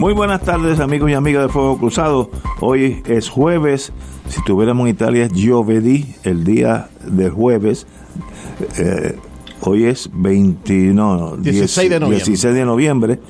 Muy 0.00 0.14
buenas 0.14 0.40
tardes 0.40 0.80
amigos 0.80 1.10
y 1.10 1.14
amigas 1.14 1.42
de 1.46 1.48
Fuego 1.52 1.76
Cruzado. 1.78 2.30
Hoy 2.60 3.02
es 3.06 3.28
jueves. 3.28 3.92
Si 4.28 4.42
tuviéramos 4.44 4.86
en 4.88 4.94
Italia 4.94 5.24
es 5.26 5.32
giovedì, 5.32 6.14
el 6.22 6.42
día 6.44 6.88
de 7.06 7.28
jueves. 7.28 7.86
Eh, 8.78 9.16
hoy 9.60 9.84
es 9.84 10.08
20, 10.12 10.72
no, 10.94 11.36
16 11.36 11.90
de 11.90 12.00
noviembre. 12.00 12.24
16 12.24 12.54
de 12.54 12.64
noviembre. 12.64 13.20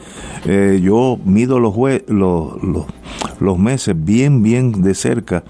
Eh, 0.44 0.80
yo 0.80 1.18
mido 1.24 1.58
los, 1.58 1.74
jue- 1.74 2.04
los, 2.06 2.62
los, 2.62 2.86
los 3.40 3.58
meses 3.58 3.96
bien, 3.98 4.42
bien 4.44 4.80
de 4.82 4.94
cerca, 4.94 5.42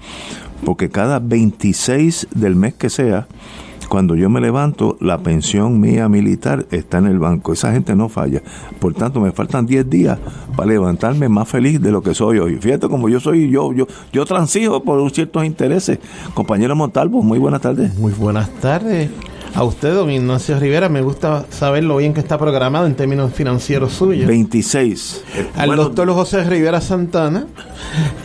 porque 0.65 0.89
cada 0.89 1.19
26 1.19 2.29
del 2.33 2.55
mes 2.55 2.73
que 2.73 2.89
sea, 2.89 3.27
cuando 3.91 4.15
yo 4.15 4.29
me 4.29 4.39
levanto, 4.39 4.95
la 5.01 5.17
pensión 5.17 5.81
mía 5.81 6.07
militar 6.07 6.65
está 6.71 6.99
en 6.99 7.07
el 7.07 7.19
banco. 7.19 7.51
Esa 7.51 7.73
gente 7.73 7.93
no 7.93 8.07
falla. 8.07 8.41
Por 8.79 8.93
tanto, 8.93 9.19
me 9.19 9.33
faltan 9.33 9.65
10 9.65 9.89
días 9.89 10.17
para 10.55 10.69
levantarme 10.69 11.27
más 11.27 11.49
feliz 11.49 11.81
de 11.81 11.91
lo 11.91 12.01
que 12.01 12.13
soy 12.13 12.39
hoy. 12.39 12.55
Fíjate 12.55 12.87
como 12.87 13.09
yo 13.09 13.19
soy, 13.19 13.49
yo, 13.49 13.73
yo, 13.73 13.87
yo 14.13 14.25
transijo 14.25 14.81
por 14.81 15.11
ciertos 15.11 15.43
intereses. 15.43 15.99
Compañero 16.33 16.73
Montalvo, 16.73 17.21
muy 17.21 17.37
buenas 17.37 17.59
tardes. 17.59 17.93
Muy 17.99 18.13
buenas 18.13 18.49
tardes. 18.61 19.09
A 19.53 19.63
usted, 19.65 19.93
don 19.93 20.09
Ignacio 20.09 20.57
Rivera, 20.59 20.87
me 20.87 21.01
gusta 21.01 21.45
saber 21.49 21.83
lo 21.83 21.97
bien 21.97 22.13
que 22.13 22.21
está 22.21 22.37
programado 22.37 22.85
en 22.87 22.95
términos 22.95 23.33
financieros 23.33 23.91
suyos. 23.91 24.25
26. 24.25 25.23
Eh, 25.35 25.47
Al 25.57 25.67
bueno, 25.67 25.83
doctor 25.83 26.09
José 26.13 26.45
Rivera 26.45 26.79
Santana 26.79 27.47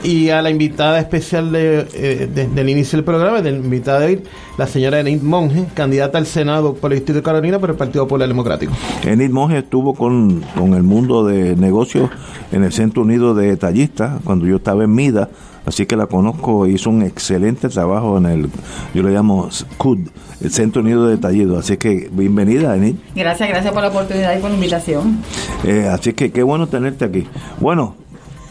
y 0.04 0.28
a 0.30 0.40
la 0.40 0.50
invitada 0.50 1.00
especial 1.00 1.50
de, 1.50 1.88
eh, 1.94 2.28
de- 2.32 2.46
del 2.46 2.68
inicio 2.68 2.96
del 2.98 3.04
programa, 3.04 3.42
de 3.42 3.50
la 3.50 3.58
invitada 3.58 4.00
de 4.00 4.06
hoy, 4.06 4.22
la 4.56 4.68
señora 4.68 5.00
Enid 5.00 5.20
Monge, 5.22 5.64
candidata 5.74 6.16
al 6.18 6.26
Senado 6.26 6.74
por 6.74 6.92
el 6.92 6.98
Distrito 7.00 7.18
de 7.18 7.22
Carolina 7.24 7.58
por 7.58 7.70
el 7.70 7.76
Partido 7.76 8.04
Popular 8.04 8.28
Democrático. 8.28 8.72
Enid 9.04 9.30
Monge 9.30 9.58
estuvo 9.58 9.94
con, 9.94 10.42
con 10.56 10.74
el 10.74 10.84
mundo 10.84 11.24
de 11.26 11.56
negocios 11.56 12.08
en 12.52 12.62
el 12.62 12.72
Centro 12.72 13.02
Unido 13.02 13.34
de 13.34 13.48
Detallistas 13.48 14.20
cuando 14.22 14.46
yo 14.46 14.56
estaba 14.56 14.84
en 14.84 14.94
MIDA, 14.94 15.28
así 15.66 15.84
que 15.84 15.96
la 15.96 16.06
conozco, 16.06 16.66
hizo 16.66 16.90
un 16.90 17.02
excelente 17.02 17.68
trabajo 17.68 18.16
en 18.18 18.26
el, 18.26 18.50
yo 18.94 19.02
le 19.02 19.10
llamo 19.10 19.48
CUD, 19.76 19.98
el 20.40 20.50
Centro 20.50 20.80
Unido 20.80 21.06
de 21.06 21.16
Detallistas, 21.16 21.58
así 21.58 21.76
que 21.76 22.08
bienvenida 22.10 22.74
Enid. 22.76 22.96
Gracias, 23.14 23.48
gracias 23.48 23.74
por 23.74 23.82
la 23.82 23.88
oportunidad 23.88 24.36
y 24.36 24.40
por 24.40 24.50
la 24.50 24.56
invitación. 24.56 25.18
Eh, 25.64 25.88
así 25.92 26.12
que 26.12 26.30
qué 26.32 26.42
bueno 26.42 26.68
tenerte 26.68 27.04
aquí. 27.04 27.26
Bueno, 27.60 27.96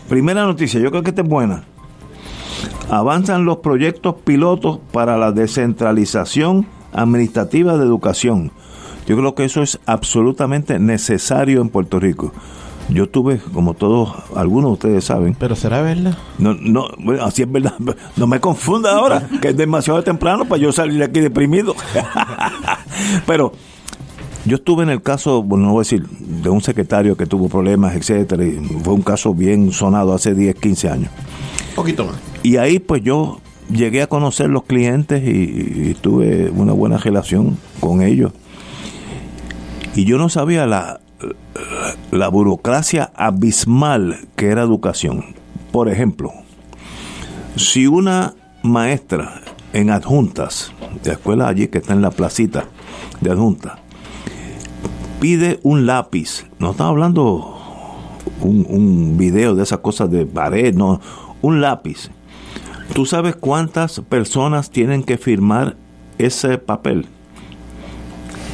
primera 0.10 0.44
noticia, 0.44 0.80
yo 0.80 0.92
creo 0.92 1.04
que 1.04 1.10
esta 1.10 1.22
es 1.22 1.28
buena. 1.28 1.64
Avanzan 2.90 3.46
los 3.46 3.58
proyectos 3.58 4.16
pilotos 4.24 4.80
para 4.92 5.18
la 5.18 5.32
descentralización 5.32 6.68
administrativa 6.94 7.78
de 7.78 7.86
educación. 7.86 8.52
Yo 9.08 9.16
creo 9.18 9.36
que 9.36 9.46
eso 9.46 9.62
es 9.62 9.80
absolutamente 9.86 10.80
necesario 10.80 11.62
en 11.62 11.70
Puerto 11.70 12.00
Rico. 12.00 12.32
Yo 12.90 13.10
tuve, 13.10 13.40
como 13.54 13.74
todos, 13.74 14.14
algunos 14.36 14.70
de 14.70 14.74
ustedes 14.74 15.06
saben, 15.06 15.36
Pero 15.40 15.56
será 15.56 15.82
verdad. 15.82 16.18
no, 16.38 16.54
no, 16.54 16.88
bueno, 17.00 17.24
así 17.26 17.42
es 17.42 17.52
verdad. 17.52 17.74
No 18.16 18.28
me 18.28 18.40
confunda 18.40 18.92
ahora, 18.96 19.28
que 19.42 19.50
es 19.50 19.58
demasiado 19.58 20.04
temprano 20.04 20.46
para 20.46 20.62
yo 20.62 20.72
salir 20.72 21.02
aquí 21.04 21.20
deprimido. 21.20 21.76
Pero 23.26 23.54
yo 24.46 24.58
estuve 24.58 24.84
en 24.84 24.90
el 24.90 25.02
caso, 25.02 25.42
bueno, 25.42 25.66
no 25.66 25.72
voy 25.72 25.80
a 25.80 25.82
decir, 25.82 26.06
de 26.08 26.50
un 26.50 26.62
secretario 26.62 27.18
que 27.18 27.26
tuvo 27.26 27.50
problemas, 27.50 27.96
etcétera, 27.96 28.46
y 28.46 28.60
fue 28.84 28.94
un 28.94 29.02
caso 29.02 29.34
bien 29.34 29.72
sonado 29.72 30.14
hace 30.14 30.36
10, 30.36 30.56
15 30.56 30.90
años. 30.90 31.10
Un 31.70 31.76
poquito 31.76 32.06
más. 32.06 32.16
Y 32.44 32.58
ahí 32.58 32.78
pues 32.78 33.02
yo 33.04 33.40
llegué 33.72 34.04
a 34.04 34.08
conocer 34.08 34.50
los 34.50 34.64
clientes 34.64 35.24
y, 35.24 35.90
y 35.90 35.98
tuve 36.00 36.52
una 36.52 36.74
buena 36.74 36.98
relación 36.98 37.58
con 37.80 38.04
ellos. 38.04 38.32
Y 39.96 40.06
yo 40.06 40.18
no 40.20 40.30
sabía 40.30 40.68
la, 40.68 41.00
la 42.12 42.28
burocracia 42.28 43.12
abismal 43.16 44.28
que 44.36 44.48
era 44.48 44.64
educación. 44.64 45.36
Por 45.72 45.90
ejemplo, 45.90 46.32
si 47.56 47.88
una 47.88 48.34
maestra 48.64 49.42
en 49.74 49.90
adjuntas, 49.90 50.72
de 51.04 51.12
escuela 51.12 51.48
allí 51.48 51.68
que 51.68 51.80
está 51.80 51.94
en 51.94 52.02
la 52.02 52.12
placita 52.12 52.66
de 53.22 53.32
adjuntas, 53.32 53.74
pide 55.20 55.60
un 55.64 55.86
lápiz, 55.86 56.46
no 56.60 56.72
estaba 56.72 56.90
hablando 56.90 57.56
un, 58.42 58.66
un 58.70 59.18
video 59.18 59.56
de 59.56 59.64
esas 59.64 59.80
cosas 59.80 60.10
de 60.12 60.26
pared, 60.26 60.74
no, 60.74 61.02
un 61.42 61.62
lápiz. 61.62 62.10
¿Tú 62.94 63.06
sabes 63.06 63.36
cuántas 63.36 64.00
personas 64.02 64.70
tienen 64.70 65.04
que 65.04 65.18
firmar 65.18 65.76
ese 66.18 66.58
papel? 66.58 67.08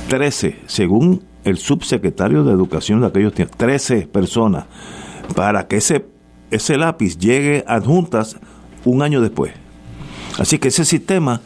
13, 0.10 0.60
según 0.68 1.24
el 1.44 1.58
subsecretario 1.58 2.44
de 2.44 2.52
Educación 2.52 3.02
de 3.02 3.08
aquellos 3.08 3.34
tiempos. 3.34 3.58
13 3.58 4.08
personas 4.08 4.66
para 5.36 5.68
que 5.68 5.78
ese, 5.78 6.06
ese 6.52 6.78
lápiz 6.78 7.18
llegue 7.18 7.64
adjuntas 7.68 8.38
un 8.86 9.02
año 9.02 9.22
después. 9.22 9.54
Así 10.38 10.60
que 10.60 10.70
ese 10.70 10.86
sistema, 10.86 11.42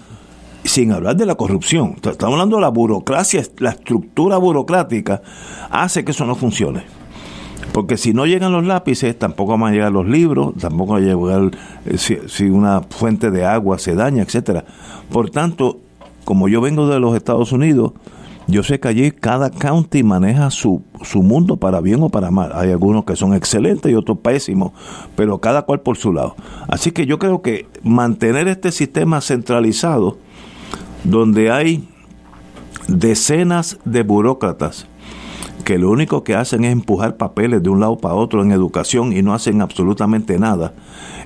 sin 0.64 0.92
hablar 0.92 1.16
de 1.16 1.26
la 1.26 1.36
corrupción, 1.36 1.96
estamos 1.96 2.34
hablando 2.34 2.58
de 2.58 2.62
la 2.62 2.70
burocracia, 2.70 3.44
la 3.58 3.72
estructura 3.72 4.38
burocrática, 4.38 5.22
hace 5.70 6.04
que 6.04 6.12
eso 6.12 6.26
no 6.26 6.36
funcione. 6.36 6.84
Porque 7.74 7.98
si 7.98 8.14
no 8.14 8.26
llegan 8.26 8.52
los 8.52 8.66
lápices, 8.66 9.18
tampoco 9.18 9.58
van 9.58 9.72
a 9.72 9.76
llegar 9.76 9.92
los 9.92 10.08
libros, 10.08 10.54
tampoco 10.60 10.94
va 10.94 11.00
a 11.00 11.02
llegar 11.02 11.52
eh, 11.86 11.98
si, 11.98 12.18
si 12.28 12.46
una 12.46 12.82
fuente 12.82 13.32
de 13.32 13.46
agua 13.46 13.80
se 13.80 13.96
daña, 13.96 14.24
etcétera. 14.24 14.66
Por 15.12 15.30
tanto, 15.30 15.80
como 16.24 16.48
yo 16.48 16.62
vengo 16.62 16.88
de 16.88 17.00
los 17.00 17.16
Estados 17.16 17.52
Unidos, 17.52 17.92
yo 18.48 18.64
sé 18.64 18.80
que 18.80 18.88
allí 18.88 19.12
cada 19.12 19.50
county 19.50 20.04
maneja 20.04 20.52
su, 20.52 20.84
su 21.02 21.24
mundo 21.24 21.58
para 21.58 21.82
bien 21.82 22.04
o 22.04 22.10
para 22.10 22.32
mal. 22.32 22.52
Hay 22.54 22.72
algunos 22.72 23.06
que 23.06 23.16
son 23.16 23.34
excelentes 23.34 23.92
y 23.92 23.96
otros 23.96 24.20
pésimos, 24.20 24.72
pero 25.16 25.40
cada 25.40 25.64
cual 25.64 25.82
por 25.82 25.98
su 25.98 26.14
lado. 26.14 26.36
Así 26.68 26.92
que 26.92 27.06
yo 27.06 27.18
creo 27.20 27.42
que 27.42 27.68
mantener 27.84 28.48
este 28.48 28.72
sistema 28.72 29.22
centralizado, 29.22 30.18
donde 31.04 31.52
hay 31.52 31.88
decenas 32.88 33.80
de 33.86 34.04
burócratas 34.04 34.88
que 35.66 35.80
lo 35.80 35.90
único 35.90 36.24
que 36.24 36.36
hacen 36.36 36.64
es 36.64 36.72
empujar 36.72 37.18
papeles 37.18 37.64
de 37.64 37.70
un 37.70 37.80
lado 37.80 37.98
para 37.98 38.14
otro 38.14 38.44
en 38.44 38.52
educación 38.52 39.12
y 39.12 39.24
no 39.24 39.34
hacen 39.34 39.62
absolutamente 39.62 40.38
nada, 40.38 40.74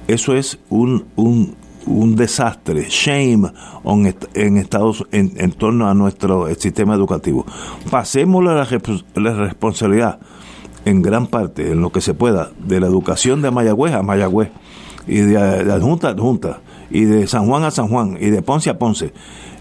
eso 0.08 0.34
es 0.34 0.60
un, 0.70 1.06
un, 1.18 1.56
un 1.86 2.16
desastre, 2.16 2.86
shame 2.90 3.52
en 4.34 4.58
Estados 4.58 5.06
en, 5.12 5.52
torno 5.52 5.90
a 5.90 5.94
nuestro 5.94 6.48
eh, 6.48 6.56
sistema 6.56 6.94
educativo. 6.96 7.46
Repos- 8.66 9.06
la 9.16 9.34
responsabilidad 9.34 10.20
en 10.86 11.02
gran 11.02 11.28
parte, 11.28 11.72
en 11.72 11.82
lo 11.82 11.92
que 11.92 12.02
se 12.02 12.14
pueda, 12.14 12.52
de 12.60 12.80
la 12.80 12.88
educación 12.88 13.42
de 13.42 13.52
Mayagüez 13.52 13.94
a 13.94 14.02
Mayagüez, 14.02 14.50
y 15.08 15.16
de, 15.18 15.64
de 15.64 15.74
adjunta 15.74 16.08
a 16.08 16.12
adjunta, 16.12 16.62
y 16.90 17.06
de 17.06 17.28
San 17.28 17.48
Juan 17.48 17.64
a 17.64 17.72
San 17.72 17.88
Juan, 17.88 18.18
y 18.20 18.30
de 18.30 18.42
Ponce 18.42 18.70
a 18.70 18.78
Ponce. 18.78 19.14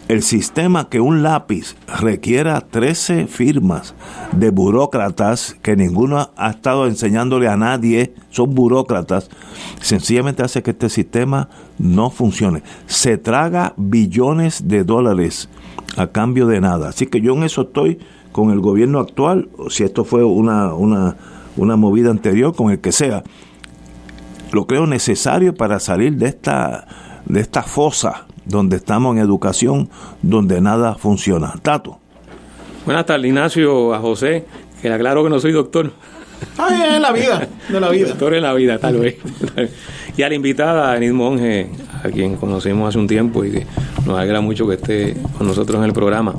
El 0.09 0.23
sistema 0.23 0.89
que 0.89 1.01
un 1.01 1.23
lápiz 1.23 1.77
requiera 2.01 2.63
13 2.63 3.27
firmas 3.27 3.95
de 4.33 4.51
burócratas 4.51 5.55
que 5.61 5.77
ninguno 5.77 6.31
ha 6.35 6.51
estado 6.51 6.87
enseñándole 6.87 7.47
a 7.47 7.59
nadie, 7.59 8.15
son 8.31 8.55
burócratas, 8.55 9.29
sencillamente 9.81 10.43
hace 10.43 10.63
que 10.63 10.71
este 10.71 10.89
sistema 10.89 11.51
no 11.79 12.09
funcione. 12.11 12.63
Se 12.87 13.19
traga 13.19 13.75
billones 13.77 14.67
de 14.67 14.83
dólares 14.83 15.51
a 15.99 16.07
cambio 16.07 16.47
de 16.47 16.63
nada. 16.63 16.89
Así 16.89 17.07
que 17.07 17.21
yo 17.21 17.35
en 17.35 17.43
eso 17.43 17.63
estoy 17.63 17.99
con 18.33 18.51
el 18.51 18.61
gobierno 18.61 19.01
actual, 19.01 19.51
si 19.69 19.85
esto 19.85 20.05
fue 20.05 20.25
una, 20.25 20.73
una, 20.73 21.17
una 21.57 21.77
movida 21.77 22.11
anterior, 22.11 22.55
con 22.55 22.71
el 22.71 22.81
que 22.81 22.93
sea, 22.93 23.25
lo 24.53 24.67
creo 24.67 24.87
necesario 24.87 25.55
para 25.55 25.81
salir 25.81 26.17
de 26.17 26.29
esta, 26.29 26.87
de 27.27 27.41
esta 27.41 27.63
fosa 27.63 28.28
donde 28.49 28.77
estamos 28.77 29.17
en 29.17 29.23
educación, 29.23 29.89
donde 30.23 30.61
nada 30.61 30.95
funciona. 30.95 31.55
Tato. 31.63 31.99
Buenas 32.85 33.07
tardes, 33.07 33.27
Ignacio, 33.27 33.95
a 33.95 34.01
José, 34.01 34.45
que 34.81 34.91
aclaro 34.91 35.23
que 35.23 35.31
no 35.31 35.39
soy 35.39 35.53
doctor. 35.53 35.93
Ah, 36.57 36.95
en 36.97 37.03
la 37.03 37.13
vida, 37.13 37.49
de 37.69 37.81
la 37.81 37.91
vida. 37.91 38.09
Doctor 38.09 38.35
en 38.35 38.43
la 38.43 38.55
vida, 38.55 38.79
tal 38.79 38.97
vez. 38.99 39.17
y 40.17 40.23
a 40.23 40.29
la 40.29 40.35
invitada, 40.35 40.97
Enid 40.97 41.13
Monge, 41.13 41.69
a 42.03 42.09
quien 42.09 42.37
conocemos 42.37 42.89
hace 42.89 42.99
un 42.99 43.07
tiempo 43.07 43.45
y 43.45 43.51
que 43.51 43.67
nos 44.07 44.19
alegra 44.19 44.41
mucho 44.41 44.67
que 44.67 44.75
esté 44.75 45.17
con 45.37 45.47
nosotros 45.47 45.79
en 45.79 45.85
el 45.85 45.93
programa. 45.93 46.35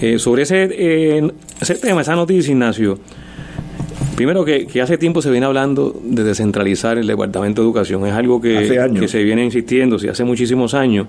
Eh, 0.00 0.18
sobre 0.18 0.42
ese, 0.42 0.68
eh, 0.70 1.32
ese 1.60 1.74
tema, 1.76 2.00
esa 2.00 2.14
noticia, 2.14 2.50
Ignacio, 2.52 2.98
Primero 4.20 4.44
que, 4.44 4.82
hace 4.82 4.98
tiempo 4.98 5.22
se 5.22 5.30
viene 5.30 5.46
hablando 5.46 5.98
de 6.04 6.22
descentralizar 6.22 6.98
el 6.98 7.06
Departamento 7.06 7.62
de 7.62 7.66
Educación. 7.68 8.06
Es 8.06 8.12
algo 8.12 8.38
que, 8.38 8.90
que 8.98 9.08
se 9.08 9.24
viene 9.24 9.42
insistiendo, 9.42 9.98
sí, 9.98 10.08
hace 10.08 10.24
muchísimos 10.24 10.74
años. 10.74 11.06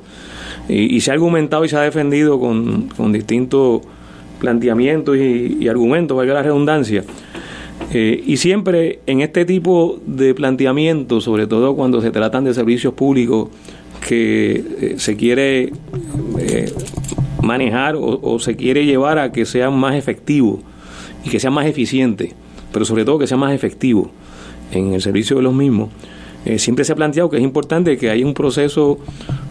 Y, 0.69 1.01
se 1.01 1.11
ha 1.11 1.15
argumentado 1.15 1.65
y 1.65 1.67
se 1.67 1.75
ha 1.75 1.81
defendido 1.81 2.39
con, 2.39 3.11
distintos 3.11 3.81
planteamientos 4.39 5.17
y, 5.17 5.67
argumentos, 5.67 6.15
valga 6.15 6.35
la 6.35 6.43
redundancia. 6.43 7.03
Eh, 7.91 8.23
y 8.25 8.37
siempre 8.37 9.01
en 9.05 9.19
este 9.19 9.43
tipo 9.43 9.99
de 10.05 10.33
planteamientos, 10.33 11.25
sobre 11.25 11.47
todo 11.47 11.75
cuando 11.75 11.99
se 11.99 12.11
tratan 12.11 12.45
de 12.45 12.53
servicios 12.53 12.93
públicos 12.93 13.49
que 14.07 14.63
eh, 14.79 14.93
se 14.95 15.17
quiere 15.17 15.73
eh, 16.39 16.73
manejar 17.41 17.97
o, 17.97 18.21
o, 18.21 18.39
se 18.39 18.55
quiere 18.55 18.85
llevar 18.85 19.19
a 19.19 19.33
que 19.33 19.45
sean 19.45 19.73
más 19.73 19.95
efectivos 19.95 20.61
y 21.25 21.29
que 21.29 21.41
sean 21.41 21.51
más 21.51 21.65
eficientes, 21.65 22.35
pero 22.71 22.85
sobre 22.85 23.06
todo 23.06 23.19
que 23.19 23.27
sea 23.27 23.38
más 23.38 23.53
efectivo 23.53 24.12
en 24.71 24.94
el 24.94 25.01
servicio 25.01 25.38
de 25.38 25.44
los 25.44 25.53
mismos. 25.53 25.89
Eh, 26.45 26.57
siempre 26.57 26.85
se 26.85 26.94
ha 26.94 26.95
planteado 26.95 27.29
que 27.29 27.38
es 27.38 27.44
importante 27.44 27.97
que 27.97 28.09
haya 28.09 28.25
un 28.25 28.33
proceso 28.33 28.97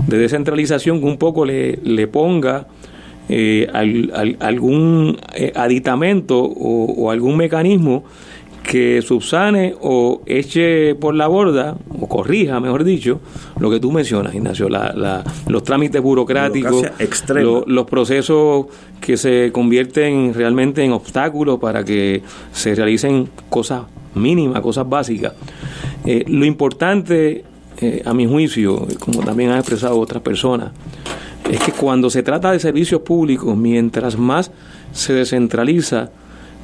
de 0.06 0.18
descentralización 0.18 1.00
que 1.00 1.06
un 1.06 1.18
poco 1.18 1.44
le, 1.44 1.78
le 1.84 2.08
ponga 2.08 2.66
eh, 3.32 3.68
algún 4.40 5.16
eh, 5.34 5.52
aditamento 5.54 6.42
o, 6.42 7.12
algún 7.12 7.36
mecanismo 7.36 8.02
que 8.70 9.02
subsane 9.02 9.74
o 9.80 10.22
eche 10.26 10.94
por 10.94 11.16
la 11.16 11.26
borda, 11.26 11.76
o 12.00 12.06
corrija, 12.06 12.60
mejor 12.60 12.84
dicho, 12.84 13.20
lo 13.58 13.68
que 13.68 13.80
tú 13.80 13.90
mencionas, 13.90 14.32
Ignacio, 14.32 14.68
la, 14.68 15.24
los 15.48 15.64
trámites 15.64 16.00
burocráticos, 16.00 16.86
los 17.66 17.86
procesos 17.86 18.66
que 19.00 19.16
se 19.16 19.50
convierten 19.52 20.32
realmente 20.34 20.84
en 20.84 20.92
obstáculos 20.92 21.58
para 21.58 21.84
que 21.84 22.22
se 22.52 22.76
realicen 22.76 23.28
cosas 23.48 23.82
mínimas, 24.14 24.60
cosas 24.60 24.88
básicas. 24.88 25.32
Eh, 26.04 26.24
lo 26.28 26.44
importante, 26.44 27.44
eh, 27.80 28.02
a 28.04 28.14
mi 28.14 28.28
juicio, 28.28 28.86
como 29.00 29.24
también 29.24 29.50
han 29.50 29.58
expresado 29.58 29.98
otras 29.98 30.22
personas, 30.22 30.70
es 31.50 31.58
que 31.58 31.72
cuando 31.72 32.08
se 32.08 32.22
trata 32.22 32.52
de 32.52 32.60
servicios 32.60 33.00
públicos, 33.00 33.56
mientras 33.56 34.16
más 34.16 34.52
se 34.92 35.12
descentraliza, 35.12 36.12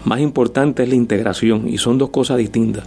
más 0.04 0.20
importante 0.20 0.82
es 0.82 0.88
la 0.88 0.94
integración 0.94 1.69
y 1.69 1.78
son 1.78 1.98
dos 1.98 2.10
cosas 2.10 2.38
distintas. 2.38 2.84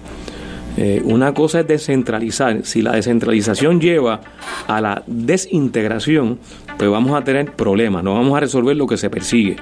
Eh, 0.82 1.02
una 1.04 1.34
cosa 1.34 1.60
es 1.60 1.68
descentralizar. 1.68 2.62
Si 2.64 2.82
la 2.82 2.94
descentralización 2.94 3.82
lleva 3.82 4.22
a 4.66 4.80
la 4.80 5.04
desintegración, 5.08 6.40
pues 6.78 6.90
vamos 6.90 7.20
a 7.20 7.24
tener 7.26 7.52
problemas, 7.52 8.02
no 8.02 8.14
vamos 8.14 8.38
a 8.38 8.40
resolver 8.40 8.78
lo 8.78 8.88
que 8.88 8.96
se 8.96 9.10
persigue. 9.10 9.58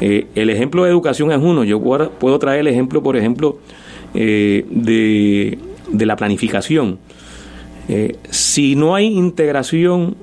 Eh, 0.00 0.26
el 0.34 0.50
ejemplo 0.50 0.82
de 0.82 0.90
educación 0.90 1.30
es 1.30 1.38
uno. 1.38 1.62
Yo 1.62 1.80
puedo 1.80 2.38
traer 2.40 2.60
el 2.60 2.66
ejemplo, 2.66 3.00
por 3.00 3.16
ejemplo, 3.16 3.58
eh, 4.14 4.66
de, 4.70 5.56
de, 5.92 6.06
la 6.06 6.16
planificación. 6.16 6.98
si 8.30 8.74
no 8.74 8.96
hay 8.96 9.06
integración 9.06 10.16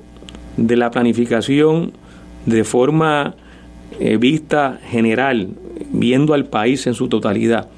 de 0.58 0.76
la 0.76 0.90
planificación 0.90 1.92
de 2.44 2.64
forma 2.64 3.34
vista 4.18 4.78
general, 4.90 5.54
viendo 5.90 6.34
al 6.34 6.46
país 6.46 6.86
en 6.86 6.94
su 6.94 7.08
totalidad, 7.08 7.68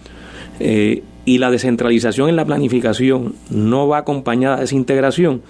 y 1.25 1.39
la 1.39 1.51
descentralización 1.51 2.29
en 2.29 2.37
la 2.37 2.45
planificación 2.45 3.35
no 3.51 3.89
va 3.89 3.99
acompañada 3.99 4.59
de 4.59 4.65
esa 4.65 4.75
integración, 4.75 5.43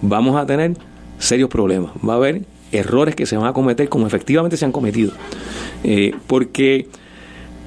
vamos 0.00 0.36
a 0.36 0.46
tener 0.46 0.74
serios 1.18 1.48
problemas. 1.48 1.92
Va 2.06 2.14
a 2.14 2.16
haber 2.16 2.42
errores 2.72 3.14
que 3.14 3.26
se 3.26 3.36
van 3.36 3.46
a 3.46 3.52
cometer 3.52 3.88
como 3.88 4.06
efectivamente 4.06 4.56
se 4.56 4.64
han 4.64 4.72
cometido. 4.72 5.12
Eh, 5.82 6.14
porque 6.26 6.88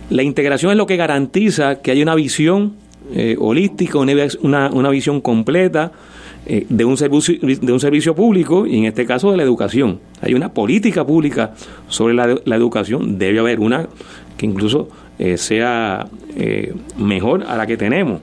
la 0.09 0.23
integración 0.23 0.71
es 0.71 0.77
lo 0.77 0.85
que 0.85 0.97
garantiza 0.97 1.81
que 1.81 1.91
haya 1.91 2.03
una 2.03 2.15
visión 2.15 2.73
eh, 3.13 3.35
holística, 3.39 3.97
una, 3.97 4.69
una, 4.69 4.89
visión 4.89 5.21
completa 5.21 5.91
eh, 6.45 6.65
de, 6.67 6.85
un 6.85 6.97
servicio, 6.97 7.37
de 7.41 7.71
un 7.71 7.79
servicio 7.79 8.15
público 8.15 8.67
y 8.67 8.77
en 8.79 8.85
este 8.85 9.05
caso 9.05 9.31
de 9.31 9.37
la 9.37 9.43
educación. 9.43 9.99
Hay 10.21 10.33
una 10.33 10.53
política 10.53 11.05
pública 11.05 11.53
sobre 11.87 12.13
la, 12.13 12.37
la 12.43 12.55
educación, 12.55 13.17
debe 13.17 13.39
haber 13.39 13.59
una 13.59 13.87
que 14.37 14.45
incluso 14.45 14.89
eh, 15.19 15.37
sea 15.37 16.07
eh, 16.35 16.73
mejor 16.97 17.43
a 17.43 17.57
la 17.57 17.65
que 17.65 17.77
tenemos. 17.77 18.21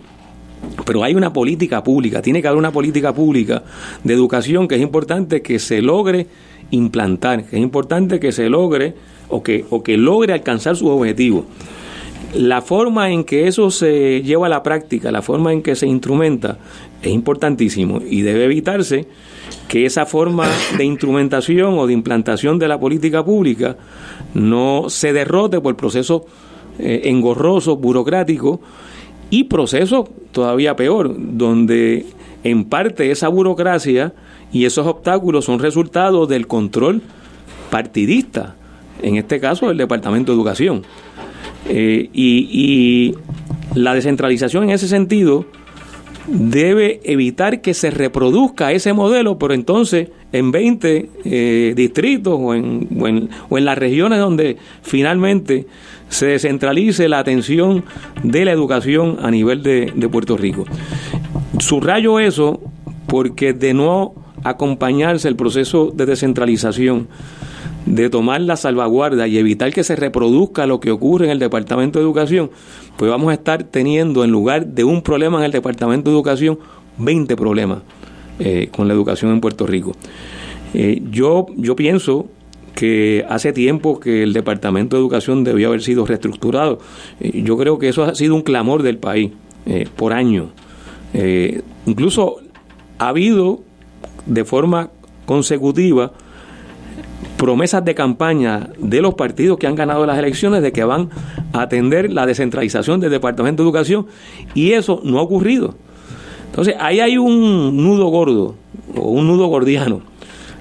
Pero 0.87 1.05
hay 1.05 1.15
una 1.15 1.33
política 1.33 1.83
pública, 1.85 2.23
tiene 2.23 2.41
que 2.41 2.49
haber 2.49 2.59
una 2.59 2.73
política 2.73 3.13
pública 3.13 3.65
de 4.03 4.15
educación 4.15 4.67
que 4.67 4.77
es 4.77 4.81
importante 4.81 5.43
que 5.43 5.59
se 5.59 5.83
logre 5.83 6.27
implantar, 6.71 7.45
que 7.45 7.57
es 7.57 7.63
importante 7.63 8.19
que 8.19 8.33
se 8.33 8.49
logre 8.49 8.95
o 9.29 9.43
que, 9.43 9.65
o 9.71 9.83
que 9.83 9.97
logre 9.97 10.33
alcanzar 10.33 10.77
sus 10.77 10.89
objetivos. 10.89 11.45
La 12.35 12.63
forma 12.63 13.11
en 13.11 13.25
que 13.25 13.47
eso 13.47 13.71
se 13.71 14.23
lleva 14.23 14.47
a 14.47 14.51
la 14.51 14.63
práctica, 14.63 15.13
la 15.13 15.23
forma 15.23 15.53
en 15.53 15.63
que 15.63 15.77
se 15.77 15.87
instrumenta, 15.87 16.59
es 17.03 17.13
importantísimo 17.13 18.01
y 18.05 18.23
debe 18.23 18.45
evitarse 18.45 19.07
que 19.69 19.87
esa 19.87 20.07
forma 20.07 20.49
de 20.77 20.85
instrumentación 20.85 21.79
o 21.79 21.87
de 21.87 21.93
implantación 21.93 22.59
de 22.59 22.69
la 22.69 22.79
política 22.79 23.25
pública 23.25 23.77
no 24.35 24.87
se 24.89 25.13
derrote 25.13 25.61
por 25.61 25.77
procesos 25.77 26.23
eh, 26.79 27.03
engorroso, 27.05 27.77
burocrático 27.77 28.61
y 29.31 29.45
proceso 29.45 30.09
todavía 30.33 30.77
peor, 30.77 31.15
donde 31.17 32.07
en 32.43 32.65
parte 32.65 33.11
esa 33.11 33.29
burocracia 33.29 34.13
y 34.53 34.67
esos 34.67 34.87
obstáculos 34.87 35.47
son 35.47 35.59
resultado 35.59 36.27
del 36.27 36.47
control 36.47 37.03
partidista, 37.71 38.55
en 39.03 39.17
este 39.17 39.41
caso 39.41 39.71
el 39.71 39.79
Departamento 39.79 40.33
de 40.33 40.37
Educación. 40.37 40.83
Eh, 41.69 42.11
y, 42.13 43.15
la 43.75 43.95
descentralización 43.95 44.65
en 44.65 44.71
ese 44.71 44.87
sentido 44.87 45.47
debe 46.27 47.01
evitar 47.05 47.61
que 47.61 47.75
se 47.75 47.91
reproduzca 47.91 48.73
ese 48.73 48.93
modelo, 48.93 49.39
pero 49.39 49.55
entonces 49.55 50.09
en 50.33 50.51
20 50.51 51.11
eh, 51.25 51.73
distritos 51.77 52.39
o 52.41 52.55
en, 52.55 52.89
o 52.99 53.09
en, 53.09 53.31
o 53.49 53.59
en 53.59 53.65
las 53.65 53.79
regiones 53.79 54.19
donde 54.19 54.57
finalmente 54.83 55.67
se 56.09 56.27
descentralice 56.27 57.09
la 57.09 57.19
atención 57.19 57.85
de 58.23 58.45
la 58.45 58.53
educación 58.53 59.19
a 59.21 59.31
nivel 59.31 59.63
de, 59.63 60.09
Puerto 60.11 60.37
Rico. 60.37 60.65
Subrayo 61.59 62.21
eso 62.21 62.61
porque 63.07 63.53
de 63.53 63.75
no 63.75 64.15
acompañarse 64.45 65.27
el 65.29 65.37
proceso 65.37 65.91
de 65.93 66.07
descentralización, 66.07 67.09
de 67.87 68.11
tomar 68.11 68.41
la 68.43 68.57
salvaguarda 68.57 69.27
y 69.27 69.39
evitar 69.39 69.73
que 69.73 69.83
se 69.83 69.97
reproduzca 69.97 70.67
lo 70.67 70.81
que 70.81 70.91
ocurre 70.91 71.27
en 71.27 71.33
el 71.33 71.39
Departamento 71.39 71.99
de 71.99 72.05
Educación, 72.05 72.51
pues 72.97 73.11
vamos 73.11 73.31
a 73.31 73.35
estar 73.35 73.65
teniendo 73.65 74.25
en 74.25 74.31
lugar 74.31 74.67
de 74.67 74.85
un 74.85 75.03
problema 75.03 75.39
en 75.39 75.45
el 75.45 75.53
Departamento 75.53 76.11
de 76.11 76.17
Educación, 76.17 76.59
20 76.99 77.37
problemas 77.37 77.79
eh, 78.39 78.69
con 78.71 78.89
la 78.89 78.95
educación 78.95 79.33
en 79.33 79.41
Puerto 79.41 79.67
Rico. 79.67 79.93
Eh, 80.75 81.03
yo, 81.11 81.47
yo 81.57 81.77
pienso 81.77 82.27
que 82.75 83.25
hace 83.29 83.53
tiempo 83.53 84.01
que 84.01 84.23
el 84.23 84.33
Departamento 84.33 84.97
de 84.97 85.03
Educación 85.03 85.45
debió 85.45 85.69
haber 85.69 85.83
sido 85.83 86.07
reestructurado. 86.07 86.79
Eh, 87.21 87.43
yo 87.45 87.57
creo 87.57 87.79
que 87.79 87.89
eso 87.89 88.05
ha 88.05 88.15
sido 88.15 88.35
un 88.35 88.43
clamor 88.43 88.83
del 88.83 88.99
país 88.99 89.31
por 89.97 90.13
años. 90.13 90.49
Incluso 91.87 92.37
ha 92.99 93.09
habido 93.09 93.61
de 94.27 94.45
forma 94.45 94.91
consecutiva 95.25 96.13
promesas 97.45 97.85
de 97.85 97.95
campaña 97.95 98.71
de 98.79 99.03
los 99.03 99.17
partidos 99.17 99.59
que 99.59 99.67
han 99.67 99.75
ganado 99.75 100.07
las 100.07 100.19
elecciones 100.19 100.63
de 100.63 100.73
que 100.73 100.83
van 100.83 101.11
a 101.53 101.61
atender 101.61 102.11
la 102.11 102.25
descentralización 102.25 103.01
del 103.01 103.11
Departamento 103.11 103.63
de 103.63 103.67
Educación 103.67 104.07
y 104.55 104.73
eso 104.73 105.03
no 105.05 105.19
ha 105.19 105.23
ocurrido. 105.23 105.75
Entonces, 106.47 106.75
ahí 106.81 107.01
hay 107.01 107.19
un 107.19 107.77
nudo 107.77 108.07
gordo 108.07 108.55
o 108.97 109.11
un 109.11 109.27
nudo 109.27 109.49
gordiano 109.49 110.01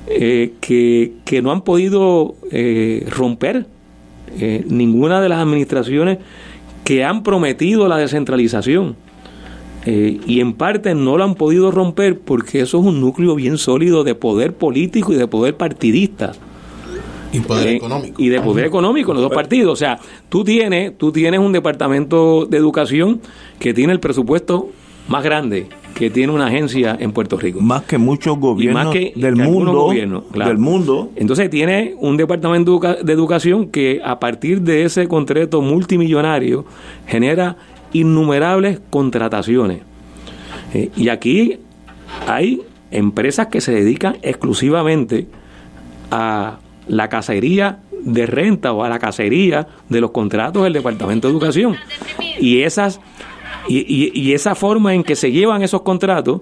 eh, 0.07 0.55
que, 0.59 1.13
que, 1.23 1.41
no 1.41 1.53
han 1.53 1.61
podido 1.61 2.35
eh, 2.51 3.07
romper 3.09 3.65
eh, 4.37 4.65
ninguna 4.67 5.21
de 5.21 5.29
las 5.29 5.39
administraciones 5.39 6.17
que 6.83 7.05
han 7.05 7.23
prometido 7.23 7.87
la 7.87 7.95
descentralización. 7.95 8.97
y 9.85 10.41
en 10.41 10.51
parte 10.51 10.95
no 10.95 11.15
lo 11.15 11.23
han 11.23 11.35
podido 11.35 11.71
romper 11.71 12.19
porque 12.19 12.59
eso 12.59 12.79
es 12.79 12.85
un 12.85 12.99
núcleo 12.99 13.35
bien 13.35 13.57
sólido 13.57 14.03
de 14.03 14.15
poder 14.15 14.51
político 14.51 15.13
y 15.13 15.15
de 15.15 15.27
poder 15.27 15.55
partidista. 15.55 16.33
Y 17.33 17.39
poder 17.41 17.67
económico. 17.67 18.21
Y 18.21 18.29
de 18.29 18.39
poder 18.39 18.65
económico 18.65 19.11
en 19.11 19.15
los 19.15 19.23
dos 19.23 19.33
partidos. 19.33 19.73
O 19.73 19.75
sea, 19.75 19.99
tú 20.29 20.43
tienes, 20.43 20.97
tú 20.97 21.11
tienes 21.11 21.39
un 21.39 21.51
departamento 21.51 22.45
de 22.45 22.57
educación 22.57 23.19
que 23.59 23.73
tiene 23.73 23.91
el 23.91 23.99
presupuesto 23.99 24.69
más 25.07 25.23
grande 25.23 25.67
que 25.93 26.09
tiene 26.09 26.33
una 26.33 26.47
agencia 26.47 26.97
en 26.99 27.11
Puerto 27.11 27.37
Rico. 27.37 27.61
Más 27.61 27.83
que 27.83 27.97
muchos 27.97 28.37
gobiernos 28.39 28.93
del, 28.93 29.35
mundo, 29.35 29.91
del 29.91 30.57
mundo. 30.57 31.11
Entonces 31.15 31.49
tiene 31.49 31.95
un 31.99 32.17
departamento 32.17 32.79
de 32.79 33.13
educación 33.13 33.67
que 33.67 34.01
a 34.03 34.19
partir 34.19 34.61
de 34.61 34.83
ese 34.83 35.07
contrato 35.07 35.61
multimillonario 35.61 36.65
genera 37.05 37.57
innumerables 37.93 38.79
contrataciones. 38.89 39.81
Eh, 40.73 40.89
y 40.95 41.09
aquí 41.09 41.59
hay 42.27 42.61
empresas 42.91 43.47
que 43.47 43.61
se 43.61 43.71
dedican 43.71 44.17
exclusivamente 44.23 45.27
a 46.09 46.59
la 46.87 47.09
cacería 47.09 47.79
de 48.03 48.25
renta 48.25 48.73
o 48.73 48.83
a 48.83 48.89
la 48.89 48.99
cacería 48.99 49.67
de 49.89 50.01
los 50.01 50.11
contratos 50.11 50.63
del 50.63 50.73
Departamento 50.73 51.27
de 51.27 51.33
Educación. 51.33 51.75
Y 52.39 52.61
esas 52.61 52.99
y, 53.67 54.11
y, 54.13 54.33
esa 54.33 54.55
forma 54.55 54.93
en 54.93 55.03
que 55.03 55.15
se 55.15 55.31
llevan 55.31 55.63
esos 55.63 55.83
contratos, 55.83 56.41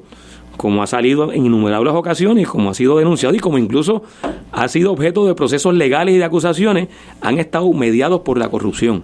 como 0.58 0.82
ha 0.82 0.88
salido 0.88 1.32
en 1.32 1.46
innumerables 1.46 1.94
ocasiones, 1.94 2.48
como 2.48 2.72
ha 2.72 2.74
sido 2.74 2.98
denunciado 2.98 3.36
y 3.36 3.40
como 3.40 3.58
incluso 3.58 4.04
ha 4.52 4.68
sido 4.68 4.92
objeto 4.92 5.26
de 5.26 5.36
procesos 5.36 5.74
legales 5.76 6.16
y 6.16 6.18
de 6.18 6.24
acusaciones, 6.24 6.88
han 7.22 7.38
estado 7.38 7.72
mediados 7.74 8.22
por 8.22 8.38
la 8.38 8.50
corrupción. 8.50 9.04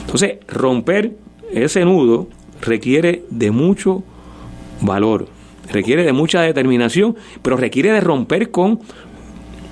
Entonces, 0.00 0.38
romper 0.48 1.16
ese 1.52 1.84
nudo 1.84 2.28
requiere 2.62 3.24
de 3.30 3.50
mucho 3.50 4.02
valor, 4.80 5.28
requiere 5.70 6.04
de 6.04 6.12
mucha 6.12 6.42
determinación, 6.42 7.16
pero 7.42 7.56
requiere 7.56 7.92
de 7.92 8.00
romper 8.00 8.50
con 8.50 8.80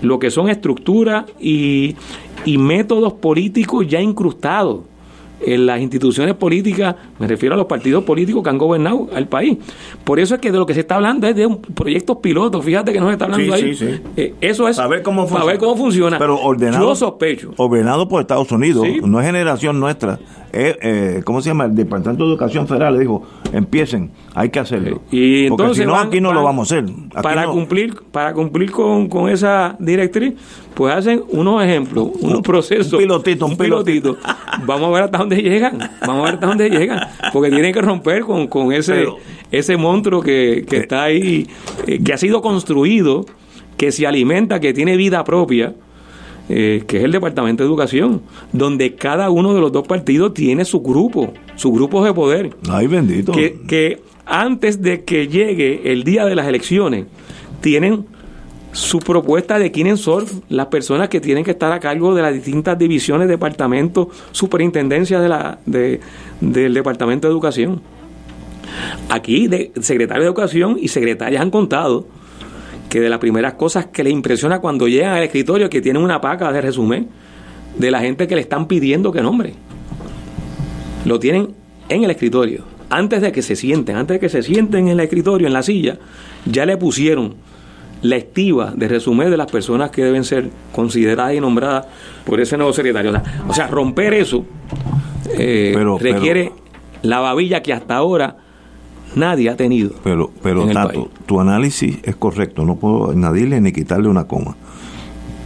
lo 0.02 0.18
que 0.18 0.30
son 0.30 0.48
estructuras 0.48 1.24
y, 1.40 1.96
y 2.44 2.58
métodos 2.58 3.14
políticos 3.14 3.86
ya 3.88 4.00
incrustados 4.00 4.80
en 5.40 5.66
las 5.66 5.80
instituciones 5.80 6.34
políticas, 6.34 6.96
me 7.18 7.26
refiero 7.26 7.54
a 7.54 7.58
los 7.58 7.66
partidos 7.66 8.04
políticos 8.04 8.42
que 8.42 8.50
han 8.50 8.58
gobernado 8.58 9.08
al 9.14 9.26
país. 9.28 9.58
Por 10.04 10.20
eso 10.20 10.34
es 10.34 10.40
que 10.40 10.52
de 10.52 10.58
lo 10.58 10.66
que 10.66 10.74
se 10.74 10.80
está 10.80 10.96
hablando 10.96 11.26
es 11.26 11.36
de 11.36 11.46
un 11.46 11.60
proyectos 11.60 12.18
pilotos, 12.18 12.64
fíjate 12.64 12.92
que 12.92 13.00
no 13.00 13.06
se 13.06 13.12
está 13.12 13.26
hablando 13.26 13.54
ahí. 13.54 13.76
Eh, 14.16 14.34
eso 14.40 14.68
es 14.68 14.76
para 14.76 14.88
ver 14.88 15.02
cómo 15.02 15.22
funciona. 15.26 15.44
ver 15.44 15.58
cómo 15.58 15.76
funciona. 15.76 16.18
Pero 16.18 16.40
ordenado, 16.40 16.88
Yo 16.88 16.94
sospecho. 16.94 17.52
Ordenado 17.56 18.08
por 18.08 18.20
Estados 18.20 18.50
Unidos, 18.52 18.86
no 19.02 19.20
es 19.20 19.26
generación 19.26 19.80
nuestra. 19.80 20.18
Eh, 20.52 21.20
¿Cómo 21.24 21.42
se 21.42 21.50
llama? 21.50 21.66
El 21.66 21.74
Departamento 21.74 22.24
de 22.24 22.30
Educación 22.30 22.66
Federal 22.66 22.94
le 22.94 23.00
dijo, 23.00 23.22
empiecen, 23.52 24.10
hay 24.34 24.50
que 24.50 24.60
hacerlo. 24.60 25.02
Y 25.10 25.46
entonces 25.46 25.66
Porque 25.66 25.80
si 25.80 25.86
no, 25.86 25.96
aquí 25.96 26.20
no 26.20 26.32
lo 26.32 26.42
vamos 26.42 26.72
a 26.72 26.76
hacer. 26.76 26.90
para, 27.22 27.46
cumplir, 27.46 27.94
para 28.10 28.32
cumplir 28.32 28.70
con, 28.70 29.08
con 29.08 29.28
esa 29.28 29.76
directriz, 29.78 30.34
pues 30.74 30.94
hacen 30.94 31.24
unos 31.30 31.62
ejemplos, 31.62 32.10
unos 32.20 32.40
procesos. 32.42 32.92
Un 32.92 33.00
pilotito, 33.00 33.46
un, 33.46 33.56
pilotito. 33.56 34.16
Vamos 34.64 34.88
a 34.88 34.92
ver 34.92 35.02
hasta 35.04 35.18
dónde 35.18 35.42
llegan, 35.42 35.78
vamos 36.06 36.22
a 36.22 36.24
ver 36.24 36.34
hasta 36.34 36.46
dónde 36.46 36.70
llegan, 36.70 37.07
porque 37.32 37.50
tienen 37.50 37.72
que 37.72 37.80
romper 37.80 38.22
con, 38.22 38.46
con 38.46 38.72
ese, 38.72 39.06
ese 39.50 39.76
monstruo 39.76 40.22
que, 40.22 40.64
que 40.68 40.78
está 40.78 41.04
ahí, 41.04 41.46
eh, 41.86 42.00
que 42.02 42.12
ha 42.12 42.18
sido 42.18 42.42
construido, 42.42 43.26
que 43.76 43.92
se 43.92 44.06
alimenta, 44.06 44.60
que 44.60 44.72
tiene 44.72 44.96
vida 44.96 45.24
propia. 45.24 45.74
Eh, 46.50 46.84
que 46.86 46.96
es 46.96 47.04
el 47.04 47.12
Departamento 47.12 47.62
de 47.62 47.68
Educación, 47.68 48.22
donde 48.54 48.94
cada 48.94 49.28
uno 49.28 49.52
de 49.52 49.60
los 49.60 49.70
dos 49.70 49.86
partidos 49.86 50.32
tiene 50.32 50.64
su 50.64 50.80
grupo, 50.80 51.34
su 51.56 51.70
grupo 51.70 52.02
de 52.02 52.14
poder. 52.14 52.56
Ay, 52.70 52.86
bendito. 52.86 53.32
Que, 53.32 53.60
que 53.68 54.00
antes 54.24 54.80
de 54.80 55.04
que 55.04 55.28
llegue 55.28 55.92
el 55.92 56.04
día 56.04 56.24
de 56.24 56.34
las 56.34 56.46
elecciones, 56.46 57.04
tienen 57.60 58.06
su 58.78 59.00
propuesta 59.00 59.58
de 59.58 59.72
quiénes 59.72 60.00
son 60.00 60.24
las 60.48 60.66
personas 60.66 61.08
que 61.08 61.20
tienen 61.20 61.42
que 61.42 61.50
estar 61.50 61.72
a 61.72 61.80
cargo 61.80 62.14
de 62.14 62.22
las 62.22 62.32
distintas 62.32 62.78
divisiones, 62.78 63.26
departamentos, 63.26 64.06
superintendencia 64.30 65.20
de 65.20 65.28
la, 65.28 65.58
de, 65.66 65.98
del 66.40 66.74
Departamento 66.74 67.26
de 67.26 67.32
Educación. 67.32 67.80
Aquí, 69.08 69.48
de, 69.48 69.72
secretario 69.80 70.22
de 70.22 70.28
Educación 70.28 70.78
y 70.80 70.88
secretarias 70.88 71.42
han 71.42 71.50
contado 71.50 72.06
que 72.88 73.00
de 73.00 73.08
las 73.08 73.18
primeras 73.18 73.54
cosas 73.54 73.86
que 73.86 74.04
les 74.04 74.12
impresiona 74.12 74.60
cuando 74.60 74.86
llegan 74.86 75.14
al 75.14 75.24
escritorio 75.24 75.64
es 75.64 75.70
que 75.70 75.80
tienen 75.80 76.00
una 76.00 76.20
paca 76.20 76.52
de 76.52 76.60
resumen 76.60 77.08
de 77.76 77.90
la 77.90 77.98
gente 77.98 78.28
que 78.28 78.36
le 78.36 78.42
están 78.42 78.68
pidiendo 78.68 79.10
que 79.10 79.22
nombre. 79.22 79.54
Lo 81.04 81.18
tienen 81.18 81.48
en 81.88 82.04
el 82.04 82.12
escritorio. 82.12 82.62
Antes 82.90 83.22
de 83.22 83.32
que 83.32 83.42
se 83.42 83.56
sienten, 83.56 83.96
antes 83.96 84.14
de 84.14 84.20
que 84.20 84.28
se 84.28 84.44
sienten 84.44 84.86
en 84.86 84.92
el 84.92 85.00
escritorio, 85.00 85.48
en 85.48 85.52
la 85.52 85.64
silla, 85.64 85.98
ya 86.46 86.64
le 86.64 86.76
pusieron 86.76 87.34
la 88.02 88.16
estiva 88.16 88.72
de 88.76 88.88
resumen 88.88 89.30
de 89.30 89.36
las 89.36 89.50
personas 89.50 89.90
que 89.90 90.04
deben 90.04 90.24
ser 90.24 90.50
consideradas 90.72 91.34
y 91.34 91.40
nombradas 91.40 91.86
por 92.24 92.40
ese 92.40 92.56
nuevo 92.56 92.72
secretario. 92.72 93.12
O 93.48 93.54
sea, 93.54 93.66
romper 93.66 94.14
eso 94.14 94.44
eh, 95.36 95.74
requiere 96.00 96.52
la 97.02 97.20
babilla 97.20 97.62
que 97.62 97.72
hasta 97.72 97.96
ahora 97.96 98.36
nadie 99.14 99.50
ha 99.50 99.56
tenido. 99.56 99.92
Pero, 100.04 100.30
pero 100.42 100.66
Tato, 100.68 101.10
tu 101.26 101.40
análisis 101.40 101.98
es 102.02 102.16
correcto, 102.16 102.64
no 102.64 102.76
puedo 102.76 103.10
añadirle 103.10 103.60
ni 103.60 103.72
quitarle 103.72 104.08
una 104.08 104.24
coma. 104.24 104.56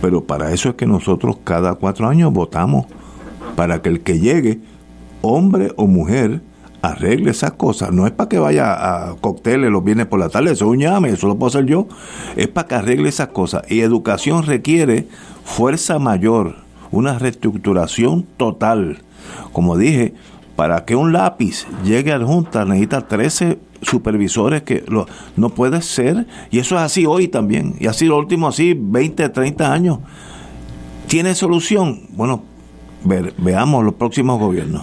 Pero 0.01 0.25
para 0.25 0.53
eso 0.53 0.69
es 0.69 0.75
que 0.75 0.87
nosotros 0.87 1.39
cada 1.45 1.75
cuatro 1.77 2.09
años 2.09 2.33
votamos 2.33 2.87
para 3.57 3.83
que 3.83 3.89
el 3.89 4.01
que 4.01 4.19
llegue, 4.19 4.61
hombre 5.21 5.73
o 5.77 5.87
mujer, 5.87 6.41
arregle 6.83 7.31
esas 7.31 7.53
cosas. 7.53 7.93
No 7.93 8.07
es 8.07 8.13
para 8.13 8.29
que 8.29 8.39
vaya 8.39 8.73
a 9.09 9.15
cócteles 9.17 9.71
los 9.71 9.83
viernes 9.83 10.07
por 10.07 10.19
la 10.19 10.29
tarde, 10.29 10.53
eso 10.53 10.67
es 10.67 10.71
un 10.71 10.81
llame, 10.81 11.11
eso 11.11 11.29
lo 11.29 11.37
puedo 11.37 11.49
hacer 11.49 11.67
yo. 11.67 11.87
Es 12.37 12.49
para 12.49 12.69
que 12.69 12.75
arregle 12.75 13.09
esas 13.09 13.29
cosas. 13.29 13.63
Y 13.71 13.81
educación 13.81 14.43
requiere 14.43 15.07
fuerza 15.45 15.99
mayor, 15.99 16.57
una 16.91 17.19
reestructuración 17.19 18.27
total. 18.37 18.99
Como 19.53 19.79
dije, 19.79 20.15
para 20.57 20.85
que 20.85 20.97
un 20.97 21.13
lápiz 21.13 21.67
llegue 21.85 22.13
a 22.13 22.21
Junta 22.21 22.65
necesita 22.65 23.07
13 23.07 23.59
supervisores 23.81 24.63
que 24.63 24.85
lo, 24.87 25.07
no 25.37 25.51
puede 25.51 25.81
ser. 25.83 26.27
Y 26.51 26.59
eso 26.59 26.75
es 26.75 26.83
así 26.83 27.07
hoy 27.07 27.29
también. 27.29 27.77
Y 27.79 27.87
así 27.87 28.07
lo 28.07 28.19
último, 28.19 28.49
así 28.49 28.75
20, 28.77 29.29
30 29.29 29.73
años. 29.73 29.99
¿Tiene 31.07 31.35
solución? 31.35 32.03
Bueno, 32.11 32.43
veamos 33.05 33.85
los 33.85 33.95
próximos 33.95 34.39
gobiernos. 34.39 34.83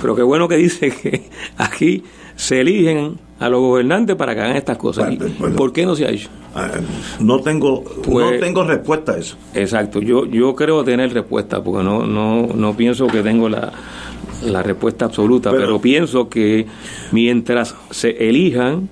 Pero 0.00 0.16
qué 0.16 0.22
bueno 0.22 0.48
que 0.48 0.56
dice 0.56 0.90
que 0.90 1.22
aquí 1.56 2.02
se 2.36 2.60
eligen 2.60 3.18
a 3.38 3.48
los 3.48 3.60
gobernantes 3.60 4.16
para 4.16 4.34
que 4.34 4.40
hagan 4.40 4.56
estas 4.56 4.76
cosas. 4.76 5.14
¿Por 5.56 5.72
qué 5.72 5.86
no 5.86 5.96
se 5.96 6.06
ha 6.06 6.10
hecho? 6.10 6.28
Ah, 6.54 6.68
no 7.20 7.40
tengo 7.40 7.84
no 7.84 8.02
pues, 8.02 8.40
tengo 8.40 8.64
respuesta 8.64 9.12
a 9.12 9.18
eso. 9.18 9.36
Exacto, 9.54 10.00
yo 10.00 10.26
yo 10.26 10.54
creo 10.54 10.82
tener 10.84 11.12
respuesta 11.12 11.62
porque 11.62 11.84
no 11.84 12.06
no 12.06 12.48
no 12.54 12.76
pienso 12.76 13.06
que 13.06 13.22
tengo 13.22 13.48
la, 13.48 13.72
la 14.44 14.62
respuesta 14.62 15.04
absoluta, 15.04 15.50
pero, 15.50 15.80
pienso 15.80 16.28
que 16.28 16.66
mientras 17.12 17.76
se 17.90 18.28
elijan 18.28 18.88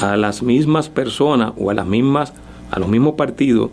a 0.00 0.16
las 0.16 0.42
mismas 0.42 0.88
personas 0.88 1.52
o 1.56 1.70
a 1.70 1.74
las 1.74 1.86
mismas 1.86 2.32
a 2.70 2.78
los 2.78 2.88
mismos 2.88 3.14
partidos 3.14 3.70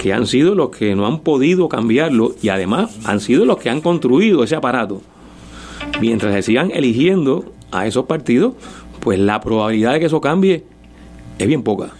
que 0.00 0.12
han 0.12 0.26
sido 0.26 0.54
los 0.54 0.70
que 0.70 0.94
no 0.94 1.06
han 1.06 1.20
podido 1.20 1.68
cambiarlo 1.68 2.34
y 2.40 2.48
además 2.48 2.98
han 3.04 3.20
sido 3.20 3.44
los 3.44 3.58
que 3.58 3.70
han 3.70 3.80
construido 3.80 4.44
ese 4.44 4.56
aparato 4.56 5.02
mientras 6.00 6.34
se 6.34 6.42
sigan 6.42 6.70
eligiendo 6.72 7.44
a 7.70 7.86
esos 7.86 8.06
partidos, 8.06 8.54
pues 9.00 9.18
la 9.18 9.40
probabilidad 9.40 9.94
de 9.94 10.00
que 10.00 10.06
eso 10.06 10.20
cambie 10.20 10.64
es 11.38 11.46
bien 11.46 11.62
poca. 11.62 11.90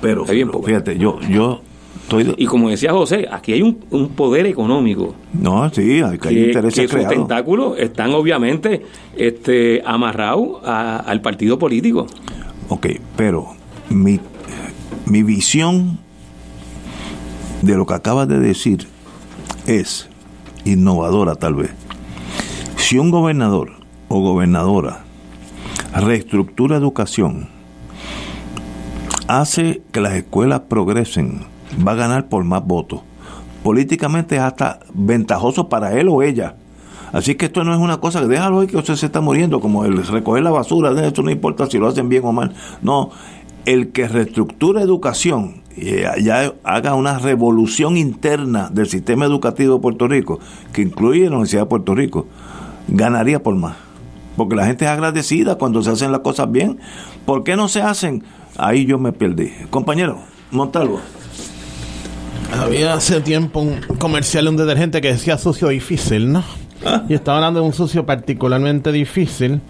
Pero, 0.00 0.24
bien 0.24 0.50
poca. 0.50 0.66
fíjate, 0.66 0.98
yo, 0.98 1.20
yo 1.28 1.60
estoy... 2.02 2.34
Y 2.36 2.46
como 2.46 2.70
decía 2.70 2.92
José, 2.92 3.28
aquí 3.30 3.52
hay 3.52 3.62
un, 3.62 4.08
poder 4.10 4.46
económico. 4.46 5.14
No, 5.32 5.68
sí, 5.70 6.02
hay, 6.02 6.18
que, 6.18 6.28
hay 6.28 6.44
intereses 6.44 6.90
que 6.90 6.98
sus 6.98 7.08
tentáculos 7.08 7.78
están 7.78 8.12
obviamente 8.12 8.82
este, 9.16 9.82
amarrados 9.84 10.60
al 10.64 11.20
partido 11.20 11.58
político. 11.58 12.06
Ok, 12.68 12.88
pero 13.16 13.48
mi, 13.88 14.20
mi 15.06 15.22
visión 15.22 15.98
de 17.62 17.76
lo 17.76 17.86
que 17.86 17.94
acabas 17.94 18.26
de 18.28 18.40
decir 18.40 18.88
es 19.66 20.08
innovadora 20.64 21.36
tal 21.36 21.54
vez 21.54 21.70
si 22.92 22.98
un 22.98 23.10
gobernador 23.10 23.70
o 24.08 24.20
gobernadora 24.20 25.02
reestructura 25.94 26.76
educación, 26.76 27.48
hace 29.28 29.80
que 29.92 30.02
las 30.02 30.12
escuelas 30.12 30.60
progresen, 30.68 31.40
va 31.88 31.92
a 31.92 31.94
ganar 31.94 32.28
por 32.28 32.44
más 32.44 32.62
votos. 32.66 33.00
Políticamente 33.62 34.36
es 34.36 34.42
hasta 34.42 34.80
ventajoso 34.92 35.70
para 35.70 35.98
él 35.98 36.06
o 36.10 36.22
ella. 36.22 36.56
Así 37.14 37.34
que 37.34 37.46
esto 37.46 37.64
no 37.64 37.72
es 37.72 37.80
una 37.80 37.96
cosa 37.96 38.20
que 38.20 38.26
déjalo 38.26 38.60
ahí 38.60 38.66
que 38.66 38.76
usted 38.76 38.96
se 38.96 39.06
está 39.06 39.22
muriendo, 39.22 39.58
como 39.60 39.86
el 39.86 40.06
recoger 40.06 40.42
la 40.42 40.50
basura, 40.50 40.90
eso 41.02 41.22
no 41.22 41.30
importa 41.30 41.70
si 41.70 41.78
lo 41.78 41.88
hacen 41.88 42.10
bien 42.10 42.26
o 42.26 42.32
mal. 42.32 42.52
No, 42.82 43.08
el 43.64 43.92
que 43.92 44.06
reestructura 44.06 44.82
educación 44.82 45.62
eh, 45.78 46.06
ya 46.20 46.52
haga 46.62 46.94
una 46.94 47.18
revolución 47.18 47.96
interna 47.96 48.68
del 48.70 48.86
sistema 48.86 49.24
educativo 49.24 49.76
de 49.76 49.80
Puerto 49.80 50.08
Rico, 50.08 50.40
que 50.74 50.82
incluye 50.82 51.22
la 51.22 51.36
Universidad 51.36 51.62
de 51.62 51.68
Puerto 51.70 51.94
Rico, 51.94 52.26
ganaría 52.88 53.42
por 53.42 53.54
más. 53.54 53.76
Porque 54.36 54.56
la 54.56 54.66
gente 54.66 54.84
es 54.84 54.90
agradecida 54.90 55.56
cuando 55.56 55.82
se 55.82 55.90
hacen 55.90 56.10
las 56.10 56.20
cosas 56.20 56.50
bien. 56.50 56.78
¿Por 57.26 57.44
qué 57.44 57.56
no 57.56 57.68
se 57.68 57.82
hacen? 57.82 58.24
Ahí 58.56 58.86
yo 58.86 58.98
me 58.98 59.12
perdí. 59.12 59.50
Compañero, 59.70 60.20
Montalvo. 60.50 61.00
Había 62.58 62.94
hace 62.94 63.20
tiempo 63.20 63.60
un 63.60 63.80
comercial 63.98 64.44
de 64.44 64.50
un 64.50 64.56
detergente 64.56 65.00
que 65.00 65.08
decía 65.08 65.38
sucio 65.38 65.68
difícil, 65.68 66.32
¿no? 66.32 66.44
Ah. 66.84 67.04
Y 67.08 67.14
estaba 67.14 67.38
hablando 67.38 67.60
de 67.60 67.66
un 67.66 67.72
sucio 67.72 68.04
particularmente 68.04 68.92
difícil. 68.92 69.60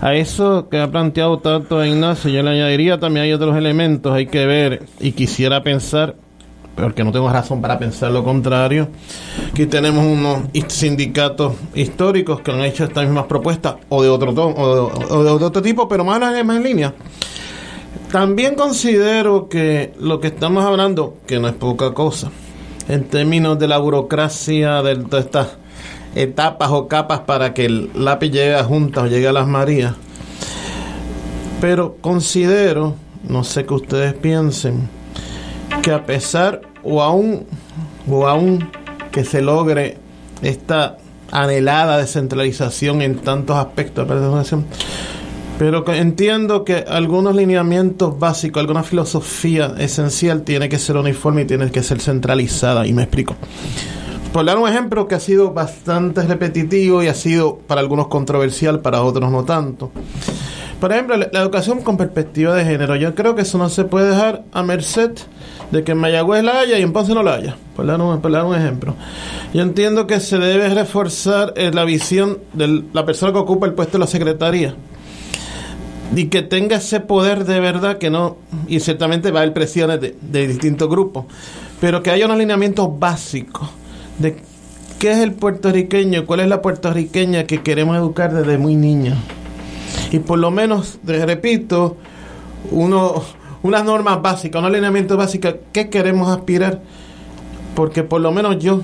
A 0.00 0.14
eso 0.14 0.68
que 0.68 0.78
ha 0.78 0.90
planteado 0.90 1.38
tanto 1.38 1.84
Ignacio, 1.84 2.30
yo 2.30 2.42
le 2.42 2.50
añadiría 2.50 2.98
también 2.98 3.24
hay 3.24 3.32
otros 3.32 3.56
elementos, 3.56 4.12
hay 4.12 4.26
que 4.26 4.46
ver 4.46 4.84
y 5.00 5.12
quisiera 5.12 5.62
pensar, 5.62 6.16
porque 6.82 7.04
no 7.04 7.12
tengo 7.12 7.30
razón 7.30 7.60
para 7.60 7.78
pensar 7.78 8.10
lo 8.10 8.24
contrario, 8.24 8.88
que 9.54 9.66
tenemos 9.66 10.04
unos 10.04 10.42
sindicatos 10.68 11.54
históricos 11.74 12.40
que 12.40 12.50
han 12.50 12.62
hecho 12.62 12.84
estas 12.84 13.04
mismas 13.04 13.26
propuestas 13.26 13.76
o 13.88 14.02
de 14.02 14.08
otro 14.08 14.32
o 14.32 15.24
de, 15.24 15.30
otro 15.44 15.62
tipo, 15.62 15.88
pero 15.88 16.04
más, 16.04 16.20
en 16.20 16.62
línea. 16.62 16.94
También 18.10 18.54
considero 18.54 19.48
que 19.48 19.92
lo 20.00 20.20
que 20.20 20.28
estamos 20.28 20.64
hablando, 20.64 21.16
que 21.26 21.38
no 21.38 21.48
es 21.48 21.54
poca 21.54 21.92
cosa, 21.94 22.30
en 22.88 23.04
términos 23.04 23.58
de 23.58 23.68
la 23.68 23.78
burocracia 23.78 24.82
de 24.82 24.96
todas 24.96 25.26
estas 25.26 25.48
etapas 26.14 26.70
o 26.70 26.88
capas 26.88 27.20
para 27.20 27.54
que 27.54 27.66
el 27.66 27.90
lápiz 27.94 28.30
llegue 28.30 28.56
a 28.56 28.64
juntas 28.64 29.04
o 29.04 29.06
llegue 29.06 29.28
a 29.28 29.32
las 29.32 29.46
Marías. 29.46 29.94
Pero 31.60 31.96
considero, 32.00 32.96
no 33.28 33.44
sé 33.44 33.64
qué 33.66 33.74
ustedes 33.74 34.14
piensen, 34.14 34.88
que 35.82 35.92
a 35.92 36.04
pesar 36.04 36.62
o 36.82 37.02
aún, 37.02 37.46
o 38.08 38.26
aún 38.26 38.70
que 39.10 39.24
se 39.24 39.42
logre 39.42 39.98
esta 40.42 40.98
anhelada 41.30 41.98
descentralización 41.98 43.02
en 43.02 43.18
tantos 43.18 43.56
aspectos 43.56 44.06
pero 45.60 45.86
entiendo 45.92 46.64
que 46.64 46.86
algunos 46.88 47.36
lineamientos 47.36 48.18
básicos, 48.18 48.62
alguna 48.62 48.82
filosofía 48.82 49.74
esencial 49.76 50.40
tiene 50.40 50.70
que 50.70 50.78
ser 50.78 50.96
uniforme 50.96 51.42
y 51.42 51.44
tiene 51.44 51.70
que 51.70 51.82
ser 51.82 52.00
centralizada. 52.00 52.86
Y 52.86 52.94
me 52.94 53.02
explico. 53.02 53.36
Por 54.32 54.46
dar 54.46 54.56
un 54.56 54.66
ejemplo 54.66 55.06
que 55.06 55.16
ha 55.16 55.20
sido 55.20 55.52
bastante 55.52 56.22
repetitivo 56.22 57.02
y 57.02 57.08
ha 57.08 57.14
sido 57.14 57.58
para 57.58 57.82
algunos 57.82 58.08
controversial, 58.08 58.80
para 58.80 59.02
otros 59.02 59.30
no 59.30 59.44
tanto. 59.44 59.90
Por 60.80 60.92
ejemplo, 60.92 61.18
la, 61.18 61.26
educación 61.26 61.82
con 61.82 61.98
perspectiva 61.98 62.54
de 62.54 62.64
género. 62.64 62.96
Yo 62.96 63.14
creo 63.14 63.34
que 63.34 63.42
eso 63.42 63.58
no 63.58 63.68
se 63.68 63.84
puede 63.84 64.08
dejar 64.08 64.44
a 64.52 64.62
merced 64.62 65.12
de 65.70 65.84
que 65.84 65.92
en 65.92 65.98
Mayagüez 65.98 66.42
la 66.42 66.60
haya 66.60 66.78
y 66.78 66.82
en 66.82 66.92
Ponce 66.92 67.14
no 67.14 67.22
la 67.22 67.34
haya. 67.34 67.56
Por 67.76 67.86
dar 67.86 68.00
un, 68.00 68.20
por 68.20 68.32
dar 68.32 68.44
un 68.44 68.54
ejemplo. 68.54 68.94
Yo 69.54 69.62
entiendo 69.62 70.06
que 70.06 70.20
se 70.20 70.38
debe 70.38 70.68
reforzar 70.68 71.52
eh, 71.56 71.70
la 71.72 71.84
visión 71.84 72.38
de 72.52 72.84
la 72.92 73.04
persona 73.04 73.32
que 73.32 73.38
ocupa 73.38 73.66
el 73.66 73.74
puesto 73.74 73.92
de 73.92 74.00
la 74.00 74.06
secretaría 74.06 74.74
y 76.14 76.26
que 76.26 76.42
tenga 76.42 76.76
ese 76.76 77.00
poder 77.00 77.44
de 77.44 77.60
verdad 77.60 77.98
que 77.98 78.10
no, 78.10 78.36
y 78.66 78.80
ciertamente 78.80 79.30
va 79.30 79.40
a 79.40 79.42
haber 79.42 79.54
presiones 79.54 80.00
de, 80.00 80.46
distintos 80.46 80.88
grupos, 80.88 81.26
pero 81.80 82.02
que 82.02 82.10
haya 82.10 82.26
un 82.26 82.32
alineamiento 82.32 82.90
básico 82.90 83.70
de 84.18 84.36
qué 84.98 85.12
es 85.12 85.18
el 85.18 85.32
puertorriqueño, 85.32 86.26
cuál 86.26 86.40
es 86.40 86.48
la 86.48 86.60
puertorriqueña 86.62 87.44
que 87.44 87.62
queremos 87.62 87.96
educar 87.96 88.32
desde 88.32 88.58
muy 88.58 88.74
niño. 88.74 89.14
Y 90.10 90.18
por 90.18 90.38
lo 90.38 90.50
menos, 90.50 90.98
repito, 91.04 91.96
uno, 92.70 93.22
unas 93.62 93.84
normas 93.84 94.22
básicas, 94.22 94.60
un 94.60 94.66
alineamiento 94.66 95.16
básico, 95.16 95.48
¿qué 95.72 95.90
queremos 95.90 96.28
aspirar? 96.28 96.80
Porque 97.74 98.02
por 98.02 98.20
lo 98.20 98.32
menos 98.32 98.58
yo, 98.58 98.82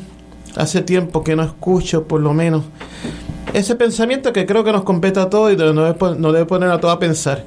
hace 0.56 0.82
tiempo 0.82 1.24
que 1.24 1.36
no 1.36 1.42
escucho, 1.42 2.04
por 2.04 2.20
lo 2.20 2.34
menos, 2.34 2.64
ese 3.52 3.74
pensamiento 3.74 4.32
que 4.32 4.46
creo 4.46 4.64
que 4.64 4.72
nos 4.72 4.82
compete 4.82 5.20
a 5.20 5.30
todos 5.30 5.52
y 5.52 5.56
nos 5.56 5.98
debe, 6.32 6.44
poner 6.46 6.70
a 6.70 6.80
todos 6.80 6.94
a 6.94 6.98
pensar. 6.98 7.44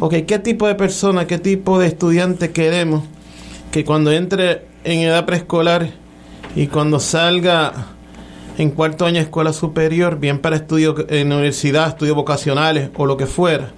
Ok, 0.00 0.14
¿qué 0.26 0.38
tipo 0.38 0.66
de 0.66 0.74
persona, 0.74 1.26
qué 1.26 1.38
tipo 1.38 1.78
de 1.78 1.86
estudiante 1.86 2.50
queremos 2.50 3.04
que 3.70 3.84
cuando 3.84 4.10
entre 4.12 4.66
en 4.84 5.00
edad 5.00 5.24
preescolar 5.24 5.90
y 6.56 6.66
cuando 6.66 7.00
salga 7.00 7.72
en 8.58 8.70
cuarto 8.70 9.06
año 9.06 9.16
de 9.16 9.22
escuela 9.22 9.52
superior, 9.52 10.18
bien 10.18 10.38
para 10.38 10.56
estudios 10.56 11.06
en 11.08 11.32
universidad, 11.32 11.88
estudios 11.88 12.16
vocacionales 12.16 12.90
o 12.96 13.06
lo 13.06 13.16
que 13.16 13.26
fuera, 13.26 13.70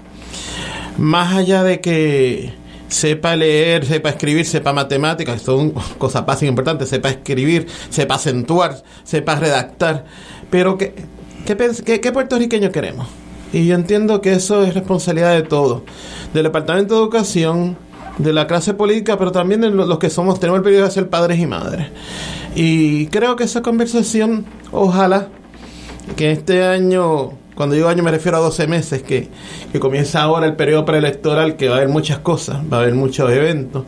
más 0.98 1.34
allá 1.34 1.62
de 1.62 1.80
que 1.80 2.54
sepa 2.94 3.36
leer, 3.36 3.84
sepa 3.84 4.10
escribir, 4.10 4.46
sepa 4.46 4.72
matemáticas, 4.72 5.42
son 5.42 5.70
cosas 5.98 6.24
básicas 6.24 6.50
importantes, 6.50 6.88
sepa 6.88 7.10
escribir, 7.10 7.66
sepa 7.90 8.14
acentuar, 8.14 8.82
sepa 9.04 9.34
redactar, 9.34 10.04
pero 10.50 10.78
que 10.78 10.94
¿Qué, 11.44 12.12
puertorriqueño 12.12 12.72
queremos? 12.72 13.06
Y 13.52 13.66
yo 13.66 13.74
entiendo 13.74 14.22
que 14.22 14.32
eso 14.32 14.62
es 14.62 14.72
responsabilidad 14.72 15.34
de 15.34 15.42
todos, 15.42 15.82
del 16.32 16.44
Departamento 16.44 16.94
de 16.94 17.00
Educación, 17.02 17.76
de 18.16 18.32
la 18.32 18.46
clase 18.46 18.72
política, 18.72 19.18
pero 19.18 19.30
también 19.30 19.60
de 19.60 19.70
los 19.70 19.98
que 19.98 20.08
somos, 20.08 20.40
tenemos 20.40 20.58
el 20.58 20.64
periodo 20.64 20.86
de 20.86 20.90
ser 20.90 21.10
padres 21.10 21.38
y 21.38 21.46
madres. 21.46 21.88
Y 22.54 23.08
creo 23.08 23.36
que 23.36 23.44
esa 23.44 23.60
conversación, 23.60 24.46
ojalá, 24.72 25.28
que 26.16 26.32
este 26.32 26.64
año, 26.64 27.32
cuando 27.54 27.74
digo 27.74 27.88
año 27.88 28.02
me 28.02 28.10
refiero 28.10 28.38
a 28.38 28.40
12 28.40 28.66
meses, 28.66 29.02
que, 29.02 29.28
que 29.72 29.80
comienza 29.80 30.22
ahora 30.22 30.46
el 30.46 30.56
periodo 30.56 30.84
preelectoral, 30.84 31.56
que 31.56 31.68
va 31.68 31.76
a 31.76 31.78
haber 31.78 31.90
muchas 31.90 32.18
cosas, 32.18 32.58
va 32.72 32.78
a 32.78 32.80
haber 32.80 32.94
muchos 32.94 33.30
eventos. 33.30 33.84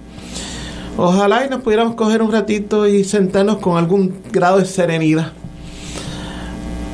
Ojalá 0.96 1.44
y 1.44 1.50
nos 1.50 1.60
pudiéramos 1.60 1.94
coger 1.94 2.22
un 2.22 2.32
ratito 2.32 2.86
y 2.86 3.04
sentarnos 3.04 3.58
con 3.58 3.76
algún 3.76 4.14
grado 4.32 4.58
de 4.58 4.64
serenidad 4.64 5.32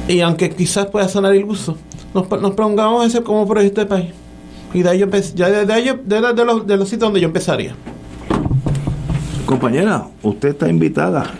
y 0.08 0.20
aunque 0.20 0.50
quizás 0.50 0.86
pueda 0.86 1.08
sonar 1.08 1.34
iluso, 1.34 1.76
nos, 2.14 2.28
nos 2.28 2.52
prolongamos 2.52 3.06
ese 3.06 3.22
como 3.22 3.46
proyecto 3.46 3.80
de 3.80 3.86
país. 3.86 4.10
Y 4.74 4.82
de 4.82 4.90
ahí, 4.90 5.04
ya 5.34 5.48
de, 5.48 5.72
ahí 5.72 5.90
de, 6.04 6.44
los, 6.44 6.66
de 6.66 6.76
los 6.76 6.88
sitios 6.88 7.06
donde 7.06 7.20
yo 7.20 7.26
empezaría. 7.26 7.74
Compañera, 9.46 10.06
usted 10.22 10.50
está 10.50 10.68
invitada. 10.68 11.30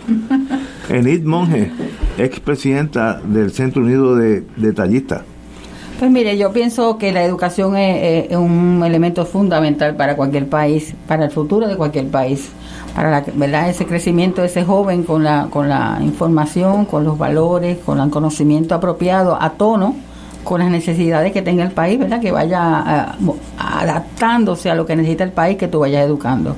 Enid 0.89 1.23
Monge, 1.23 1.71
expresidenta 2.17 3.21
del 3.23 3.51
Centro 3.51 3.81
Unido 3.81 4.15
de 4.15 4.43
Detallistas. 4.57 5.21
Pues 5.99 6.11
mire, 6.11 6.37
yo 6.37 6.51
pienso 6.51 6.97
que 6.97 7.13
la 7.13 7.23
educación 7.23 7.77
es, 7.77 8.35
un 8.35 8.83
elemento 8.85 9.25
fundamental 9.25 9.95
para 9.95 10.15
cualquier 10.15 10.49
país, 10.49 10.93
para 11.07 11.25
el 11.25 11.31
futuro 11.31 11.67
de 11.67 11.77
cualquier 11.77 12.07
país, 12.07 12.49
para 12.95 13.09
la, 13.09 13.23
¿verdad? 13.35 13.69
ese 13.69 13.85
crecimiento 13.85 14.41
de 14.41 14.47
ese 14.47 14.65
joven 14.65 15.03
con 15.03 15.23
la, 15.23 15.47
con 15.49 15.69
la 15.69 15.99
información, 16.01 16.85
con 16.85 17.03
los 17.03 17.17
valores, 17.17 17.77
con 17.85 17.99
el 17.99 18.09
conocimiento 18.09 18.75
apropiado, 18.75 19.41
a 19.41 19.51
tono 19.51 19.95
con 20.43 20.59
las 20.59 20.69
necesidades 20.69 21.31
que 21.31 21.41
tenga 21.41 21.63
el 21.63 21.71
país, 21.71 21.97
¿verdad? 21.97 22.19
Que 22.19 22.31
vaya 22.31 23.15
eh, 23.17 23.31
adaptándose 23.57 24.69
a 24.69 24.75
lo 24.75 24.85
que 24.85 24.95
necesita 24.95 25.23
el 25.23 25.31
país, 25.31 25.57
que 25.57 25.67
tú 25.67 25.79
vayas 25.79 26.05
educando. 26.05 26.55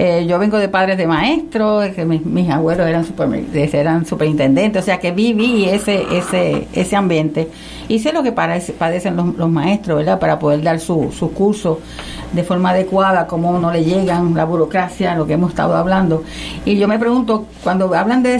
Eh, 0.00 0.26
yo 0.28 0.38
vengo 0.38 0.58
de 0.58 0.68
padres 0.68 0.96
de 0.96 1.08
maestros, 1.08 1.88
que 1.88 2.04
mis, 2.04 2.48
abuelos 2.48 2.86
eran 2.86 3.04
super, 3.04 3.28
eran 3.52 4.06
superintendentes, 4.06 4.80
o 4.80 4.84
sea 4.84 4.98
que 4.98 5.10
viví 5.10 5.64
ese 5.64 6.04
ese 6.16 6.68
ese 6.72 6.94
ambiente 6.94 7.48
y 7.88 7.98
sé 7.98 8.12
lo 8.12 8.22
que 8.22 8.30
padecen 8.30 9.16
los, 9.16 9.50
maestros, 9.50 9.98
¿verdad? 9.98 10.20
Para 10.20 10.38
poder 10.38 10.62
dar 10.62 10.78
su, 10.78 11.10
su 11.10 11.32
curso 11.32 11.80
de 12.32 12.44
forma 12.44 12.70
adecuada, 12.70 13.26
cómo 13.26 13.58
no 13.58 13.72
le 13.72 13.82
llegan, 13.82 14.34
la 14.34 14.44
burocracia, 14.44 15.16
lo 15.16 15.26
que 15.26 15.32
hemos 15.32 15.50
estado 15.50 15.74
hablando. 15.74 16.22
Y 16.64 16.76
yo 16.76 16.86
me 16.86 17.00
pregunto, 17.00 17.46
cuando 17.64 17.92
hablan 17.92 18.22
de 18.22 18.38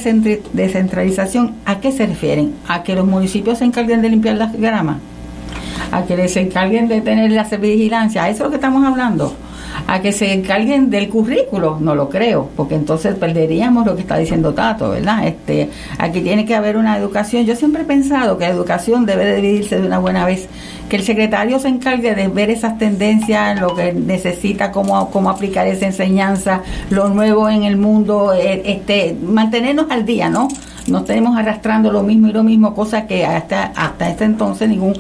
descentralización, 0.53 1.57
¿a 1.65 1.81
qué 1.81 1.91
se 1.91 2.07
refieren? 2.07 2.55
¿A 2.69 2.85
que 2.85 2.95
los 2.95 3.05
municipios 3.07 3.59
se 3.59 3.65
encarguen 3.65 4.01
de 4.01 4.11
limpiar 4.11 4.37
las 4.37 4.53
gramas? 4.53 4.99
¿A 5.91 6.05
que 6.05 6.17
les 6.17 6.37
encarguen 6.37 6.87
de 6.87 7.01
tener 7.01 7.33
la 7.33 7.45
vigilancia? 7.45 8.23
¿A 8.23 8.29
eso 8.29 8.45
es 8.45 8.45
lo 8.45 8.51
que 8.51 8.57
estamos 8.57 8.85
hablando? 8.85 9.35
A 9.87 10.01
que 10.01 10.13
se 10.13 10.33
encarguen 10.33 10.91
del 10.91 11.09
currículo, 11.09 11.79
no 11.81 11.95
lo 11.95 12.09
creo, 12.09 12.49
porque 12.57 12.75
entonces 12.75 13.15
perderíamos 13.15 13.87
lo 13.87 13.95
que 13.95 14.03
está 14.03 14.19
diciendo 14.19 14.55
Tato, 14.55 14.91
¿verdad? 14.91 15.27
Este, 15.27 15.71
aquí 15.99 16.21
tiene 16.21 16.45
que 16.45 16.55
haber 16.55 16.77
una 16.77 16.97
educación. 16.97 17.45
Yo 17.45 17.57
siempre 17.57 17.83
he 17.83 17.87
pensado 17.87 18.39
que 18.39 18.45
la 18.45 18.51
educación 18.51 19.07
debe 19.07 19.37
dividirse 19.37 19.81
de 19.81 19.87
una 19.87 19.99
buena 19.99 20.25
vez, 20.25 20.49
que 20.89 20.97
el 20.97 21.03
secretario 21.03 21.59
se 21.59 21.69
encargue 21.69 22.15
de 22.15 22.29
ver 22.29 22.51
esas 22.51 22.79
tendencias, 22.79 23.61
lo 23.61 23.75
que 23.75 23.93
necesita, 23.93 24.73
cómo, 24.73 25.11
cómo 25.11 25.31
aplicar 25.31 25.67
esa 25.67 25.87
enseñanza, 25.87 26.63
lo 26.91 27.09
nuevo 27.09 27.49
en 27.49 27.65
el 27.65 27.77
mundo, 27.77 28.33
eh, 28.33 28.63
este, 28.65 29.17
mantenernos 29.23 29.91
al 29.91 30.05
día, 30.05 30.29
¿no? 30.29 30.49
Nos 30.89 31.05
tenemos 31.05 31.37
arrastrando 31.37 31.93
lo 31.93 32.03
mismo 32.03 32.29
y 32.29 32.33
lo 32.33 32.43
mismo, 32.43 32.75
cosa 32.75 33.07
que 33.07 33.25
hasta, 33.25 33.73
hasta 33.75 34.09
este 34.09 34.25
entonces 34.25 34.69
ningún 34.69 34.95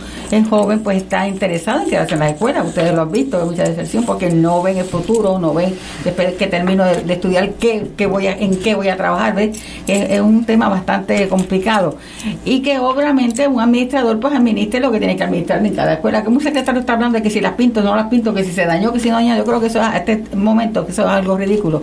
joven 0.48 0.80
pues 0.80 0.98
está 0.98 1.26
interesado 1.26 1.82
en 1.82 1.90
quedarse 1.90 2.14
en 2.14 2.20
la 2.20 2.30
escuela. 2.30 2.62
Ustedes 2.62 2.94
lo 2.94 3.02
han 3.02 3.12
visto, 3.12 3.38
hay 3.38 3.44
mucha 3.44 3.64
decepción 3.64 4.04
porque 4.04 4.30
no 4.30 4.62
ven 4.62 4.78
el 4.78 4.84
futuro, 4.84 5.38
no 5.38 5.54
ven 5.54 5.74
después 6.04 6.34
que 6.34 6.46
termino 6.46 6.84
de, 6.84 7.12
estudiar 7.12 7.50
qué, 7.54 8.06
voy 8.06 8.26
a, 8.26 8.32
en 8.32 8.58
qué 8.60 8.74
voy 8.74 8.88
a 8.88 8.96
trabajar. 8.96 9.34
¿ves? 9.34 9.60
Es, 9.86 10.10
es, 10.10 10.20
un 10.20 10.44
tema 10.44 10.68
bastante 10.68 11.28
complicado. 11.28 11.96
Y 12.44 12.60
que 12.60 12.78
obviamente 12.78 13.46
un 13.46 13.60
administrador 13.60 14.18
pues 14.20 14.34
administre 14.34 14.80
lo 14.80 14.90
que 14.90 14.98
tiene 14.98 15.16
que 15.16 15.24
administrar 15.24 15.64
en 15.64 15.74
cada 15.74 15.94
escuela. 15.94 16.22
Que 16.22 16.28
un 16.28 16.40
secretario 16.40 16.80
está 16.80 16.94
hablando 16.94 17.16
de 17.16 17.22
que 17.22 17.30
si 17.30 17.40
las 17.40 17.52
pinto, 17.52 17.82
no 17.82 17.94
las 17.94 18.08
pinto, 18.08 18.34
que 18.34 18.44
si 18.44 18.52
se 18.52 18.64
dañó, 18.64 18.92
que 18.92 19.00
si 19.00 19.10
no 19.10 19.16
dañó. 19.16 19.36
Yo 19.36 19.44
creo 19.44 19.60
que 19.60 19.66
eso 19.66 19.80
a 19.82 19.96
este 19.96 20.24
momento, 20.36 20.84
que 20.84 20.92
eso 20.92 21.02
es 21.02 21.08
algo 21.08 21.36
ridículo. 21.36 21.82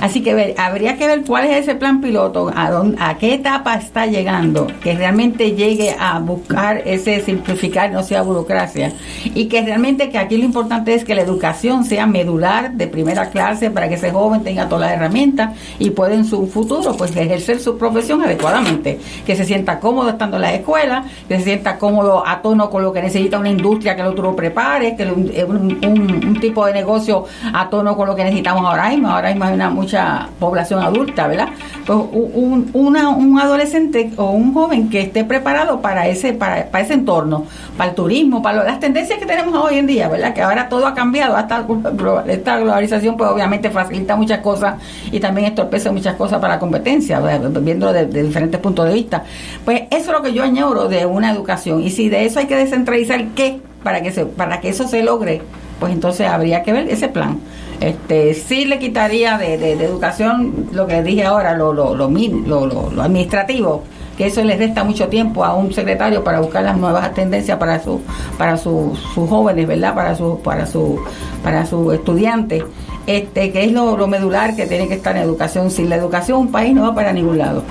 Así 0.00 0.22
que 0.22 0.54
habría 0.58 0.96
que 0.96 1.06
ver 1.06 1.22
cuál 1.22 1.46
es 1.46 1.56
ese 1.56 1.74
plan 1.74 2.00
piloto, 2.00 2.50
a, 2.54 2.70
dónde, 2.70 2.96
a 3.00 3.16
qué 3.16 3.35
etapa 3.36 3.74
está 3.76 4.06
llegando, 4.06 4.66
que 4.82 4.94
realmente 4.94 5.52
llegue 5.52 5.94
a 5.98 6.18
buscar 6.18 6.82
ese 6.84 7.20
simplificar, 7.20 7.90
no 7.92 8.02
sea 8.02 8.22
burocracia. 8.22 8.92
Y 9.24 9.46
que 9.46 9.62
realmente 9.62 10.10
que 10.10 10.18
aquí 10.18 10.36
lo 10.36 10.44
importante 10.44 10.94
es 10.94 11.04
que 11.04 11.14
la 11.14 11.22
educación 11.22 11.84
sea 11.84 12.06
medular 12.06 12.72
de 12.72 12.86
primera 12.86 13.30
clase 13.30 13.70
para 13.70 13.88
que 13.88 13.94
ese 13.94 14.10
joven 14.10 14.42
tenga 14.42 14.68
todas 14.68 14.90
las 14.90 14.98
herramientas 14.98 15.56
y 15.78 15.90
pueda 15.90 16.14
en 16.14 16.24
su 16.24 16.46
futuro 16.46 16.96
pues 16.96 17.16
ejercer 17.16 17.60
su 17.60 17.78
profesión 17.78 18.22
adecuadamente. 18.22 18.98
Que 19.24 19.36
se 19.36 19.44
sienta 19.44 19.80
cómodo 19.80 20.10
estando 20.10 20.36
en 20.36 20.42
la 20.42 20.54
escuela, 20.54 21.04
que 21.28 21.38
se 21.38 21.44
sienta 21.44 21.78
cómodo 21.78 22.26
a 22.26 22.42
tono 22.42 22.70
con 22.70 22.82
lo 22.82 22.92
que 22.92 23.02
necesita 23.02 23.38
una 23.38 23.50
industria 23.50 23.94
que 23.94 24.02
el 24.02 24.08
otro 24.08 24.34
prepare, 24.34 24.96
que 24.96 25.04
un, 25.04 25.78
un, 25.84 26.40
tipo 26.40 26.66
de 26.66 26.72
negocio 26.72 27.24
a 27.52 27.68
tono 27.68 27.96
con 27.96 28.06
lo 28.06 28.14
que 28.14 28.24
necesitamos 28.24 28.64
ahora 28.64 28.88
mismo. 28.88 29.10
Ahora 29.10 29.28
mismo 29.28 29.44
hay 29.44 29.54
una 29.54 29.70
mucha 29.70 30.28
población 30.38 30.82
adulta, 30.82 31.26
¿verdad? 31.26 31.48
Pues 31.86 31.98
un, 32.12 32.96
un 33.16 33.38
adolescente 33.38 34.12
o 34.16 34.30
un 34.30 34.54
joven 34.54 34.88
que 34.88 35.00
esté 35.00 35.24
preparado 35.24 35.80
para 35.80 36.06
ese, 36.06 36.32
para, 36.32 36.66
para 36.66 36.84
ese 36.84 36.94
entorno, 36.94 37.46
para 37.76 37.90
el 37.90 37.96
turismo, 37.96 38.42
para 38.42 38.64
las 38.64 38.80
tendencias 38.80 39.18
que 39.18 39.26
tenemos 39.26 39.54
hoy 39.54 39.78
en 39.78 39.86
día, 39.86 40.08
¿verdad? 40.08 40.34
Que 40.34 40.42
ahora 40.42 40.68
todo 40.68 40.86
ha 40.86 40.94
cambiado, 40.94 41.36
hasta 41.36 41.66
esta 42.28 42.58
globalización 42.58 43.16
pues 43.16 43.30
obviamente 43.30 43.70
facilita 43.70 44.16
muchas 44.16 44.40
cosas 44.40 44.76
y 45.10 45.20
también 45.20 45.48
estorpece 45.48 45.90
muchas 45.90 46.14
cosas 46.16 46.40
para 46.40 46.54
la 46.54 46.60
competencia, 46.60 47.20
viendo 47.60 47.92
de 47.92 48.06
diferentes 48.06 48.60
puntos 48.60 48.86
de 48.86 48.94
vista. 48.94 49.24
Pues 49.64 49.82
eso 49.90 50.10
es 50.10 50.16
lo 50.16 50.22
que 50.22 50.32
yo 50.32 50.42
añoro 50.42 50.88
de 50.88 51.06
una 51.06 51.32
educación 51.32 51.82
y 51.82 51.90
si 51.90 52.08
de 52.08 52.26
eso 52.26 52.38
hay 52.38 52.46
que 52.46 52.56
descentralizar 52.56 53.24
qué 53.34 53.60
para 53.82 54.02
que 54.02 54.10
se, 54.10 54.26
para 54.26 54.60
que 54.60 54.68
eso 54.68 54.88
se 54.88 55.02
logre, 55.02 55.42
pues 55.78 55.92
entonces 55.92 56.26
habría 56.26 56.62
que 56.62 56.72
ver 56.72 56.88
ese 56.88 57.08
plan. 57.08 57.38
Este, 57.80 58.32
sí 58.34 58.64
le 58.64 58.78
quitaría 58.78 59.36
de, 59.36 59.72
educación 59.72 60.68
lo 60.72 60.86
que 60.86 61.02
dije 61.02 61.24
ahora, 61.24 61.54
lo, 61.54 61.72
lo, 61.72 61.94
lo, 61.94 62.08
lo, 62.08 63.02
administrativo, 63.02 63.82
que 64.16 64.26
eso 64.26 64.42
le 64.42 64.56
resta 64.56 64.82
mucho 64.82 65.08
tiempo 65.08 65.44
a 65.44 65.54
un 65.54 65.72
secretario 65.74 66.24
para 66.24 66.40
buscar 66.40 66.62
las 66.62 66.78
nuevas 66.78 67.12
tendencias 67.12 67.58
para 67.58 67.78
su, 67.82 68.00
para 68.38 68.56
sus 68.56 68.98
jóvenes, 69.14 69.66
¿verdad? 69.66 69.94
Para 69.94 70.14
su, 70.14 70.40
para 70.40 70.64
su, 70.64 70.98
para 71.42 71.66
sus 71.66 71.92
estudiantes, 71.92 72.64
este, 73.06 73.52
que 73.52 73.64
es 73.64 73.72
lo, 73.72 74.06
medular 74.06 74.56
que 74.56 74.66
tiene 74.66 74.88
que 74.88 74.94
estar 74.94 75.14
en 75.16 75.24
educación. 75.24 75.70
Sin 75.70 75.90
la 75.90 75.96
educación 75.96 76.38
un 76.38 76.50
país 76.50 76.74
no 76.74 76.82
va 76.82 76.94
para 76.94 77.12
ningún 77.12 77.36
lado. 77.36 77.62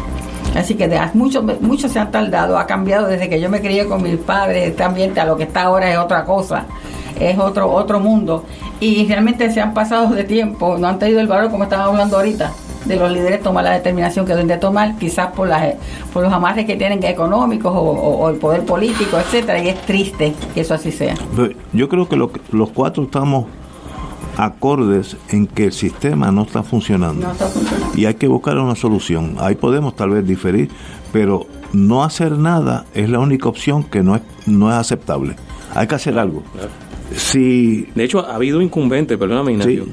Así 0.55 0.75
que 0.75 0.87
muchos 1.13 1.43
mucho 1.61 1.89
se 1.89 1.99
han 1.99 2.11
tardado, 2.11 2.57
ha 2.57 2.65
cambiado 2.65 3.07
desde 3.07 3.27
que 3.27 3.41
yo 3.41 3.49
me 3.49 3.59
crié 3.59 3.87
con 3.87 4.01
mis 4.01 4.15
padres, 4.17 4.69
este 4.69 4.83
ambiente 4.83 5.19
a 5.19 5.25
lo 5.25 5.35
que 5.35 5.43
está 5.43 5.63
ahora 5.63 5.91
es 5.91 5.97
otra 5.97 6.23
cosa, 6.23 6.65
es 7.19 7.38
otro, 7.38 7.71
otro 7.71 7.99
mundo. 7.99 8.45
Y 8.80 9.06
realmente 9.08 9.49
se 9.51 9.62
han 9.62 9.73
pasado 9.73 10.13
de 10.13 10.23
tiempo, 10.23 10.78
no 10.78 10.88
han 10.88 10.99
tenido 10.99 11.19
el 11.19 11.28
valor 11.28 11.51
como 11.51 11.63
estaba 11.63 11.86
hablando 11.86 12.17
ahorita 12.17 12.51
de 12.86 12.95
los 12.97 13.12
líderes 13.12 13.41
tomar 13.41 13.63
la 13.63 13.71
determinación 13.71 14.25
que 14.25 14.34
deben 14.34 14.47
de 14.47 14.58
tomar, 14.58 14.95
quizás 14.97 15.32
por, 15.32 15.47
las, 15.47 15.73
por 16.13 16.23
los 16.23 16.32
amarres 16.32 16.65
que 16.65 16.75
tienen 16.75 17.04
económicos 17.04 17.71
o, 17.75 18.30
el 18.30 18.38
poder 18.38 18.63
político, 18.63 19.17
etcétera, 19.17 19.63
y 19.63 19.69
es 19.69 19.82
triste 19.82 20.36
que 20.54 20.62
eso 20.62 20.75
así 20.75 20.91
sea. 20.91 21.15
Yo 21.73 21.89
creo 21.89 22.08
que 22.08 22.15
los 22.15 22.69
cuatro 22.71 23.04
estamos 23.04 23.45
acordes 24.38 25.17
en 25.30 25.47
que 25.47 25.65
el 25.65 25.73
sistema 25.73 26.32
no 26.32 26.43
está, 26.43 26.63
funcionando. 26.63 27.28
Y 27.95 28.06
hay 28.06 28.15
que 28.15 28.28
buscar 28.28 28.58
una 28.58 28.75
solución. 28.75 29.38
Ahí 29.39 29.56
podemos 29.56 29.95
tal 29.95 30.12
vez 30.12 30.25
diferir, 30.25 30.69
pero 31.12 31.47
no 31.73 32.04
hacer 32.04 32.38
nada 32.38 32.86
es 32.93 33.10
la 33.10 33.19
única 33.19 33.49
opción 33.49 33.84
que 33.84 34.04
no 34.04 34.15
es, 34.15 34.21
no 34.45 34.69
es 34.69 34.78
aceptable. 34.78 35.36
Hay 35.73 35.88
que 35.88 35.95
hacer 35.95 36.17
algo. 36.17 36.43
Si, 37.15 37.88
de 37.95 38.04
hecho, 38.04 38.25
ha 38.25 38.36
habido 38.36 38.62
incumbentes, 38.62 39.17
perdóname, 39.17 39.54
Ignacio, 39.54 39.86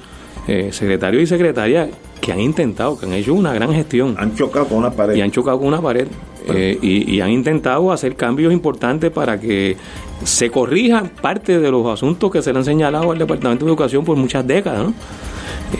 eh, 0.49 0.71
secretario 0.73 1.21
y 1.21 1.27
secretaria 1.27 1.89
que 2.21 2.33
han 2.33 2.41
intentado, 2.41 2.99
que 2.99 3.07
han 3.07 3.13
hecho 3.13 3.35
una 3.35 3.53
gran 3.53 3.73
gestión. 3.73 4.15
Han 4.19 4.35
chocado 4.35 4.67
con 4.67 4.79
una 4.79 4.91
pared. 4.91 5.15
Y 5.15 5.21
han 5.21 5.31
chocado 5.31 5.59
con 5.59 5.69
una 5.69 5.81
pared. 5.81 6.07
Eh, 6.49 6.79
y, 6.83 7.21
han 7.21 7.31
intentado 7.31 7.93
hacer 7.93 8.17
cambios 8.17 8.53
importantes 8.53 9.13
para 9.13 9.39
que 9.39 9.77
se 10.25 10.51
corrijan 10.51 11.09
parte 11.21 11.61
de 11.61 11.71
los 11.71 11.87
asuntos 11.87 12.33
que 12.33 12.43
se 12.43 12.53
le 12.53 12.59
han 12.59 12.65
señalado 12.65 13.13
al 13.13 13.19
Departamento 13.19 13.65
de 13.65 13.71
Educación 13.71 14.05
por 14.05 14.17
muchas 14.17 14.45
décadas, 14.45 14.87
¿no? 14.87 14.95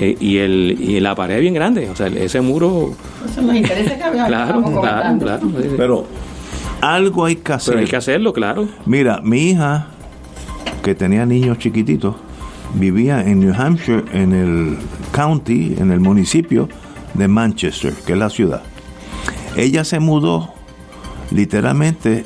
Eh, 0.01 0.17
y, 0.21 0.39
el, 0.39 0.77
y 0.81 1.01
la 1.01 1.15
pared 1.17 1.37
es 1.37 1.41
bien 1.41 1.55
grande, 1.55 1.91
o 1.91 1.97
sea, 1.97 2.07
ese 2.07 2.41
muro... 2.41 2.95
claro, 4.27 4.63
claro, 4.63 5.19
claro. 5.19 5.53
Pero 5.77 6.07
algo 6.81 7.25
hay 7.25 7.37
que 7.37 7.53
hacer. 7.53 7.79
hay 7.79 7.87
que 7.87 7.97
hacerlo, 7.97 8.33
claro. 8.33 8.69
Mira, 8.87 9.21
mi 9.23 9.51
hija, 9.51 9.89
que 10.83 10.95
tenía 10.95 11.25
niños 11.27 11.59
chiquititos, 11.59 12.17
vivía 12.75 13.21
en 13.21 13.41
New 13.41 13.55
Hampshire, 13.55 14.05
en 14.13 14.33
el 14.33 14.79
county, 15.13 15.77
en 15.79 15.91
el 15.91 16.01
municipio 16.01 16.69
de 17.15 17.29
Manchester, 17.29 17.93
que 18.07 18.13
es 18.13 18.19
la 18.19 18.31
ciudad. 18.31 18.63
Ella 19.57 19.85
se 19.85 20.01
mudó 20.01 20.55
literalmente 21.31 22.25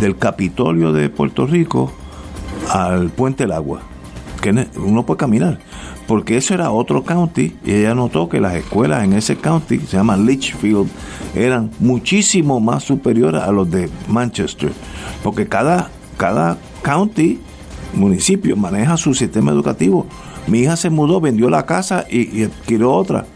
del 0.00 0.16
Capitolio 0.16 0.92
de 0.92 1.08
Puerto 1.08 1.46
Rico 1.46 1.92
al 2.70 3.10
Puente 3.10 3.44
del 3.44 3.52
Agua, 3.52 3.80
que 4.40 4.68
uno 4.76 5.04
puede 5.04 5.18
caminar, 5.18 5.58
porque 6.06 6.36
eso 6.36 6.54
era 6.54 6.70
otro 6.70 7.04
county 7.04 7.56
y 7.64 7.72
ella 7.72 7.94
notó 7.94 8.28
que 8.28 8.40
las 8.40 8.54
escuelas 8.54 9.04
en 9.04 9.14
ese 9.14 9.36
county, 9.36 9.78
se 9.80 9.96
llama 9.96 10.16
Litchfield, 10.16 10.88
eran 11.34 11.70
muchísimo 11.80 12.60
más 12.60 12.84
superiores 12.84 13.42
a 13.42 13.50
los 13.50 13.70
de 13.70 13.88
Manchester, 14.08 14.72
porque 15.22 15.48
cada, 15.48 15.90
cada 16.16 16.58
county, 16.82 17.40
municipio, 17.94 18.56
maneja 18.56 18.96
su 18.96 19.14
sistema 19.14 19.52
educativo. 19.52 20.06
Mi 20.46 20.60
hija 20.60 20.76
se 20.76 20.90
mudó, 20.90 21.20
vendió 21.20 21.50
la 21.50 21.66
casa 21.66 22.06
y, 22.10 22.44
adquirió 22.44 22.92
otra 22.92 23.26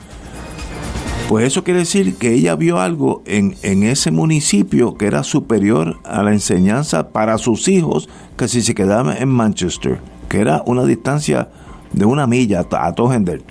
pues 1.28 1.44
eso 1.44 1.64
quiere 1.64 1.80
decir 1.80 2.14
que 2.14 2.34
ella 2.34 2.54
vio 2.54 2.78
algo 2.78 3.24
en, 3.26 3.56
en, 3.62 3.82
ese 3.82 4.12
municipio 4.12 4.94
que 4.94 5.06
era 5.06 5.24
superior 5.24 5.98
a 6.04 6.22
la 6.22 6.32
enseñanza 6.32 7.08
para 7.08 7.36
sus 7.38 7.66
hijos 7.66 8.08
que 8.36 8.46
si 8.46 8.62
se 8.62 8.76
quedaban 8.76 9.16
en 9.16 9.28
Manchester, 9.30 9.98
que 10.28 10.38
era 10.38 10.62
una 10.66 10.84
distancia 10.84 11.48
de 11.92 12.04
una 12.04 12.28
milla 12.28 12.64
a 12.70 12.92
Togender. 12.92 13.42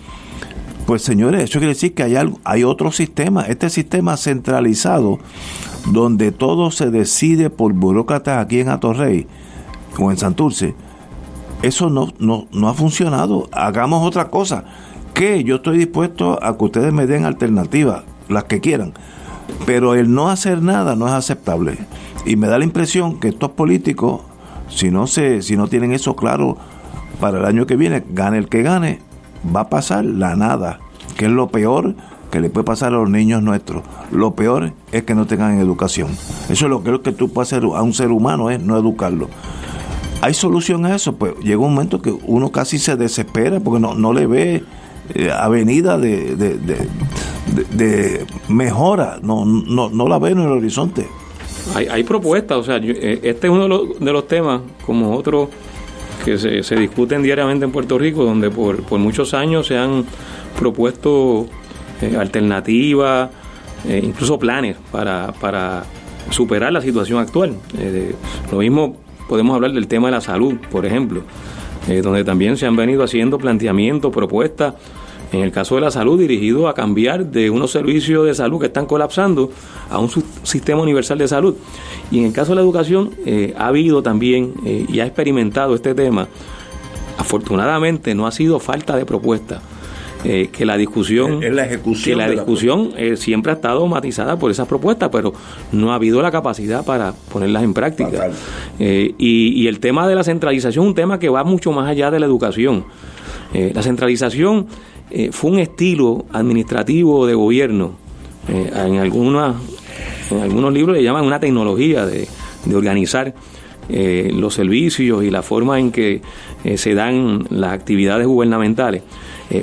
Pues 0.86 1.02
señores, 1.02 1.44
eso 1.44 1.60
quiere 1.60 1.74
decir 1.74 1.96
que 1.96 2.04
hay, 2.04 2.16
algo, 2.16 2.40
hay 2.44 2.64
otro 2.64 2.92
sistema, 2.92 3.42
este 3.42 3.70
sistema 3.70 4.18
centralizado, 4.18 5.20
donde 5.92 6.32
todo 6.32 6.70
se 6.70 6.92
decide 6.92 7.50
por 7.50 7.74
burócratas 7.74 8.44
aquí 8.44 8.60
en 8.60 8.70
Atorrey 8.70 9.26
o 9.98 10.12
en 10.12 10.18
Santurce. 10.18 10.76
Eso 11.62 11.90
no, 11.90 12.14
no, 12.20 12.48
no 12.52 12.70
ha 12.70 12.74
funcionado. 12.74 13.50
Hagamos 13.52 14.06
otra 14.06 14.30
cosa 14.30 14.66
que 15.14 15.44
yo 15.44 15.56
estoy 15.56 15.78
dispuesto 15.78 16.38
a 16.44 16.58
que 16.58 16.66
ustedes 16.66 16.94
me 16.94 17.08
den 17.08 17.26
alternativas, 17.26 18.04
las 18.28 18.44
que 18.44 18.60
quieran, 18.60 18.94
pero 19.66 19.96
el 19.96 20.14
no 20.14 20.30
hacer 20.30 20.62
nada 20.62 20.96
no 20.96 21.08
es 21.08 21.14
aceptable. 21.14 21.78
Y 22.26 22.36
me 22.36 22.48
da 22.48 22.60
la 22.60 22.66
impresión 22.66 23.20
que 23.20 23.30
estos 23.30 23.52
políticos, 23.52 24.22
si 24.70 24.92
no, 24.92 25.08
se, 25.08 25.42
si 25.42 25.56
no 25.56 25.68
tienen 25.68 25.94
eso 25.94 26.16
claro 26.16 26.58
para 27.20 27.40
el 27.40 27.46
año 27.46 27.66
que 27.66 27.78
viene, 27.78 28.04
gane 28.10 28.38
el 28.38 28.50
que 28.50 28.62
gane, 28.62 29.00
va 29.56 29.62
a 29.62 29.70
pasar 29.70 30.04
la 30.04 30.36
nada, 30.36 30.80
que 31.18 31.26
es 31.26 31.32
lo 31.32 31.48
peor 31.48 31.96
que 32.30 32.42
le 32.42 32.50
puede 32.50 32.66
pasar 32.66 32.94
a 32.94 32.98
los 32.98 33.10
niños 33.10 33.42
nuestros. 33.42 33.84
Lo 34.12 34.36
peor 34.36 34.74
es 34.92 35.04
que 35.04 35.16
no 35.16 35.26
tengan 35.28 35.60
educación. 35.60 36.10
Eso 36.50 36.66
es 36.66 36.70
lo 36.70 36.84
que, 36.84 37.00
que 37.02 37.14
tú 37.14 37.30
puedes 37.30 37.54
hacer 37.54 37.64
a 37.64 37.82
un 37.82 37.94
ser 37.94 38.12
humano, 38.12 38.50
es 38.50 38.60
no 38.60 38.78
educarlo. 38.78 39.30
¿Hay 40.26 40.34
solución 40.34 40.88
a 40.88 40.96
eso? 40.96 41.16
Pues 41.16 41.36
llega 41.44 41.60
un 41.60 41.76
momento 41.76 42.02
que 42.02 42.10
uno 42.10 42.52
casi 42.52 42.80
se 42.80 42.96
desespera 42.96 43.60
porque 43.60 43.80
no, 43.80 43.94
no 43.94 44.12
le 44.12 44.26
ve 44.26 44.64
eh, 45.14 45.30
avenida 45.32 46.00
de, 46.00 46.36
de, 46.36 48.26
mejora, 48.48 49.20
no, 49.22 49.46
no, 49.46 49.88
no 49.92 50.08
la 50.08 50.18
veo 50.18 50.32
en 50.32 50.40
el 50.40 50.48
horizonte. 50.48 51.06
Hay, 51.76 51.86
hay 51.90 52.04
propuestas, 52.04 52.58
o 52.58 52.64
sea, 52.64 52.78
eh, 52.78 53.20
este 53.22 53.46
es 53.46 53.54
uno 53.54 53.64
de 53.64 53.70
los, 53.70 54.00
de 54.00 54.12
los 54.12 54.28
temas, 54.28 54.62
como 54.84 55.16
otros 55.16 55.50
que 56.24 56.40
se, 56.40 56.64
se, 56.64 56.76
discuten 56.76 57.22
diariamente 57.22 57.66
en 57.66 57.72
Puerto 57.72 58.00
Rico, 58.00 58.26
donde 58.26 58.50
por, 58.50 58.82
por 58.82 59.00
muchos 59.00 59.36
años 59.36 59.68
se 59.68 59.78
han 59.78 60.06
propuesto 60.58 61.46
eh, 62.02 62.18
alternativas, 62.18 63.30
incluso 63.88 64.40
planes 64.40 64.76
para, 64.92 65.32
para 65.34 65.84
superar 66.32 66.74
la 66.74 66.82
situación 66.82 67.20
actual. 67.20 67.54
lo 68.52 68.58
mismo 68.58 69.05
podemos 69.28 69.56
hablar 69.56 69.72
del 69.74 69.88
tema 69.88 70.08
de 70.08 70.12
la 70.14 70.22
salud, 70.22 70.56
por 70.72 70.86
ejemplo. 70.86 71.24
Eh, 71.88 72.02
donde 72.02 72.24
también 72.24 72.58
se 72.58 72.66
han 72.66 72.76
venido 72.76 73.04
haciendo 73.04 73.38
planteamientos, 73.38 74.12
propuestas 74.12 74.74
En 75.32 75.42
el 75.42 75.52
caso 75.52 75.76
de 75.76 75.82
la 75.82 75.92
salud, 75.92 76.20
dirigido 76.20 76.68
a 76.68 76.74
cambiar 76.74 77.26
de 77.26 77.50
unos 77.50 77.72
servicios 77.72 78.26
de 78.26 78.34
salud 78.34 78.60
que 78.60 78.68
están 78.68 78.86
colapsando 78.86 79.52
a 79.90 80.00
un 80.00 80.10
sistema 80.44 80.82
universal 80.82 81.18
de 81.18 81.28
salud. 81.28 81.56
Y 82.10 82.20
en 82.20 82.26
el 82.26 82.32
caso 82.32 82.52
de 82.52 82.56
la 82.56 82.62
educación, 82.62 83.12
eh, 83.26 83.54
ha 83.58 83.68
habido 83.68 84.02
también 84.02 84.54
eh, 84.66 84.86
y 84.88 85.00
ha 85.00 85.06
experimentado 85.06 85.76
este 85.76 85.94
tema. 85.94 86.28
Afortunadamente 87.18 88.16
no 88.16 88.28
ha 88.28 88.32
sido 88.32 88.60
falta 88.60 88.96
de 88.96 89.06
propuesta. 89.06 89.62
Eh, 90.28 90.50
que 90.52 90.66
la 90.66 90.76
discusión 90.76 91.40
la 91.56 91.66
ejecución 91.66 92.04
que 92.04 92.16
la 92.16 92.28
discusión 92.28 92.94
siempre 93.16 93.52
ha 93.52 93.56
estado 93.56 93.86
matizada 93.86 94.40
por 94.40 94.50
esas 94.50 94.68
propuestas 94.68 95.10
pero 95.12 95.34
no 95.72 95.92
ha 95.92 95.96
habido 95.96 96.20
la 96.22 96.32
capacidad 96.32 96.84
para 96.84 97.14
ponerlas 97.32 97.64
en 97.64 97.76
práctica 97.76 98.32
y, 98.80 99.14
y, 99.20 99.68
el 99.68 99.80
tema 99.80 100.08
de 100.08 100.16
la 100.16 100.24
centralización 100.24 100.86
es 100.86 100.90
un 100.90 100.96
tema 100.96 101.20
que 101.20 101.30
va 101.30 101.44
mucho 101.44 101.72
más 101.72 101.88
allá 101.88 102.10
de 102.10 102.20
la 102.20 102.26
educación 102.26 102.86
la 103.54 103.82
centralización 103.82 104.68
eh, 105.12 105.30
fue 105.32 105.52
un 105.52 105.60
estilo 105.60 106.26
administrativo 106.32 107.28
de 107.28 107.36
gobierno. 107.36 107.94
Eh, 108.48 108.72
en, 108.74 108.98
algunas, 108.98 109.56
en 110.32 110.42
algunos 110.42 110.74
libros 110.74 110.98
le 110.98 111.04
llaman 111.04 111.26
una 111.26 111.40
tecnología 111.40 112.06
de, 112.06 112.28
organizar 112.74 113.34
eh, 113.88 114.32
los 114.34 114.56
servicios 114.56 115.24
y 115.24 115.30
la 115.30 115.44
forma 115.44 115.80
en 115.80 115.92
que 115.92 116.22
se 116.76 116.96
dan 116.96 117.46
las 117.52 117.74
actividades 117.74 118.26
gubernamentales. 118.26 119.04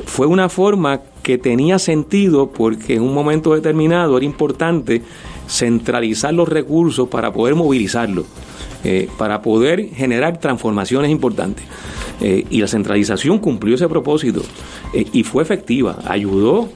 Fue 0.06 0.26
una 0.26 0.48
forma 0.48 1.00
que 1.22 1.38
tenía 1.38 1.78
sentido 1.78 2.50
porque 2.50 2.94
en 2.94 3.02
un 3.02 3.12
momento 3.14 3.54
determinado 3.54 4.16
era 4.16 4.24
importante 4.26 5.02
centralizar 5.48 6.32
los 6.32 6.48
recursos 6.48 7.08
para 7.08 7.32
poder 7.32 7.54
movilizarlos, 7.54 8.26
para 9.18 9.42
poder 9.42 9.90
generar 9.90 10.38
transformaciones 10.38 11.10
importantes. 11.10 11.64
y 12.20 12.60
la 12.60 12.68
centralización 12.68 13.38
cumplió 13.38 13.74
ese 13.74 13.88
propósito. 13.88 14.42
Eh, 14.92 15.06
y 15.12 15.22
fue 15.24 15.42
efectiva, 15.42 15.98
ayudó. 16.06 16.68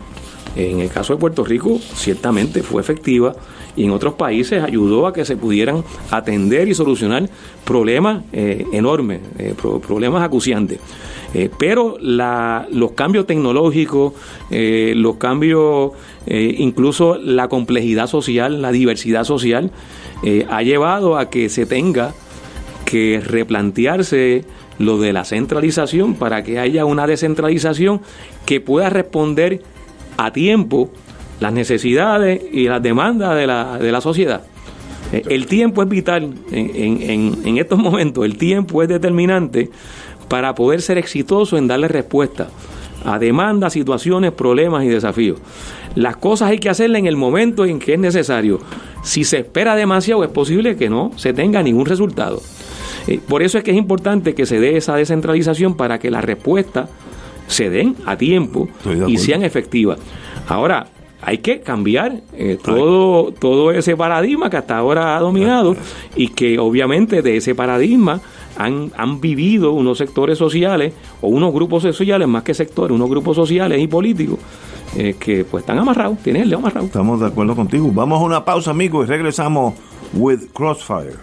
En 0.54 0.80
el 0.80 0.88
caso 0.88 1.12
de 1.12 1.20
Puerto 1.20 1.44
Rico, 1.44 1.78
ciertamente 1.94 2.62
fue 2.62 2.80
efectiva 2.80 3.36
y 3.76 3.84
en 3.84 3.90
otros 3.90 4.14
países 4.14 4.62
ayudó 4.62 5.06
a 5.06 5.12
que 5.12 5.24
se 5.24 5.36
pudieran 5.36 5.84
atender 6.10 6.68
y 6.68 6.74
solucionar 6.74 7.28
problemas 7.64 8.24
eh, 8.32 8.66
enormes, 8.72 9.20
eh, 9.38 9.54
problemas 9.86 10.22
acuciantes. 10.22 10.78
pero 11.58 11.96
la, 12.00 12.66
los 12.72 12.92
cambios 12.92 13.26
tecnológicos, 13.26 14.14
los 14.50 15.16
cambios, 15.16 15.90
incluso 16.26 17.18
la 17.18 17.48
complejidad 17.48 18.06
social, 18.06 18.62
la 18.62 18.72
diversidad 18.72 19.24
social, 19.24 19.70
ha 20.48 20.62
llevado 20.62 21.18
a 21.18 21.28
que 21.28 21.50
se 21.50 21.66
tenga 21.66 22.14
que 22.86 23.20
replantearse 23.22 24.44
lo 24.78 24.98
de 24.98 25.12
la 25.12 25.24
centralización 25.24 26.14
para 26.14 26.42
que 26.42 26.58
haya 26.58 26.84
una 26.84 27.06
descentralización 27.06 28.00
que 28.46 28.60
pueda 28.60 28.90
responder 28.90 29.62
a 30.16 30.32
tiempo 30.32 30.90
las 31.40 31.52
necesidades 31.52 32.42
y 32.52 32.68
las 32.68 32.82
demandas 32.82 33.36
de 33.36 33.46
la, 33.46 33.78
de 33.78 33.92
la 33.92 34.00
sociedad. 34.00 34.42
Eh, 35.12 35.22
el 35.28 35.46
tiempo 35.46 35.82
es 35.82 35.88
vital 35.88 36.34
en, 36.50 36.70
en, 36.74 37.38
en, 37.44 37.58
estos 37.58 37.78
momentos, 37.78 38.24
el 38.24 38.36
tiempo 38.36 38.82
es 38.82 38.88
determinante 38.88 39.70
para 40.28 40.54
poder 40.54 40.82
ser 40.82 40.98
exitoso 40.98 41.56
en 41.56 41.68
darle 41.68 41.88
respuesta 41.88 42.48
a 43.04 43.18
demandas, 43.18 43.72
situaciones, 43.72 44.32
problemas 44.32 44.84
y 44.84 44.88
desafíos. 44.88 45.38
Las 45.94 46.16
cosas 46.16 46.50
hay 46.50 46.58
que 46.58 46.68
hacerlas 46.68 46.98
en 46.98 47.06
el 47.06 47.16
momento 47.16 47.64
en 47.64 47.78
que 47.78 47.94
es 47.94 48.00
necesario. 48.00 48.60
Si 49.02 49.24
se 49.24 49.38
espera 49.38 49.76
demasiado 49.76 50.24
es 50.24 50.30
posible 50.30 50.76
que 50.76 50.90
no 50.90 51.12
se 51.16 51.32
tenga 51.32 51.62
ningún 51.62 51.86
resultado. 51.86 52.42
Eh, 53.06 53.20
por 53.26 53.42
eso 53.42 53.58
es 53.58 53.64
que 53.64 53.70
es 53.70 53.76
importante 53.76 54.34
que 54.34 54.44
se 54.44 54.58
dé 54.58 54.76
esa 54.76 54.96
descentralización 54.96 55.76
para 55.76 55.98
que 55.98 56.10
las 56.10 56.24
respuestas 56.24 56.90
se 57.46 57.70
den 57.70 57.94
a 58.06 58.16
tiempo 58.16 58.68
y 59.06 59.18
sean 59.18 59.44
efectivas. 59.44 60.00
Ahora, 60.48 60.88
hay 61.22 61.38
que 61.38 61.60
cambiar 61.60 62.20
eh, 62.34 62.58
todo, 62.62 63.32
todo 63.32 63.70
ese 63.70 63.96
paradigma 63.96 64.50
que 64.50 64.58
hasta 64.58 64.76
ahora 64.76 65.16
ha 65.16 65.20
dominado 65.20 65.76
y 66.14 66.28
que 66.28 66.58
obviamente 66.58 67.22
de 67.22 67.36
ese 67.36 67.54
paradigma 67.54 68.20
han, 68.58 68.92
han 68.96 69.20
vivido 69.20 69.72
unos 69.72 69.98
sectores 69.98 70.38
sociales 70.38 70.92
o 71.20 71.28
unos 71.28 71.52
grupos 71.52 71.82
sociales, 71.82 72.28
más 72.28 72.42
que 72.42 72.54
sectores, 72.54 72.94
unos 72.94 73.08
grupos 73.08 73.36
sociales 73.36 73.80
y 73.80 73.86
políticos 73.86 74.38
eh, 74.96 75.16
que 75.18 75.44
pues 75.44 75.62
están 75.62 75.78
amarrados, 75.78 76.18
tienen 76.18 76.42
el 76.42 76.54
amarrado. 76.54 76.86
Estamos 76.86 77.20
de 77.20 77.26
acuerdo 77.26 77.54
contigo. 77.54 77.90
Vamos 77.92 78.20
a 78.20 78.24
una 78.24 78.44
pausa, 78.44 78.70
amigos, 78.70 79.06
y 79.06 79.10
regresamos 79.10 79.74
with 80.14 80.40
Crossfire. 80.52 81.16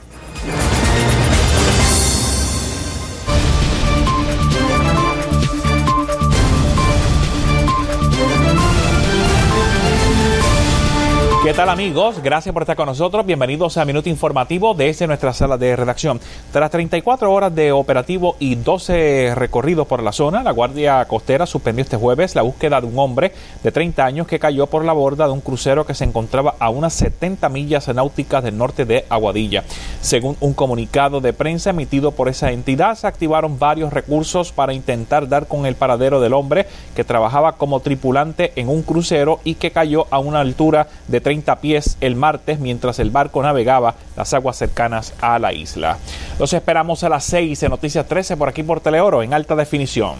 Tal 11.63 11.69
amigos? 11.69 12.21
Gracias 12.21 12.51
por 12.51 12.63
estar 12.63 12.75
con 12.75 12.87
nosotros. 12.87 13.25
Bienvenidos 13.25 13.77
a 13.77 13.85
Minuto 13.85 14.09
Informativo 14.09 14.73
desde 14.73 15.07
nuestra 15.07 15.31
sala 15.31 15.57
de 15.57 15.77
redacción. 15.77 16.19
Tras 16.51 16.69
34 16.69 17.31
horas 17.31 17.55
de 17.55 17.71
operativo 17.71 18.35
y 18.37 18.55
12 18.55 19.33
recorridos 19.33 19.87
por 19.87 20.03
la 20.03 20.11
zona, 20.11 20.43
la 20.43 20.51
Guardia 20.51 21.05
Costera 21.05 21.45
suspendió 21.45 21.83
este 21.83 21.95
jueves 21.95 22.35
la 22.35 22.41
búsqueda 22.41 22.81
de 22.81 22.87
un 22.87 22.99
hombre 22.99 23.31
de 23.63 23.71
30 23.71 24.03
años 24.03 24.27
que 24.27 24.39
cayó 24.39 24.67
por 24.67 24.83
la 24.83 24.91
borda 24.91 25.25
de 25.25 25.31
un 25.31 25.39
crucero 25.39 25.85
que 25.85 25.93
se 25.93 26.03
encontraba 26.03 26.55
a 26.59 26.69
unas 26.69 26.95
70 26.95 27.47
millas 27.47 27.87
náuticas 27.87 28.43
del 28.43 28.57
norte 28.57 28.83
de 28.83 29.05
Aguadilla. 29.07 29.63
Según 30.01 30.35
un 30.41 30.53
comunicado 30.53 31.21
de 31.21 31.31
prensa 31.31 31.69
emitido 31.69 32.11
por 32.11 32.27
esa 32.27 32.51
entidad, 32.51 32.95
se 32.95 33.07
activaron 33.07 33.57
varios 33.57 33.93
recursos 33.93 34.51
para 34.51 34.73
intentar 34.73 35.29
dar 35.29 35.47
con 35.47 35.65
el 35.65 35.75
paradero 35.75 36.19
del 36.19 36.33
hombre 36.33 36.67
que 36.93 37.05
trabajaba 37.05 37.53
como 37.53 37.79
tripulante 37.79 38.51
en 38.57 38.67
un 38.67 38.81
crucero 38.81 39.39
y 39.45 39.55
que 39.55 39.71
cayó 39.71 40.07
a 40.11 40.19
una 40.19 40.41
altura 40.41 40.89
de 41.07 41.21
30 41.21 41.52
pies 41.57 41.97
el 42.01 42.15
martes 42.15 42.59
mientras 42.59 42.99
el 42.99 43.11
barco 43.11 43.41
navegaba 43.41 43.95
las 44.15 44.33
aguas 44.33 44.57
cercanas 44.57 45.13
a 45.21 45.39
la 45.39 45.53
isla. 45.53 45.97
Los 46.39 46.53
esperamos 46.53 47.03
a 47.03 47.09
las 47.09 47.23
6 47.25 47.63
en 47.63 47.69
Noticias 47.69 48.07
13 48.07 48.37
por 48.37 48.49
aquí 48.49 48.63
por 48.63 48.79
Teleoro 48.79 49.23
en 49.23 49.33
alta 49.33 49.55
definición. 49.55 50.15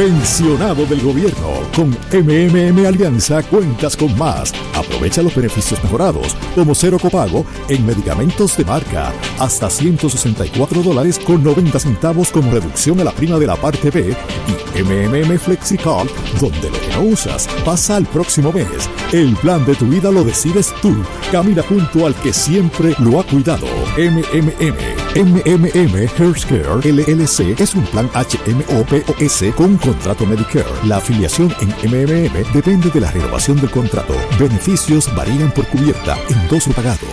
Pensionado 0.00 0.86
del 0.86 1.02
gobierno. 1.02 1.60
Con 1.76 1.90
MMM 1.90 2.86
Alianza 2.86 3.42
cuentas 3.42 3.94
con 3.98 4.16
más. 4.16 4.50
Aprovecha 4.74 5.20
los 5.20 5.34
beneficios 5.34 5.84
mejorados, 5.84 6.34
como 6.54 6.74
cero 6.74 6.96
copago 6.98 7.44
en 7.68 7.84
medicamentos 7.84 8.56
de 8.56 8.64
marca, 8.64 9.12
hasta 9.38 9.68
164 9.68 10.82
dólares 10.82 11.18
con 11.18 11.44
90 11.44 11.78
centavos 11.78 12.30
como 12.30 12.50
reducción 12.50 12.98
a 13.00 13.04
la 13.04 13.12
prima 13.12 13.38
de 13.38 13.46
la 13.46 13.56
parte 13.56 13.90
B 13.90 14.16
y 14.48 14.82
MMM 14.82 15.38
FlexiCard, 15.38 16.08
donde 16.40 16.70
lo 16.70 16.80
que 16.80 16.94
no 16.94 17.02
usas 17.02 17.46
pasa 17.62 17.96
al 17.96 18.06
próximo 18.06 18.54
mes. 18.54 18.88
El 19.12 19.36
plan 19.36 19.66
de 19.66 19.74
tu 19.74 19.84
vida 19.84 20.10
lo 20.10 20.24
decides 20.24 20.72
tú. 20.80 20.96
Camina 21.30 21.62
junto 21.62 22.06
al 22.06 22.14
que 22.14 22.32
siempre 22.32 22.96
lo 23.00 23.20
ha 23.20 23.24
cuidado. 23.24 23.66
MMM. 23.98 24.99
MMM 25.16 26.08
Healthcare 26.16 26.80
LLC 26.84 27.60
es 27.60 27.74
un 27.74 27.84
plan 27.86 28.08
HMOPOS 28.14 29.52
con 29.56 29.76
contrato 29.76 30.24
Medicare. 30.24 30.64
La 30.84 30.98
afiliación 30.98 31.52
en 31.60 31.68
MMM 31.90 32.52
depende 32.52 32.90
de 32.90 33.00
la 33.00 33.10
renovación 33.10 33.60
del 33.60 33.70
contrato. 33.70 34.14
Beneficios 34.38 35.12
varían 35.16 35.50
por 35.50 35.66
cubierta, 35.66 36.16
endoso 36.28 36.70
pagado. 36.70 37.08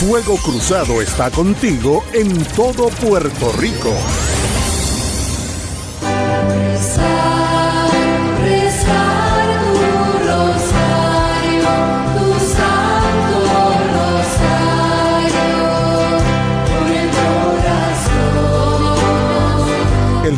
Fuego 0.00 0.36
Cruzado 0.38 1.02
está 1.02 1.30
contigo 1.30 2.02
en 2.14 2.32
todo 2.54 2.88
Puerto 2.88 3.52
Rico. 3.58 3.92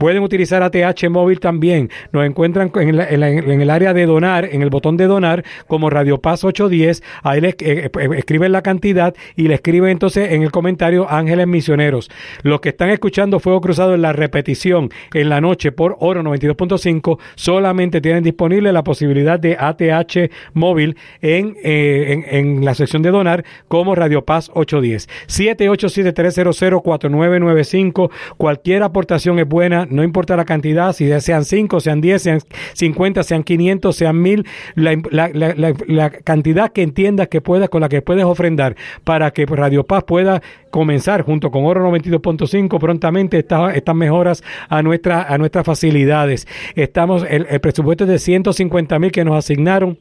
Pueden 0.00 0.22
utilizar 0.22 0.62
ATH 0.62 1.10
móvil 1.10 1.40
también. 1.40 1.90
Nos 2.10 2.24
encuentran 2.24 2.72
en, 2.74 3.60
el 3.60 3.70
área 3.70 3.92
de 3.92 4.06
donar, 4.06 4.48
en 4.50 4.62
el 4.62 4.70
botón 4.70 4.96
de 4.96 5.04
donar, 5.04 5.44
como 5.66 5.90
Radio 5.90 6.16
Paz 6.16 6.42
810. 6.42 7.02
Ahí 7.22 7.42
les 7.42 7.52
eh, 7.60 7.90
eh, 7.94 8.08
escriben 8.16 8.50
la 8.50 8.62
cantidad 8.62 9.14
y 9.36 9.48
le 9.48 9.56
escriben 9.56 9.90
entonces 9.90 10.32
en 10.32 10.42
el 10.42 10.52
comentario 10.52 11.06
Ángeles 11.10 11.46
Misioneros. 11.46 12.10
Los 12.42 12.62
que 12.62 12.70
están 12.70 12.88
escuchando 12.88 13.40
Fuego 13.40 13.60
Cruzado 13.60 13.94
en 13.94 14.00
la 14.00 14.14
repetición 14.14 14.88
en 15.12 15.28
la 15.28 15.42
noche 15.42 15.70
por 15.70 15.98
Oro 16.00 16.22
92.5 16.22 17.18
solamente 17.34 18.00
tienen 18.00 18.24
disponible 18.24 18.72
la 18.72 18.82
posibilidad 18.82 19.38
de 19.38 19.58
ATH 19.60 20.30
móvil 20.54 20.96
en, 21.20 21.58
eh, 21.62 22.24
en, 22.30 22.64
la 22.64 22.74
sección 22.74 23.02
de 23.02 23.10
donar 23.10 23.44
como 23.68 23.94
Radio 23.94 24.24
Paz 24.24 24.50
810. 24.54 25.10
787-300-4995. 25.28 28.10
Cualquier 28.38 28.82
aportación 28.82 29.38
es 29.38 29.46
buena 29.46 29.88
no 29.90 30.02
importa 30.02 30.36
la 30.36 30.44
cantidad, 30.44 30.92
si 30.92 31.08
sean 31.20 31.44
5, 31.44 31.80
sean 31.80 32.00
10, 32.00 32.22
sean 32.22 32.40
50, 32.74 33.22
sean 33.22 33.42
500, 33.42 33.96
sean 33.96 34.20
1000, 34.20 34.46
la, 34.74 36.10
cantidad 36.24 36.72
que 36.72 36.82
entiendas 36.82 37.28
que 37.28 37.40
puedas, 37.40 37.68
con 37.68 37.80
la 37.80 37.88
que 37.88 38.02
puedes 38.02 38.24
ofrendar 38.24 38.76
para 39.04 39.30
que 39.32 39.46
Radio 39.46 39.84
Paz 39.84 40.04
pueda 40.04 40.42
comenzar 40.70 41.22
junto 41.22 41.50
con 41.50 41.64
Oro 41.64 41.90
92.5 41.90 42.78
prontamente 42.78 43.38
estas, 43.38 43.94
mejoras 43.94 44.42
a, 44.68 44.82
nuestra, 44.82 45.22
a 45.22 45.36
nuestras 45.38 45.66
facilidades. 45.66 46.46
Estamos, 46.74 47.24
el, 47.28 47.46
el 47.50 47.60
presupuesto 47.60 48.04
es 48.04 48.10
de 48.10 48.18
150 48.18 48.98
mil 48.98 49.12
que 49.12 49.24
nos 49.24 49.36
asignaron 49.36 49.98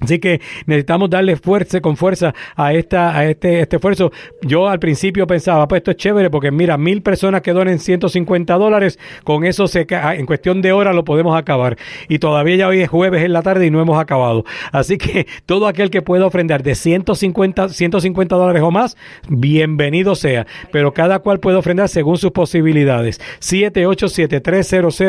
Así 0.00 0.18
que 0.18 0.40
necesitamos 0.66 1.08
darle 1.10 1.36
fuerza 1.36 1.80
con 1.80 1.96
fuerza 1.96 2.34
a 2.54 2.74
esta 2.74 3.16
a 3.16 3.28
este 3.28 3.60
este 3.60 3.76
esfuerzo. 3.76 4.12
Yo 4.42 4.68
al 4.68 4.78
principio 4.78 5.26
pensaba, 5.26 5.66
pues 5.68 5.80
esto 5.80 5.90
es 5.90 5.96
chévere 5.96 6.30
porque 6.30 6.50
mira, 6.50 6.76
mil 6.76 7.02
personas 7.02 7.40
que 7.42 7.52
donen 7.52 7.78
150 7.78 8.54
dólares, 8.54 8.98
con 9.24 9.44
eso 9.44 9.68
se 9.68 9.86
ah, 9.90 10.14
en 10.14 10.26
cuestión 10.26 10.62
de 10.62 10.72
horas 10.72 10.94
lo 10.94 11.04
podemos 11.04 11.36
acabar. 11.36 11.76
Y 12.08 12.18
todavía 12.18 12.56
ya 12.56 12.68
hoy 12.68 12.80
es 12.80 12.88
jueves 12.88 13.24
en 13.24 13.32
la 13.32 13.42
tarde 13.42 13.66
y 13.66 13.70
no 13.70 13.80
hemos 13.80 13.98
acabado. 13.98 14.44
Así 14.72 14.98
que 14.98 15.26
todo 15.46 15.66
aquel 15.66 15.90
que 15.90 16.02
pueda 16.02 16.26
ofrendar 16.26 16.62
de 16.62 16.74
150 16.74 17.70
150 17.70 18.36
dólares 18.36 18.62
o 18.62 18.70
más, 18.70 18.96
bienvenido 19.28 20.14
sea. 20.14 20.46
Pero 20.72 20.92
cada 20.92 21.20
cual 21.20 21.40
puede 21.40 21.56
ofrendar 21.56 21.88
según 21.88 22.18
sus 22.18 22.32
posibilidades. 22.32 23.20
787 23.40 24.40
300 24.40 25.00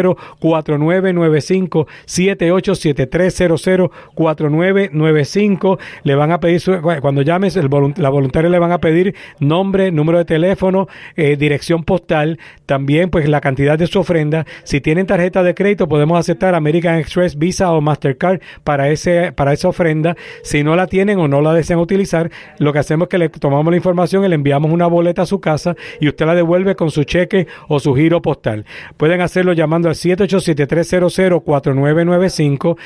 4995 4.78 4.78
787 4.78 4.78
300 4.78 4.78
4995 4.78 4.80
4995. 5.78 5.80
Le 6.04 6.16
van 6.16 6.32
a 6.32 6.40
pedir, 6.40 6.60
su- 6.60 6.82
cuando 7.02 7.22
llames, 7.22 7.56
el 7.58 7.70
la 7.98 8.10
voluntaria 8.10 8.50
le 8.50 8.60
van 8.60 8.72
a 8.72 8.80
pedir 8.80 9.16
nombre, 9.40 9.92
número 9.92 10.18
de 10.20 10.26
teléfono, 10.26 10.88
eh, 11.16 11.36
dirección 11.38 11.84
postal, 11.84 12.40
también 12.66 13.10
pues 13.10 13.28
la 13.30 13.42
cantidad 13.42 13.78
de 13.78 13.88
su 13.88 14.00
ofrenda. 14.00 14.46
Si 14.64 14.82
tienen 14.82 15.06
tarjeta 15.06 15.44
de 15.44 15.54
crédito, 15.54 15.88
podemos 15.88 16.20
aceptar 16.20 16.56
American 16.56 16.96
Express, 16.98 17.38
Visa 17.38 17.72
o 17.72 17.82
Mastercard 17.82 18.40
para, 18.64 18.90
ese, 18.90 19.32
para 19.32 19.54
esa 19.54 19.70
ofrenda. 19.70 20.16
Si 20.44 20.64
no 20.64 20.76
la 20.76 20.88
tienen 20.88 21.20
o 21.20 21.28
no 21.28 21.42
la 21.42 21.54
desean 21.54 21.80
utilizar, 21.80 22.30
lo 22.60 22.74
que 22.74 22.80
hacemos 22.80 23.06
es 23.06 23.10
que 23.10 23.18
le 23.18 23.30
tomamos 23.30 23.72
la 23.72 23.78
información 23.78 24.26
y 24.26 24.30
le 24.30 24.36
enviamos 24.36 24.72
una 24.72 24.88
boleta 24.88 25.24
a 25.24 25.26
su 25.26 25.40
casa 25.40 25.76
y 26.00 26.08
usted 26.08 26.26
la 26.26 26.36
devuelve 26.36 26.76
con 26.76 26.92
su 26.92 27.04
cheque 27.04 27.48
o 27.68 27.80
su 27.80 27.94
giro 27.96 28.22
postal. 28.22 28.66
Pueden 28.98 29.22
hacerlo 29.22 29.54
llamando 29.54 29.90
al 29.90 29.96
787-300-4995, 29.96 32.78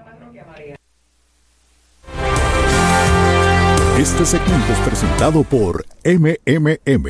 Este 3.99 4.25
segmento 4.25 4.73
es 4.73 4.79
presentado 4.79 5.43
por 5.43 5.83
MMM. 6.05 7.07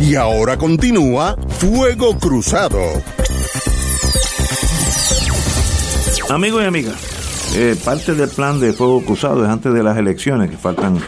Y 0.00 0.16
ahora 0.16 0.56
continúa 0.58 1.36
Fuego 1.48 2.18
Cruzado. 2.18 2.80
Amigos 6.30 6.62
y 6.62 6.66
amigas, 6.66 7.54
eh, 7.54 7.76
parte 7.84 8.14
del 8.14 8.30
plan 8.30 8.58
de 8.58 8.72
Fuego 8.72 9.02
Cruzado 9.02 9.44
es 9.44 9.50
antes 9.50 9.74
de 9.74 9.82
las 9.82 9.98
elecciones, 9.98 10.50
que 10.50 10.56
faltan 10.56 10.98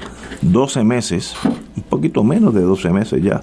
12 0.43 0.85
meses, 0.85 1.35
un 1.45 1.83
poquito 1.85 2.23
menos 2.23 2.55
de 2.55 2.61
12 2.61 2.91
meses 2.91 3.23
ya, 3.23 3.43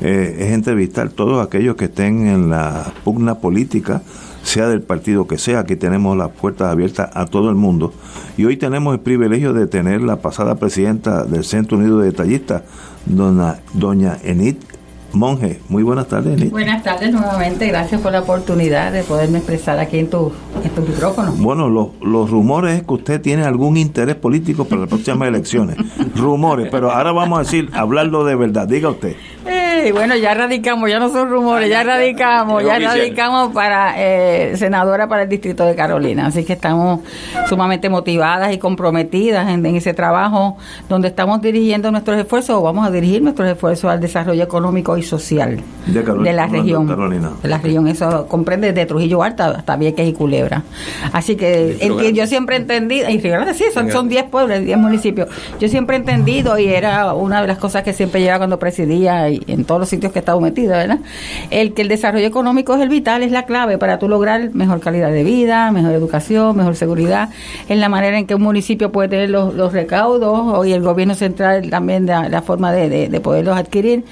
eh, 0.00 0.36
es 0.40 0.52
entrevistar 0.52 1.10
todos 1.10 1.44
aquellos 1.46 1.76
que 1.76 1.84
estén 1.84 2.26
en 2.26 2.50
la 2.50 2.92
pugna 3.04 3.36
política, 3.36 4.02
sea 4.42 4.66
del 4.66 4.82
partido 4.82 5.28
que 5.28 5.38
sea, 5.38 5.60
aquí 5.60 5.76
tenemos 5.76 6.16
las 6.16 6.30
puertas 6.30 6.72
abiertas 6.72 7.10
a 7.14 7.26
todo 7.26 7.50
el 7.50 7.54
mundo. 7.54 7.94
Y 8.36 8.44
hoy 8.44 8.56
tenemos 8.56 8.92
el 8.92 9.00
privilegio 9.00 9.52
de 9.52 9.68
tener 9.68 10.02
la 10.02 10.16
pasada 10.16 10.56
presidenta 10.56 11.24
del 11.24 11.44
Centro 11.44 11.78
Unido 11.78 12.00
de 12.00 12.06
Detallistas, 12.06 12.62
dona, 13.06 13.60
doña 13.74 14.18
Enid 14.24 14.56
Monje. 15.12 15.60
Muy 15.68 15.82
buenas 15.82 16.08
tardes. 16.08 16.50
Buenas 16.50 16.82
tardes 16.82 17.12
nuevamente, 17.12 17.66
gracias 17.68 18.00
por 18.00 18.12
la 18.12 18.20
oportunidad 18.20 18.92
de 18.92 19.02
poderme 19.02 19.38
expresar 19.38 19.78
aquí 19.78 19.98
en 19.98 20.10
tu, 20.10 20.32
en 20.64 20.70
tu 20.70 20.82
micrófono. 20.82 21.32
Bueno, 21.32 21.68
los, 21.68 21.88
los 22.00 22.30
rumores 22.30 22.78
es 22.78 22.82
que 22.86 22.94
usted 22.94 23.20
tiene 23.20 23.44
algún 23.44 23.76
interés 23.76 24.16
político 24.16 24.64
para 24.64 24.82
las 24.82 24.88
próximas 24.88 25.28
elecciones. 25.28 25.76
rumores, 26.16 26.68
pero 26.70 26.90
ahora 26.90 27.12
vamos 27.12 27.38
a 27.38 27.42
decir, 27.42 27.70
hablarlo 27.72 28.24
de 28.24 28.36
verdad. 28.36 28.66
Diga 28.66 28.90
usted. 28.90 29.16
Eh, 29.72 29.90
bueno, 29.90 30.14
ya 30.16 30.34
radicamos, 30.34 30.90
ya 30.90 30.98
no 30.98 31.10
son 31.10 31.30
rumores, 31.30 31.68
ya 31.70 31.82
radicamos, 31.82 32.62
ya 32.62 32.78
radicamos 32.78 33.52
para 33.52 33.94
eh, 33.96 34.56
senadora 34.56 35.08
para 35.08 35.22
el 35.22 35.28
distrito 35.28 35.64
de 35.64 35.74
Carolina. 35.74 36.26
Así 36.26 36.44
que 36.44 36.52
estamos 36.52 37.00
sumamente 37.48 37.88
motivadas 37.88 38.52
y 38.52 38.58
comprometidas 38.58 39.48
en, 39.48 39.64
en 39.64 39.76
ese 39.76 39.94
trabajo 39.94 40.58
donde 40.88 41.08
estamos 41.08 41.40
dirigiendo 41.40 41.90
nuestros 41.90 42.18
esfuerzos 42.18 42.56
o 42.56 42.62
vamos 42.62 42.86
a 42.86 42.90
dirigir 42.90 43.22
nuestros 43.22 43.48
esfuerzos 43.48 43.90
al 43.90 44.00
desarrollo 44.00 44.42
económico 44.42 44.96
y 44.98 45.02
social 45.02 45.60
De 45.86 46.04
Carolina, 46.04 46.32
la 46.32 46.46
región. 46.46 46.86
De 47.42 47.48
la 47.48 47.58
región, 47.58 47.88
eso 47.88 48.26
comprende 48.28 48.72
desde 48.72 48.86
Trujillo 48.86 49.22
Alta 49.22 49.46
hasta 49.46 49.76
Vieques 49.76 50.06
y 50.06 50.12
Culebra. 50.12 50.62
Así 51.12 51.36
que 51.36 51.78
yo 52.14 52.26
siempre 52.26 52.56
he 52.56 52.58
entendido, 52.58 53.08
y 53.08 53.18
Río 53.18 53.32
Grande 53.32 53.54
sí, 53.54 53.64
son 53.72 53.90
son 53.90 54.08
10 54.08 54.24
pueblos, 54.24 54.60
10 54.60 54.78
municipios. 54.78 55.28
Yo 55.58 55.68
siempre 55.68 55.96
he 55.96 55.98
entendido 55.98 56.58
y 56.58 56.68
era 56.68 57.14
una 57.14 57.40
de 57.40 57.46
las 57.46 57.58
cosas 57.58 57.82
que 57.82 57.92
siempre 57.92 58.20
llevaba 58.20 58.38
cuando 58.38 58.58
presidía 58.58 59.30
y 59.30 59.40
en 59.62 59.66
todos 59.66 59.80
los 59.80 59.88
sitios 59.88 60.12
que 60.12 60.18
he 60.18 60.20
estado 60.20 60.40
metida, 60.40 60.76
¿verdad? 60.76 60.98
El 61.50 61.72
que 61.72 61.82
el 61.82 61.88
desarrollo 61.88 62.26
económico 62.26 62.74
es 62.74 62.80
el 62.82 62.88
vital, 62.88 63.22
es 63.22 63.30
la 63.30 63.44
clave 63.46 63.78
para 63.78 63.98
tú 63.98 64.08
lograr 64.08 64.50
mejor 64.54 64.80
calidad 64.80 65.10
de 65.10 65.22
vida, 65.24 65.70
mejor 65.70 65.92
educación, 65.92 66.56
mejor 66.56 66.74
seguridad, 66.76 67.28
en 67.68 67.80
la 67.80 67.88
manera 67.88 68.18
en 68.18 68.26
que 68.26 68.34
un 68.34 68.42
municipio 68.42 68.90
puede 68.92 69.08
tener 69.08 69.30
los, 69.30 69.54
los 69.54 69.72
recaudos 69.72 70.66
y 70.66 70.72
el 70.72 70.82
gobierno 70.82 71.14
central 71.14 71.70
también 71.70 72.06
la, 72.06 72.28
la 72.28 72.42
forma 72.42 72.72
de- 72.72 73.08
de 73.08 73.20
poderlos 73.20 73.56
adquirir 73.56 74.04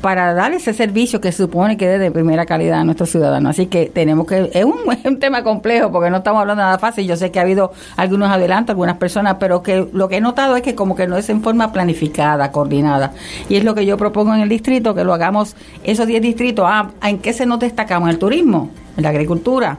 para 0.00 0.34
dar 0.34 0.52
ese 0.52 0.72
servicio 0.72 1.20
que 1.20 1.32
supone 1.32 1.76
que 1.76 1.94
es 1.94 2.00
de 2.00 2.10
primera 2.10 2.46
calidad 2.46 2.80
a 2.80 2.84
nuestros 2.84 3.10
ciudadanos. 3.10 3.50
Así 3.50 3.66
que 3.66 3.86
tenemos 3.86 4.26
que, 4.26 4.50
es 4.54 4.64
un, 4.64 5.18
tema 5.18 5.42
complejo 5.42 5.90
porque 5.90 6.10
no 6.10 6.18
estamos 6.18 6.40
hablando 6.40 6.62
de 6.62 6.66
nada 6.66 6.78
fácil. 6.78 7.06
Yo 7.06 7.16
sé 7.16 7.30
que 7.30 7.38
ha 7.38 7.42
habido 7.42 7.72
algunos 7.96 8.30
adelantos, 8.30 8.70
algunas 8.70 8.96
personas, 8.96 9.36
pero 9.38 9.62
que 9.62 9.86
lo 9.92 10.08
que 10.08 10.16
he 10.16 10.20
notado 10.20 10.56
es 10.56 10.62
que 10.62 10.74
como 10.74 10.96
que 10.96 11.06
no 11.06 11.16
es 11.16 11.28
en 11.28 11.42
forma 11.42 11.72
planificada, 11.72 12.50
coordinada. 12.50 13.12
Y 13.48 13.56
es 13.56 13.64
lo 13.64 13.74
que 13.74 13.84
yo 13.84 13.96
propongo 13.96 14.34
en 14.34 14.40
el 14.40 14.48
distrito, 14.48 14.94
que 14.94 15.04
lo 15.04 15.12
hagamos, 15.12 15.56
esos 15.84 16.06
10 16.06 16.22
distritos, 16.22 16.64
ah, 16.68 16.90
¿en 17.02 17.18
qué 17.18 17.32
se 17.32 17.46
nos 17.46 17.58
destacamos? 17.58 18.08
En 18.08 18.14
el 18.14 18.18
turismo, 18.18 18.70
en 18.96 19.02
la 19.02 19.10
agricultura, 19.10 19.78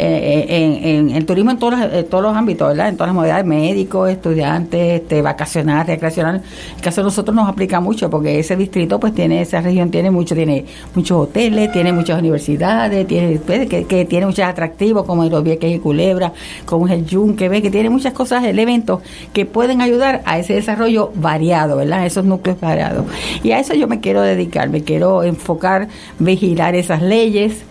en, 0.00 0.84
en 0.84 1.10
el 1.10 1.26
turismo 1.26 1.50
en 1.50 1.58
todos, 1.58 1.78
en 1.80 2.06
todos 2.06 2.22
los 2.22 2.36
ámbitos, 2.36 2.68
¿verdad? 2.68 2.88
En 2.88 2.96
todas 2.96 3.08
las 3.08 3.14
modalidades, 3.14 3.46
médicos, 3.46 4.10
estudiantes, 4.10 5.00
este, 5.00 5.22
vacacional, 5.22 5.86
recreacional. 5.86 6.42
El 6.76 6.82
caso 6.82 7.00
de 7.00 7.04
nosotros 7.04 7.34
nos 7.34 7.48
aplica 7.48 7.80
mucho 7.80 8.08
porque 8.10 8.38
ese 8.38 8.56
distrito, 8.56 8.98
pues 8.98 9.14
tiene, 9.14 9.42
esa 9.42 9.60
región 9.60 9.90
tiene 9.90 10.10
mucho, 10.10 10.34
tiene 10.34 10.64
muchos 10.94 11.18
hoteles, 11.18 11.72
tiene 11.72 11.92
muchas 11.92 12.18
universidades, 12.18 13.06
tiene, 13.06 13.38
pues, 13.38 13.68
que, 13.68 13.84
que 13.84 14.04
tiene 14.04 14.26
muchos 14.26 14.44
atractivos 14.44 15.04
como 15.04 15.24
el 15.24 15.42
Vieques 15.42 15.74
y 15.74 15.78
Culebra, 15.78 16.32
como 16.64 16.86
es 16.86 16.92
el 16.92 17.06
Yunque, 17.06 17.48
ve 17.48 17.62
que 17.62 17.70
tiene 17.70 17.90
muchas 17.90 18.12
cosas, 18.12 18.44
elementos 18.44 19.00
que 19.32 19.46
pueden 19.46 19.80
ayudar 19.80 20.22
a 20.24 20.38
ese 20.38 20.54
desarrollo 20.54 21.12
variado, 21.14 21.76
¿verdad? 21.76 22.06
Esos 22.06 22.24
núcleos 22.24 22.60
variados. 22.60 23.06
Y 23.42 23.52
a 23.52 23.60
eso 23.60 23.74
yo 23.74 23.86
me 23.88 24.00
quiero 24.00 24.22
dedicar, 24.22 24.68
me 24.68 24.82
quiero 24.82 25.22
enfocar, 25.22 25.88
vigilar 26.18 26.74
esas 26.74 27.02
leyes 27.02 27.64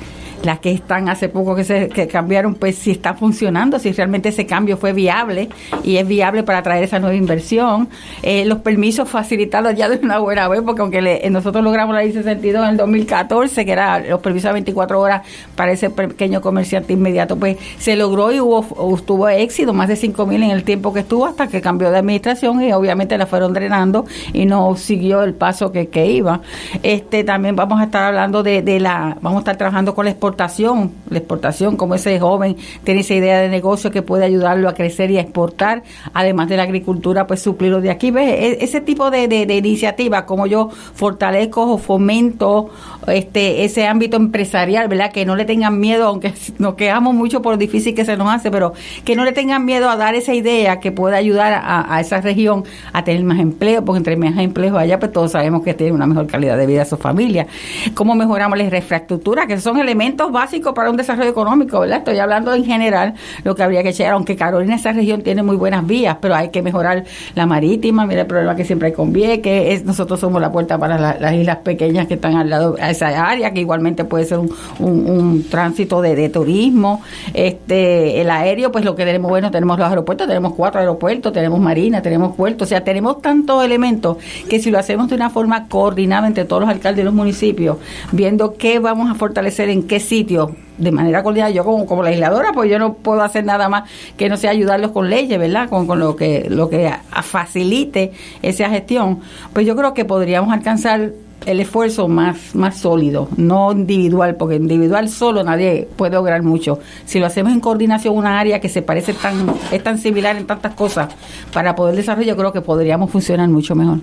las 0.44 0.60
que 0.60 0.72
están 0.72 1.10
hace 1.10 1.30
poco 1.30 1.56
que 1.56 1.64
se 1.64 1.90
que 1.90 2.08
cambiaron, 2.08 2.56
pues 2.56 2.76
si 2.78 2.92
está 2.92 3.14
funcionando, 3.14 3.78
si 3.80 3.92
realmente 3.92 4.30
ese 4.30 4.46
cambio 4.46 4.78
fue 4.78 4.94
viable 4.94 5.50
y 5.84 5.98
es 5.98 6.08
viable 6.08 6.44
para 6.44 6.64
traer 6.64 6.84
esa 6.84 7.00
nueva 7.00 7.16
inversión. 7.16 7.90
Eh, 8.24 8.46
los 8.46 8.60
permisos 8.60 9.10
facilitarlos 9.10 9.76
ya 9.76 9.90
de 9.90 10.00
una 10.04 10.20
buena 10.20 10.48
vez, 10.48 10.62
porque 10.62 10.82
aunque 10.82 11.02
le- 11.02 11.30
nosotros 11.30 11.64
logramos 11.64 11.94
la 11.94 12.02
ley 12.02 12.12
62 12.14 12.64
en 12.64 12.70
el 12.72 12.78
2014, 12.78 13.66
que 13.66 13.72
era 13.72 14.00
los 14.00 14.22
permisos 14.22 14.50
de 14.50 14.54
24 14.54 15.00
horas 15.00 15.22
para 15.56 15.72
ese 15.72 15.90
pequeño 15.90 16.40
comerciante 16.42 16.94
inmediato, 16.94 17.36
pues 17.36 17.58
se 17.78 17.96
logró 17.96 18.32
y 18.32 18.40
hubo, 18.40 18.64
tuvo 19.06 19.28
éxito, 19.30 19.74
más 19.74 19.88
de 19.90 19.96
5 19.96 20.26
mil 20.26 20.42
en 20.44 20.52
el 20.52 20.64
tiempo 20.64 20.94
que 20.94 21.02
estuvo 21.02 21.26
hasta 21.26 21.48
que 21.48 21.60
cambió 21.62 21.92
de 21.92 21.98
administración 21.98 22.64
y 22.64 22.72
obviamente 22.72 23.18
la 23.18 23.26
fueron 23.26 23.54
drenando 23.54 24.06
y 24.34 24.46
no 24.46 24.76
siguió 24.78 25.24
el 25.24 25.34
paso 25.34 25.72
que, 25.72 25.88
que 25.90 26.06
iba. 26.08 26.42
Este 26.84 27.24
También 27.24 27.56
vamos 27.56 27.80
a 27.82 27.84
estar 27.86 28.04
hablando 28.04 28.42
de, 28.44 28.62
de 28.62 28.80
la, 28.80 29.18
vamos 29.22 29.38
a 29.38 29.40
estar 29.40 29.58
trabajando 29.58 29.94
con 29.94 30.06
la 30.06 30.12
exportación 30.12 30.29
exportación, 30.30 30.92
la 31.10 31.18
exportación, 31.18 31.76
como 31.76 31.96
ese 31.96 32.20
joven 32.20 32.56
tiene 32.84 33.02
esa 33.02 33.16
idea 33.16 33.40
de 33.40 33.50
negocio 33.50 33.90
que 33.92 34.02
puede 34.02 34.26
ayudarlo 34.26 34.70
a 34.70 34.74
crecer 34.74 35.10
y 35.12 35.18
a 35.18 35.22
exportar, 35.22 35.84
además 36.14 36.50
de 36.50 36.58
la 36.58 36.64
agricultura, 36.64 37.26
pues 37.26 37.42
suplirlo 37.42 37.82
de 37.82 37.90
aquí. 37.90 38.12
¿Ves? 38.12 38.30
E, 38.30 38.64
ese 38.64 38.82
tipo 38.82 39.10
de, 39.10 39.28
de, 39.28 39.56
iniciativas, 39.56 40.24
como 40.24 40.48
yo 40.48 40.70
fortalezco 40.70 41.74
o 41.74 41.78
fomento 41.78 42.70
este 43.08 43.64
ese 43.64 43.88
ámbito 43.88 44.18
empresarial, 44.18 44.88
¿verdad? 44.88 45.12
Que 45.12 45.26
no 45.26 45.36
le 45.36 45.46
tengan 45.46 45.80
miedo, 45.80 46.08
aunque 46.08 46.34
nos 46.60 46.76
quejamos 46.76 47.16
mucho 47.16 47.42
por 47.42 47.54
lo 47.54 47.58
difícil 47.58 47.96
que 47.96 48.06
se 48.06 48.16
nos 48.18 48.30
hace, 48.30 48.52
pero 48.52 48.74
que 49.04 49.16
no 49.16 49.26
le 49.26 49.32
tengan 49.32 49.66
miedo 49.66 49.90
a 49.90 49.96
dar 49.96 50.16
esa 50.16 50.34
idea 50.34 50.80
que 50.80 50.92
pueda 50.92 51.18
ayudar 51.18 51.62
a, 51.64 52.00
esa 52.00 52.22
región 52.22 52.64
a 52.94 53.04
tener 53.04 53.24
más 53.24 53.40
empleo, 53.40 53.84
porque 53.84 53.98
entre 53.98 54.16
más 54.16 54.38
empleo 54.38 54.78
allá, 54.78 55.00
pues 55.00 55.12
todos 55.12 55.32
sabemos 55.32 55.64
que 55.64 55.74
tiene 55.74 55.94
una 55.94 56.06
mejor 56.06 56.28
calidad 56.28 56.58
de 56.58 56.66
vida 56.66 56.84
a 56.84 56.86
su 56.86 56.98
familia. 56.98 57.48
¿Cómo 57.94 58.16
mejoramos 58.16 58.58
la 58.58 58.64
infraestructura? 58.64 59.48
Que 59.48 59.60
son 59.60 59.78
elementos 59.78 60.18
básicos 60.28 60.74
para 60.74 60.89
un 60.89 60.97
desarrollo 60.97 61.30
económico, 61.30 61.80
¿verdad? 61.80 61.99
Estoy 61.99 62.20
hablando 62.20 62.53
en 62.53 62.65
general 62.65 63.13
lo 63.43 63.55
que 63.55 63.63
habría 63.63 63.84
que 63.84 63.89
echar, 63.89 64.13
aunque 64.13 64.36
Carolina, 64.36 64.76
esa 64.76 64.91
región 64.91 65.22
tiene 65.22 65.43
muy 65.43 65.55
buenas 65.55 65.86
vías, 65.88 66.17
pero 66.22 66.36
hay 66.36 66.49
que 66.49 66.61
mejorar 66.61 67.05
la 67.36 67.45
marítima, 67.45 68.05
mira 68.05 68.22
el 68.22 68.28
problema 68.28 68.55
que 68.55 68.65
siempre 68.65 68.88
hay 68.88 68.93
con 68.93 69.13
Vieques, 69.13 69.80
es, 69.80 69.86
nosotros 69.86 70.20
somos 70.20 70.41
la 70.41 70.51
puerta 70.51 70.78
para 70.78 71.17
las 71.20 71.34
islas 71.34 71.57
pequeñas 71.57 72.07
que 72.07 72.15
están 72.15 72.36
al 72.36 72.49
lado 72.49 72.76
a 72.80 72.89
esa 72.89 73.07
área, 73.30 73.51
que 73.51 73.61
igualmente 73.61 74.03
puede 74.03 74.26
ser 74.26 74.39
un, 74.80 75.45
tránsito 75.49 76.01
de, 76.01 76.15
de, 76.15 76.30
turismo. 76.30 77.01
Este, 77.34 78.22
el 78.22 78.30
aéreo, 78.30 78.72
pues 78.72 78.86
lo 78.86 78.95
que 78.95 79.05
tenemos, 79.05 79.30
bueno, 79.30 79.51
tenemos 79.51 79.80
los 79.80 79.88
aeropuertos, 79.88 80.28
tenemos 80.28 80.53
cuatro 80.53 80.80
aeropuertos, 80.80 81.32
tenemos 81.34 81.59
marina, 81.59 82.01
tenemos 82.01 82.36
puertos, 82.36 82.67
o 82.67 82.70
sea, 82.70 82.84
tenemos 82.84 83.22
tantos 83.22 83.63
elementos 83.63 84.17
que 84.49 84.59
si 84.59 84.72
lo 84.72 84.80
hacemos 84.80 85.09
de 85.09 85.15
una 85.15 85.30
forma 85.30 85.67
coordinada 85.67 86.28
entre 86.28 86.45
todos 86.45 86.61
los 86.61 86.70
alcaldes 86.70 86.97
de 86.97 87.03
los 87.03 87.13
municipios, 87.13 87.78
viendo 88.11 88.55
qué 88.55 88.80
vamos 88.80 89.09
a 89.09 89.15
fortalecer 89.15 89.70
en 89.70 89.84
qué 89.84 89.99
sitio, 90.10 90.55
de 90.78 90.91
manera 90.91 91.24
coordinada, 91.24 91.51
yo 91.51 91.64
como, 91.64 91.86
como 91.86 92.03
legisladora, 92.03 92.51
pues 92.51 92.70
yo 92.70 92.80
no 92.80 92.95
puedo 92.95 93.22
hacer 93.22 93.45
nada 93.45 93.70
más 93.70 93.89
que 94.18 94.28
no 94.28 94.38
sea 94.38 94.51
ayudarlos 94.51 94.91
con 94.91 95.10
leyes, 95.10 95.39
¿verdad? 95.39 95.70
Con, 95.70 95.88
con 95.88 95.99
lo 95.99 96.16
que 96.16 96.47
lo 96.49 96.70
que 96.70 96.91
facilite 97.24 98.12
esa 98.41 98.70
gestión. 98.70 99.20
Pues 99.53 99.66
yo 99.66 99.76
creo 99.76 99.93
que 99.93 100.05
podríamos 100.05 100.51
alcanzar 100.51 101.12
el 101.45 101.60
esfuerzo 101.62 102.07
más, 102.07 102.53
más 102.53 102.78
sólido, 102.78 103.30
no 103.38 103.72
individual, 103.72 104.36
porque 104.36 104.55
individual 104.55 105.10
solo 105.10 105.43
nadie 105.43 105.88
puede 105.95 106.14
lograr 106.14 106.43
mucho. 106.43 106.80
Si 107.05 107.20
lo 107.20 107.28
hacemos 107.28 107.53
en 107.53 107.60
coordinación, 107.60 108.18
una 108.18 108.39
área 108.39 108.60
que 108.60 108.70
se 108.70 108.82
parece 108.82 109.14
tan, 109.14 109.53
es 109.72 109.84
tan 109.84 109.97
similar 109.97 110.36
en 110.36 110.45
tantas 110.45 110.74
cosas, 110.74 111.14
para 111.53 111.76
poder 111.76 111.95
desarrollar, 111.95 112.30
yo 112.30 112.38
creo 112.38 112.51
que 112.51 112.62
podríamos 112.62 113.10
funcionar 113.10 113.47
mucho 113.47 113.76
mejor. 113.76 113.99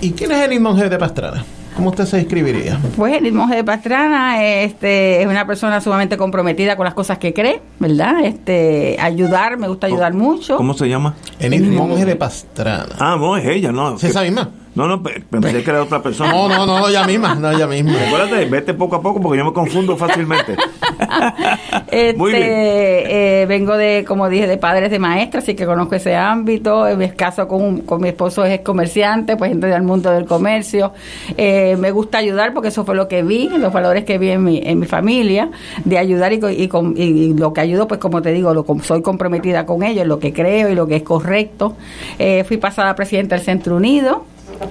¿Y 0.00 0.12
quién 0.12 0.32
es 0.32 0.48
el 0.48 0.60
monje 0.60 0.88
de 0.88 0.98
Pastrana? 0.98 1.44
¿Cómo 1.78 1.90
usted 1.90 2.06
se 2.06 2.16
describiría? 2.16 2.76
Pues 2.96 3.22
el 3.22 3.32
monje 3.32 3.54
de 3.54 3.62
Pastrana 3.62 4.42
este, 4.42 5.22
es 5.22 5.28
una 5.28 5.46
persona 5.46 5.80
sumamente 5.80 6.16
comprometida 6.16 6.74
con 6.74 6.84
las 6.84 6.92
cosas 6.92 7.18
que 7.18 7.32
cree, 7.32 7.62
¿verdad? 7.78 8.24
Este, 8.24 8.96
ayudar, 8.98 9.58
me 9.58 9.68
gusta 9.68 9.86
ayudar 9.86 10.12
mucho. 10.12 10.56
¿Cómo 10.56 10.74
se 10.74 10.88
llama? 10.88 11.14
El 11.38 11.62
monje 11.70 12.04
de 12.04 12.16
Pastrana. 12.16 12.96
Ah, 12.98 13.16
no, 13.16 13.36
es 13.36 13.46
ella, 13.46 13.70
¿no? 13.70 13.96
¿Sí, 13.96 14.08
esa 14.08 14.22
misma? 14.22 14.50
No, 14.78 14.86
no, 14.86 15.02
pensé 15.02 15.64
que 15.64 15.70
era 15.70 15.82
otra 15.82 16.00
persona. 16.00 16.30
No, 16.30 16.48
no, 16.48 16.64
no, 16.64 16.88
ella 16.88 17.04
misma, 17.04 17.34
no, 17.34 17.50
ella 17.50 17.66
misma. 17.66 17.94
Acuérdate, 18.06 18.44
vete 18.44 18.74
poco 18.74 18.94
a 18.94 19.02
poco 19.02 19.20
porque 19.20 19.38
yo 19.38 19.44
me 19.44 19.52
confundo 19.52 19.96
fácilmente. 19.96 20.54
este, 21.90 22.16
Muy 22.16 22.30
bien. 22.30 22.44
Eh, 22.46 23.46
vengo 23.48 23.76
de, 23.76 24.04
como 24.06 24.28
dije, 24.28 24.46
de 24.46 24.56
padres 24.56 24.92
de 24.92 25.00
maestras, 25.00 25.42
así 25.42 25.56
que 25.56 25.66
conozco 25.66 25.96
ese 25.96 26.14
ámbito. 26.14 26.86
En 26.86 26.96
mi 26.96 27.10
caso 27.10 27.48
con, 27.48 27.80
con 27.80 28.00
mi 28.00 28.10
esposo 28.10 28.44
es 28.44 28.60
comerciante, 28.60 29.36
pues 29.36 29.50
entré 29.50 29.74
al 29.74 29.82
mundo 29.82 30.12
del 30.12 30.26
comercio. 30.26 30.92
Eh, 31.36 31.76
me 31.76 31.90
gusta 31.90 32.18
ayudar 32.18 32.54
porque 32.54 32.68
eso 32.68 32.84
fue 32.84 32.94
lo 32.94 33.08
que 33.08 33.24
vi, 33.24 33.48
los 33.48 33.72
valores 33.72 34.04
que 34.04 34.16
vi 34.16 34.30
en 34.30 34.44
mi, 34.44 34.60
en 34.62 34.78
mi 34.78 34.86
familia, 34.86 35.50
de 35.84 35.98
ayudar 35.98 36.32
y, 36.32 36.38
y, 36.50 37.02
y 37.02 37.34
lo 37.34 37.52
que 37.52 37.62
ayudo, 37.62 37.88
pues 37.88 37.98
como 37.98 38.22
te 38.22 38.30
digo, 38.30 38.54
lo, 38.54 38.64
soy 38.84 39.02
comprometida 39.02 39.66
con 39.66 39.82
ellos, 39.82 40.06
lo 40.06 40.20
que 40.20 40.32
creo 40.32 40.68
y 40.68 40.76
lo 40.76 40.86
que 40.86 40.94
es 40.94 41.02
correcto. 41.02 41.76
Eh, 42.20 42.44
fui 42.44 42.58
pasada 42.58 42.94
presidenta 42.94 43.34
del 43.34 43.44
Centro 43.44 43.74
Unido 43.74 44.24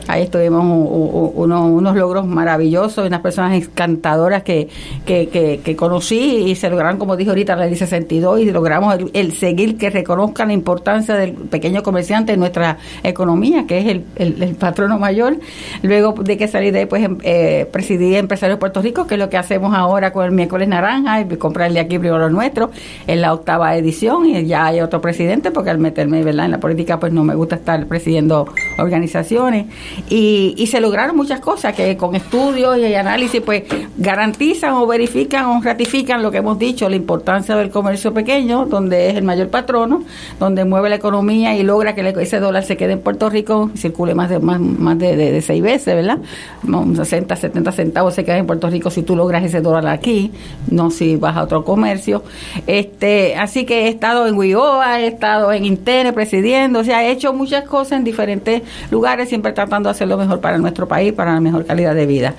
Ahí 0.08 0.24
estuvimos 0.24 0.64
unos 0.64 1.96
logros 1.96 2.26
maravillosos, 2.26 3.08
unas 3.08 3.22
personas 3.22 3.54
encantadoras 3.54 4.44
que, 4.44 4.68
que, 5.06 5.76
conocí 5.78 6.46
y 6.48 6.56
se 6.56 6.70
lograron, 6.70 6.98
como 6.98 7.16
dijo 7.16 7.32
ahorita, 7.32 7.56
la 7.56 7.66
ley 7.66 7.76
62 7.76 8.40
y 8.42 8.52
logramos 8.52 8.98
el, 9.14 9.34
seguir 9.34 9.78
que 9.78 9.90
reconozcan 9.90 10.48
la 10.48 10.54
importancia 10.54 11.16
del 11.16 11.34
pequeño 11.34 11.84
comerciante 11.84 12.34
en 12.34 12.40
nuestra 12.40 12.78
economía, 13.04 13.66
que 13.68 13.80
es 13.80 14.02
el, 14.16 14.56
patrono 14.56 14.98
mayor. 14.98 15.38
Luego 15.84 16.14
de 16.14 16.38
que 16.38 16.48
salí 16.48 16.72
de 16.72 16.80
ahí, 16.80 16.86
pues 16.86 17.04
em, 17.04 17.18
eh, 17.24 17.68
presidí 17.72 18.16
Empresarios 18.16 18.60
Puerto 18.60 18.82
Rico, 18.82 19.08
que 19.08 19.16
es 19.16 19.20
lo 19.20 19.30
que 19.30 19.38
hacemos 19.38 19.74
ahora 19.76 20.12
con 20.12 20.26
el 20.26 20.32
miércoles 20.32 20.68
naranja, 20.68 21.22
y 21.22 21.26
comprarle 21.38 21.80
aquí 21.80 22.00
primero 22.00 22.18
lo 22.18 22.30
nuestro, 22.30 22.72
en 23.06 23.22
la 23.22 23.34
octava 23.34 23.76
edición, 23.76 24.26
y 24.26 24.46
ya 24.46 24.66
hay 24.66 24.82
otro 24.82 25.02
presidente, 25.02 25.52
porque 25.52 25.70
al 25.70 25.78
meterme 25.78 26.24
¿verdad? 26.24 26.46
en 26.46 26.52
la 26.52 26.60
política, 26.60 27.00
pues 27.00 27.14
no 27.14 27.24
me 27.24 27.36
gusta 27.36 27.56
estar 27.56 27.86
presidiendo 27.88 28.48
organizaciones 28.78 29.66
y, 30.10 30.68
se 30.68 30.82
lograron 30.82 31.16
muchas 31.16 31.40
cosas 31.40 31.74
que 31.74 31.96
con 31.96 32.14
estudios 32.14 32.78
y 32.78 32.94
análisis 32.94 33.42
pues 33.42 33.64
garantizan 33.98 34.74
o 34.74 34.86
verifican 34.86 35.46
o 35.46 35.62
ratifican 35.62 36.22
lo 36.22 36.30
que 36.30 36.38
hemos 36.38 36.60
dicho, 36.60 36.90
la 36.90 36.98
importancia 36.98 37.56
del 37.56 37.70
comercio 37.70 38.14
pequeño, 38.14 38.66
donde 38.66 39.10
es 39.10 39.16
el 39.16 39.24
mayor 39.24 39.50
patrono, 39.50 40.04
donde 40.40 40.66
mueve 40.66 40.90
la 40.90 40.96
economía 40.96 41.56
y 41.56 41.64
logra 41.64 41.96
que 41.96 42.08
ese 42.22 42.40
dólar 42.40 42.64
se 42.64 42.76
quede 42.76 42.94
en 42.94 43.00
Puerto 43.00 43.30
Rico 43.30 43.72
circule 43.76 44.14
más 44.14 44.30
de 44.30 44.40
más, 44.40 44.60
más 44.60 44.98
de, 44.98 45.42
seis 45.42 45.62
veces, 45.62 45.96
¿verdad? 45.96 46.20
60, 46.96 47.36
70 47.36 47.72
centavos 47.72 48.14
se 48.14 48.24
queda 48.24 48.38
en 48.38 48.46
Puerto 48.46 48.70
Rico 48.70 48.90
si 48.90 49.04
tú 49.04 49.16
logras 49.16 49.44
ese 49.44 49.62
dólar 49.62 49.88
aquí, 49.88 50.32
no 50.70 50.92
si 50.92 51.16
vas 51.16 51.38
a 51.38 51.44
otro 51.44 51.64
comercio. 51.64 52.24
este 52.66 53.36
Así 53.38 53.66
que 53.66 53.86
he 53.86 53.88
estado 53.90 54.28
en 54.28 54.38
WIOA, 54.38 55.02
he 55.02 55.08
estado 55.08 55.52
en 55.52 55.66
Intene 55.66 56.14
presidiendo, 56.14 56.80
o 56.80 56.84
sea, 56.84 57.04
he 57.04 57.12
hecho 57.12 57.34
muchas 57.34 57.64
cosas 57.66 58.00
en 58.00 58.04
diferentes 58.04 58.62
lugares, 58.92 59.30
siempre 59.30 59.52
tratando 59.68 59.90
de 59.90 59.92
hacer 59.92 60.08
lo 60.08 60.18
mejor 60.18 60.40
para 60.40 60.58
nuestro 60.58 60.88
país, 60.88 61.14
para 61.14 61.34
la 61.34 61.42
mejor 61.42 61.66
calidad 61.66 61.94
de 61.94 62.06
vida. 62.06 62.34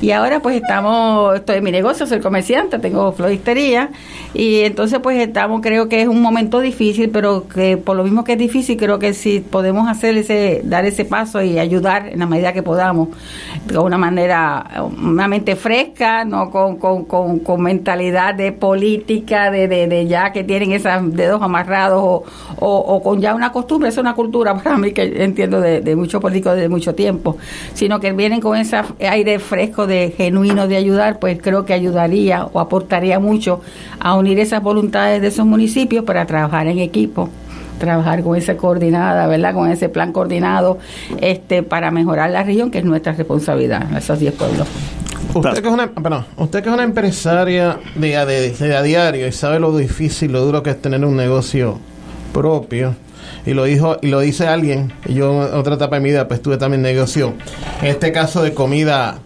Y 0.00 0.10
ahora 0.12 0.40
pues 0.40 0.56
estamos, 0.56 1.36
estoy 1.36 1.56
en 1.58 1.64
mi 1.64 1.70
negocio, 1.70 2.06
soy 2.06 2.20
comerciante, 2.20 2.78
tengo 2.78 3.12
floristería 3.12 3.90
y 4.32 4.60
entonces 4.60 4.98
pues 5.00 5.20
estamos, 5.20 5.60
creo 5.60 5.88
que 5.88 6.02
es 6.02 6.08
un 6.08 6.22
momento 6.22 6.60
difícil, 6.60 7.10
pero 7.10 7.46
que 7.48 7.76
por 7.76 7.96
lo 7.96 8.04
mismo 8.04 8.24
que 8.24 8.32
es 8.32 8.38
difícil, 8.38 8.76
creo 8.76 8.98
que 8.98 9.12
si 9.12 9.40
podemos 9.40 9.88
hacer 9.88 10.16
ese, 10.16 10.62
dar 10.64 10.84
ese 10.86 11.04
paso 11.04 11.42
y 11.42 11.58
ayudar 11.58 12.08
en 12.08 12.20
la 12.20 12.26
medida 12.26 12.52
que 12.52 12.62
podamos, 12.62 13.08
de 13.66 13.78
una 13.78 13.98
manera, 13.98 14.84
una 15.02 15.28
mente 15.28 15.56
fresca, 15.56 16.24
no 16.24 16.50
con, 16.50 16.76
con, 16.76 17.04
con, 17.04 17.60
mentalidad 17.60 18.34
de 18.34 18.52
política, 18.52 19.50
de, 19.50 19.68
de, 19.68 20.06
ya 20.06 20.32
que 20.32 20.44
tienen 20.44 20.72
esos 20.72 21.14
dedos 21.14 21.42
amarrados 21.42 22.02
o, 22.02 22.24
o, 22.58 23.02
con 23.02 23.20
ya 23.20 23.34
una 23.34 23.52
costumbre, 23.52 23.90
es 23.90 23.98
una 23.98 24.14
cultura 24.14 24.54
para 24.62 24.78
mí 24.78 24.92
que 24.92 25.22
entiendo 25.22 25.60
de, 25.60 25.80
de 25.80 25.96
muchos 25.96 26.20
políticos 26.20 26.56
de 26.56 26.68
mucho 26.70 26.94
tiempo, 26.94 27.36
sino 27.74 28.00
que 28.00 28.12
vienen 28.12 28.40
con 28.40 28.56
ese 28.56 28.80
aire 29.00 29.38
fresco 29.38 29.86
de 29.86 30.14
genuino 30.16 30.68
de 30.68 30.76
ayudar, 30.76 31.18
pues 31.18 31.38
creo 31.42 31.66
que 31.66 31.74
ayudaría 31.74 32.46
o 32.46 32.60
aportaría 32.60 33.18
mucho 33.18 33.60
a 33.98 34.16
unir 34.16 34.38
esas 34.38 34.62
voluntades 34.62 35.20
de 35.20 35.28
esos 35.28 35.44
municipios 35.44 36.04
para 36.04 36.24
trabajar 36.26 36.66
en 36.66 36.78
equipo 36.78 37.28
trabajar 37.80 38.22
con 38.22 38.36
esa 38.36 38.56
coordinada, 38.56 39.26
¿verdad? 39.26 39.54
Con 39.54 39.70
ese 39.70 39.88
plan 39.88 40.12
coordinado 40.12 40.78
este 41.20 41.62
para 41.64 41.90
mejorar 41.90 42.30
la 42.30 42.44
región, 42.44 42.70
que 42.70 42.78
es 42.78 42.84
nuestra 42.84 43.14
responsabilidad, 43.14 43.96
esos 43.96 44.20
10 44.20 44.34
pueblos. 44.34 44.68
Usted 45.34 45.62
que 45.62 45.68
es 45.68 45.74
una, 45.74 45.90
usted 46.36 46.62
que 46.62 46.68
es 46.68 46.74
una 46.74 46.82
empresaria 46.82 47.78
de, 47.94 48.16
a 48.16 48.82
diario 48.82 49.26
y 49.26 49.32
sabe 49.32 49.60
lo 49.60 49.76
difícil, 49.76 50.32
lo 50.32 50.44
duro 50.44 50.62
que 50.62 50.70
es 50.70 50.82
tener 50.82 51.04
un 51.04 51.16
negocio 51.16 51.78
propio, 52.32 52.94
y 53.46 53.54
lo 53.54 53.64
dijo 53.64 53.98
y 54.02 54.08
lo 54.08 54.20
dice 54.20 54.46
alguien 54.46 54.92
y 55.06 55.14
yo 55.14 55.48
en 55.48 55.54
otra 55.54 55.74
etapa 55.74 55.96
de 55.96 56.02
mi 56.02 56.10
vida 56.10 56.28
pues 56.28 56.42
tuve 56.42 56.56
también 56.56 56.82
negocio. 56.82 57.34
En 57.80 57.88
este 57.88 58.12
caso 58.12 58.42
de 58.42 58.54
comida 58.54 59.18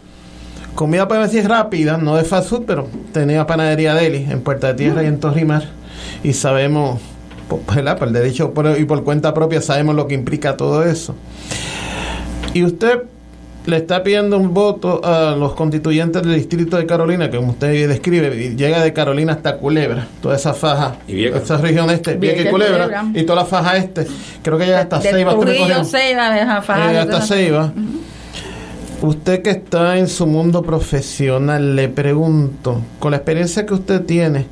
comida 0.75 1.07
para 1.07 1.27
decir 1.27 1.49
rápida 1.49 1.97
no 1.99 2.17
de 2.17 2.25
fast 2.25 2.49
food 2.49 2.65
pero 2.67 2.89
tenía 3.13 3.47
panadería 3.47 3.95
deli 3.95 4.27
en 4.31 4.41
Puerta 4.41 4.69
de 4.69 4.75
Tierra 4.75 5.03
y 5.03 5.07
en 5.07 5.21
Torrimar. 5.21 5.65
Y 6.23 6.33
sabemos 6.33 7.01
por 7.49 8.09
el 8.09 8.13
derecho 8.13 8.53
y 8.79 8.85
por 8.85 9.05
cuenta 9.05 9.35
propia 9.35 9.61
sabemos 9.61 9.95
lo 9.95 10.09
que 10.09 10.15
implica 10.15 10.57
todo 10.57 10.83
eso. 10.83 11.15
Y 12.53 12.65
usted 12.65 13.03
le 13.67 13.79
está 13.79 14.03
pidiendo 14.03 14.37
un 14.37 14.53
voto 14.53 15.01
a 15.05 15.35
los 15.37 15.55
constituyentes 15.55 16.23
del 16.23 16.35
distrito 16.35 16.77
de 16.77 16.87
Carolina, 16.87 17.31
que 17.31 17.39
como 17.39 17.53
usted 17.53 17.89
describe, 17.89 18.55
llega 18.55 18.83
de 18.83 18.93
Carolina 18.93 19.33
hasta 19.33 19.57
Culebra, 19.57 20.07
toda 20.21 20.37
esa 20.37 20.53
faja, 20.53 20.97
y 21.09 21.25
esa 21.25 21.57
región 21.57 21.91
este, 21.91 22.15
Vieja 22.15 22.43
y 22.43 22.51
Culebra, 22.51 23.07
y 23.15 23.23
toda 23.23 23.43
la 23.43 23.47
faja 23.47 23.77
este, 23.77 24.07
creo 24.43 24.59
que 24.59 24.67
llega 24.67 24.81
hasta 24.81 25.01
Ceiba. 25.01 25.35
Ceiba, 25.85 26.63
faja, 26.63 27.01
hasta 27.01 27.21
Ceiba. 27.23 27.73
Usted 29.01 29.43
que 29.43 29.51
está 29.51 29.99
en 29.99 30.09
su 30.09 30.27
mundo 30.27 30.63
profesional, 30.63 31.77
le 31.77 31.89
pregunto, 31.89 32.81
con 32.99 33.11
la 33.11 33.19
experiencia 33.19 33.67
que 33.67 33.75
usted 33.75 34.03
tiene, 34.03 34.47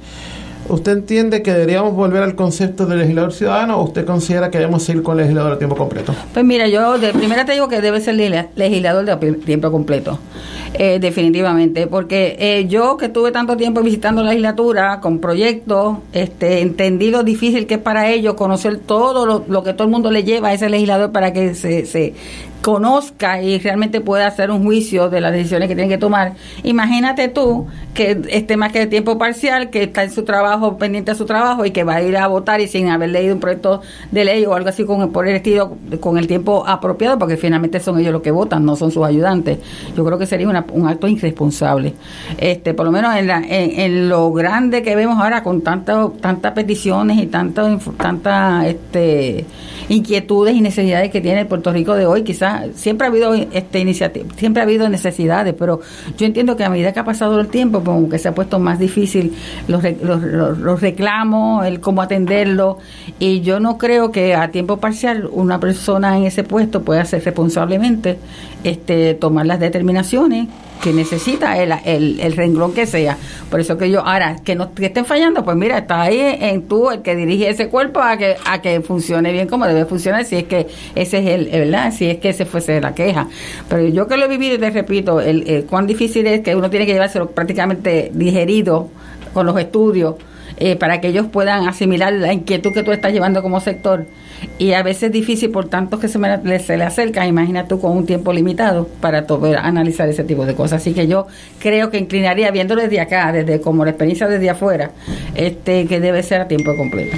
¿Usted 0.68 0.92
entiende 0.92 1.42
que 1.42 1.52
deberíamos 1.52 1.94
volver 1.94 2.22
al 2.22 2.34
concepto 2.34 2.86
de 2.86 2.96
legislador 2.96 3.32
ciudadano 3.32 3.78
o 3.78 3.84
usted 3.84 4.04
considera 4.04 4.50
que 4.50 4.58
debemos 4.58 4.82
seguir 4.82 5.02
con 5.02 5.16
legislador 5.16 5.52
a 5.52 5.58
tiempo 5.58 5.76
completo? 5.76 6.14
Pues 6.32 6.44
mira, 6.44 6.68
yo 6.68 6.98
de 6.98 7.12
primera 7.12 7.44
te 7.44 7.52
digo 7.52 7.68
que 7.68 7.80
debe 7.80 8.00
ser 8.00 8.14
legislador 8.14 9.04
de 9.04 9.32
tiempo 9.34 9.70
completo, 9.70 10.18
eh, 10.74 10.98
definitivamente, 11.00 11.86
porque 11.86 12.36
eh, 12.38 12.66
yo 12.68 12.96
que 12.96 13.06
estuve 13.06 13.32
tanto 13.32 13.56
tiempo 13.56 13.82
visitando 13.82 14.22
la 14.22 14.30
legislatura 14.30 15.00
con 15.00 15.18
proyectos, 15.18 15.98
este, 16.12 16.60
entendí 16.60 17.10
lo 17.10 17.22
difícil 17.24 17.66
que 17.66 17.74
es 17.74 17.80
para 17.80 18.10
ellos 18.10 18.34
conocer 18.34 18.78
todo 18.78 19.26
lo, 19.26 19.44
lo 19.48 19.62
que 19.62 19.72
todo 19.72 19.84
el 19.84 19.90
mundo 19.90 20.10
le 20.10 20.24
lleva 20.24 20.48
a 20.48 20.52
ese 20.54 20.68
legislador 20.68 21.12
para 21.12 21.32
que 21.32 21.54
se, 21.54 21.86
se, 21.86 22.14
conozca 22.62 23.42
y 23.42 23.58
realmente 23.58 24.00
pueda 24.00 24.26
hacer 24.26 24.50
un 24.50 24.62
juicio 24.62 25.10
de 25.10 25.20
las 25.20 25.32
decisiones 25.32 25.68
que 25.68 25.74
tiene 25.74 25.90
que 25.90 25.98
tomar. 25.98 26.34
Imagínate 26.62 27.28
tú 27.28 27.66
que 27.92 28.22
esté 28.30 28.56
más 28.56 28.72
que 28.72 28.78
de 28.78 28.86
tiempo 28.86 29.18
parcial, 29.18 29.68
que 29.70 29.82
está 29.82 30.04
en 30.04 30.10
su 30.10 30.22
trabajo, 30.22 30.78
pendiente 30.78 31.10
de 31.10 31.18
su 31.18 31.26
trabajo 31.26 31.66
y 31.66 31.72
que 31.72 31.84
va 31.84 31.96
a 31.96 32.02
ir 32.02 32.16
a 32.16 32.26
votar 32.28 32.60
y 32.60 32.68
sin 32.68 32.88
haber 32.88 33.10
leído 33.10 33.34
un 33.34 33.40
proyecto 33.40 33.82
de 34.10 34.24
ley 34.24 34.46
o 34.46 34.54
algo 34.54 34.68
así 34.68 34.84
con, 34.84 35.12
por 35.12 35.26
el 35.28 35.36
estilo, 35.36 35.76
con 36.00 36.18
el 36.18 36.26
tiempo 36.26 36.64
apropiado, 36.66 37.18
porque 37.18 37.36
finalmente 37.36 37.80
son 37.80 37.98
ellos 37.98 38.12
los 38.12 38.22
que 38.22 38.30
votan, 38.30 38.64
no 38.64 38.76
son 38.76 38.90
sus 38.92 39.04
ayudantes. 39.04 39.58
Yo 39.96 40.04
creo 40.04 40.18
que 40.18 40.26
sería 40.26 40.48
un 40.48 40.88
acto 40.88 41.08
irresponsable. 41.08 41.94
Este, 42.38 42.74
por 42.74 42.86
lo 42.86 42.92
menos 42.92 43.16
en, 43.16 43.26
la, 43.26 43.42
en, 43.44 44.08
lo 44.08 44.32
grande 44.32 44.82
que 44.82 44.94
vemos 44.94 45.18
ahora 45.18 45.42
con 45.42 45.62
tantas 45.62 46.12
tantas 46.20 46.52
peticiones 46.52 47.18
y 47.18 47.26
tantas 47.26 47.82
tanta, 47.96 48.66
este, 48.66 49.44
inquietudes 49.88 50.54
y 50.54 50.60
necesidades 50.60 51.10
que 51.10 51.20
tiene 51.20 51.44
Puerto 51.44 51.72
Rico 51.72 51.94
de 51.94 52.06
hoy, 52.06 52.22
quizás 52.22 52.51
siempre 52.74 53.06
ha 53.06 53.10
habido 53.10 53.34
este 53.34 53.80
iniciativa, 53.80 54.26
siempre 54.36 54.62
ha 54.62 54.64
habido 54.64 54.88
necesidades, 54.88 55.54
pero 55.58 55.80
yo 56.16 56.26
entiendo 56.26 56.56
que 56.56 56.64
a 56.64 56.70
medida 56.70 56.92
que 56.92 57.00
ha 57.00 57.04
pasado 57.04 57.40
el 57.40 57.48
tiempo, 57.48 57.82
como 57.82 58.08
que 58.08 58.18
se 58.18 58.28
ha 58.28 58.34
puesto 58.34 58.58
más 58.58 58.78
difícil 58.78 59.34
los, 59.68 59.82
los, 60.02 60.80
reclamos, 60.80 61.66
el 61.66 61.80
cómo 61.80 62.02
atenderlo, 62.02 62.78
y 63.18 63.40
yo 63.40 63.60
no 63.60 63.78
creo 63.78 64.10
que 64.10 64.34
a 64.34 64.50
tiempo 64.50 64.78
parcial 64.78 65.28
una 65.30 65.60
persona 65.60 66.16
en 66.16 66.24
ese 66.24 66.44
puesto 66.44 66.82
pueda 66.82 67.04
ser 67.04 67.24
responsablemente 67.24 68.18
este 68.64 69.14
tomar 69.14 69.46
las 69.46 69.60
determinaciones 69.60 70.48
que 70.82 70.92
necesita 70.92 71.56
el, 71.62 71.72
el, 72.20 72.32
renglón 72.36 72.74
que 72.74 72.86
sea. 72.86 73.16
Por 73.48 73.60
eso 73.60 73.78
que 73.78 73.88
yo, 73.88 74.04
ahora, 74.04 74.36
que 74.44 74.56
no 74.56 74.74
que 74.74 74.86
estén 74.86 75.04
fallando, 75.04 75.44
pues 75.44 75.56
mira, 75.56 75.78
está 75.78 76.02
ahí 76.02 76.18
en 76.20 76.66
tú 76.66 76.90
el 76.90 77.02
que 77.02 77.14
dirige 77.14 77.48
ese 77.48 77.68
cuerpo 77.68 78.00
a 78.00 78.16
que, 78.16 78.36
a 78.44 78.60
que 78.60 78.80
funcione 78.80 79.32
bien 79.32 79.46
como 79.46 79.66
debe 79.66 79.86
funcionar, 79.86 80.24
si 80.24 80.36
es 80.36 80.44
que 80.44 80.66
ese 80.96 81.18
es 81.18 81.26
el, 81.26 81.44
¿verdad? 81.46 81.92
Si 81.96 82.10
es 82.10 82.18
que 82.18 82.30
ese 82.30 82.41
fuese 82.44 82.80
la 82.80 82.94
queja. 82.94 83.28
Pero 83.68 83.86
yo 83.88 84.06
que 84.06 84.16
lo 84.16 84.24
he 84.24 84.28
vivido 84.28 84.58
te 84.58 84.70
repito, 84.70 85.20
el, 85.20 85.66
cuán 85.68 85.86
difícil 85.86 86.26
es 86.26 86.40
que 86.40 86.54
uno 86.56 86.70
tiene 86.70 86.86
que 86.86 86.92
llevárselo 86.92 87.30
prácticamente 87.30 88.10
digerido 88.14 88.88
con 89.32 89.46
los 89.46 89.58
estudios 89.58 90.16
eh, 90.58 90.76
para 90.76 91.00
que 91.00 91.08
ellos 91.08 91.26
puedan 91.32 91.66
asimilar 91.66 92.12
la 92.12 92.32
inquietud 92.32 92.72
que 92.72 92.82
tú 92.82 92.92
estás 92.92 93.12
llevando 93.12 93.42
como 93.42 93.60
sector 93.60 94.06
y 94.58 94.72
a 94.72 94.82
veces 94.82 95.04
es 95.04 95.12
difícil 95.12 95.50
por 95.50 95.68
tanto 95.68 95.98
que 95.98 96.08
se, 96.08 96.18
me, 96.18 96.58
se 96.58 96.76
le 96.76 96.84
acerca, 96.84 97.26
imagina 97.26 97.66
tú 97.66 97.80
con 97.80 97.96
un 97.96 98.06
tiempo 98.06 98.32
limitado 98.32 98.88
para 99.00 99.26
poder 99.26 99.58
analizar 99.58 100.08
ese 100.08 100.24
tipo 100.24 100.46
de 100.46 100.54
cosas. 100.54 100.82
Así 100.82 100.92
que 100.92 101.06
yo 101.06 101.26
creo 101.58 101.90
que 101.90 101.98
inclinaría, 101.98 102.50
viéndolo 102.50 102.82
desde 102.82 103.00
acá, 103.00 103.32
desde 103.32 103.60
como 103.60 103.84
la 103.84 103.90
experiencia 103.90 104.28
desde 104.28 104.50
afuera, 104.50 104.90
este 105.34 105.86
que 105.86 106.00
debe 106.00 106.22
ser 106.22 106.40
a 106.42 106.48
tiempo 106.48 106.76
completo. 106.76 107.16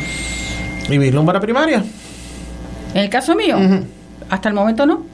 ¿Y 0.89 0.99
vislumbra 0.99 1.41
primaria? 1.41 1.83
En 2.95 3.01
el 3.01 3.11
caso 3.11 3.35
mío, 3.35 3.57
hasta 4.29 4.49
el 4.49 4.55
momento 4.55 4.87
no. 4.87 5.14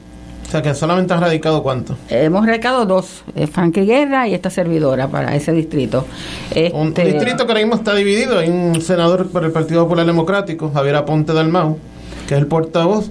O 0.51 0.53
sea, 0.53 0.61
que 0.61 0.75
solamente 0.75 1.13
has 1.13 1.21
radicado 1.21 1.63
cuánto? 1.63 1.95
Hemos 2.09 2.45
radicado 2.45 2.85
dos, 2.85 3.23
eh, 3.37 3.47
Frankie 3.47 3.85
Guerra 3.85 4.27
y 4.27 4.33
esta 4.33 4.49
servidora 4.49 5.07
para 5.07 5.33
ese 5.33 5.53
distrito. 5.53 6.05
un 6.73 6.89
este, 6.89 7.05
distrito 7.05 7.45
que 7.45 7.53
ahora 7.53 7.61
mismo 7.61 7.75
está 7.75 7.95
dividido. 7.95 8.37
Hay 8.37 8.49
un 8.49 8.81
senador 8.81 9.29
por 9.29 9.45
el 9.45 9.53
Partido 9.53 9.83
Popular 9.83 10.05
Democrático, 10.05 10.69
Javier 10.69 10.97
Aponte 10.97 11.31
Dalmau, 11.31 11.77
que 12.27 12.33
es 12.33 12.41
el 12.41 12.47
portavoz, 12.47 13.09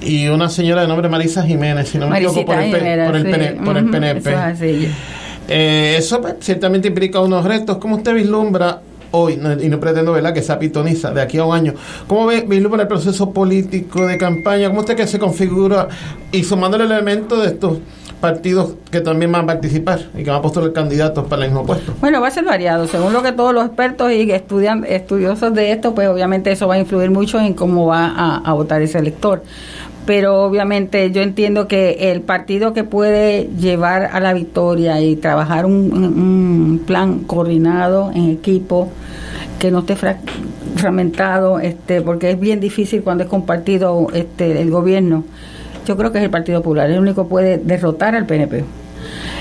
y 0.00 0.26
una 0.26 0.48
señora 0.48 0.80
de 0.80 0.88
nombre 0.88 1.08
Marisa 1.08 1.44
Jiménez, 1.44 1.90
si 1.90 1.98
no 1.98 2.08
me 2.08 2.18
equivoco, 2.18 2.44
por 2.44 2.58
el, 2.58 3.06
por 3.64 3.76
el, 3.76 3.88
PNP. 3.88 4.34
Eso, 5.46 6.20
pues, 6.20 6.34
ciertamente 6.40 6.88
implica 6.88 7.20
unos 7.20 7.44
retos. 7.44 7.76
¿Cómo 7.76 7.98
usted 7.98 8.14
vislumbra 8.14 8.80
hoy, 9.14 9.40
y 9.60 9.68
no 9.68 9.80
pretendo 9.80 10.12
¿verdad? 10.12 10.34
que 10.34 10.42
sea 10.42 10.58
pitoniza 10.58 11.12
de 11.12 11.22
aquí 11.22 11.38
a 11.38 11.44
un 11.44 11.54
año. 11.54 11.74
¿Cómo 12.08 12.26
ve, 12.26 12.44
vislumbra 12.46 12.82
el 12.82 12.88
proceso 12.88 13.30
político 13.30 14.06
de 14.06 14.18
campaña? 14.18 14.68
¿Cómo 14.68 14.80
usted 14.80 14.96
que 14.96 15.06
se 15.06 15.18
configura? 15.18 15.88
Y 16.32 16.42
sumando 16.42 16.76
el 16.76 16.82
elemento 16.82 17.40
de 17.40 17.48
estos 17.48 17.78
partidos 18.20 18.76
que 18.90 19.02
también 19.02 19.30
van 19.30 19.42
a 19.42 19.46
participar 19.46 20.00
y 20.14 20.24
que 20.24 20.30
van 20.30 20.38
a 20.38 20.42
postular 20.42 20.72
candidatos 20.72 21.26
para 21.26 21.44
el 21.44 21.50
mismo 21.50 21.66
puesto? 21.66 21.92
Bueno, 22.00 22.22
va 22.22 22.28
a 22.28 22.30
ser 22.30 22.44
variado. 22.44 22.88
Según 22.88 23.12
lo 23.12 23.22
que 23.22 23.32
todos 23.32 23.52
los 23.52 23.66
expertos 23.66 24.10
y 24.12 24.30
estudian, 24.32 24.84
estudiosos 24.88 25.52
de 25.52 25.72
esto, 25.72 25.94
pues 25.94 26.08
obviamente 26.08 26.50
eso 26.50 26.66
va 26.66 26.74
a 26.74 26.78
influir 26.78 27.10
mucho 27.10 27.38
en 27.38 27.52
cómo 27.52 27.86
va 27.86 28.40
a, 28.42 28.52
votar 28.54 28.80
ese 28.80 28.98
elector 28.98 29.42
pero 30.06 30.42
obviamente 30.42 31.10
yo 31.10 31.22
entiendo 31.22 31.66
que 31.68 32.12
el 32.12 32.20
partido 32.20 32.72
que 32.72 32.84
puede 32.84 33.48
llevar 33.58 34.10
a 34.12 34.20
la 34.20 34.34
victoria 34.34 35.00
y 35.00 35.16
trabajar 35.16 35.66
un, 35.66 36.82
plan 36.86 37.20
coordinado 37.20 38.10
en 38.14 38.30
equipo 38.30 38.90
que 39.58 39.70
no 39.70 39.80
esté 39.80 39.96
fragmentado 39.96 41.60
este 41.60 42.02
porque 42.02 42.30
es 42.30 42.40
bien 42.40 42.60
difícil 42.60 43.02
cuando 43.02 43.24
es 43.24 43.30
compartido 43.30 44.08
este 44.12 44.60
el 44.60 44.70
gobierno 44.70 45.24
yo 45.86 45.96
creo 45.96 46.12
que 46.12 46.18
es 46.18 46.24
el 46.24 46.30
Partido 46.30 46.60
Popular, 46.62 46.90
el 46.90 46.98
único 46.98 47.24
que 47.24 47.28
puede 47.28 47.58
derrotar 47.58 48.14
al 48.14 48.26
PNP. 48.26 48.64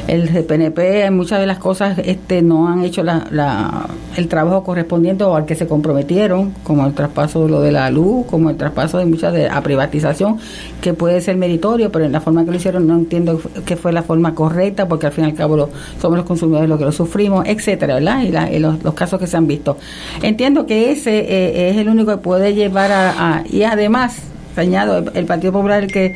El 0.08 0.30
PNP 0.44 1.06
en 1.06 1.16
muchas 1.16 1.40
de 1.40 1.46
las 1.46 1.60
cosas 1.60 1.98
este 2.04 2.42
no 2.42 2.68
han 2.68 2.84
hecho 2.84 3.04
la, 3.04 3.88
el 4.18 4.28
trabajo 4.28 4.64
correspondiente 4.64 5.24
o 5.24 5.36
al 5.36 5.46
que 5.46 5.56
se 5.56 5.68
comprometieron, 5.68 6.54
como 6.64 6.86
el 6.86 6.94
traspaso 6.94 7.44
de 7.44 7.50
lo 7.50 7.62
de 7.62 7.72
la 7.72 7.90
luz, 7.90 8.26
como 8.28 8.50
el 8.50 8.58
traspaso 8.58 8.98
de 8.98 9.06
muchas 9.06 9.34
de 9.34 9.50
a 9.50 9.62
privatización, 9.62 10.40
que 10.82 10.94
puede 10.94 11.22
ser 11.22 11.38
meritorio, 11.38 11.92
pero 11.92 12.06
en 12.06 12.12
la 12.12 12.22
forma 12.22 12.44
que 12.44 12.52
lo 12.52 12.58
hicieron 12.58 12.88
no 12.88 12.96
entiendo 12.96 13.40
que 13.66 13.76
fue 13.76 13.94
la 13.94 14.04
forma 14.04 14.36
correcta, 14.36 14.88
porque 14.88 15.08
al 15.08 15.14
fin 15.14 15.26
y 15.26 15.28
al 15.28 15.36
cabo 15.36 15.70
somos 16.02 16.18
los 16.18 16.26
consumidores 16.26 16.68
los 16.68 16.78
que 16.78 16.86
lo 16.86 16.92
sufrimos, 16.92 17.46
etcétera, 17.48 17.96
¿verdad? 17.96 18.50
Y, 18.52 18.60
los, 18.60 18.78
casos 18.94 19.20
que 19.20 19.28
se 19.28 19.38
han 19.38 19.48
visto. 19.48 19.78
Entiendo 20.22 20.66
que 20.66 20.92
ese 20.92 21.20
eh, 21.20 21.70
es 21.70 21.78
el 21.78 21.90
único 21.90 22.12
que 22.12 22.18
puede 22.18 22.54
llevar 22.54 22.92
a 22.92 23.44
y 23.50 23.64
además 23.64 24.33
añado, 24.62 25.04
el 25.14 25.26
Partido 25.26 25.54
Popular 25.54 25.84
el 25.84 25.92
que 25.92 26.16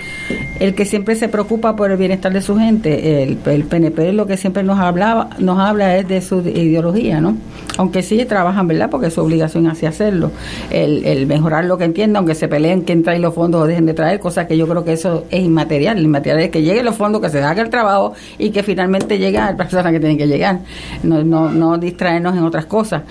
el 0.59 0.73
que 0.73 0.85
siempre 0.85 1.15
se 1.15 1.29
preocupa 1.29 1.75
por 1.75 1.91
el 1.91 1.97
bienestar 1.97 2.33
de 2.33 2.41
su 2.41 2.57
gente, 2.57 3.23
el, 3.23 3.38
el 3.45 3.63
PNP 3.63 4.11
lo 4.13 4.25
que 4.25 4.38
siempre 4.38 4.63
nos 4.63 4.79
hablaba, 4.79 5.29
nos 5.38 5.59
habla 5.59 5.97
es 5.97 6.07
de 6.07 6.21
su 6.21 6.39
ideología, 6.39 7.21
¿no? 7.21 7.38
Aunque 7.77 8.01
sí 8.01 8.25
trabajan, 8.25 8.67
¿verdad? 8.67 8.89
Porque 8.89 9.07
es 9.07 9.13
su 9.13 9.21
obligación 9.21 9.67
así 9.67 9.85
hacerlo. 9.85 10.31
El, 10.71 11.05
el 11.05 11.27
mejorar 11.27 11.65
lo 11.65 11.77
que 11.77 11.83
entienda, 11.83 12.19
aunque 12.19 12.33
se 12.33 12.47
peleen 12.47 12.81
quién 12.81 13.03
trae 13.03 13.19
los 13.19 13.35
fondos 13.35 13.61
o 13.61 13.67
dejen 13.67 13.85
de 13.85 13.93
traer, 13.93 14.19
cosa 14.19 14.47
que 14.47 14.57
yo 14.57 14.67
creo 14.67 14.83
que 14.83 14.93
eso 14.93 15.25
es 15.29 15.43
inmaterial. 15.43 15.99
Inmaterial 15.99 16.39
es 16.41 16.49
que 16.49 16.63
lleguen 16.63 16.85
los 16.85 16.95
fondos, 16.95 17.21
que 17.21 17.29
se 17.29 17.41
haga 17.43 17.61
el 17.61 17.69
trabajo 17.69 18.13
y 18.39 18.49
que 18.49 18.63
finalmente 18.63 19.19
llegue 19.19 19.38
a 19.38 19.51
la 19.51 19.57
persona 19.57 19.91
que 19.91 19.99
tiene 19.99 20.17
que 20.17 20.27
llegar. 20.27 20.59
No, 21.03 21.23
no, 21.23 21.51
no 21.51 21.77
distraernos 21.77 22.35
en 22.35 22.43
otras 22.43 22.65
cosas 22.65 23.03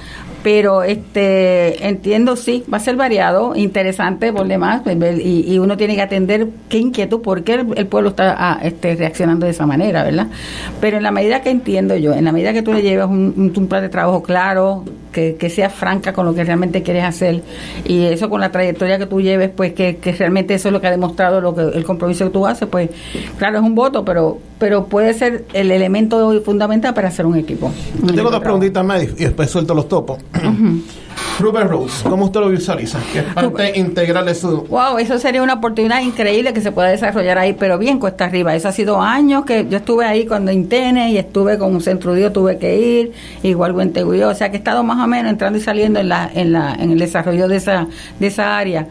pero 0.42 0.82
este 0.82 1.86
entiendo 1.86 2.36
sí 2.36 2.64
va 2.72 2.78
a 2.78 2.80
ser 2.80 2.96
variado 2.96 3.54
interesante 3.56 4.32
por 4.32 4.46
demás 4.46 4.82
pues, 4.84 4.96
y, 5.24 5.58
uno 5.58 5.76
tiene 5.76 5.94
que 5.94 6.02
atender 6.02 6.48
qué 6.68 6.78
inquietud 6.78 7.20
por 7.20 7.42
qué 7.42 7.64
el, 7.76 7.86
pueblo 7.86 8.10
está 8.10 8.34
ah, 8.38 8.60
este, 8.62 8.94
reaccionando 8.94 9.46
de 9.46 9.52
esa 9.52 9.66
manera 9.66 10.04
verdad 10.04 10.28
pero 10.80 10.96
en 10.98 11.02
la 11.02 11.10
medida 11.10 11.42
que 11.42 11.50
entiendo 11.50 11.96
yo 11.96 12.14
en 12.14 12.24
la 12.24 12.32
medida 12.32 12.52
que 12.52 12.62
tú 12.62 12.72
le 12.72 12.82
llevas 12.82 13.08
un, 13.08 13.52
un 13.56 13.66
plan 13.68 13.82
de 13.82 13.88
trabajo 13.88 14.22
claro 14.22 14.84
que, 15.16 15.36
que 15.36 15.48
sea 15.48 15.70
franca 15.70 16.12
con 16.12 16.26
lo 16.26 16.34
que 16.34 16.44
realmente 16.44 16.82
quieres 16.82 17.04
hacer 17.04 17.42
y 17.86 18.04
eso 18.04 18.28
con 18.28 18.38
la 18.38 18.52
trayectoria 18.52 18.98
que 18.98 19.06
tú 19.06 19.22
lleves 19.22 19.48
pues 19.48 19.72
que, 19.72 19.96
que 19.96 20.12
realmente 20.12 20.52
eso 20.52 20.68
es 20.68 20.72
lo 20.74 20.80
que 20.82 20.88
ha 20.88 20.90
demostrado 20.90 21.40
lo 21.40 21.54
que 21.54 21.62
el 21.62 21.84
compromiso 21.84 22.26
que 22.26 22.30
tú 22.32 22.46
haces 22.46 22.68
pues 22.68 22.90
claro 23.38 23.56
es 23.56 23.64
un 23.64 23.74
voto 23.74 24.04
pero 24.04 24.36
pero 24.58 24.84
puede 24.84 25.14
ser 25.14 25.46
el 25.54 25.70
elemento 25.70 26.42
fundamental 26.42 26.94
para 26.94 27.08
hacer 27.08 27.26
un 27.26 27.36
equipo. 27.36 27.70
Tengo 28.06 28.30
dos 28.30 28.40
preguntitas 28.40 28.82
más 28.84 29.02
y 29.02 29.06
después 29.06 29.50
suelto 29.50 29.74
los 29.74 29.86
topos. 29.86 30.18
Ruben 31.38 31.68
Rose, 31.68 32.08
¿cómo 32.08 32.26
usted 32.26 32.40
lo 32.40 32.48
visualiza? 32.48 32.98
Que 33.12 33.18
es 33.18 33.24
parte 33.34 33.78
integral 33.78 34.24
de 34.24 34.34
su... 34.34 34.62
Wow, 34.62 34.98
eso 34.98 35.18
sería 35.18 35.42
una 35.42 35.54
oportunidad 35.54 36.00
increíble 36.00 36.52
que 36.52 36.60
se 36.60 36.72
pueda 36.72 36.88
desarrollar 36.88 37.38
ahí, 37.38 37.52
pero 37.52 37.78
bien 37.78 37.98
cuesta 37.98 38.24
arriba. 38.24 38.54
Eso 38.54 38.68
ha 38.68 38.72
sido 38.72 39.00
años 39.00 39.44
que 39.44 39.66
yo 39.68 39.78
estuve 39.78 40.06
ahí 40.06 40.26
cuando 40.26 40.50
Intene 40.50 41.10
y 41.10 41.18
estuve 41.18 41.58
con 41.58 41.74
un 41.74 41.80
centro 41.80 42.06
tuve 42.32 42.58
que 42.58 42.76
ir, 42.76 43.12
igual 43.42 43.74
Guenteguyó, 43.74 44.30
o 44.30 44.34
sea 44.34 44.50
que 44.50 44.56
he 44.56 44.58
estado 44.58 44.82
más 44.82 45.02
o 45.02 45.06
menos 45.06 45.30
entrando 45.30 45.58
y 45.58 45.62
saliendo 45.62 46.00
en, 46.00 46.08
la, 46.08 46.30
en, 46.32 46.52
la, 46.52 46.74
en 46.74 46.92
el 46.92 46.98
desarrollo 46.98 47.48
de 47.48 47.56
esa, 47.56 47.86
de 48.18 48.26
esa 48.26 48.56
área. 48.56 48.88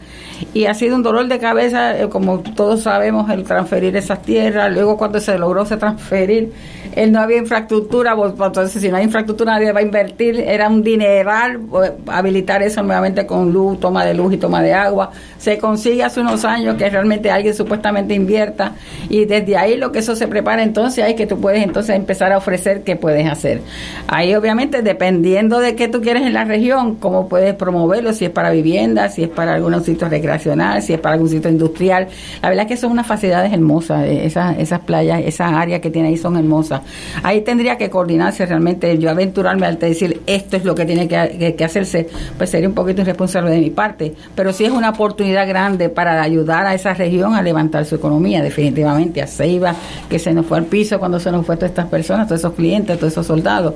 Y 0.52 0.66
ha 0.66 0.74
sido 0.74 0.96
un 0.96 1.02
dolor 1.02 1.26
de 1.28 1.38
cabeza, 1.38 1.98
eh, 1.98 2.08
como 2.08 2.40
todos 2.40 2.82
sabemos, 2.82 3.30
el 3.30 3.44
transferir 3.44 3.96
esas 3.96 4.22
tierras. 4.22 4.72
Luego 4.72 4.96
cuando 4.96 5.18
se 5.18 5.38
logró 5.38 5.64
se 5.64 5.76
transferir, 5.76 6.52
él 6.96 7.12
no 7.12 7.20
había 7.20 7.36
infraestructura, 7.36 8.16
entonces 8.18 8.80
si 8.80 8.88
no 8.88 8.96
hay 8.96 9.04
infraestructura 9.04 9.52
nadie 9.52 9.70
va 9.70 9.80
a 9.80 9.82
invertir, 9.82 10.40
era 10.40 10.68
un 10.68 10.82
dineral, 10.82 11.60
pues, 11.60 11.92
habilitar 12.06 12.62
eso 12.62 12.82
nuevamente 12.82 13.26
con 13.26 13.52
luz, 13.52 13.78
toma 13.78 14.04
de 14.04 14.14
luz 14.14 14.32
y 14.32 14.38
toma 14.38 14.62
de 14.62 14.72
agua. 14.72 15.10
Se 15.38 15.58
consigue 15.58 16.02
hace 16.02 16.20
unos 16.20 16.44
años 16.46 16.76
que 16.76 16.88
realmente 16.88 17.30
alguien 17.30 17.54
supuestamente 17.54 18.14
invierta 18.14 18.72
y 19.10 19.26
desde 19.26 19.58
ahí 19.58 19.76
lo 19.76 19.92
que 19.92 19.98
eso 19.98 20.16
se 20.16 20.26
prepara 20.26 20.62
entonces 20.62 21.04
hay 21.04 21.14
que 21.14 21.26
tú 21.26 21.38
puedes 21.38 21.62
entonces 21.62 21.94
empezar 21.94 22.32
a 22.32 22.38
ofrecer 22.38 22.82
qué 22.82 22.96
puedes 22.96 23.30
hacer. 23.30 23.60
Ahí 24.08 24.34
obviamente 24.34 24.80
dependiendo 24.80 25.60
de 25.60 25.76
qué 25.76 25.88
tú 25.88 26.00
quieres 26.00 26.22
en 26.22 26.32
la 26.32 26.44
región, 26.44 26.96
cómo 26.96 27.28
puedes 27.28 27.54
promoverlo, 27.54 28.14
si 28.14 28.24
es 28.24 28.30
para 28.30 28.50
vivienda, 28.50 29.10
si 29.10 29.24
es 29.24 29.28
para 29.28 29.54
algún 29.54 29.84
sitio 29.84 30.08
recreacional, 30.08 30.82
si 30.82 30.94
es 30.94 31.00
para 31.00 31.14
algún 31.14 31.28
sitio 31.28 31.50
industrial. 31.50 32.08
La 32.42 32.48
verdad 32.48 32.64
es 32.64 32.68
que 32.68 32.76
son 32.78 32.92
unas 32.92 33.06
facilidades 33.06 33.52
hermosas, 33.52 34.04
eh, 34.04 34.24
esas, 34.24 34.58
esas 34.58 34.80
playas, 34.80 35.20
esas 35.24 35.52
áreas 35.52 35.80
que 35.80 35.90
tiene 35.90 36.08
ahí 36.08 36.16
son 36.16 36.36
hermosas. 36.38 36.80
Ahí 37.22 37.40
tendría 37.42 37.76
que 37.76 37.90
coordinarse 37.90 38.46
realmente, 38.46 38.98
yo 38.98 39.10
aventurarme 39.10 39.66
al 39.66 39.78
decir 39.78 40.22
esto 40.26 40.56
es 40.56 40.64
lo 40.64 40.74
que 40.74 40.84
tiene 40.84 41.08
que, 41.08 41.64
hacerse, 41.64 42.08
pues 42.36 42.50
sería 42.50 42.68
un 42.68 42.74
poquito 42.74 43.02
irresponsable 43.02 43.50
de 43.50 43.58
mi 43.58 43.70
parte, 43.70 44.14
pero 44.34 44.52
sí 44.52 44.64
es 44.64 44.70
una 44.70 44.90
oportunidad 44.90 45.48
grande 45.48 45.88
para 45.88 46.22
ayudar 46.22 46.66
a 46.66 46.74
esa 46.74 46.94
región 46.94 47.34
a 47.34 47.42
levantar 47.42 47.84
su 47.84 47.96
economía, 47.96 48.42
definitivamente, 48.42 49.22
a 49.22 49.26
Ceiba, 49.26 49.74
que 50.08 50.18
se 50.18 50.32
nos 50.32 50.46
fue 50.46 50.58
al 50.58 50.64
piso 50.64 50.98
cuando 50.98 51.18
se 51.18 51.30
nos 51.30 51.44
fue 51.44 51.56
todas 51.56 51.70
estas 51.70 51.86
personas, 51.86 52.28
todos 52.28 52.40
esos 52.40 52.52
clientes, 52.54 52.98
todos 52.98 53.12
esos 53.12 53.26
soldados. 53.26 53.74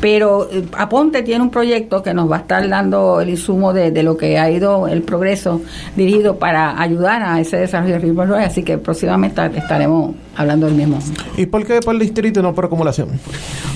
Pero 0.00 0.48
eh, 0.50 0.64
Aponte 0.76 1.22
tiene 1.22 1.42
un 1.42 1.50
proyecto 1.50 2.02
que 2.02 2.14
nos 2.14 2.30
va 2.30 2.36
a 2.36 2.40
estar 2.40 2.68
dando 2.68 3.20
el 3.20 3.30
insumo 3.30 3.72
de, 3.72 4.02
lo 4.02 4.16
que 4.16 4.38
ha 4.38 4.50
ido 4.50 4.86
el 4.86 5.02
progreso 5.02 5.60
dirigido 5.96 6.38
para 6.38 6.80
ayudar 6.80 7.22
a 7.22 7.40
ese 7.40 7.56
desarrollo 7.56 7.94
de 7.94 7.98
ritmo 8.00 8.22
así 8.22 8.62
que 8.62 8.78
próximamente 8.78 9.40
estaremos 9.56 10.14
hablando 10.38 10.66
del 10.66 10.76
mismo. 10.76 10.98
¿Y 11.36 11.46
por 11.46 11.66
qué 11.66 11.80
por 11.80 11.94
el 11.94 12.00
distrito 12.00 12.38
y 12.38 12.42
no 12.42 12.54
por 12.54 12.66
acumulación? 12.66 13.08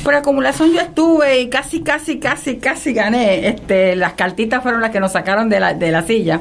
Por 0.04 0.14
acumulación 0.14 0.72
yo 0.72 0.80
estuve 0.80 1.40
y 1.40 1.48
casi, 1.48 1.80
casi, 1.80 2.18
casi, 2.18 2.56
casi 2.56 2.92
gané. 2.92 3.48
Este, 3.48 3.96
las 3.96 4.12
cartitas 4.12 4.62
fueron 4.62 4.80
las 4.80 4.90
que 4.90 5.00
nos 5.00 5.12
sacaron 5.12 5.48
de 5.48 5.58
la, 5.58 5.74
de 5.74 5.90
la 5.90 6.02
silla, 6.02 6.40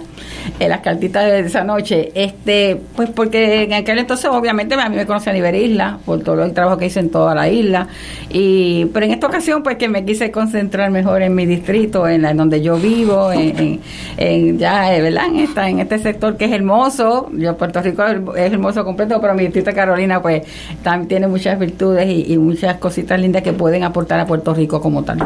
eh, 0.59 0.69
las 0.69 0.81
cartitas 0.81 1.25
de 1.25 1.39
esa 1.39 1.63
noche. 1.63 2.11
Este, 2.13 2.79
pues 2.95 3.09
porque 3.09 3.63
en 3.63 3.73
aquel 3.73 3.97
entonces 3.97 4.29
obviamente 4.31 4.75
a 4.75 4.89
mí 4.89 4.95
me 4.95 5.07
conocía 5.07 5.31
a 5.31 5.35
nivel 5.35 5.55
isla, 5.55 5.97
por 6.05 6.21
todo 6.21 6.43
el 6.43 6.53
trabajo 6.53 6.77
que 6.77 6.85
hice 6.85 6.99
en 6.99 7.09
toda 7.09 7.33
la 7.33 7.49
isla. 7.49 7.87
Y, 8.29 8.85
pero 8.93 9.07
en 9.07 9.13
esta 9.13 9.25
ocasión 9.25 9.63
pues 9.63 9.77
que 9.77 9.89
me 9.89 10.05
quise 10.05 10.29
concentrar 10.29 10.91
mejor 10.91 11.23
en 11.23 11.33
mi 11.33 11.47
distrito, 11.47 12.07
en, 12.07 12.21
la, 12.21 12.33
donde 12.35 12.61
yo 12.61 12.77
vivo, 12.77 13.31
en, 13.31 13.79
en, 14.17 14.59
ya, 14.59 14.95
eh, 14.95 15.01
¿verdad? 15.01 15.25
En, 15.29 15.39
esta, 15.39 15.67
en 15.67 15.79
este 15.79 15.97
sector 15.97 16.37
que 16.37 16.45
es 16.45 16.51
hermoso. 16.51 17.31
Yo 17.33 17.57
Puerto 17.57 17.81
Rico 17.81 18.03
es 18.35 18.53
hermoso 18.53 18.85
completo, 18.85 19.19
pero 19.19 19.33
mi 19.33 19.43
distrito 19.43 19.71
de 19.71 19.75
Pues 20.19 20.43
también 20.83 21.07
tiene 21.07 21.27
muchas 21.27 21.59
virtudes 21.59 22.09
y, 22.09 22.37
muchas 22.39 22.77
cositas 22.77 23.21
lindas 23.21 23.43
que 23.43 23.53
pueden 23.53 23.83
aportar 23.83 24.19
a 24.19 24.25
Puerto 24.25 24.53
Rico 24.53 24.81
como 24.81 25.03
tal. 25.03 25.19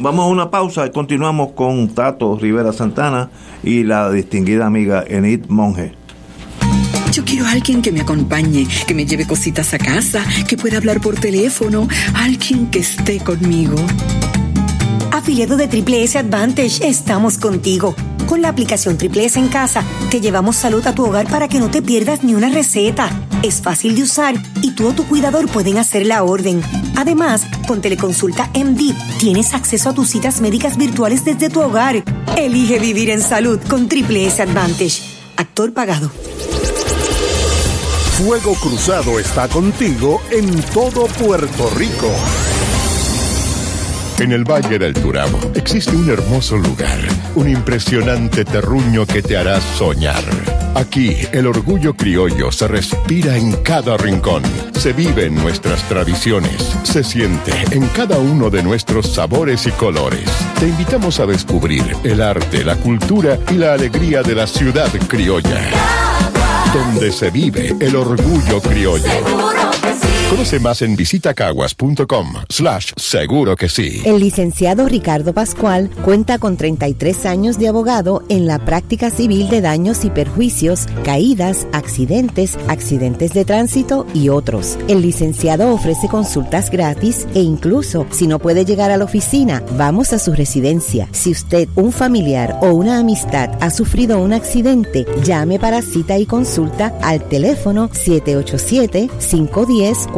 vamos 0.00 0.24
a 0.24 0.28
una 0.28 0.50
pausa 0.50 0.86
y 0.86 0.90
continuamos 0.90 1.52
con 1.52 1.88
Tato 1.88 2.38
Rivera 2.38 2.72
Santana 2.72 3.28
y 3.62 3.84
la 3.84 4.10
distinguida 4.10 4.66
amiga 4.66 5.04
Enid 5.06 5.46
Monge. 5.48 5.92
Yo 7.12 7.24
quiero 7.24 7.46
a 7.46 7.52
alguien 7.52 7.82
que 7.82 7.90
me 7.90 8.00
acompañe, 8.00 8.66
que 8.86 8.94
me 8.94 9.06
lleve 9.06 9.26
cositas 9.26 9.74
a 9.74 9.78
casa, 9.78 10.24
que 10.46 10.56
pueda 10.56 10.76
hablar 10.76 11.00
por 11.00 11.18
teléfono, 11.18 11.88
alguien 12.14 12.70
que 12.70 12.80
esté 12.80 13.18
conmigo. 13.18 13.76
Afiliado 15.10 15.56
de 15.56 15.68
Triple 15.68 16.04
S 16.04 16.18
Advantage, 16.18 16.86
estamos 16.86 17.38
contigo. 17.38 17.94
Con 18.28 18.42
la 18.42 18.50
aplicación 18.50 18.98
Triple 18.98 19.24
S 19.24 19.38
en 19.38 19.48
casa, 19.48 19.82
te 20.10 20.20
llevamos 20.20 20.56
salud 20.56 20.86
a 20.86 20.94
tu 20.94 21.04
hogar 21.04 21.26
para 21.28 21.48
que 21.48 21.58
no 21.58 21.70
te 21.70 21.82
pierdas 21.82 22.22
ni 22.22 22.34
una 22.34 22.50
receta. 22.50 23.10
Es 23.42 23.62
fácil 23.62 23.94
de 23.94 24.02
usar 24.02 24.34
y 24.62 24.72
tú 24.72 24.88
o 24.88 24.92
tu 24.92 25.06
cuidador 25.06 25.48
pueden 25.48 25.78
hacer 25.78 26.04
la 26.06 26.24
orden. 26.24 26.60
Además, 26.96 27.46
con 27.68 27.80
Teleconsulta 27.80 28.50
MD 28.52 28.92
tienes 29.18 29.54
acceso 29.54 29.90
a 29.90 29.94
tus 29.94 30.10
citas 30.10 30.40
médicas 30.40 30.76
virtuales 30.76 31.24
desde 31.24 31.48
tu 31.48 31.60
hogar. 31.60 32.02
Elige 32.36 32.80
vivir 32.80 33.10
en 33.10 33.22
salud 33.22 33.60
con 33.68 33.88
Triple 33.88 34.26
S 34.26 34.42
Advantage. 34.42 35.02
Actor 35.36 35.72
pagado. 35.72 36.10
Fuego 38.18 38.54
Cruzado 38.54 39.20
está 39.20 39.46
contigo 39.46 40.20
en 40.32 40.60
todo 40.72 41.06
Puerto 41.06 41.70
Rico. 41.76 42.12
En 44.20 44.32
el 44.32 44.42
Valle 44.42 44.80
del 44.80 44.94
Turabo 44.94 45.38
existe 45.54 45.94
un 45.94 46.10
hermoso 46.10 46.56
lugar, 46.56 46.98
un 47.36 47.48
impresionante 47.48 48.44
terruño 48.44 49.06
que 49.06 49.22
te 49.22 49.36
hará 49.36 49.60
soñar. 49.60 50.24
Aquí 50.74 51.16
el 51.30 51.46
orgullo 51.46 51.94
criollo 51.94 52.50
se 52.50 52.66
respira 52.66 53.36
en 53.36 53.52
cada 53.62 53.96
rincón, 53.96 54.42
se 54.72 54.92
vive 54.92 55.26
en 55.26 55.36
nuestras 55.36 55.80
tradiciones, 55.88 56.76
se 56.82 57.04
siente 57.04 57.52
en 57.70 57.86
cada 57.88 58.18
uno 58.18 58.50
de 58.50 58.64
nuestros 58.64 59.06
sabores 59.06 59.68
y 59.68 59.70
colores. 59.70 60.28
Te 60.58 60.66
invitamos 60.66 61.20
a 61.20 61.26
descubrir 61.26 61.84
el 62.02 62.20
arte, 62.20 62.64
la 62.64 62.74
cultura 62.74 63.38
y 63.52 63.54
la 63.54 63.74
alegría 63.74 64.22
de 64.22 64.34
la 64.34 64.48
ciudad 64.48 64.90
criolla, 65.06 65.60
donde 66.74 67.12
se 67.12 67.30
vive 67.30 67.76
el 67.78 67.94
orgullo 67.94 68.60
criollo. 68.60 69.77
Conoce 70.30 70.60
más 70.60 70.82
en 70.82 70.94
visitacaguas.com 70.94 72.34
slash 72.50 72.92
seguro 72.96 73.56
que 73.56 73.70
sí. 73.70 74.02
El 74.04 74.20
licenciado 74.20 74.86
Ricardo 74.86 75.32
Pascual 75.32 75.88
cuenta 76.04 76.38
con 76.38 76.58
33 76.58 77.24
años 77.24 77.58
de 77.58 77.66
abogado 77.68 78.22
en 78.28 78.46
la 78.46 78.58
práctica 78.58 79.08
civil 79.08 79.48
de 79.48 79.62
daños 79.62 80.04
y 80.04 80.10
perjuicios, 80.10 80.86
caídas, 81.02 81.66
accidentes, 81.72 82.58
accidentes 82.68 83.32
de 83.32 83.46
tránsito 83.46 84.06
y 84.12 84.28
otros. 84.28 84.76
El 84.86 85.00
licenciado 85.00 85.72
ofrece 85.72 86.08
consultas 86.08 86.70
gratis 86.70 87.26
e 87.34 87.40
incluso 87.40 88.06
si 88.10 88.26
no 88.26 88.38
puede 88.38 88.66
llegar 88.66 88.90
a 88.90 88.98
la 88.98 89.06
oficina, 89.06 89.62
vamos 89.78 90.12
a 90.12 90.18
su 90.18 90.34
residencia. 90.34 91.08
Si 91.12 91.30
usted, 91.30 91.70
un 91.74 91.90
familiar 91.90 92.58
o 92.60 92.74
una 92.74 92.98
amistad 92.98 93.48
ha 93.62 93.70
sufrido 93.70 94.18
un 94.18 94.34
accidente, 94.34 95.06
llame 95.24 95.58
para 95.58 95.80
cita 95.80 96.18
y 96.18 96.26
consulta 96.26 96.92
al 97.00 97.26
teléfono 97.30 97.88
787 97.94 99.08
510 99.30 100.17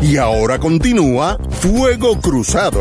Y 0.00 0.16
ahora 0.16 0.58
continúa 0.60 1.36
Fuego 1.50 2.20
Cruzado. 2.20 2.80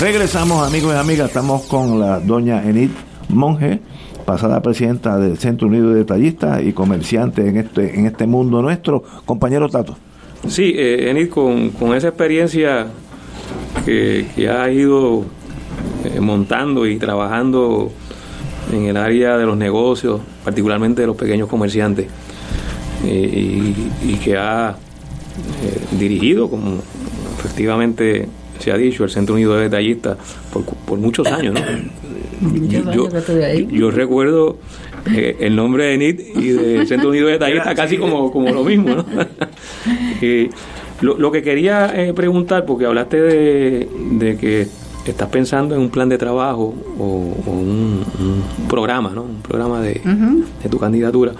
Regresamos, 0.00 0.66
amigos 0.66 0.94
y 0.94 0.98
amigas. 0.98 1.28
Estamos 1.28 1.62
con 1.64 2.00
la 2.00 2.20
doña 2.20 2.66
Enid 2.66 2.90
Monge, 3.28 3.80
pasada 4.24 4.62
presidenta 4.62 5.18
del 5.18 5.36
Centro 5.36 5.68
Unido 5.68 5.90
de 5.90 5.96
Detallistas 5.96 6.62
y 6.62 6.72
comerciante 6.72 7.46
en 7.46 7.58
este, 7.58 7.98
en 7.98 8.06
este 8.06 8.26
mundo 8.26 8.62
nuestro. 8.62 9.04
Compañero 9.26 9.68
Tato. 9.68 9.94
Sí, 10.48 10.72
eh, 10.74 11.10
Enid, 11.10 11.28
con, 11.28 11.70
con 11.70 11.94
esa 11.94 12.08
experiencia 12.08 12.86
que, 13.84 14.26
que 14.34 14.48
ha 14.48 14.70
ido 14.70 15.24
eh, 16.04 16.18
montando 16.18 16.86
y 16.86 16.96
trabajando 16.96 17.92
en 18.72 18.86
el 18.86 18.96
área 18.96 19.36
de 19.36 19.44
los 19.44 19.56
negocios, 19.56 20.20
particularmente 20.44 21.02
de 21.02 21.06
los 21.06 21.16
pequeños 21.16 21.48
comerciantes, 21.48 22.06
y, 23.04 23.74
y 24.02 24.20
que 24.22 24.36
ha 24.36 24.70
eh, 24.70 25.96
dirigido, 25.98 26.48
como 26.48 26.82
efectivamente 27.38 28.28
se 28.58 28.70
ha 28.70 28.76
dicho, 28.76 29.04
el 29.04 29.10
Centro 29.10 29.34
Unido 29.34 29.56
de 29.56 29.64
Detallistas 29.64 30.16
por, 30.52 30.64
por 30.64 30.98
muchos 30.98 31.26
años. 31.26 31.54
¿no? 31.54 31.60
Yo, 32.90 33.08
yo 33.70 33.90
recuerdo 33.90 34.58
eh, 35.12 35.36
el 35.40 35.56
nombre 35.56 35.84
de 35.86 35.98
NIT 35.98 36.20
y 36.36 36.48
del 36.50 36.86
Centro 36.86 37.10
Unido 37.10 37.26
de 37.26 37.32
Detallistas 37.34 37.74
casi 37.74 37.98
como, 37.98 38.30
como 38.30 38.50
lo 38.50 38.64
mismo. 38.64 38.94
¿no? 38.96 39.04
Eh, 40.24 40.48
lo, 41.00 41.18
lo 41.18 41.32
que 41.32 41.42
quería 41.42 41.92
eh, 41.96 42.12
preguntar, 42.14 42.64
porque 42.64 42.86
hablaste 42.86 43.20
de, 43.20 43.88
de 44.12 44.36
que 44.36 44.68
estás 45.04 45.28
pensando 45.30 45.74
en 45.74 45.80
un 45.80 45.90
plan 45.90 46.08
de 46.08 46.16
trabajo 46.16 46.72
o, 46.96 47.34
o 47.44 47.50
un, 47.50 48.04
un 48.20 48.68
programa, 48.68 49.10
¿no? 49.12 49.22
Un 49.22 49.42
programa 49.42 49.80
de, 49.80 50.00
de 50.62 50.68
tu 50.68 50.78
candidatura. 50.78 51.32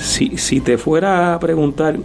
Si, 0.00 0.38
si 0.38 0.60
te 0.60 0.78
fuera 0.78 1.34
a 1.34 1.38
preguntar 1.38 1.98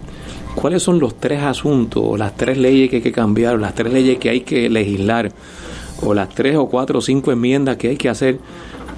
cuáles 0.55 0.83
son 0.83 0.99
los 0.99 1.15
tres 1.19 1.41
asuntos 1.41 2.17
las 2.17 2.35
tres 2.35 2.57
leyes 2.57 2.89
que 2.89 2.97
hay 2.97 3.01
que 3.01 3.11
cambiar 3.11 3.59
las 3.59 3.75
tres 3.75 3.91
leyes 3.91 4.17
que 4.17 4.29
hay 4.29 4.41
que 4.41 4.69
legislar 4.69 5.31
o 6.01 6.13
las 6.13 6.29
tres 6.29 6.55
o 6.55 6.67
cuatro 6.67 6.99
o 6.99 7.01
cinco 7.01 7.31
enmiendas 7.31 7.77
que 7.77 7.89
hay 7.89 7.97
que 7.97 8.09
hacer 8.09 8.39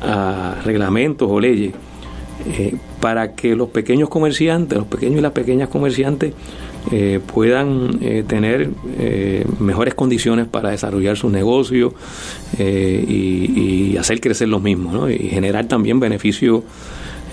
a 0.02 0.56
reglamentos 0.64 1.28
o 1.30 1.40
leyes 1.40 1.74
eh, 2.46 2.76
para 3.02 3.34
que 3.34 3.56
los 3.56 3.70
pequeños 3.70 4.10
comerciantes, 4.10 4.78
los 4.78 4.88
pequeños 4.88 5.20
y 5.20 5.22
las 5.22 5.32
pequeñas 5.32 5.70
comerciantes 5.70 6.34
eh, 6.92 7.20
puedan 7.26 7.98
eh, 8.02 8.24
tener 8.26 8.70
mejores 9.60 9.94
condiciones 9.96 10.48
para 10.48 10.70
desarrollar 10.70 11.18
sus 11.18 11.32
negocios 11.32 11.94
y, 12.58 13.92
y 13.94 13.98
hacer 13.98 14.22
crecer 14.22 14.48
los 14.48 14.62
mismos 14.62 14.94
¿no? 14.94 15.10
y 15.10 15.18
generar 15.18 15.66
también 15.66 16.00
beneficios 16.00 16.62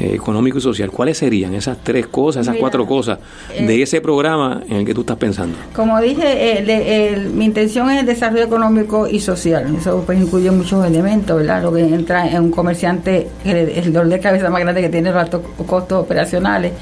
económico 0.01 0.59
y 0.59 0.61
social. 0.61 0.91
¿Cuáles 0.91 1.19
serían 1.19 1.55
esas 1.55 1.79
tres 1.83 2.07
cosas, 2.07 2.43
esas 2.43 2.53
Mira, 2.55 2.61
cuatro 2.63 2.87
cosas 2.87 3.19
de 3.57 3.75
eh, 3.77 3.83
ese 3.83 4.01
programa 4.01 4.63
en 4.69 4.77
el 4.79 4.85
que 4.87 4.95
tú 4.95 5.03
estás 5.03 5.17
pensando? 5.17 5.57
Como 5.75 6.01
dije, 6.01 6.59
el- 6.59 6.71
el- 6.71 7.31
mi 7.31 7.45
intención 7.45 7.91
es 7.91 8.01
el 8.01 8.07
desarrollo 8.07 8.45
económico 8.45 9.07
y 9.09 9.21
social. 9.21 9.75
Eso 9.79 10.03
pues 10.05 10.21
incluye 10.21 10.51
muchos 10.51 10.85
elementos, 10.87 11.37
¿verdad? 11.37 11.63
Lo 11.63 11.73
que 11.73 11.81
entra 11.83 12.29
en 12.31 12.43
un 12.45 12.51
comerciante, 12.51 13.29
el, 13.45 13.57
el 13.57 13.93
dolor 13.93 14.09
de 14.11 14.21
cabeza 14.21 14.51
más 14.51 14.61
grande 14.61 14.81
que 14.81 14.89
tiene 14.89 15.11
los 15.11 15.19
altos 15.19 15.43
costos 15.67 16.03
operacionales. 16.03 16.73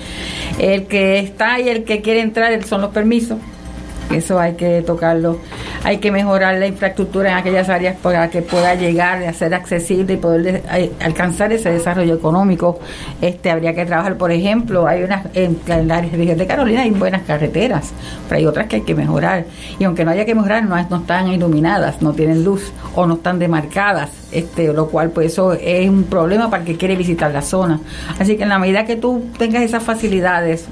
El 0.58 0.86
que 0.86 1.18
está 1.18 1.60
y 1.60 1.68
el 1.68 1.84
que 1.84 2.00
quiere 2.02 2.20
entrar 2.20 2.62
son 2.64 2.80
los 2.80 2.90
permisos. 2.90 3.38
Eso 4.10 4.38
hay 4.38 4.54
que 4.54 4.82
tocarlo. 4.82 5.38
Hay 5.84 5.98
que 5.98 6.12
mejorar 6.12 6.56
la 6.58 6.66
infraestructura 6.66 7.30
en 7.32 7.36
aquellas 7.38 7.68
áreas 7.70 7.96
para 7.96 8.28
que 8.28 8.42
pueda 8.42 8.74
llegar 8.74 9.22
a 9.24 9.32
ser 9.32 9.54
accesible 9.54 10.14
y 10.14 10.16
poder 10.18 10.42
de- 10.42 10.90
a- 11.00 11.04
alcanzar 11.06 11.50
ese 11.52 11.70
desarrollo 11.70 12.14
económico. 12.14 12.78
Este 13.22 13.50
habría 13.50 13.74
que 13.74 13.86
trabajar, 13.86 14.16
por 14.18 14.30
ejemplo, 14.30 14.86
hay 14.86 15.02
unas 15.02 15.24
en, 15.34 15.58
en 15.66 15.88
la 15.88 16.00
región 16.02 16.36
de 16.36 16.46
Carolina 16.46 16.82
hay 16.82 16.90
buenas 16.90 17.22
carreteras, 17.22 17.90
pero 18.28 18.38
hay 18.38 18.46
otras 18.46 18.66
que 18.66 18.76
hay 18.76 18.82
que 18.82 18.94
mejorar. 18.94 19.46
Y 19.78 19.84
aunque 19.84 20.04
no 20.04 20.10
haya 20.10 20.26
que 20.26 20.34
mejorar, 20.34 20.62
no, 20.64 20.76
no 20.90 20.96
están 20.98 21.28
iluminadas, 21.28 22.02
no 22.02 22.12
tienen 22.12 22.44
luz 22.44 22.70
o 22.94 23.06
no 23.06 23.14
están 23.14 23.38
demarcadas, 23.38 24.10
este, 24.30 24.72
lo 24.74 24.88
cual 24.88 25.10
pues 25.10 25.32
eso 25.32 25.54
es 25.54 25.88
un 25.88 26.04
problema 26.04 26.50
para 26.50 26.62
el 26.62 26.66
que 26.66 26.76
quiere 26.76 26.96
visitar 26.96 27.32
la 27.32 27.40
zona. 27.42 27.80
Así 28.18 28.36
que 28.36 28.42
en 28.42 28.50
la 28.50 28.58
medida 28.58 28.84
que 28.84 28.96
tú 28.96 29.24
tengas 29.38 29.62
esas 29.62 29.82
facilidades 29.82 30.66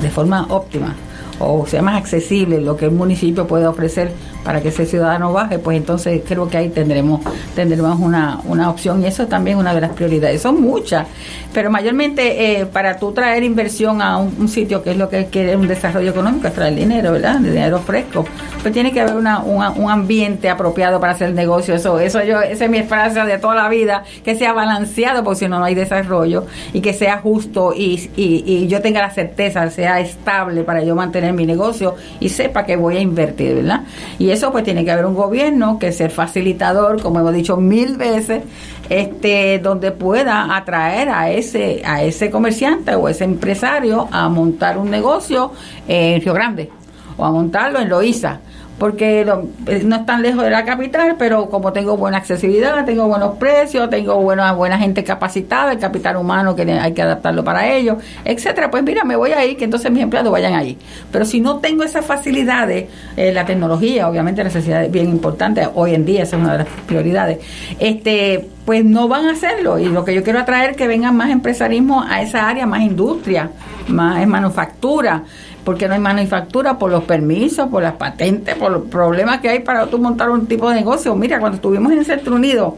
de 0.00 0.08
forma 0.08 0.46
óptima 0.48 0.94
o 1.40 1.66
sea 1.66 1.82
más 1.82 1.96
accesible 1.96 2.60
lo 2.60 2.76
que 2.76 2.84
el 2.84 2.90
municipio 2.92 3.46
puede 3.46 3.66
ofrecer 3.66 4.12
para 4.44 4.60
que 4.62 4.68
ese 4.68 4.86
ciudadano 4.86 5.32
baje, 5.32 5.58
pues 5.58 5.76
entonces 5.76 6.22
creo 6.26 6.48
que 6.48 6.56
ahí 6.56 6.68
tendremos 6.70 7.20
tendremos 7.54 7.98
una, 8.00 8.40
una 8.46 8.70
opción 8.70 9.02
y 9.02 9.06
eso 9.06 9.26
también 9.26 9.56
es 9.58 9.60
una 9.60 9.74
de 9.74 9.80
las 9.82 9.90
prioridades. 9.90 10.40
Son 10.40 10.60
muchas, 10.62 11.06
pero 11.52 11.70
mayormente 11.70 12.60
eh, 12.60 12.66
para 12.66 12.96
tú 12.98 13.12
traer 13.12 13.42
inversión 13.42 14.00
a 14.00 14.16
un, 14.18 14.48
sitio 14.48 14.82
que 14.82 14.92
es 14.92 14.96
lo 14.96 15.08
que 15.10 15.26
quiere 15.26 15.56
un 15.56 15.68
desarrollo 15.68 16.10
económico, 16.10 16.46
es 16.48 16.54
traer 16.54 16.74
dinero, 16.74 17.12
¿verdad? 17.12 17.38
Dinero 17.40 17.78
fresco. 17.80 18.24
Pues 18.62 18.72
tiene 18.72 18.92
que 18.92 19.00
haber 19.00 19.16
una, 19.16 19.40
una- 19.40 19.70
un 19.70 19.90
ambiente 19.90 20.48
apropiado 20.48 21.00
para 21.00 21.12
hacer 21.12 21.28
el 21.28 21.34
negocio. 21.34 21.74
Eso, 21.74 21.98
eso 22.00 22.22
yo, 22.24 22.40
esa 22.40 22.64
es 22.64 22.70
mi 22.70 22.82
frase 22.82 23.20
de 23.24 23.38
toda 23.38 23.54
la 23.54 23.68
vida, 23.68 24.04
que 24.24 24.34
sea 24.36 24.52
balanceado, 24.52 25.22
porque 25.24 25.40
si 25.40 25.48
no, 25.48 25.58
no 25.58 25.64
hay 25.64 25.74
desarrollo, 25.74 26.46
y 26.72 26.80
que 26.80 26.92
sea 26.94 27.18
justo 27.18 27.72
y, 27.76 28.10
y 28.16 28.66
yo 28.68 28.80
tenga 28.80 29.00
la 29.00 29.10
certeza, 29.10 29.68
sea 29.70 30.00
estable 30.00 30.62
para 30.64 30.82
yo 30.82 30.94
mantener 30.94 31.29
mi 31.32 31.46
negocio 31.46 31.96
y 32.20 32.28
sepa 32.28 32.64
que 32.64 32.76
voy 32.76 32.96
a 32.96 33.00
invertir, 33.00 33.54
¿verdad? 33.56 33.82
Y 34.18 34.30
eso 34.30 34.50
pues 34.52 34.64
tiene 34.64 34.84
que 34.84 34.90
haber 34.90 35.06
un 35.06 35.14
gobierno 35.14 35.78
que 35.78 35.92
sea 35.92 36.10
facilitador, 36.10 37.00
como 37.02 37.20
hemos 37.20 37.34
dicho 37.34 37.56
mil 37.56 37.96
veces, 37.96 38.42
este 38.88 39.58
donde 39.58 39.92
pueda 39.92 40.56
atraer 40.56 41.08
a 41.08 41.30
ese 41.30 41.82
a 41.84 42.02
ese 42.02 42.30
comerciante 42.30 42.94
o 42.94 43.08
ese 43.08 43.24
empresario 43.24 44.08
a 44.10 44.28
montar 44.28 44.78
un 44.78 44.90
negocio 44.90 45.52
en 45.86 46.20
Río 46.20 46.34
Grande 46.34 46.70
o 47.16 47.24
a 47.24 47.30
montarlo 47.30 47.80
en 47.80 47.88
Loíza 47.88 48.40
porque 48.80 49.20
eh, 49.20 49.82
no 49.84 49.96
es 49.96 50.06
tan 50.06 50.22
lejos 50.22 50.42
de 50.42 50.48
la 50.48 50.64
capital, 50.64 51.16
pero 51.18 51.50
como 51.50 51.70
tengo 51.70 51.98
buena 51.98 52.16
accesibilidad, 52.16 52.82
tengo 52.86 53.06
buenos 53.06 53.36
precios, 53.36 53.90
tengo 53.90 54.16
buena 54.22 54.52
buena 54.52 54.78
gente 54.78 55.04
capacitada, 55.04 55.72
el 55.72 55.78
capital 55.78 56.16
humano 56.16 56.56
que 56.56 56.62
hay 56.62 56.94
que 56.94 57.02
adaptarlo 57.02 57.44
para 57.44 57.68
ellos, 57.68 57.98
etcétera, 58.24 58.70
pues 58.70 58.82
mira, 58.82 59.04
me 59.04 59.16
voy 59.16 59.32
a 59.32 59.44
ir, 59.44 59.58
que 59.58 59.64
entonces 59.64 59.90
mis 59.90 60.02
empleados 60.02 60.32
vayan 60.32 60.54
allí. 60.54 60.78
Pero 61.12 61.26
si 61.26 61.42
no 61.42 61.58
tengo 61.58 61.82
esas 61.82 62.06
facilidades, 62.06 62.88
eh, 63.18 63.32
la 63.34 63.44
tecnología, 63.44 64.08
obviamente, 64.08 64.42
necesidad 64.42 64.82
es 64.82 64.90
bien 64.90 65.10
importante, 65.10 65.68
hoy 65.74 65.94
en 65.94 66.06
día 66.06 66.22
esa 66.22 66.36
es 66.36 66.42
una 66.42 66.52
de 66.52 66.58
las 66.60 66.68
prioridades, 66.86 67.38
este 67.78 68.48
pues 68.64 68.84
no 68.84 69.08
van 69.08 69.26
a 69.26 69.32
hacerlo 69.32 69.78
y 69.78 69.86
lo 69.86 70.04
que 70.04 70.14
yo 70.14 70.22
quiero 70.22 70.38
atraer 70.38 70.70
es 70.70 70.76
que 70.76 70.86
vengan 70.86 71.16
más 71.16 71.30
empresarismo 71.30 72.04
a 72.08 72.22
esa 72.22 72.48
área, 72.48 72.66
más 72.66 72.82
industria, 72.82 73.50
más 73.88 74.24
manufactura, 74.28 75.24
porque 75.64 75.88
no 75.88 75.94
hay 75.94 76.00
manufactura 76.00 76.78
por 76.78 76.90
los 76.90 77.04
permisos, 77.04 77.68
por 77.68 77.82
las 77.82 77.94
patentes, 77.94 78.54
por 78.56 78.72
los 78.72 78.84
problemas 78.84 79.40
que 79.40 79.48
hay 79.48 79.60
para 79.60 79.86
tú 79.86 79.98
montar 79.98 80.30
un 80.30 80.46
tipo 80.46 80.68
de 80.68 80.76
negocio. 80.76 81.14
Mira, 81.14 81.38
cuando 81.38 81.56
estuvimos 81.56 81.92
en 81.92 81.98
el 81.98 82.06
Centro 82.06 82.34
Unido, 82.34 82.76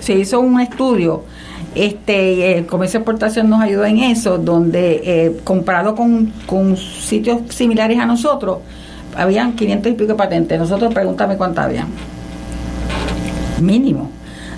se 0.00 0.14
hizo 0.14 0.40
un 0.40 0.60
estudio, 0.60 1.24
este, 1.74 2.58
el 2.58 2.66
comercio 2.66 2.98
de 2.98 3.02
exportación 3.02 3.48
nos 3.48 3.60
ayudó 3.60 3.84
en 3.84 3.98
eso, 3.98 4.38
donde 4.38 5.00
eh, 5.04 5.40
comparado 5.44 5.94
con, 5.94 6.32
con 6.46 6.76
sitios 6.76 7.42
similares 7.48 7.98
a 7.98 8.06
nosotros, 8.06 8.58
habían 9.16 9.54
500 9.54 9.92
y 9.92 9.94
pico 9.94 10.08
de 10.08 10.14
patentes. 10.14 10.58
Nosotros, 10.58 10.92
pregúntame 10.92 11.36
cuántas 11.36 11.66
habían. 11.66 11.88
Mínimo 13.60 14.10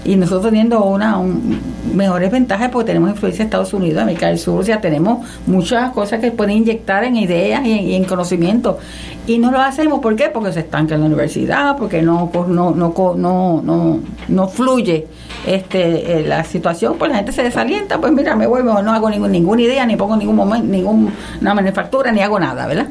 y 0.07 0.17
nosotros 0.17 0.45
teniendo 0.51 0.85
una 0.85 1.19
un- 1.19 1.61
mejores 1.95 2.31
ventajas 2.31 2.69
porque 2.71 2.87
tenemos 2.89 3.11
influencia 3.11 3.45
de 3.45 3.49
Estados 3.49 3.73
Unidos, 3.75 4.03
América 4.03 4.27
del 4.29 4.39
Sur, 4.39 4.61
o 4.61 4.63
sea, 4.63 4.81
tenemos 4.81 5.27
muchas 5.47 5.91
cosas 5.91 6.21
que 6.21 6.31
pueden 6.31 6.57
inyectar 6.59 7.05
en 7.05 7.17
ideas 7.17 7.65
y 7.65 7.95
en, 7.95 8.05
conocimiento. 8.05 8.79
Y 9.27 9.39
no 9.39 9.51
lo 9.51 9.61
hacemos, 9.61 9.99
¿por 10.01 10.15
qué? 10.15 10.29
Porque 10.33 10.53
se 10.53 10.61
estanca 10.61 10.95
en 10.95 11.01
la 11.01 11.07
universidad, 11.07 11.77
porque 11.77 12.03
no 12.03 12.31
no 12.49 12.71
no 12.75 12.93
no, 13.17 13.63
no, 13.63 13.99
no 14.29 14.49
fluye 14.49 15.07
este 15.47 16.21
eh, 16.21 16.27
la 16.27 16.45
situación, 16.45 16.95
pues 16.99 17.11
la 17.11 17.17
gente 17.19 17.33
se 17.33 17.43
desalienta, 17.43 17.99
pues 18.01 18.13
mira, 18.13 18.37
me 18.37 18.47
mejor 18.47 18.85
no 18.85 18.93
hago 18.93 19.11
ningún, 19.11 19.33
ninguna 19.33 19.63
idea, 19.63 19.85
ni 19.87 19.97
pongo 19.97 20.17
ningún 20.17 20.37
momento, 20.37 20.67
ninguna 20.69 21.11
manufactura, 21.55 22.13
ni 22.13 22.21
hago 22.21 22.39
nada, 22.39 22.67
¿verdad? 22.67 22.87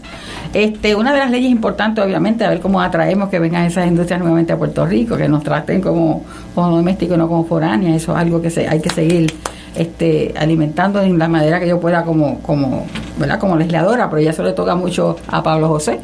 Este, 0.56 0.96
una 0.96 1.12
de 1.12 1.20
las 1.20 1.30
leyes 1.32 1.52
importantes, 1.52 2.02
obviamente, 2.02 2.46
a 2.46 2.50
ver 2.50 2.62
cómo 2.62 2.80
atraemos 2.80 3.28
que 3.28 3.40
vengan 3.40 3.66
esas 3.66 3.88
industrias 3.88 4.22
nuevamente 4.22 4.54
a 4.54 4.58
Puerto 4.58 4.86
Rico, 4.86 5.18
que 5.18 5.28
nos 5.28 5.44
traten 5.44 5.82
como, 5.82 6.24
como 6.56 6.78
domésticos 6.78 7.18
no 7.18 7.28
como 7.28 7.44
foráneas, 7.44 7.98
eso 8.02 8.14
es 8.14 8.18
algo 8.18 8.42
que 8.42 8.50
se, 8.50 8.66
hay 8.66 8.80
que 8.80 8.90
seguir 8.90 9.34
este, 9.76 10.34
alimentando 10.38 11.02
en 11.02 11.18
la 11.18 11.28
manera 11.28 11.60
que 11.60 11.68
yo 11.68 11.80
pueda 11.80 12.04
como, 12.04 12.40
como, 12.40 12.86
¿verdad? 13.18 13.40
Como 13.40 13.56
legisladora, 13.56 14.10
pero 14.10 14.22
ya 14.22 14.32
eso 14.32 14.44
le 14.44 14.54
toca 14.54 14.76
mucho 14.76 15.18
a 15.28 15.44
Pablo 15.44 15.68
José. 15.68 16.00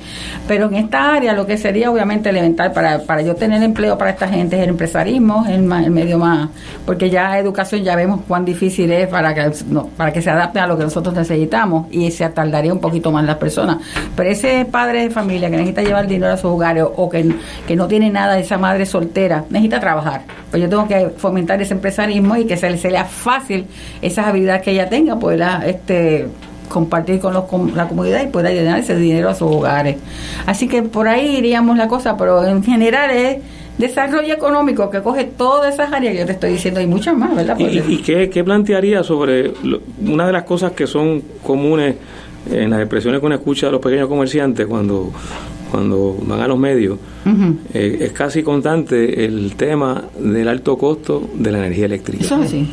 Pero 0.47 0.67
en 0.67 0.75
esta 0.75 1.15
área 1.15 1.33
lo 1.33 1.45
que 1.45 1.57
sería 1.57 1.91
obviamente 1.91 2.29
elemental 2.29 2.71
para, 2.71 2.99
para 2.99 3.21
yo 3.21 3.35
tener 3.35 3.61
empleo 3.63 3.97
para 3.97 4.11
esta 4.11 4.27
gente 4.27 4.57
es 4.57 4.63
el 4.63 4.69
empresarismo, 4.69 5.45
el, 5.47 5.71
el 5.71 5.91
medio 5.91 6.17
más, 6.17 6.49
porque 6.85 7.09
ya 7.09 7.37
educación 7.37 7.83
ya 7.83 7.95
vemos 7.95 8.21
cuán 8.27 8.45
difícil 8.45 8.91
es 8.91 9.07
para 9.07 9.33
que, 9.33 9.51
no, 9.67 9.87
para 9.87 10.11
que 10.11 10.21
se 10.21 10.29
adapte 10.29 10.59
a 10.59 10.67
lo 10.67 10.77
que 10.77 10.83
nosotros 10.83 11.15
necesitamos 11.15 11.87
y 11.91 12.11
se 12.11 12.27
tardaría 12.29 12.73
un 12.73 12.79
poquito 12.79 13.11
más 13.11 13.25
las 13.25 13.37
personas. 13.37 13.77
Pero 14.15 14.29
ese 14.29 14.65
padre 14.65 15.03
de 15.03 15.09
familia 15.09 15.49
que 15.49 15.57
necesita 15.57 15.81
llevar 15.81 16.07
dinero 16.07 16.33
a 16.33 16.37
su 16.37 16.47
hogar 16.47 16.77
o, 16.81 17.09
que, 17.09 17.33
que 17.67 17.75
no 17.75 17.87
tiene 17.87 18.09
nada, 18.09 18.37
esa 18.39 18.57
madre 18.57 18.85
soltera, 18.85 19.45
necesita 19.49 19.79
trabajar. 19.79 20.21
Pues 20.49 20.61
yo 20.61 20.69
tengo 20.69 20.87
que 20.87 21.09
fomentar 21.17 21.61
ese 21.61 21.73
empresarismo 21.73 22.35
y 22.35 22.45
que 22.45 22.57
se 22.57 22.69
le 22.69 22.77
sea 22.77 23.05
fácil 23.05 23.60
esas 24.01 24.27
habilidades 24.27 24.61
que 24.61 24.71
ella 24.71 24.89
tenga, 24.89 25.17
pues 25.17 25.39
este 25.65 26.27
compartir 26.71 27.19
con, 27.19 27.33
los, 27.33 27.43
la 27.75 27.87
comunidad 27.87 28.23
y 28.23 28.27
pueda 28.27 28.49
llenar 28.49 28.79
ese 28.79 28.95
dinero 28.95 29.29
a 29.29 29.35
sus 29.35 29.51
hogares. 29.51 29.97
Así 30.45 30.67
que 30.67 30.81
por 30.83 31.07
ahí 31.07 31.37
iríamos 31.37 31.77
la 31.77 31.87
cosa, 31.87 32.17
pero 32.17 32.45
en 32.45 32.63
general 32.63 33.11
es 33.11 33.37
desarrollo 33.77 34.33
económico 34.33 34.89
que 34.89 35.01
coge 35.01 35.25
todas 35.25 35.73
esas 35.73 35.91
áreas 35.91 36.13
que 36.13 36.19
yo 36.19 36.25
te 36.25 36.33
estoy 36.33 36.51
diciendo 36.53 36.81
y 36.81 36.87
muchas 36.87 37.15
más, 37.15 37.35
¿verdad? 37.35 37.57
¿Y, 37.59 37.97
qué, 37.97 38.43
plantearía 38.43 39.03
sobre 39.03 39.51
una 40.01 40.27
de 40.27 40.33
las 40.33 40.43
cosas 40.43 40.71
que 40.71 40.87
son 40.87 41.21
comunes 41.43 41.95
en 42.49 42.69
las 42.69 42.79
expresiones 42.79 43.19
que 43.19 43.25
uno 43.25 43.35
escucha 43.35 43.67
de 43.67 43.73
los 43.73 43.81
pequeños 43.81 44.07
comerciantes 44.07 44.65
cuando 44.65 45.11
cuando 45.71 46.17
van 46.23 46.41
a 46.41 46.47
los 46.49 46.59
medios, 46.59 46.99
eh, 47.73 47.99
es 48.01 48.11
casi 48.11 48.43
constante 48.43 49.23
el 49.23 49.55
tema 49.55 50.03
del 50.19 50.49
alto 50.49 50.77
costo 50.77 51.29
de 51.33 51.49
la 51.49 51.59
energía 51.59 51.85
eléctrica. 51.85 52.25
Eso 52.25 52.43
sí. 52.45 52.67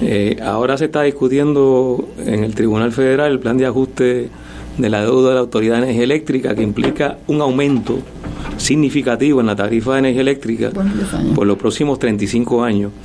Eh, 0.00 0.38
ahora 0.42 0.76
se 0.76 0.86
está 0.86 1.02
discutiendo 1.02 2.08
en 2.24 2.44
el 2.44 2.54
Tribunal 2.54 2.92
Federal 2.92 3.32
el 3.32 3.38
plan 3.38 3.56
de 3.56 3.66
ajuste 3.66 4.28
de 4.76 4.90
la 4.90 5.02
deuda 5.02 5.28
de 5.30 5.34
la 5.34 5.40
Autoridad 5.40 5.76
de 5.76 5.84
Energía 5.84 6.02
Eléctrica 6.04 6.54
que 6.54 6.62
implica 6.62 7.18
un 7.28 7.40
aumento 7.40 7.98
significativo 8.56 9.40
en 9.40 9.46
la 9.46 9.56
tarifa 9.56 9.92
de 9.92 9.98
energía 10.00 10.22
eléctrica 10.22 10.70
por 11.34 11.46
los 11.46 11.56
próximos 11.58 11.98
35 11.98 12.62
años. 12.62 12.92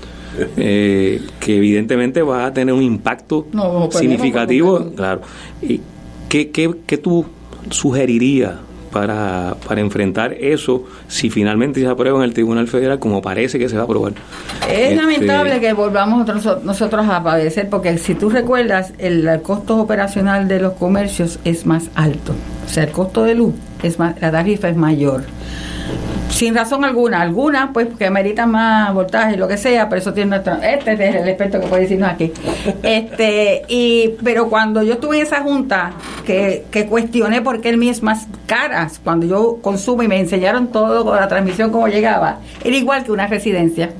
Eh, 0.55 1.19
que 1.41 1.57
evidentemente 1.57 2.21
va 2.21 2.45
a 2.45 2.53
tener 2.53 2.73
un 2.73 2.83
impacto 2.83 3.47
significativo, 3.91 4.91
claro. 4.95 5.19
¿Y 5.61 5.81
qué, 6.29 6.49
qué, 6.51 6.71
qué 6.85 6.97
tú 6.97 7.25
sugerirías 7.69 8.53
para, 8.91 9.55
para 9.67 9.81
enfrentar 9.81 10.33
eso 10.33 10.85
si 11.07 11.29
finalmente 11.29 11.79
se 11.79 11.87
aprueba 11.87 12.17
en 12.19 12.23
el 12.25 12.33
Tribunal 12.33 12.67
Federal 12.67 12.99
como 12.99 13.21
parece 13.21 13.59
que 13.59 13.69
se 13.69 13.75
va 13.75 13.81
a 13.81 13.85
aprobar. 13.85 14.13
Es 14.69 14.91
este, 14.91 14.95
lamentable 14.95 15.59
que 15.59 15.73
volvamos 15.73 16.27
nosotros 16.63 17.07
a 17.07 17.23
padecer 17.23 17.69
porque 17.69 17.97
si 17.97 18.15
tú 18.15 18.29
recuerdas 18.29 18.93
el, 18.97 19.27
el, 19.27 19.41
costo 19.41 19.77
operacional 19.77 20.47
de 20.47 20.59
los 20.59 20.73
comercios 20.73 21.39
es 21.45 21.65
más 21.65 21.89
alto, 21.95 22.33
o 22.65 22.69
sea 22.69 22.83
el 22.83 22.91
costo 22.91 23.23
de 23.23 23.35
luz 23.35 23.53
es 23.83 23.99
más, 23.99 24.19
la 24.21 24.31
tarifa 24.31 24.69
es 24.69 24.75
mayor 24.75 25.23
sin 26.29 26.55
razón 26.55 26.85
alguna, 26.85 27.21
alguna 27.21 27.71
pues 27.73 27.87
que 27.97 28.05
ameritan 28.05 28.51
más 28.51 28.93
voltaje, 28.93 29.35
lo 29.35 29.47
que 29.47 29.57
sea, 29.57 29.89
pero 29.89 30.01
eso 30.01 30.13
tiene 30.13 30.29
nuestro, 30.29 30.55
este 30.61 30.93
es 30.93 31.15
el 31.15 31.27
experto 31.27 31.59
que 31.59 31.67
puede 31.67 31.83
decirnos 31.83 32.09
aquí. 32.09 32.31
Este, 32.83 33.63
y, 33.67 34.15
pero 34.23 34.49
cuando 34.49 34.81
yo 34.83 34.93
estuve 34.93 35.17
en 35.17 35.23
esa 35.23 35.41
junta, 35.41 35.91
que, 36.25 36.65
que 36.71 36.85
cuestioné 36.87 37.41
por 37.41 37.61
qué 37.61 37.69
el 37.69 37.77
mío 37.77 37.91
es 37.91 38.01
más 38.01 38.27
caras, 38.45 38.99
cuando 39.03 39.25
yo 39.25 39.57
consumo 39.61 40.03
y 40.03 40.07
me 40.07 40.19
enseñaron 40.19 40.67
todo 40.71 41.03
con 41.03 41.15
la 41.15 41.27
transmisión 41.27 41.71
cómo 41.71 41.87
llegaba, 41.87 42.39
era 42.63 42.75
igual 42.75 43.03
que 43.03 43.11
una 43.11 43.27
residencia, 43.27 43.91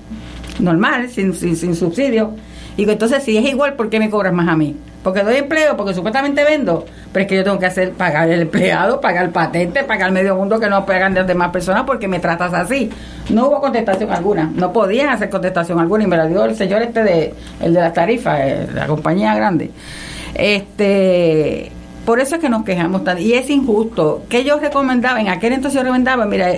normal, 0.60 1.10
sin, 1.10 1.34
sin, 1.34 1.56
sin 1.56 1.76
subsidio. 1.76 2.36
Y 2.78 2.90
entonces, 2.90 3.24
si 3.24 3.38
es 3.38 3.46
igual, 3.46 3.74
¿por 3.74 3.90
qué 3.90 4.00
me 4.00 4.10
cobras 4.10 4.34
más 4.34 4.48
a 4.48 4.56
mí? 4.56 4.76
porque 5.04 5.24
doy 5.24 5.38
empleo, 5.38 5.78
porque 5.78 5.94
supuestamente 5.94 6.44
vendo, 6.44 6.86
pero 7.14 7.24
es 7.24 7.30
que 7.30 7.36
yo 7.38 7.44
tengo 7.44 7.58
que 7.58 7.66
hacer 7.66 7.94
pagar 7.94 8.30
el 8.30 8.42
empleado, 8.42 9.00
pagar 9.00 9.26
el 9.26 9.32
patente, 9.32 9.84
pagar 9.84 10.12
medio 10.12 10.36
mundo 10.36 10.60
que 10.60 10.70
no 10.70 10.86
pagan 10.86 11.16
las 11.16 11.26
demás 11.26 11.52
personas 11.52 11.84
porque 11.86 12.08
me 12.08 12.20
tratas 12.20 12.54
así. 12.54 12.90
No 13.30 13.48
hubo 13.48 13.62
contestación 13.62 14.12
alguna, 14.12 14.52
no 14.54 14.74
podían 14.74 15.10
hacer 15.10 15.30
contestación 15.30 15.80
alguna 15.80 16.04
y 16.04 16.08
me 16.08 16.18
la 16.18 16.28
dio 16.28 16.44
el 16.44 16.56
señor 16.56 16.82
este 16.82 17.04
de 17.04 17.34
el 17.62 17.74
de 17.74 17.80
las 17.80 17.94
tarifas, 17.94 18.40
eh, 18.42 18.68
la 18.74 18.88
compañía 18.88 19.34
grande. 19.36 19.72
Este, 20.34 21.72
por 22.06 22.20
eso 22.20 22.36
es 22.36 22.42
que 22.42 22.50
nos 22.50 22.64
quejamos 22.66 23.04
tanto 23.04 23.22
y 23.22 23.34
es 23.34 23.50
injusto. 23.50 24.24
que 24.28 24.44
yo 24.44 24.60
recomendaba? 24.60 25.22
En 25.22 25.30
aquel 25.30 25.54
entonces 25.54 25.76
yo 25.76 25.84
recomendaba, 25.84 26.26
mira, 26.26 26.50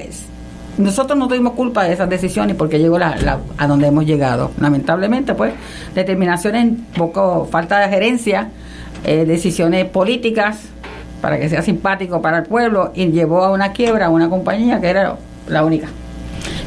nosotros 0.77 1.17
no 1.17 1.27
tuvimos 1.27 1.53
culpa 1.53 1.83
de 1.83 1.93
esas 1.93 2.09
decisiones 2.09 2.55
porque 2.55 2.79
llegó 2.79 2.97
la, 2.97 3.39
a 3.57 3.67
donde 3.67 3.87
hemos 3.87 4.05
llegado. 4.05 4.51
Lamentablemente, 4.59 5.33
pues, 5.33 5.53
determinaciones, 5.93 6.73
poco 6.97 7.47
falta 7.51 7.79
de 7.79 7.89
gerencia, 7.89 8.49
eh, 9.03 9.25
decisiones 9.25 9.85
políticas 9.85 10.59
para 11.21 11.39
que 11.39 11.49
sea 11.49 11.61
simpático 11.61 12.21
para 12.21 12.39
el 12.39 12.43
pueblo 12.43 12.91
y 12.95 13.07
llevó 13.07 13.43
a 13.43 13.51
una 13.51 13.71
quiebra 13.73 14.07
a 14.07 14.09
una 14.09 14.29
compañía 14.29 14.81
que 14.81 14.89
era 14.89 15.17
la 15.47 15.63
única 15.63 15.87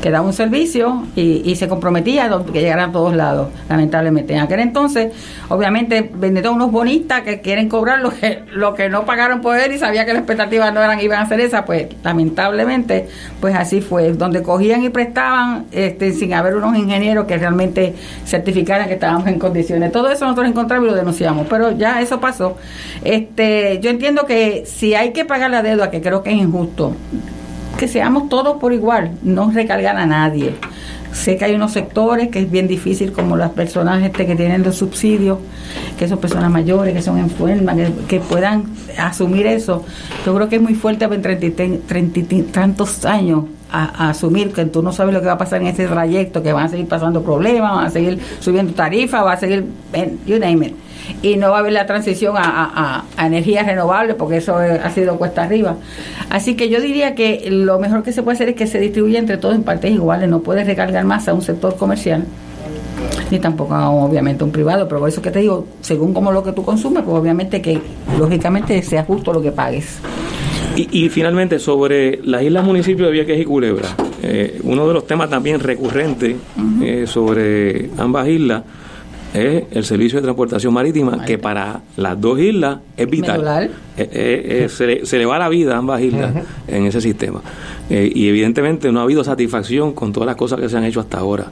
que 0.04 0.10
daba 0.10 0.26
un 0.26 0.34
servicio 0.34 1.06
y, 1.16 1.56
se 1.56 1.66
comprometía 1.66 2.26
a 2.26 2.44
que 2.44 2.60
llegara 2.60 2.84
a 2.84 2.92
todos 2.92 3.16
lados, 3.16 3.48
lamentablemente. 3.70 4.34
En 4.34 4.40
aquel 4.40 4.60
entonces, 4.60 5.14
obviamente, 5.48 6.10
vendieron 6.14 6.56
unos 6.56 6.70
bonistas 6.72 7.22
que 7.22 7.40
quieren 7.40 7.70
cobrar 7.70 8.00
lo 8.00 8.10
que, 8.10 8.42
lo 8.52 8.74
que 8.74 8.90
no 8.90 9.06
pagaron 9.06 9.40
por 9.40 9.56
él 9.56 9.72
y 9.72 9.78
sabía 9.78 10.04
que 10.04 10.12
las 10.12 10.20
expectativas 10.20 10.74
no 10.74 10.82
eran 10.82 11.00
iban 11.00 11.22
a 11.22 11.26
ser 11.26 11.40
esas, 11.40 11.62
pues 11.62 11.86
lamentablemente, 12.02 13.08
pues 13.40 13.54
así 13.54 13.80
fue, 13.80 14.12
donde 14.12 14.42
cogían 14.42 14.84
y 14.84 14.90
prestaban 14.90 15.64
este, 15.72 16.12
sin 16.12 16.34
haber 16.34 16.54
unos 16.56 16.76
ingenieros 16.76 17.24
que 17.24 17.38
realmente 17.38 17.94
certificaran 18.26 18.88
que 18.88 18.94
estábamos 18.94 19.26
en 19.26 19.38
condiciones. 19.38 19.90
Todo 19.90 20.10
eso 20.10 20.26
nosotros 20.26 20.48
encontramos 20.48 20.86
y 20.86 20.90
lo 20.90 20.96
denunciamos, 20.98 21.46
pero 21.48 21.70
ya 21.70 22.02
eso 22.02 22.20
pasó. 22.20 22.58
Este, 23.02 23.80
yo 23.80 23.88
entiendo 23.88 24.26
que 24.26 24.64
si 24.66 24.94
hay 24.94 25.14
que 25.14 25.24
pagar 25.24 25.50
la 25.50 25.62
deuda, 25.62 25.90
que 25.90 26.02
creo 26.02 26.22
que 26.22 26.28
es 26.28 26.36
injusto, 26.36 26.94
que 27.76 27.88
seamos 27.88 28.28
todos 28.28 28.58
por 28.58 28.72
igual, 28.72 29.12
no 29.22 29.50
recargar 29.50 29.96
a 29.96 30.06
nadie. 30.06 30.54
Sé 31.12 31.36
que 31.36 31.44
hay 31.44 31.54
unos 31.54 31.72
sectores 31.72 32.28
que 32.28 32.40
es 32.40 32.50
bien 32.50 32.66
difícil, 32.66 33.12
como 33.12 33.36
las 33.36 33.50
personas 33.50 34.02
este, 34.02 34.26
que 34.26 34.34
tienen 34.34 34.64
los 34.64 34.76
subsidios, 34.76 35.38
que 35.96 36.08
son 36.08 36.18
personas 36.18 36.50
mayores, 36.50 36.92
que 36.92 37.02
son 37.02 37.18
enfermas, 37.18 37.76
que, 38.08 38.18
puedan 38.18 38.64
asumir 38.98 39.46
eso. 39.46 39.84
Yo 40.26 40.34
creo 40.34 40.48
que 40.48 40.56
es 40.56 40.62
muy 40.62 40.74
fuerte 40.74 41.04
en 41.04 41.22
treinta 41.22 42.18
y 42.18 42.42
tantos 42.50 43.04
años 43.04 43.44
a, 43.74 44.10
asumir 44.10 44.52
que 44.52 44.64
tú 44.66 44.82
no 44.82 44.92
sabes 44.92 45.14
lo 45.14 45.20
que 45.20 45.26
va 45.26 45.32
a 45.32 45.38
pasar 45.38 45.60
en 45.60 45.68
ese 45.68 45.86
trayecto, 45.86 46.42
que 46.42 46.52
van 46.52 46.66
a 46.66 46.68
seguir 46.68 46.88
pasando 46.88 47.22
problemas, 47.22 47.72
van 47.74 47.86
a 47.86 47.90
seguir 47.90 48.18
subiendo 48.40 48.72
tarifas, 48.72 49.24
va 49.24 49.32
a 49.32 49.36
seguir, 49.36 49.64
you 50.26 50.38
name 50.38 50.66
it 50.66 50.74
y 51.22 51.36
no 51.36 51.50
va 51.50 51.56
a 51.56 51.58
haber 51.60 51.72
la 51.72 51.86
transición 51.86 52.34
a, 52.38 53.04
energías 53.18 53.66
renovables 53.66 54.16
porque 54.16 54.38
eso 54.38 54.56
ha 54.56 54.90
sido 54.90 55.16
cuesta 55.18 55.42
arriba. 55.42 55.76
Así 56.30 56.54
que 56.54 56.68
yo 56.68 56.80
diría 56.80 57.14
que 57.14 57.48
lo 57.50 57.78
mejor 57.78 58.02
que 58.02 58.12
se 58.12 58.22
puede 58.22 58.36
hacer 58.36 58.48
es 58.50 58.56
que 58.56 58.66
se 58.66 58.78
distribuya 58.78 59.18
entre 59.18 59.36
todos 59.36 59.54
en 59.54 59.62
partes 59.62 59.90
iguales, 59.90 60.28
no 60.28 60.40
puedes 60.40 60.66
recargar 60.66 61.04
más 61.04 61.28
a 61.28 61.34
un 61.34 61.42
sector 61.42 61.76
comercial 61.76 62.24
ni 63.30 63.38
tampoco 63.38 63.74
obviamente 63.74 64.44
un 64.44 64.50
privado, 64.50 64.86
pero 64.88 65.00
por 65.00 65.08
eso 65.08 65.20
que 65.20 65.30
te 65.30 65.40
digo, 65.40 65.66
según 65.80 66.14
como 66.14 66.32
lo 66.32 66.42
que 66.42 66.52
tú 66.52 66.64
consumes, 66.64 67.02
pues 67.02 67.16
obviamente 67.16 67.60
que 67.60 67.80
lógicamente 68.18 68.82
sea 68.82 69.04
justo 69.04 69.32
lo 69.32 69.42
que 69.42 69.52
pagues. 69.52 69.98
Y, 70.76 71.08
finalmente, 71.08 71.58
sobre 71.58 72.20
las 72.24 72.42
islas 72.42 72.64
municipios 72.64 73.06
de 73.06 73.12
Vieques 73.12 73.40
y 73.40 73.44
Culebra, 73.44 73.88
eh, 74.22 74.60
uno 74.64 74.88
de 74.88 74.94
los 74.94 75.06
temas 75.06 75.30
también 75.30 75.60
recurrentes 75.60 76.34
eh, 76.82 77.04
sobre 77.06 77.90
ambas 77.96 78.26
islas 78.26 78.62
es 79.34 79.64
el 79.72 79.84
servicio 79.84 80.20
de 80.20 80.22
transportación 80.22 80.72
marítima, 80.72 81.24
que 81.24 81.38
para 81.38 81.80
las 81.96 82.20
dos 82.20 82.38
islas 82.38 82.78
es 82.96 83.10
vital. 83.10 83.70
Eh, 83.96 84.08
eh, 84.12 84.64
eh, 84.64 84.68
se, 85.04 85.18
le, 85.18 85.26
va 85.26 85.38
la 85.38 85.48
vida 85.48 85.74
a 85.74 85.78
ambas 85.78 86.00
islas 86.00 86.32
en 86.68 86.86
ese 86.86 87.00
sistema. 87.00 87.42
y 87.90 88.28
evidentemente 88.28 88.90
no 88.92 89.00
ha 89.00 89.02
habido 89.02 89.24
satisfacción 89.24 89.92
con 89.92 90.12
todas 90.12 90.28
las 90.28 90.36
cosas 90.36 90.60
que 90.60 90.68
se 90.68 90.76
han 90.76 90.84
hecho 90.84 91.00
hasta 91.00 91.18
ahora. 91.18 91.46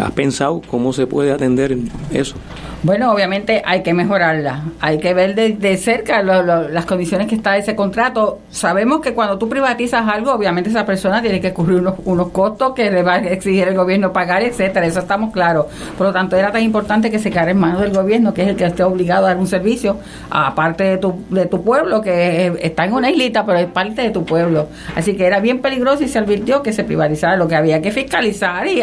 ¿Has 0.00 0.12
pensado 0.12 0.62
cómo 0.66 0.92
se 0.92 1.06
puede 1.06 1.32
atender 1.32 1.76
eso? 2.12 2.36
Bueno, 2.84 3.12
obviamente 3.12 3.62
hay 3.64 3.84
que 3.84 3.94
mejorarla, 3.94 4.64
hay 4.80 4.98
que 4.98 5.14
ver 5.14 5.36
de, 5.36 5.76
cerca 5.76 6.20
las 6.20 6.84
condiciones 6.84 7.28
que 7.28 7.36
está 7.36 7.56
ese 7.56 7.76
contrato. 7.76 8.40
Sabemos 8.50 9.00
que 9.00 9.14
cuando 9.14 9.38
tú 9.38 9.48
privatizas 9.48 10.08
algo, 10.08 10.32
obviamente 10.32 10.68
esa 10.68 10.84
persona 10.84 11.22
tiene 11.22 11.40
que 11.40 11.52
cubrir 11.52 11.78
unos, 11.78 11.94
unos 12.04 12.30
costos 12.30 12.72
que 12.74 12.90
le 12.90 13.04
va 13.04 13.14
a 13.14 13.18
exigir 13.18 13.68
el 13.68 13.76
gobierno 13.76 14.12
pagar, 14.12 14.42
etcétera, 14.42 14.84
eso 14.84 14.98
estamos 14.98 15.32
claros. 15.32 15.66
Por 15.96 16.08
lo 16.08 16.12
tanto, 16.12 16.34
era 16.34 16.50
tan 16.50 16.60
importante 16.60 17.08
que 17.08 17.20
se 17.20 17.30
quedara 17.30 17.52
en 17.52 17.60
manos 17.60 17.82
del 17.82 17.92
gobierno, 17.92 18.34
que 18.34 18.42
es 18.42 18.48
el 18.48 18.56
que 18.56 18.64
esté 18.64 18.82
obligado 18.82 19.26
a 19.26 19.28
dar 19.28 19.36
un 19.36 19.46
servicio, 19.46 19.98
aparte 20.28 20.82
de 20.82 20.98
tu, 20.98 21.22
de 21.30 21.46
tu 21.46 21.62
pueblo, 21.62 22.00
que 22.00 22.52
está 22.62 22.84
en 22.84 22.94
una 22.94 23.12
islita, 23.12 23.46
pero 23.46 23.60
es 23.60 23.66
parte 23.66 24.02
de 24.02 24.10
tu 24.10 24.24
pueblo. 24.24 24.66
Así 24.96 25.16
que 25.16 25.24
era 25.24 25.38
bien 25.38 25.60
peligroso 25.60 26.02
y 26.02 26.08
se 26.08 26.18
advirtió 26.18 26.64
que 26.64 26.72
se 26.72 26.82
privatizara 26.82 27.36
lo 27.36 27.46
que 27.46 27.54
había 27.54 27.80
que 27.80 27.92
fiscalizar 27.92 28.66
y, 28.66 28.82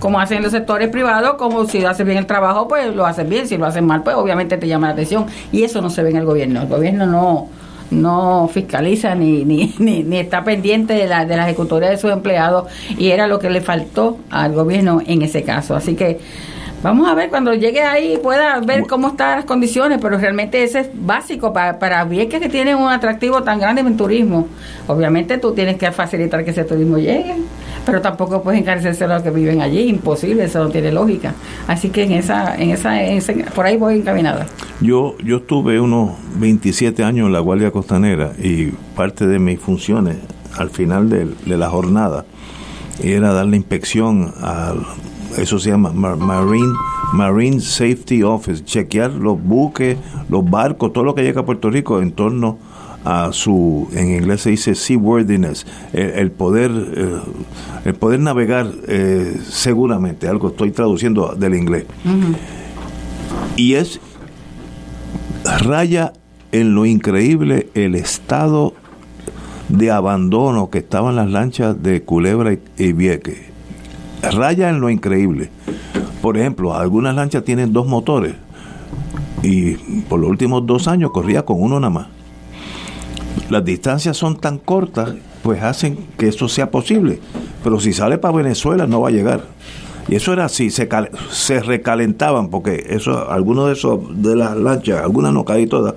como 0.00 0.20
hacen 0.20 0.42
los 0.42 0.52
sectores 0.52 0.88
privados, 0.88 1.34
como 1.34 1.66
si 1.66 1.84
hace 1.84 2.02
bien 2.02 2.16
el 2.16 2.26
trabajo, 2.26 2.66
pues 2.66 2.94
lo 2.94 3.04
bien, 3.26 3.46
si 3.46 3.56
lo 3.56 3.66
hacen 3.66 3.86
mal, 3.86 4.02
pues 4.02 4.16
obviamente 4.16 4.56
te 4.56 4.68
llama 4.68 4.88
la 4.88 4.92
atención. 4.94 5.26
Y 5.52 5.62
eso 5.62 5.80
no 5.80 5.90
se 5.90 6.02
ve 6.02 6.10
en 6.10 6.16
el 6.16 6.24
gobierno. 6.24 6.62
El 6.62 6.68
gobierno 6.68 7.06
no 7.06 7.48
no 7.90 8.50
fiscaliza 8.52 9.14
ni, 9.16 9.44
ni, 9.44 9.72
ni, 9.78 10.18
está 10.18 10.42
pendiente 10.42 10.94
de 10.94 11.06
la, 11.06 11.24
de 11.24 11.36
la 11.36 11.44
ejecutoria 11.44 11.88
de 11.88 11.96
sus 11.96 12.10
empleados 12.10 12.68
y 12.98 13.10
era 13.10 13.28
lo 13.28 13.38
que 13.38 13.48
le 13.48 13.60
faltó 13.60 14.18
al 14.30 14.54
gobierno 14.54 15.00
en 15.06 15.22
ese 15.22 15.42
caso. 15.42 15.76
Así 15.76 15.94
que 15.94 16.18
Vamos 16.82 17.08
a 17.08 17.14
ver 17.14 17.30
cuando 17.30 17.54
llegue 17.54 17.82
ahí 17.82 18.18
pueda 18.22 18.60
ver 18.60 18.86
cómo 18.86 19.08
están 19.08 19.38
las 19.38 19.44
condiciones, 19.44 19.98
pero 20.00 20.18
realmente 20.18 20.62
ese 20.62 20.80
es 20.80 20.90
básico 20.92 21.52
para, 21.52 21.78
para 21.78 22.04
Vieques 22.04 22.38
que 22.38 22.48
tiene 22.48 22.74
un 22.74 22.88
atractivo 22.88 23.42
tan 23.42 23.58
grande 23.58 23.80
en 23.80 23.96
turismo. 23.96 24.46
Obviamente 24.86 25.38
tú 25.38 25.52
tienes 25.52 25.78
que 25.78 25.90
facilitar 25.90 26.44
que 26.44 26.50
ese 26.50 26.64
turismo 26.64 26.98
llegue, 26.98 27.34
pero 27.86 28.02
tampoco 28.02 28.42
puedes 28.42 28.60
encarecerse 28.60 29.04
a 29.04 29.06
los 29.06 29.22
que 29.22 29.30
viven 29.30 29.62
allí, 29.62 29.88
imposible, 29.88 30.44
eso 30.44 30.62
no 30.62 30.68
tiene 30.70 30.92
lógica. 30.92 31.34
Así 31.68 31.88
que 31.88 32.02
en 32.02 32.12
esa, 32.12 32.56
en 32.56 32.70
esa, 32.70 33.02
en 33.02 33.22
por 33.54 33.64
ahí 33.64 33.76
voy 33.78 33.94
encaminada. 34.00 34.46
Yo, 34.80 35.16
yo 35.24 35.36
estuve 35.38 35.80
unos 35.80 36.10
27 36.38 37.02
años 37.04 37.28
en 37.28 37.32
la 37.32 37.40
Guardia 37.40 37.70
Costanera 37.70 38.32
y 38.42 38.66
parte 38.96 39.26
de 39.26 39.38
mis 39.38 39.58
funciones 39.60 40.16
al 40.58 40.68
final 40.70 41.08
de, 41.08 41.26
de 41.46 41.56
la 41.56 41.70
jornada 41.70 42.24
era 43.02 43.32
dar 43.32 43.46
la 43.46 43.56
inspección 43.56 44.32
al 44.42 44.84
eso 45.38 45.58
se 45.58 45.68
llama 45.70 45.92
Mar- 45.92 46.16
Marine 46.16 46.72
Marine 47.12 47.60
Safety 47.60 48.22
Office, 48.22 48.64
chequear 48.64 49.10
los 49.12 49.40
buques, 49.42 49.96
los 50.30 50.48
barcos, 50.48 50.92
todo 50.94 51.04
lo 51.04 51.14
que 51.14 51.22
llega 51.22 51.42
a 51.42 51.44
Puerto 51.44 51.68
Rico 51.70 52.00
en 52.00 52.12
torno 52.12 52.58
a 53.06 53.32
su, 53.32 53.88
en 53.92 54.10
inglés 54.10 54.40
se 54.40 54.50
dice 54.50 54.74
seaworthiness, 54.74 55.64
el, 55.92 56.10
el 56.10 56.30
poder, 56.32 56.72
eh, 56.72 57.20
el 57.84 57.94
poder 57.94 58.18
navegar 58.18 58.66
eh, 58.88 59.38
seguramente, 59.48 60.26
algo 60.26 60.48
estoy 60.48 60.72
traduciendo 60.72 61.36
del 61.36 61.54
inglés. 61.54 61.84
Y 63.54 63.74
es 63.74 64.00
raya 65.44 66.14
en 66.50 66.74
lo 66.74 66.84
increíble 66.84 67.68
el 67.74 67.94
estado 67.94 68.74
de 69.68 69.92
abandono 69.92 70.68
que 70.70 70.78
estaban 70.78 71.14
las 71.14 71.30
lanchas 71.30 71.80
de 71.80 72.02
Culebra 72.02 72.54
y, 72.54 72.60
y 72.76 72.92
Vieques. 72.92 73.38
Raya 74.20 74.68
en 74.68 74.80
lo 74.80 74.90
increíble. 74.90 75.50
Por 76.20 76.36
ejemplo, 76.36 76.74
algunas 76.74 77.14
lanchas 77.14 77.44
tienen 77.44 77.72
dos 77.72 77.86
motores 77.86 78.34
y 79.44 79.74
por 80.08 80.18
los 80.18 80.28
últimos 80.28 80.66
dos 80.66 80.88
años 80.88 81.12
corría 81.12 81.44
con 81.44 81.62
uno 81.62 81.78
nada 81.78 81.90
más. 81.90 82.15
Las 83.50 83.64
distancias 83.64 84.16
son 84.16 84.36
tan 84.38 84.58
cortas, 84.58 85.12
pues 85.42 85.62
hacen 85.62 85.98
que 86.18 86.28
eso 86.28 86.48
sea 86.48 86.70
posible. 86.70 87.20
Pero 87.62 87.78
si 87.80 87.92
sale 87.92 88.18
para 88.18 88.34
Venezuela 88.36 88.86
no 88.86 89.00
va 89.00 89.08
a 89.08 89.12
llegar. 89.12 89.42
Y 90.08 90.14
eso 90.14 90.32
era 90.32 90.44
así, 90.44 90.70
se, 90.70 90.86
cal- 90.88 91.10
se 91.30 91.60
recalentaban, 91.60 92.48
porque 92.48 92.86
eso, 92.90 93.30
algunos 93.30 93.66
de 93.66 93.72
esos 93.72 94.22
de 94.22 94.36
las 94.36 94.56
lanchas, 94.56 95.00
algunas 95.02 95.32
no 95.32 95.44
casi 95.44 95.66
todas, 95.66 95.94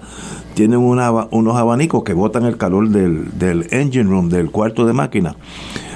tienen 0.55 0.79
unos 0.79 1.55
abanicos 1.57 2.03
que 2.03 2.13
botan 2.13 2.45
el 2.45 2.57
calor 2.57 2.89
del, 2.89 3.37
del 3.37 3.67
engine 3.71 4.09
room, 4.09 4.29
del 4.29 4.49
cuarto 4.49 4.85
de 4.85 4.93
máquina. 4.93 5.35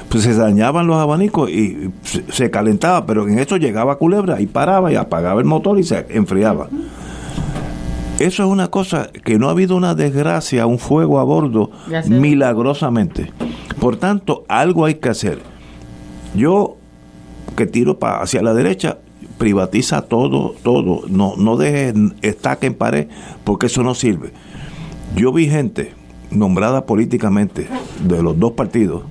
Pues 0.09 0.23
se 0.25 0.35
dañaban 0.35 0.85
los 0.85 0.97
abanicos 0.97 1.49
y 1.49 1.89
se, 2.03 2.23
se 2.31 2.51
calentaba, 2.51 3.05
pero 3.07 3.27
en 3.27 3.39
eso 3.39 3.57
llegaba 3.57 3.97
Culebra 3.97 4.39
y 4.41 4.45
paraba 4.45 4.91
y 4.91 4.95
apagaba 4.95 5.39
el 5.41 5.45
motor 5.47 5.79
y 5.79 5.83
se 5.83 6.05
enfriaba. 6.09 6.67
Eso 8.23 8.43
es 8.43 8.49
una 8.49 8.69
cosa 8.69 9.09
que 9.11 9.37
no 9.37 9.47
ha 9.47 9.51
habido 9.51 9.75
una 9.75 9.95
desgracia, 9.95 10.65
un 10.65 10.79
fuego 10.79 11.19
a 11.19 11.23
bordo 11.23 11.71
milagrosamente. 12.21 13.31
Por 13.79 13.97
tanto, 13.97 14.45
algo 14.47 14.85
hay 14.85 14.95
que 14.95 15.09
hacer. 15.09 15.39
Yo 16.35 16.77
que 17.57 17.65
tiro 17.67 17.99
pa- 17.99 18.21
hacia 18.21 18.41
la 18.41 18.53
derecha, 18.53 18.97
privatiza 19.37 20.03
todo, 20.03 20.55
todo. 20.63 21.01
No, 21.07 21.35
no 21.37 21.57
deje 21.57 21.93
estaca 22.21 22.65
en 22.65 22.75
pared, 22.75 23.07
porque 23.43 23.65
eso 23.65 23.83
no 23.83 23.93
sirve. 23.93 24.31
Yo 25.15 25.31
vi 25.33 25.47
gente 25.49 25.93
nombrada 26.31 26.85
políticamente 26.85 27.67
de 28.03 28.23
los 28.23 28.39
dos 28.39 28.53
partidos 28.53 29.03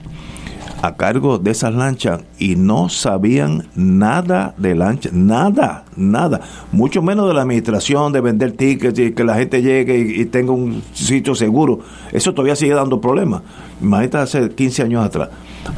a 0.82 0.96
cargo 0.96 1.38
de 1.38 1.52
esas 1.52 1.72
lanchas 1.74 2.22
y 2.40 2.56
no 2.56 2.88
sabían 2.88 3.68
nada 3.76 4.52
de 4.58 4.74
lanchas, 4.74 5.12
nada, 5.12 5.84
nada, 5.96 6.40
mucho 6.72 7.00
menos 7.02 7.28
de 7.28 7.34
la 7.34 7.42
administración, 7.42 8.12
de 8.12 8.20
vender 8.20 8.52
tickets 8.52 8.98
y 8.98 9.12
que 9.12 9.22
la 9.22 9.36
gente 9.36 9.62
llegue 9.62 9.96
y, 9.98 10.20
y 10.22 10.24
tenga 10.26 10.52
un 10.52 10.82
sitio 10.92 11.36
seguro. 11.36 11.78
Eso 12.10 12.34
todavía 12.34 12.56
sigue 12.56 12.74
dando 12.74 13.00
problemas. 13.00 13.42
Imagínate 13.80 14.18
hace 14.18 14.50
15 14.50 14.82
años 14.82 15.04
atrás. 15.04 15.28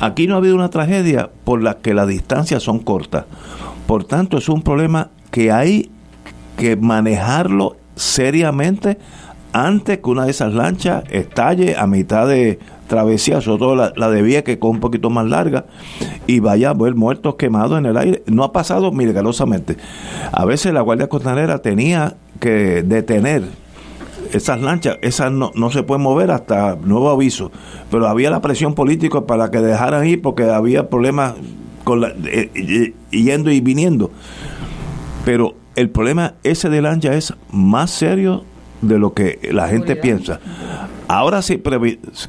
Aquí 0.00 0.26
no 0.26 0.34
ha 0.34 0.38
habido 0.38 0.54
una 0.54 0.70
tragedia 0.70 1.30
por 1.44 1.62
la 1.62 1.76
que 1.76 1.92
las 1.92 2.08
distancias 2.08 2.62
son 2.62 2.78
cortas. 2.78 3.26
Por 3.86 4.04
tanto, 4.04 4.38
es 4.38 4.48
un 4.48 4.62
problema 4.62 5.10
que 5.30 5.52
hay 5.52 5.90
que 6.56 6.76
manejarlo 6.76 7.76
seriamente 7.94 8.98
antes 9.52 9.98
que 9.98 10.10
una 10.10 10.24
de 10.24 10.30
esas 10.30 10.54
lanchas 10.54 11.04
estalle 11.10 11.76
a 11.76 11.86
mitad 11.86 12.26
de 12.26 12.58
travesía, 12.94 13.40
sobre 13.40 13.58
todo 13.58 13.74
la, 13.74 13.92
la 13.96 14.08
de 14.08 14.22
Vieques, 14.22 14.56
que 14.58 14.66
es 14.66 14.72
un 14.72 14.78
poquito 14.78 15.10
más 15.10 15.26
larga, 15.26 15.66
y 16.28 16.38
vaya 16.38 16.70
a 16.70 16.74
ver 16.74 16.94
muertos 16.94 17.34
quemados 17.34 17.76
en 17.76 17.86
el 17.86 17.96
aire. 17.96 18.22
No 18.26 18.44
ha 18.44 18.52
pasado 18.52 18.92
milagrosamente. 18.92 19.76
A 20.30 20.44
veces 20.44 20.72
la 20.72 20.80
Guardia 20.80 21.08
Costanera 21.08 21.58
tenía 21.58 22.16
que 22.38 22.84
detener 22.84 23.42
esas 24.32 24.60
lanchas, 24.60 24.98
esas 25.02 25.32
no, 25.32 25.50
no 25.56 25.70
se 25.70 25.82
pueden 25.82 26.02
mover 26.02 26.30
hasta 26.30 26.76
nuevo 26.76 27.10
aviso, 27.10 27.50
pero 27.90 28.06
había 28.06 28.30
la 28.30 28.40
presión 28.40 28.74
política 28.74 29.22
para 29.22 29.50
que 29.50 29.58
dejaran 29.58 30.06
ir 30.06 30.22
porque 30.22 30.44
había 30.44 30.88
problemas 30.88 31.34
con 31.82 32.00
la, 32.00 32.08
eh, 32.08 32.50
eh, 32.54 32.94
yendo 33.10 33.50
y 33.50 33.60
viniendo. 33.60 34.10
Pero 35.24 35.54
el 35.74 35.90
problema 35.90 36.34
ese 36.44 36.68
de 36.68 36.80
lancha 36.80 37.14
es 37.14 37.34
más 37.50 37.90
serio 37.90 38.44
de 38.82 38.98
lo 38.98 39.14
que 39.14 39.40
la 39.52 39.68
gente 39.68 39.96
piensa. 39.96 40.40
Ahora 41.08 41.42
sí, 41.42 41.60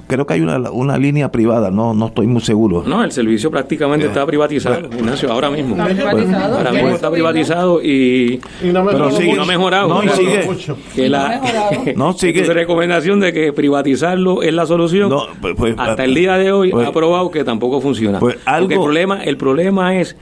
creo 0.07 0.25
que 0.27 0.33
hay 0.33 0.41
una, 0.41 0.57
una 0.71 0.97
línea 0.97 1.31
privada, 1.31 1.71
no, 1.71 1.93
no 1.93 2.07
estoy 2.07 2.27
muy 2.27 2.41
seguro. 2.41 2.83
No, 2.85 3.03
el 3.03 3.11
servicio 3.11 3.49
prácticamente 3.49 4.07
está 4.07 4.25
privatizado, 4.25 4.87
Ignacio, 4.87 5.31
ahora 5.31 5.49
mismo. 5.49 5.75
Está 5.75 5.85
privatizado. 5.95 6.57
Ahora 6.57 6.69
¿Quieres 6.69 6.83
mismo 6.83 6.95
está 6.95 7.11
privatizado 7.11 7.81
y, 7.81 8.41
Y 8.63 8.67
no 8.67 8.85
Pero 8.85 9.11
sigue- 9.11 9.39
ha 9.39 9.45
mejorado. 9.45 9.87
No, 9.87 10.03
y 10.03 10.09
sigue. 10.09 10.47
que 10.93 11.09
la 11.09 11.39
mejorado. 11.41 11.81
No, 11.95 12.13
sigue. 12.13 12.41
tu 12.43 12.53
recomendación 12.53 13.19
de 13.19 13.31
que 13.33 13.53
privatizarlo 13.53 14.41
es 14.43 14.53
la 14.53 14.65
solución. 14.65 15.09
No, 15.09 15.23
pues- 15.41 15.55
pues- 15.57 15.75
hasta 15.77 16.03
el 16.03 16.13
día 16.13 16.37
de 16.37 16.51
hoy 16.51 16.71
pues- 16.71 16.87
ha 16.87 16.91
probado 16.91 17.31
que 17.31 17.43
tampoco 17.43 17.79
funciona. 17.81 18.19
pues 18.19 18.37
algo- 18.45 18.63
Porque 18.67 18.75
el 18.75 18.81
problema, 18.81 19.23
el 19.23 19.37
problema 19.37 19.95
es 19.95 20.15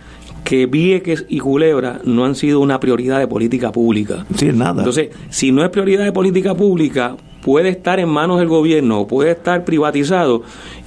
que 0.44 0.66
Vieques 0.66 1.26
y 1.30 1.40
Culebra 1.40 2.02
no 2.04 2.26
han 2.26 2.36
sido 2.36 2.60
una 2.60 2.80
prioridad 2.80 3.18
de 3.20 3.28
política 3.28 3.72
pública. 3.72 4.26
Sí, 4.36 4.50
nada. 4.54 4.80
Entonces, 4.82 5.10
si 5.30 5.52
no 5.52 5.64
es 5.64 5.70
prioridad 5.70 6.04
de 6.04 6.12
política 6.12 6.54
pública, 6.54 7.16
puede 7.44 7.70
estar 7.70 8.00
en 8.00 8.10
manos 8.10 8.40
del 8.40 8.48
gobierno 8.48 9.02
o 9.02 9.08
puede 9.08 9.32
estar 9.32 9.66
privatizado 9.66 10.44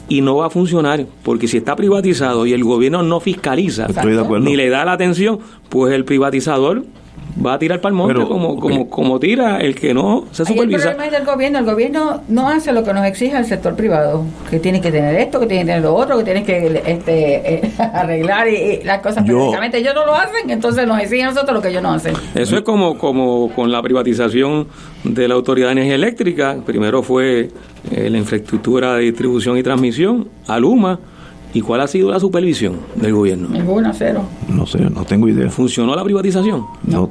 y 0.08 0.20
no 0.20 0.36
va 0.36 0.46
a 0.46 0.50
funcionar, 0.50 1.06
porque 1.22 1.48
si 1.48 1.56
está 1.56 1.74
privatizado 1.76 2.46
y 2.46 2.52
el 2.52 2.62
gobierno 2.64 3.02
no 3.02 3.18
fiscaliza 3.20 3.86
Estoy 3.86 4.12
de 4.12 4.20
acuerdo. 4.20 4.44
ni 4.44 4.56
le 4.56 4.68
da 4.68 4.84
la 4.84 4.92
atención, 4.92 5.40
pues 5.68 5.92
el 5.92 6.04
privatizador 6.04 6.84
va 7.44 7.54
a 7.54 7.58
tirar 7.58 7.80
para 7.80 7.90
el 7.90 7.96
monte 7.96 8.14
Pero, 8.14 8.28
como, 8.28 8.58
como, 8.58 8.88
como 8.88 9.20
tira 9.20 9.58
el 9.58 9.74
que 9.74 9.92
no 9.92 10.24
se 10.30 10.42
Ahí 10.42 10.48
el 10.50 10.54
supervisa. 10.54 10.78
problema 10.90 11.06
es 11.06 11.12
del 11.12 11.24
gobierno. 11.24 11.58
El 11.58 11.64
gobierno 11.64 12.22
no 12.28 12.48
hace 12.48 12.72
lo 12.72 12.82
que 12.84 12.92
nos 12.92 13.04
exige 13.06 13.36
el 13.36 13.44
sector 13.44 13.74
privado, 13.74 14.24
que 14.50 14.58
tiene 14.60 14.80
que 14.80 14.90
tener 14.90 15.14
esto, 15.20 15.38
que 15.40 15.46
tiene 15.46 15.62
que 15.64 15.66
tener 15.68 15.82
lo 15.82 15.94
otro, 15.94 16.18
que 16.18 16.24
tiene 16.24 16.44
que 16.44 16.82
este, 16.86 17.54
eh, 17.54 17.72
arreglar 17.78 18.48
y, 18.48 18.54
y 18.56 18.82
las 18.84 19.00
cosas 19.02 19.24
Yo- 19.24 19.36
perfectamente. 19.36 19.78
Ellos 19.78 19.94
no 19.94 20.06
lo 20.06 20.14
hacen, 20.14 20.48
entonces 20.50 20.86
nos 20.86 20.98
exigen 21.00 21.26
a 21.26 21.30
nosotros 21.30 21.54
lo 21.56 21.62
que 21.62 21.68
ellos 21.68 21.82
no 21.82 21.92
hacen. 21.92 22.14
Eso 22.34 22.56
es 22.56 22.62
como, 22.62 22.96
como 22.98 23.50
con 23.54 23.70
la 23.70 23.82
privatización 23.82 24.66
de 25.04 25.28
la 25.28 25.34
Autoridad 25.34 25.66
de 25.68 25.72
Energía 25.72 25.94
Eléctrica. 25.96 26.56
Primero 26.64 27.02
fue 27.02 27.50
eh, 27.90 28.10
la 28.10 28.18
infraestructura 28.18 28.94
de 28.94 29.02
distribución 29.02 29.58
y 29.58 29.62
transmisión, 29.62 30.28
Aluma. 30.46 30.98
¿Y 31.56 31.62
cuál 31.62 31.80
ha 31.80 31.86
sido 31.86 32.10
la 32.10 32.20
supervisión 32.20 32.76
del 32.96 33.14
gobierno? 33.14 33.48
Ninguna, 33.48 33.90
cero. 33.94 34.22
No 34.48 34.66
sé, 34.66 34.78
no 34.90 35.04
tengo 35.04 35.26
idea. 35.26 35.48
¿Funcionó 35.48 35.96
la 35.96 36.04
privatización? 36.04 36.66
No, 36.84 37.08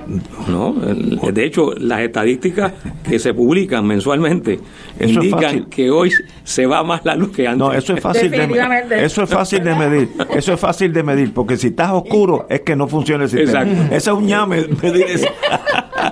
No, 0.48 0.76
el- 0.88 1.20
de 1.34 1.46
hecho, 1.46 1.72
las 1.80 2.02
estadísticas 2.02 2.74
que 3.10 3.18
se 3.18 3.34
publican 3.34 3.88
mensualmente 3.88 4.60
Eso 5.00 5.20
es 5.20 5.26
indican 5.26 5.64
que 5.66 5.90
hoy 5.90 6.12
se 6.44 6.68
va 6.68 6.84
más 6.84 7.04
la 7.06 7.16
luz 7.16 7.32
que 7.32 7.48
antes. 7.48 7.58
no, 7.58 7.74
eso 7.74 7.94
es 7.96 8.02
fácil 8.02 8.30
de 8.30 8.38
Definitivamente. 8.38 9.04
eso 9.04 9.24
es 9.24 9.30
fácil 9.32 9.64
de 9.64 9.74
medir. 9.76 10.10
Eso 10.36 10.54
es 10.54 10.60
fácil 10.60 10.94
de 10.94 11.02
medir, 11.02 11.34
porque 11.34 11.58
si 11.58 11.68
estás 11.70 11.90
oscuro 11.94 12.46
es 12.48 12.62
que 12.62 12.76
no 12.76 12.88
funciona 12.88 13.24
el 13.24 13.30
sistema. 13.32 13.64
Exacto. 13.64 13.96
Eso 13.96 14.12
es 14.12 14.18
un 14.20 14.26
ñame 14.28 14.66
medir 14.84 15.06
eso. 15.10 15.28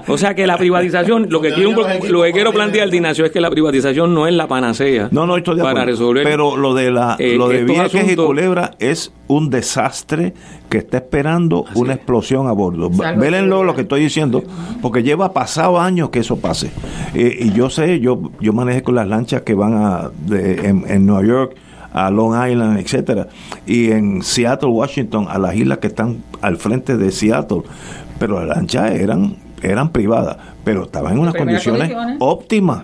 O 0.07 0.17
sea 0.17 0.33
que 0.33 0.47
la 0.47 0.57
privatización, 0.57 1.27
lo 1.29 1.39
que, 1.39 1.53
quiero, 1.53 1.71
lo 2.09 2.23
que 2.23 2.31
quiero 2.31 2.51
plantear, 2.51 2.91
Ignacio, 2.93 3.25
es 3.25 3.31
que 3.31 3.39
la 3.39 3.51
privatización 3.51 4.13
no 4.13 4.25
es 4.27 4.33
la 4.33 4.47
panacea 4.47 5.07
No, 5.11 5.27
no 5.27 5.37
estoy 5.37 5.55
de 5.57 5.61
para 5.61 5.85
resolver. 5.85 6.23
Pero 6.23 6.57
lo 6.57 6.73
de 6.73 6.89
la 6.91 7.15
eh, 7.19 7.35
lo 7.37 7.47
de 7.47 7.59
estos 7.61 7.91
Vieques 7.93 8.11
y 8.11 8.15
Culebra 8.27 8.71
es 8.79 9.11
un 9.27 9.49
desastre 9.49 10.33
que 10.69 10.77
está 10.79 10.97
esperando 10.97 11.65
una 11.75 11.93
explosión 11.93 12.47
a 12.47 12.51
bordo. 12.51 12.89
Vélenlo 13.19 13.63
lo 13.63 13.75
que 13.75 13.81
estoy 13.81 14.01
diciendo, 14.01 14.43
porque 14.81 15.03
lleva 15.03 15.33
pasado 15.33 15.79
años 15.79 16.09
que 16.09 16.19
eso 16.19 16.37
pase. 16.37 16.71
Eh, 17.13 17.37
y 17.41 17.51
yo 17.51 17.69
sé, 17.69 17.99
yo 17.99 18.31
yo 18.39 18.53
manejé 18.53 18.83
con 18.83 18.95
las 18.95 19.07
lanchas 19.07 19.41
que 19.43 19.53
van 19.53 19.73
a 19.75 20.11
de- 20.25 20.67
en, 20.67 20.83
en 20.87 21.05
Nueva 21.05 21.25
York 21.25 21.55
a 21.93 22.09
Long 22.09 22.33
Island, 22.49 22.79
etcétera, 22.79 23.27
y 23.67 23.91
en 23.91 24.23
Seattle, 24.23 24.69
Washington, 24.69 25.27
a 25.29 25.37
las 25.37 25.55
islas 25.55 25.77
que 25.77 25.87
están 25.87 26.23
al 26.41 26.57
frente 26.57 26.97
de 26.97 27.11
Seattle, 27.11 27.61
pero 28.17 28.43
las 28.43 28.57
lanchas 28.57 28.91
eran 28.91 29.35
eran 29.61 29.89
privadas, 29.91 30.37
pero 30.63 30.83
estaban 30.83 31.13
en 31.13 31.19
unas 31.19 31.33
condiciones. 31.45 31.89
óptimas. 32.19 32.83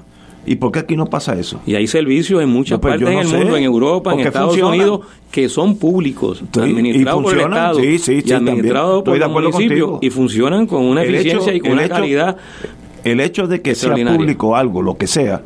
¿Y 0.52 0.56
por 0.56 0.72
qué 0.72 0.80
aquí 0.80 0.96
no 0.96 1.06
pasa 1.06 1.38
eso? 1.38 1.62
Y 1.68 1.76
hay 1.76 1.86
servicios 1.86 2.42
en 2.42 2.50
muchas 2.50 2.80
No, 2.80 2.82
pues, 2.82 2.94
partes 2.94 3.08
yo 3.08 3.14
no 3.14 3.20
en 3.22 3.26
el 3.28 3.32
sé. 3.32 3.38
mundo, 3.38 3.56
en 3.58 3.64
Europa, 3.66 4.14
en 4.16 4.20
Estados 4.22 4.50
funcionan. 4.50 4.74
Unidos, 4.80 5.00
que 5.32 5.48
son 5.48 5.78
públicos, 5.78 6.40
Sí, 6.52 6.60
administrados 6.60 7.22
por 7.24 7.34
el. 7.36 7.40
Estado 7.42 7.80
Sí, 7.80 8.00
sí, 8.00 8.24
y 8.26 8.32
administrados 8.32 9.04
por 9.04 9.16
los 9.20 9.30
municipios 9.32 10.00
y 10.02 10.10
funcionan 10.10 10.66
con 10.66 10.84
una 10.86 11.04
El 11.04 11.14
eficiencia 11.14 11.54
hecho- 11.54 11.58
y 11.58 11.60
con 11.60 11.72
una 11.74 11.86
hecho- 11.86 11.94
calidad. 11.94 12.38
El 13.04 13.20
hecho 13.20 13.48
de 13.48 13.62
que 13.62 13.76
sea 13.76 13.94
público 13.94 14.56
algo, 14.56 14.82
lo 14.82 14.98
que 14.98 15.06
sea, 15.06 15.44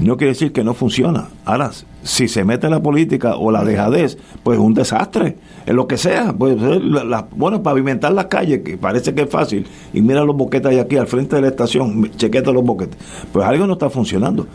no 0.00 0.16
quiere 0.16 0.32
decir 0.32 0.52
que 0.52 0.64
no 0.64 0.74
funciona. 0.74 1.28
Ahora, 1.44 1.70
si 2.02 2.28
se 2.28 2.44
mete 2.44 2.68
la 2.68 2.82
política 2.82 3.36
o 3.36 3.50
la 3.50 3.64
dejadez, 3.64 4.18
pues 4.42 4.58
es 4.58 4.64
un 4.64 4.74
desastre. 4.74 5.36
En 5.66 5.76
lo 5.76 5.86
que 5.86 5.96
sea, 5.96 6.32
pues 6.36 6.56
eh, 6.60 6.80
la- 6.82 7.04
la- 7.04 7.26
bueno, 7.34 7.62
pavimentar 7.62 8.12
las 8.12 8.26
calles, 8.26 8.60
que 8.62 8.76
parece 8.76 9.14
que 9.14 9.22
es 9.22 9.30
fácil, 9.30 9.66
y 9.92 10.00
mira 10.02 10.24
los 10.24 10.36
boquetes 10.36 10.70
ahí 10.72 10.78
aquí 10.78 10.96
al 10.96 11.06
frente 11.06 11.36
de 11.36 11.42
la 11.42 11.48
estación, 11.48 12.10
chequete 12.16 12.52
los 12.52 12.64
boquetes. 12.64 12.98
Pues 13.32 13.46
algo 13.46 13.66
no 13.66 13.74
está 13.74 13.88
funcionando. 13.88 14.46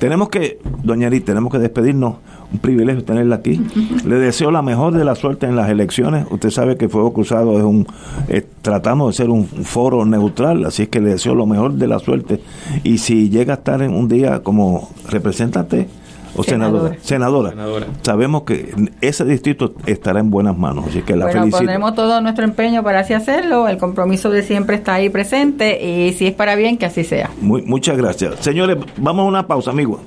Tenemos 0.00 0.30
que, 0.30 0.58
doña 0.82 1.08
Edith, 1.08 1.26
tenemos 1.26 1.52
que 1.52 1.58
despedirnos. 1.58 2.14
Un 2.50 2.58
privilegio 2.58 3.04
tenerla 3.04 3.36
aquí. 3.36 3.60
Le 4.06 4.16
deseo 4.16 4.50
la 4.50 4.62
mejor 4.62 4.94
de 4.94 5.04
la 5.04 5.14
suerte 5.14 5.44
en 5.46 5.56
las 5.56 5.68
elecciones. 5.68 6.26
Usted 6.30 6.48
sabe 6.48 6.78
que 6.78 6.88
Fuego 6.88 7.12
Cruzado 7.12 7.58
es 7.58 7.64
un. 7.64 7.86
eh, 8.28 8.46
tratamos 8.62 9.14
de 9.14 9.22
ser 9.22 9.30
un 9.30 9.46
foro 9.46 10.06
neutral, 10.06 10.64
así 10.64 10.84
es 10.84 10.88
que 10.88 11.00
le 11.00 11.10
deseo 11.10 11.34
lo 11.34 11.44
mejor 11.44 11.74
de 11.74 11.86
la 11.86 11.98
suerte. 11.98 12.40
Y 12.82 12.96
si 12.96 13.28
llega 13.28 13.52
a 13.52 13.56
estar 13.58 13.82
en 13.82 13.94
un 13.94 14.08
día 14.08 14.42
como 14.42 14.88
representante 15.06 15.86
o 16.34 16.42
senadora, 16.42 16.96
senadora, 17.02 17.50
Senadora. 17.50 17.86
sabemos 18.02 18.42
que 18.42 18.74
ese 19.00 19.24
distrito 19.24 19.74
estará 19.86 20.20
en 20.20 20.30
buenas 20.30 20.56
manos. 20.56 20.86
Así 20.88 21.02
que 21.02 21.16
la 21.16 21.26
bueno, 21.26 21.40
felicito. 21.40 21.58
pondremos 21.58 21.94
todo 21.94 22.20
nuestro 22.20 22.44
empeño 22.44 22.82
para 22.82 23.00
así 23.00 23.14
hacerlo. 23.14 23.68
El 23.68 23.78
compromiso 23.78 24.30
de 24.30 24.42
siempre 24.42 24.76
está 24.76 24.94
ahí 24.94 25.08
presente 25.08 25.84
y 25.84 26.12
si 26.12 26.26
es 26.26 26.34
para 26.34 26.54
bien, 26.54 26.76
que 26.78 26.86
así 26.86 27.04
sea. 27.04 27.30
Muy, 27.40 27.62
muchas 27.62 27.96
gracias. 27.96 28.36
Señores, 28.40 28.76
vamos 28.96 29.24
a 29.24 29.28
una 29.28 29.46
pausa, 29.46 29.70
amigos. 29.70 30.00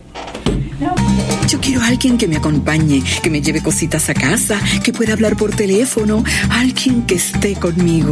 Yo 1.48 1.60
quiero 1.60 1.82
a 1.82 1.88
alguien 1.88 2.18
que 2.18 2.28
me 2.28 2.38
acompañe, 2.38 3.04
que 3.22 3.30
me 3.30 3.42
lleve 3.42 3.62
cositas 3.62 4.10
a 4.10 4.14
casa, 4.14 4.60
que 4.84 4.92
pueda 4.92 5.14
hablar 5.14 5.36
por 5.36 5.52
teléfono, 5.52 6.24
alguien 6.50 7.06
que 7.06 7.16
esté 7.16 7.56
conmigo. 7.56 8.12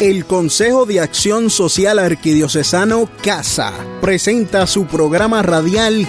El 0.00 0.24
Consejo 0.26 0.86
de 0.86 0.98
Acción 0.98 1.50
Social 1.50 2.00
Arquidiocesano 2.00 3.08
CASA 3.22 3.72
presenta 4.00 4.66
su 4.66 4.86
programa 4.86 5.40
radial 5.42 6.08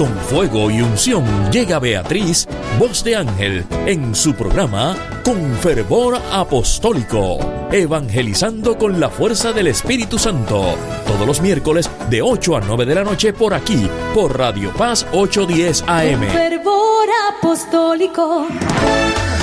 Con 0.00 0.16
fuego 0.16 0.70
y 0.70 0.80
unción 0.80 1.26
llega 1.50 1.78
Beatriz, 1.78 2.48
voz 2.78 3.04
de 3.04 3.16
ángel, 3.16 3.66
en 3.84 4.14
su 4.14 4.32
programa 4.32 4.96
Con 5.22 5.52
fervor 5.56 6.18
apostólico, 6.32 7.38
evangelizando 7.70 8.78
con 8.78 8.98
la 8.98 9.10
fuerza 9.10 9.52
del 9.52 9.66
Espíritu 9.66 10.18
Santo, 10.18 10.74
todos 11.06 11.26
los 11.26 11.42
miércoles 11.42 11.90
de 12.08 12.22
8 12.22 12.56
a 12.56 12.60
9 12.62 12.86
de 12.86 12.94
la 12.94 13.04
noche 13.04 13.34
por 13.34 13.52
aquí, 13.52 13.90
por 14.14 14.38
Radio 14.38 14.72
Paz 14.72 15.06
810 15.12 15.84
AM. 15.86 16.22
Fervor 16.30 17.08
apostólico. 17.36 18.46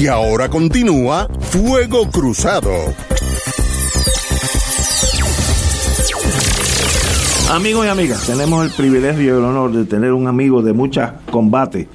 Y 0.00 0.06
ahora 0.06 0.48
continúa 0.48 1.28
Fuego 1.40 2.08
Cruzado. 2.10 2.70
Amigos 7.50 7.84
y 7.84 7.88
amigas, 7.90 8.26
tenemos 8.26 8.64
el 8.64 8.72
privilegio 8.72 9.22
y 9.22 9.28
el 9.28 9.44
honor 9.44 9.72
de 9.72 9.84
tener 9.84 10.14
un 10.14 10.26
amigo 10.26 10.62
de 10.62 10.72
muchas 10.72 11.12
combates, 11.30 11.86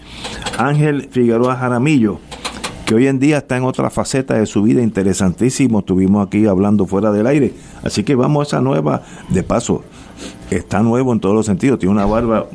Ángel 0.59 1.09
Figueroa 1.09 1.55
Jaramillo, 1.55 2.19
que 2.85 2.93
hoy 2.93 3.07
en 3.07 3.17
día 3.17 3.39
está 3.39 3.57
en 3.57 3.63
otra 3.63 3.89
faceta 3.89 4.35
de 4.35 4.45
su 4.45 4.61
vida 4.61 4.83
interesantísimo. 4.83 5.79
Estuvimos 5.79 6.27
aquí 6.27 6.45
hablando 6.45 6.85
fuera 6.85 7.11
del 7.11 7.25
aire. 7.25 7.53
Así 7.83 8.03
que 8.03 8.13
vamos 8.13 8.41
a 8.41 8.47
esa 8.47 8.61
nueva, 8.61 9.01
de 9.29 9.41
paso, 9.41 9.83
está 10.51 10.81
nuevo 10.81 11.11
en 11.13 11.19
todos 11.19 11.33
los 11.35 11.45
sentidos, 11.45 11.79
tiene 11.79 11.93
una 11.93 12.05
barba 12.05 12.47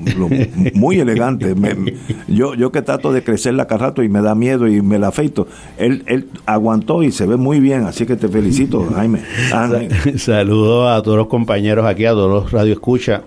muy 0.75 1.01
elegante. 1.01 1.55
Me- 1.55 1.95
yo, 2.29 2.55
yo 2.55 2.71
que 2.73 2.83
trato 2.83 3.13
de 3.13 3.23
crecerla 3.23 3.67
cada 3.67 3.87
rato 3.87 4.03
y 4.03 4.09
me 4.09 4.21
da 4.23 4.35
miedo 4.35 4.69
y 4.69 4.81
me 4.83 4.99
la 4.99 5.09
afeito. 5.09 5.47
Él, 5.79 6.03
él 6.07 6.29
aguantó 6.47 7.03
y 7.03 7.11
se 7.13 7.27
ve 7.27 7.37
muy 7.37 7.61
bien, 7.61 7.85
así 7.85 8.07
que 8.07 8.17
te 8.17 8.29
felicito, 8.29 8.87
Jaime. 8.95 9.21
Ángel. 9.53 10.19
Saludos 10.19 10.89
a 10.91 11.03
todos 11.03 11.17
los 11.17 11.27
compañeros 11.27 11.85
aquí, 11.87 12.05
a 12.05 12.11
todos 12.13 12.31
los 12.45 12.53
Radio 12.53 12.73
Escucha. 12.73 13.23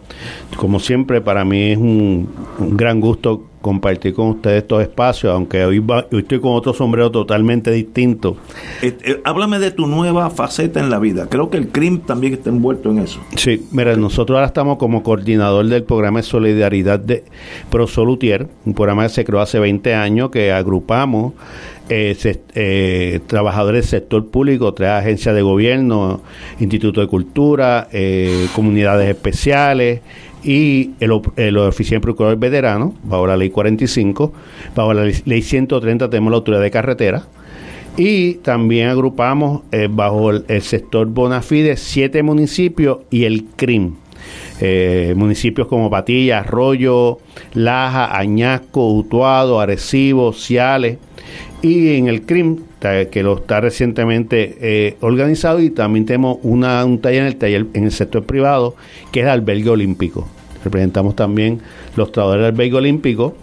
Como 0.58 0.80
siempre, 0.80 1.22
para 1.22 1.44
mí 1.46 1.72
es 1.72 1.78
un, 1.78 2.30
un 2.60 2.78
gran 2.78 3.00
gusto 3.00 3.44
compartir 3.64 4.14
con 4.14 4.28
ustedes 4.28 4.62
estos 4.62 4.84
espacios, 4.84 5.34
aunque 5.34 5.66
hoy, 5.66 5.80
va- 5.80 6.06
hoy 6.12 6.20
estoy 6.20 6.40
con 6.40 6.54
otro 6.54 6.74
sombrero 6.74 7.10
totalmente 7.10 7.72
distinto. 7.72 8.38
Eh, 8.84 8.96
eh, 9.04 9.22
háblame 9.24 9.58
de 9.58 9.72
tu 9.72 9.88
nueva 9.88 10.30
faceta 10.30 10.80
en 10.80 10.92
la 10.92 11.00
vida. 11.00 11.28
Creo 11.30 11.50
que 11.50 11.58
el 11.58 11.70
CRIM 11.70 12.02
también 12.02 12.34
está 12.34 12.52
envuelto 12.52 12.92
en 12.92 13.00
eso. 13.00 13.20
Sí, 13.36 13.66
mira, 13.72 13.96
nosotros 13.96 14.36
ahora 14.36 14.46
estamos 14.48 14.78
como 14.78 15.02
coordinador 15.02 15.66
del 15.68 15.84
programa 15.84 16.20
de 16.20 16.24
solidaridad 16.24 17.00
de 17.00 17.24
Prosolutier, 17.72 18.48
un 18.66 18.74
programa 18.76 19.04
que 19.04 19.10
se 19.10 19.26
creó 19.26 19.40
hace 19.42 19.58
20 19.60 19.96
años 19.96 20.30
que 20.30 20.52
agrupamos 20.52 21.34
eh, 21.90 22.16
se- 22.18 22.42
eh, 22.56 23.20
trabajadores 23.28 23.82
del 23.82 23.90
sector 24.02 24.28
público, 24.28 24.74
tres 24.74 24.90
agencias 24.90 25.34
de 25.36 25.42
gobierno, 25.42 26.22
Instituto 26.60 27.02
de 27.02 27.08
Cultura, 27.08 27.88
eh, 27.92 28.48
comunidades 28.56 29.10
especiales 29.10 30.00
y 30.44 30.92
el, 31.00 31.12
el 31.38 31.58
oficina 31.58 31.96
del 31.96 32.02
procurador 32.02 32.38
veterano, 32.38 32.94
bajo 33.04 33.28
la 33.28 33.38
ley 33.38 33.50
45, 33.50 34.34
bajo 34.76 34.94
la 34.94 35.04
ley- 35.06 35.22
ley 35.26 35.42
130 35.42 36.10
tenemos 36.10 36.32
la 36.32 36.38
autoridad 36.38 36.62
de 36.62 36.72
carretera 36.72 37.24
Y 37.98 38.36
también 38.36 38.90
agrupamos 38.90 39.62
eh, 39.72 39.88
bajo 39.90 40.32
el, 40.32 40.62
sector 40.62 41.08
Bonafide 41.08 41.78
siete 41.78 42.24
municipios 42.24 43.00
y 43.12 43.26
el 43.26 43.46
CRIM. 43.56 43.94
Eh, 44.62 45.14
municipios 45.16 45.68
como 45.68 45.90
Patilla, 45.90 46.40
Arroyo, 46.40 47.20
Laja, 47.54 48.18
Añasco, 48.18 48.92
Utuado, 48.94 49.60
Arecibo, 49.60 50.32
Ciales 50.34 50.98
y 51.62 51.96
en 51.96 52.08
el 52.08 52.22
CRIM 52.24 52.58
que 53.12 53.24
lo 53.24 53.38
está 53.38 53.62
recientemente 53.62 54.58
eh, 54.60 54.98
organizado 55.00 55.62
y 55.62 55.70
también 55.70 56.06
tenemos 56.06 56.38
una, 56.44 56.84
un 56.84 57.00
taller 57.00 57.22
en 57.22 57.28
el 57.28 57.36
taller 57.38 57.66
en 57.74 57.86
el 57.86 57.92
sector 57.94 58.26
privado 58.26 58.76
que 59.12 59.22
es 59.22 59.26
el 59.26 59.32
albergue 59.32 59.70
olímpico 59.70 60.28
representamos 60.64 61.16
también 61.16 61.62
los 61.96 62.12
trabajadores 62.12 62.46
del 62.46 62.54
albergue 62.54 62.78
olímpico 62.78 63.36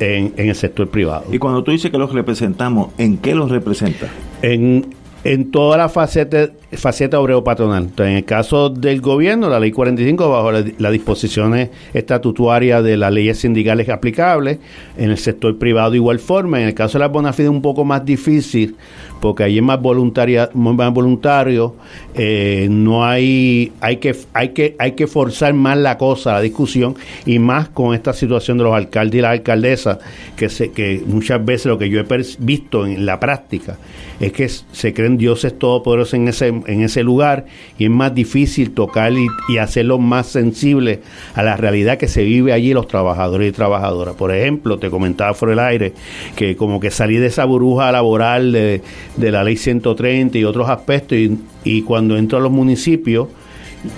en, 0.00 0.34
en 0.36 0.48
el 0.48 0.54
sector 0.54 0.88
privado 0.88 1.24
Y 1.32 1.38
cuando 1.38 1.64
tú 1.64 1.70
dices 1.70 1.90
que 1.90 1.98
los 1.98 2.12
representamos, 2.12 2.90
¿en 2.98 3.18
qué 3.18 3.34
los 3.34 3.50
representa? 3.50 4.08
en, 4.42 4.94
en 5.24 5.50
toda 5.50 5.76
la 5.76 5.88
faceta, 5.88 6.50
faceta 6.76 7.18
obrero 7.20 7.42
patronal. 7.44 7.84
Entonces, 7.84 8.10
en 8.12 8.16
el 8.18 8.24
caso 8.24 8.68
del 8.70 9.00
gobierno, 9.00 9.48
la 9.48 9.58
ley 9.60 9.72
45, 9.72 10.28
bajo 10.30 10.52
la- 10.52 10.64
las 10.78 10.92
disposiciones 10.92 11.70
estatutarias 11.94 12.82
de 12.84 12.96
las 12.96 13.12
leyes 13.12 13.38
sindicales 13.38 13.88
aplicables, 13.88 14.58
en 14.96 15.10
el 15.10 15.18
sector 15.18 15.56
privado 15.58 15.94
igual 15.94 16.18
forma, 16.18 16.60
en 16.60 16.68
el 16.68 16.74
caso 16.74 16.98
de 16.98 17.00
la 17.04 17.08
bona 17.08 17.32
fide 17.32 17.48
un 17.48 17.62
poco 17.62 17.84
más 17.84 18.04
difícil, 18.04 18.76
porque 19.20 19.44
ahí 19.44 19.56
es 19.58 19.62
más 19.62 19.80
voluntaria, 19.80 20.50
más 20.54 20.92
voluntario, 20.92 21.74
eh, 22.14 22.68
no 22.70 23.04
hay, 23.04 23.72
hay 23.80 23.96
que, 23.96 24.14
hay 24.32 24.50
que, 24.50 24.76
hay 24.78 24.92
que 24.92 25.06
forzar 25.06 25.54
más 25.54 25.76
la 25.78 25.96
cosa, 25.98 26.34
la 26.34 26.40
discusión, 26.40 26.94
y 27.24 27.38
más 27.38 27.68
con 27.70 27.94
esta 27.94 28.12
situación 28.12 28.58
de 28.58 28.64
los 28.64 28.74
alcaldes 28.74 29.18
y 29.18 29.22
las 29.22 29.32
alcaldesas, 29.32 29.98
que 30.36 30.48
se, 30.48 30.70
que 30.70 31.02
muchas 31.06 31.44
veces 31.44 31.66
lo 31.66 31.78
que 31.78 31.88
yo 31.88 32.00
he 32.00 32.06
visto 32.38 32.86
en 32.86 33.06
la 33.06 33.18
práctica 33.18 33.78
es 34.20 34.32
que 34.32 34.48
se 34.48 34.94
creen 34.94 35.18
dioses 35.18 35.58
todopoderosos 35.58 36.14
en 36.14 36.28
ese, 36.28 36.54
en 36.66 36.82
ese 36.82 37.02
lugar 37.02 37.46
y 37.78 37.84
es 37.84 37.90
más 37.90 38.14
difícil 38.14 38.72
tocar 38.72 39.12
y, 39.12 39.26
y 39.48 39.58
hacerlo 39.58 39.98
más 39.98 40.26
sensible 40.26 41.00
a 41.34 41.42
la 41.42 41.56
realidad 41.56 41.98
que 41.98 42.08
se 42.08 42.24
vive 42.24 42.52
allí 42.52 42.72
los 42.74 42.88
trabajadores 42.88 43.48
y 43.48 43.52
trabajadoras. 43.52 44.14
Por 44.14 44.34
ejemplo, 44.34 44.78
te 44.78 44.90
comentaba 44.90 45.32
fuera 45.34 45.50
del 45.54 45.64
aire 45.64 45.92
que 46.36 46.56
como 46.56 46.80
que 46.80 46.90
salí 46.90 47.16
de 47.16 47.26
esa 47.28 47.44
burbuja 47.44 47.90
laboral 47.92 48.52
de, 48.52 48.82
la 49.16 49.44
ley 49.44 49.56
130 49.56 50.36
y 50.38 50.44
otros 50.44 50.68
aspectos 50.68 51.16
y, 51.18 51.38
y 51.64 51.82
cuando 51.82 52.16
entro 52.16 52.38
a 52.38 52.40
los 52.40 52.52
municipios, 52.52 53.28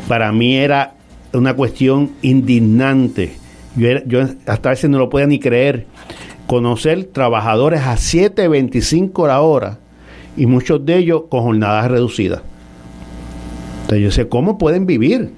para 0.06 0.30
mí 0.32 0.56
era 0.56 0.94
una 1.32 1.54
cuestión 1.54 2.10
indignante. 2.22 3.32
Yo, 3.76 3.88
era- 3.88 4.02
yo 4.06 4.20
hasta 4.46 4.68
a 4.68 4.72
veces 4.72 4.90
no 4.90 4.98
lo 4.98 5.08
podía 5.08 5.26
ni 5.26 5.38
creer. 5.38 5.86
Conocer 6.46 7.04
trabajadores 7.04 7.80
a 7.82 7.94
7.25 7.96 9.26
la 9.26 9.40
hora 9.42 9.78
y 10.36 10.46
muchos 10.46 10.84
de 10.86 10.96
ellos 10.96 11.24
con 11.28 11.42
jornadas 11.42 11.90
reducidas. 11.90 12.40
Entonces 13.88 14.04
yo 14.04 14.10
sé 14.10 14.28
cómo 14.28 14.58
pueden 14.58 14.84
vivir. 14.84 15.30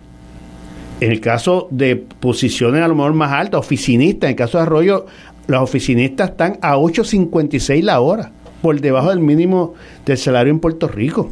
En 0.98 1.12
el 1.12 1.20
caso 1.20 1.68
de 1.70 1.94
posiciones 1.94 2.82
a 2.82 2.88
lo 2.88 2.96
mejor 2.96 3.14
más 3.14 3.30
altas, 3.30 3.60
oficinistas, 3.60 4.24
en 4.24 4.30
el 4.30 4.36
caso 4.36 4.58
de 4.58 4.64
Arroyo, 4.64 5.06
los 5.46 5.62
oficinistas 5.62 6.30
están 6.30 6.58
a 6.60 6.76
8.56 6.76 7.80
la 7.84 8.00
hora, 8.00 8.32
por 8.60 8.80
debajo 8.80 9.10
del 9.10 9.20
mínimo 9.20 9.74
del 10.04 10.18
salario 10.18 10.52
en 10.52 10.58
Puerto 10.58 10.88
Rico. 10.88 11.30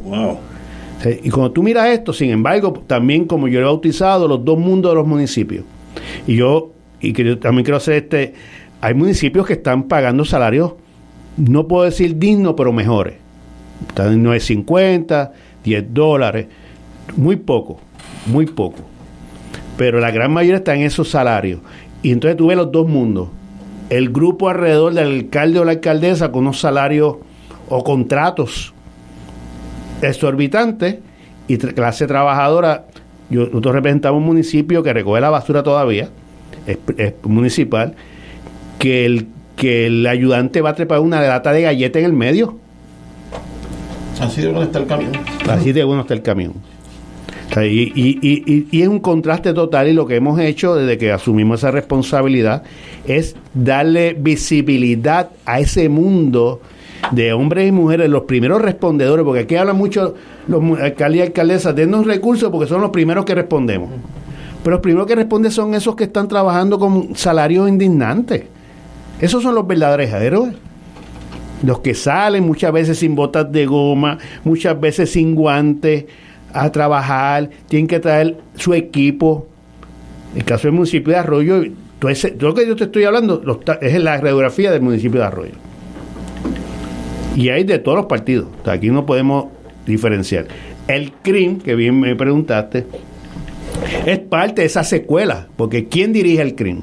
Sí, 1.03 1.19
Y 1.23 1.29
cuando 1.29 1.51
tú 1.51 1.61
miras 1.61 1.89
esto, 1.89 2.13
sin 2.13 2.29
embargo, 2.29 2.71
también 2.87 3.25
como 3.25 3.49
yo 3.49 3.59
he 3.59 3.63
bautizado 3.63 4.25
los 4.25 4.45
dos 4.45 4.57
mundos 4.57 4.93
de 4.93 4.95
los 4.95 5.05
municipios. 5.05 5.65
Y 6.25 6.37
yo, 6.37 6.71
y 7.01 7.11
que 7.11 7.25
yo 7.25 7.37
también 7.37 7.65
quiero 7.65 7.77
hacer 7.77 7.95
este, 7.95 8.33
hay 8.79 8.93
municipios 8.93 9.45
que 9.45 9.53
están 9.53 9.83
pagando 9.83 10.23
salarios, 10.23 10.75
no 11.35 11.67
puedo 11.67 11.83
decir 11.83 12.17
dignos, 12.17 12.53
pero 12.55 12.71
mejores. 12.71 13.15
Están 13.89 14.13
en 14.13 14.23
9.50, 14.23 15.31
10 15.65 15.93
dólares, 15.93 16.47
muy 17.15 17.35
poco, 17.35 17.79
muy 18.25 18.45
poco. 18.45 18.79
Pero 19.77 19.99
la 19.99 20.11
gran 20.11 20.31
mayoría 20.31 20.57
está 20.57 20.75
en 20.75 20.81
esos 20.81 21.09
salarios. 21.09 21.59
Y 22.01 22.11
entonces 22.11 22.37
tú 22.37 22.47
ves 22.47 22.57
los 22.57 22.71
dos 22.71 22.87
mundos. 22.87 23.29
El 23.89 24.09
grupo 24.09 24.49
alrededor 24.49 24.93
del 24.93 25.07
alcalde 25.07 25.59
o 25.59 25.65
la 25.65 25.71
alcaldesa 25.71 26.31
con 26.31 26.41
unos 26.41 26.59
salarios 26.59 27.15
o 27.69 27.83
contratos 27.83 28.73
exorbitante 30.01 31.01
y 31.47 31.57
clase 31.57 32.07
trabajadora. 32.07 32.85
Yo, 33.29 33.45
nosotros 33.45 33.75
representamos 33.75 34.19
un 34.19 34.25
municipio 34.25 34.83
que 34.83 34.93
recoge 34.93 35.21
la 35.21 35.29
basura 35.29 35.63
todavía, 35.63 36.09
es, 36.65 36.77
es 36.97 37.13
municipal, 37.23 37.95
que 38.79 39.05
el, 39.05 39.27
que 39.55 39.87
el 39.87 40.05
ayudante 40.07 40.61
va 40.61 40.71
a 40.71 40.75
trepar 40.75 40.99
una 40.99 41.21
lata 41.21 41.51
de 41.51 41.61
galleta 41.61 41.99
en 41.99 42.05
el 42.05 42.13
medio. 42.13 42.57
Así 44.19 44.41
de 44.41 44.47
bueno 44.47 44.63
está 44.63 44.79
el 44.79 44.87
camión. 44.87 45.11
Así 45.47 45.71
de 45.71 45.83
bueno 45.83 46.01
está 46.01 46.13
el 46.13 46.21
camión. 46.21 46.53
Y, 47.57 47.91
y- 47.95 48.19
y- 48.21 48.67
y- 48.71 48.81
es 48.81 48.87
un 48.87 48.99
contraste 48.99 49.53
total 49.53 49.87
y 49.87 49.93
lo 49.93 50.05
que 50.05 50.15
hemos 50.15 50.39
hecho 50.39 50.75
desde 50.75 50.97
que 50.97 51.11
asumimos 51.11 51.59
esa 51.61 51.71
responsabilidad 51.71 52.63
es 53.07 53.35
darle 53.55 54.15
visibilidad 54.17 55.31
a 55.45 55.59
ese 55.59 55.89
mundo 55.89 56.61
de 57.11 57.33
hombres 57.33 57.67
y 57.67 57.71
mujeres, 57.71 58.09
los 58.09 58.23
primeros 58.23 58.61
respondedores, 58.61 59.25
porque 59.25 59.41
aquí 59.41 59.55
hablan 59.55 59.77
mucho 59.77 60.13
los 60.47 60.61
alcaldes 60.79 61.19
y 61.19 61.21
alcaldesas, 61.23 61.75
dennos 61.75 62.05
recursos 62.05 62.51
porque 62.51 62.67
son 62.67 62.81
los 62.81 62.91
primeros 62.91 63.25
que 63.25 63.33
respondemos. 63.33 63.89
Pero 64.63 64.75
los 64.75 64.81
primeros 64.81 65.07
que 65.07 65.15
responden 65.15 65.51
son 65.51 65.73
esos 65.73 65.95
que 65.95 66.03
están 66.03 66.27
trabajando 66.27 66.77
con 66.77 67.15
salarios 67.15 67.67
indignantes. 67.67 68.43
Esos 69.19 69.41
son 69.41 69.55
los 69.55 69.65
verdaderos 69.65 70.07
héroes. 70.21 70.53
Los 71.63 71.79
que 71.79 71.93
salen 71.93 72.45
muchas 72.45 72.71
veces 72.71 72.99
sin 72.99 73.15
botas 73.15 73.51
de 73.51 73.65
goma, 73.65 74.17
muchas 74.43 74.79
veces 74.79 75.11
sin 75.11 75.35
guantes 75.35 76.05
a 76.53 76.71
trabajar, 76.71 77.49
tienen 77.67 77.87
que 77.87 77.99
traer 77.99 78.37
su 78.55 78.73
equipo. 78.73 79.47
El 80.35 80.43
caso 80.43 80.67
del 80.67 80.73
municipio 80.73 81.13
de 81.13 81.19
Arroyo, 81.19 81.63
todo, 81.99 82.11
ese- 82.11 82.31
todo 82.31 82.49
lo 82.49 82.55
que 82.55 82.67
yo 82.67 82.75
te 82.75 82.85
estoy 82.85 83.03
hablando 83.03 83.41
lo 83.43 83.59
es 83.81 84.01
la 84.01 84.17
radiografía 84.17 84.71
del 84.71 84.81
municipio 84.81 85.19
de 85.21 85.25
Arroyo. 85.27 85.53
Y 87.35 87.49
hay 87.49 87.63
de 87.63 87.79
todos 87.79 87.97
los 87.97 88.05
partidos. 88.07 88.47
O 88.61 88.63
sea, 88.65 88.73
aquí 88.73 88.89
no 88.89 89.05
podemos 89.05 89.45
diferenciar. 89.85 90.47
El 90.87 91.11
CRIM, 91.21 91.59
que 91.59 91.75
bien 91.75 91.99
me 91.99 92.15
preguntaste, 92.15 92.85
es 94.05 94.19
parte 94.19 94.61
de 94.61 94.67
esa 94.67 94.83
secuela, 94.83 95.47
porque 95.55 95.87
¿quién 95.87 96.11
dirige 96.13 96.41
el 96.41 96.55
CRIM? 96.55 96.81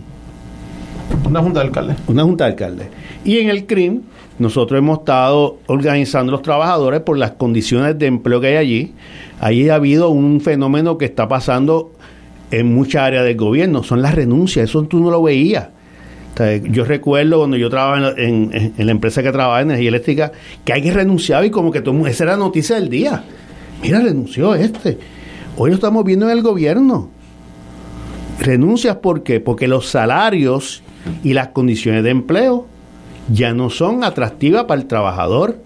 Una 1.29 1.41
junta 1.41 1.61
de 1.61 1.67
alcaldes. 1.67 1.97
Una 2.07 2.23
junta 2.23 2.45
de 2.45 2.51
alcaldes. 2.51 2.87
Y 3.25 3.39
en 3.39 3.51
el 3.51 3.67
CRIM, 3.67 4.03
nosotros 4.39 4.79
hemos 4.79 4.99
estado 4.99 5.59
organizando 5.67 6.33
los 6.33 6.43
trabajadores 6.43 7.01
por 7.01 7.17
las 7.17 7.33
condiciones 7.33 7.99
de 7.99 8.07
empleo 8.07 8.41
que 8.41 8.49
hay 8.49 8.57
allí. 8.57 8.95
Allí 9.41 9.69
ha 9.69 9.77
habido 9.77 10.11
un 10.11 10.41
fenómeno 10.41 10.99
que 10.99 11.07
está 11.07 11.27
pasando 11.27 11.93
en 12.51 12.75
muchas 12.75 13.03
áreas 13.03 13.25
del 13.25 13.37
gobierno, 13.37 13.83
son 13.83 14.03
las 14.03 14.15
renuncias, 14.15 14.69
eso 14.69 14.83
tú 14.85 15.01
no 15.01 15.11
lo 15.11 15.23
veías. 15.23 15.69
Yo 16.65 16.85
recuerdo 16.85 17.39
cuando 17.39 17.57
yo 17.57 17.71
trabajaba 17.71 18.13
en, 18.19 18.73
la 18.77 18.91
empresa 18.91 19.23
que 19.23 19.33
trabajaba 19.33 19.63
en 19.63 19.71
energía 19.71 19.89
eléctrica, 19.89 20.33
que 20.65 20.73
alguien 20.75 20.95
renunciaba 20.95 21.47
y 21.47 21.51
como 21.51 21.73
que 21.73 21.81
todo, 21.81 22.07
esa 22.07 22.25
era 22.25 22.33
la 22.35 22.39
noticia 22.39 22.77
del 22.77 22.91
día. 22.91 23.25
Mira, 23.83 24.01
renunció 24.01 24.55
este. 24.55 24.99
Hoy 25.57 25.71
lo 25.71 25.77
estamos 25.77 26.05
viendo 26.05 26.27
en 26.27 26.37
el 26.37 26.43
gobierno. 26.43 27.09
Renuncias, 28.39 28.97
¿por 28.97 29.23
qué? 29.23 29.41
Porque 29.41 29.67
los 29.67 29.89
salarios 29.89 30.83
y 31.25 31.33
las 31.33 31.49
condiciones 31.49 32.05
de 32.05 32.11
empleo 32.11 32.67
ya 33.28 33.55
no 33.55 33.70
son 33.70 34.05
atractivas 34.05 34.65
para 34.65 34.81
el 34.81 34.86
trabajador. 34.86 35.57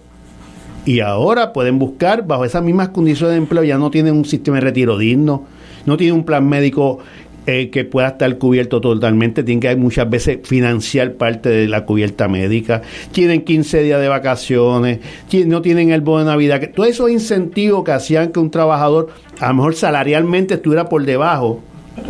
Y 0.85 1.01
ahora 1.01 1.53
pueden 1.53 1.77
buscar 1.77 2.25
bajo 2.25 2.43
esas 2.43 2.63
mismas 2.63 2.89
condiciones 2.89 3.33
de 3.33 3.37
empleo, 3.37 3.63
ya 3.63 3.77
no 3.77 3.91
tienen 3.91 4.15
un 4.15 4.25
sistema 4.25 4.57
de 4.57 4.61
retiro 4.61 4.97
digno, 4.97 5.45
no 5.85 5.95
tienen 5.95 6.15
un 6.15 6.25
plan 6.25 6.47
médico 6.47 6.97
eh, 7.45 7.69
que 7.69 7.85
pueda 7.85 8.07
estar 8.09 8.35
cubierto 8.39 8.81
totalmente, 8.81 9.43
tienen 9.43 9.59
que 9.59 9.75
muchas 9.75 10.09
veces 10.09 10.39
financiar 10.43 11.13
parte 11.13 11.49
de 11.49 11.67
la 11.67 11.85
cubierta 11.85 12.27
médica, 12.27 12.81
tienen 13.11 13.41
15 13.41 13.83
días 13.83 14.01
de 14.01 14.07
vacaciones, 14.07 14.99
no 15.45 15.61
tienen 15.61 15.91
el 15.91 16.01
bono 16.01 16.19
de 16.19 16.25
Navidad, 16.25 16.59
que, 16.59 16.67
todos 16.67 16.89
esos 16.89 17.11
incentivos 17.11 17.83
que 17.83 17.91
hacían 17.91 18.31
que 18.31 18.39
un 18.39 18.49
trabajador 18.49 19.09
a 19.39 19.49
lo 19.49 19.53
mejor 19.55 19.75
salarialmente 19.75 20.55
estuviera 20.55 20.89
por 20.89 21.03
debajo, 21.03 21.61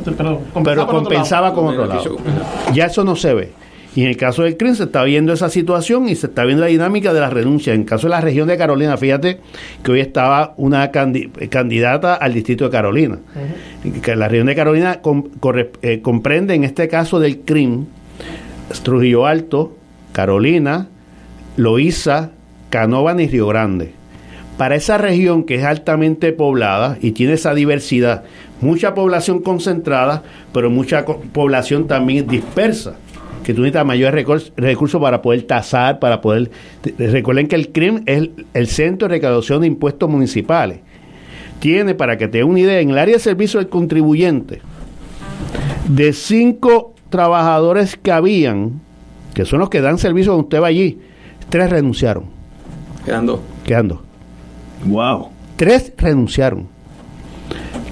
Pero, 0.03 0.15
pero 0.15 0.41
por 0.53 0.69
otro 0.71 0.87
compensaba 0.87 1.49
lado. 1.49 1.55
con 1.61 1.67
otro 1.73 1.85
lado. 1.87 2.17
Ya 2.73 2.85
eso 2.85 3.03
no 3.03 3.15
se 3.15 3.33
ve. 3.33 3.60
Y 3.93 4.03
en 4.03 4.07
el 4.07 4.15
caso 4.17 4.43
del 4.43 4.55
CRIM 4.55 4.75
se 4.75 4.83
está 4.83 5.03
viendo 5.03 5.33
esa 5.33 5.49
situación 5.49 6.07
y 6.07 6.15
se 6.15 6.27
está 6.27 6.45
viendo 6.45 6.63
la 6.63 6.69
dinámica 6.69 7.13
de 7.13 7.19
la 7.19 7.29
renuncia. 7.29 7.73
En 7.73 7.81
el 7.81 7.85
caso 7.85 8.07
de 8.07 8.11
la 8.11 8.21
región 8.21 8.47
de 8.47 8.57
Carolina, 8.57 8.95
fíjate 8.95 9.39
que 9.83 9.91
hoy 9.91 9.99
estaba 9.99 10.53
una 10.55 10.89
candi- 10.93 11.29
candidata 11.49 12.13
al 12.15 12.33
distrito 12.33 12.63
de 12.63 12.69
Carolina. 12.71 13.17
Que 14.01 14.15
la 14.15 14.29
región 14.29 14.47
de 14.47 14.55
Carolina 14.55 15.01
com- 15.01 15.25
eh, 15.81 15.99
comprende 16.01 16.53
en 16.53 16.63
este 16.63 16.87
caso 16.87 17.19
del 17.19 17.39
CRIM 17.41 17.85
Trujillo 18.83 19.25
Alto, 19.25 19.75
Carolina, 20.13 20.87
Loíza, 21.57 22.31
Canóvan 22.69 23.19
y 23.19 23.27
Río 23.27 23.47
Grande. 23.47 23.91
Para 24.57 24.75
esa 24.75 24.97
región 24.97 25.43
que 25.43 25.55
es 25.55 25.63
altamente 25.63 26.31
poblada 26.33 26.97
y 27.01 27.11
tiene 27.11 27.33
esa 27.33 27.53
diversidad, 27.53 28.23
mucha 28.61 28.93
población 28.93 29.41
concentrada, 29.41 30.23
pero 30.53 30.69
mucha 30.69 31.03
población 31.05 31.87
también 31.87 32.27
dispersa. 32.27 32.95
Que 33.43 33.53
tú 33.53 33.61
necesitas 33.61 33.85
mayores 33.85 34.25
recursos, 34.55 35.01
para 35.01 35.21
poder 35.21 35.43
tasar, 35.43 35.99
para 35.99 36.21
poder... 36.21 36.51
Recuerden 36.97 37.47
que 37.47 37.55
el 37.55 37.71
CRIM 37.71 38.03
es 38.05 38.17
el, 38.17 38.45
el 38.53 38.67
Centro 38.67 39.07
de 39.07 39.15
Recaudación 39.15 39.61
de 39.61 39.67
Impuestos 39.67 40.09
Municipales. 40.09 40.79
Tiene, 41.59 41.95
para 41.95 42.17
que 42.17 42.27
te 42.27 42.39
den 42.39 42.47
una 42.47 42.59
idea, 42.59 42.79
en 42.79 42.91
el 42.91 42.97
área 42.97 43.15
de 43.15 43.19
servicio 43.19 43.59
del 43.59 43.69
contribuyente, 43.69 44.61
de 45.87 46.13
cinco 46.13 46.95
trabajadores 47.09 47.97
que 47.97 48.11
habían, 48.11 48.81
que 49.33 49.45
son 49.45 49.59
los 49.59 49.69
que 49.69 49.81
dan 49.81 49.97
servicio 49.97 50.31
cuando 50.31 50.45
usted 50.45 50.61
va 50.61 50.67
allí, 50.67 50.99
tres 51.49 51.69
renunciaron. 51.69 52.25
Quedando. 53.05 53.41
Quedando. 53.65 54.01
Wow. 54.85 55.29
Tres 55.55 55.93
renunciaron. 55.97 56.67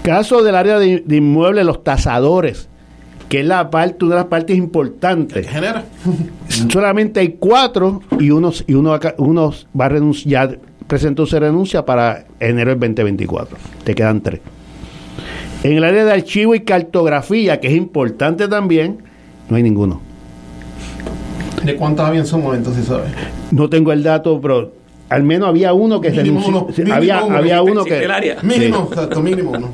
Caso 0.02 0.42
del 0.44 0.56
área 0.56 0.80
de, 0.80 1.04
de 1.06 1.16
inmuebles, 1.18 1.66
los 1.66 1.84
tasadores, 1.84 2.69
que 3.30 3.42
es 3.42 3.46
la 3.46 3.70
parte, 3.70 4.04
una 4.06 4.16
de 4.16 4.22
las 4.22 4.28
partes 4.30 4.58
importantes. 4.58 5.48
genera? 5.48 5.86
Solamente 6.72 7.20
hay 7.20 7.36
cuatro 7.40 8.02
y 8.20 8.32
uno, 8.32 8.52
y 8.68 8.74
uno, 8.74 8.94
acá- 8.94 9.16
uno 9.18 9.54
va 9.80 9.86
a 9.86 9.90
renunciar, 9.90 10.60
presentó 10.88 11.26
su 11.26 11.40
renuncia 11.40 11.86
para 11.86 12.26
enero 12.40 12.72
del 12.72 12.80
2024. 12.80 13.56
Te 13.84 13.94
quedan 13.96 14.22
tres. 14.22 14.42
En 15.64 15.74
el 15.74 15.84
área 15.84 16.06
de 16.06 16.12
archivo 16.14 16.56
y 16.56 16.62
cartografía, 16.62 17.60
que 17.60 17.68
es 17.68 17.76
importante 17.76 18.48
también, 18.48 19.00
no 19.50 19.58
hay 19.58 19.64
ninguno. 19.64 20.02
¿De 21.64 21.76
cuántos 21.76 22.06
había 22.06 22.22
en 22.22 22.26
su 22.26 22.38
momento, 22.38 22.74
si 22.74 22.82
sabes? 22.84 23.12
No 23.52 23.70
tengo 23.70 23.92
el 23.92 24.02
dato, 24.02 24.40
pero 24.42 24.72
al 25.10 25.24
menos 25.24 25.50
había 25.50 25.74
uno 25.74 26.00
que 26.00 26.12
Mínimo 26.12 26.40
renunció. 26.40 26.50
uno, 26.50 26.68
mínimo 26.78 26.96
había 26.96 27.24
uno, 27.24 27.38
había 27.38 27.62
uno 27.62 27.84
que. 27.84 28.04
el 28.04 28.12
área. 28.12 28.40
Sí. 28.40 28.48
Mínimo, 28.48 28.88
exacto, 28.90 29.22
mínimo 29.22 29.52
uno. 29.52 29.70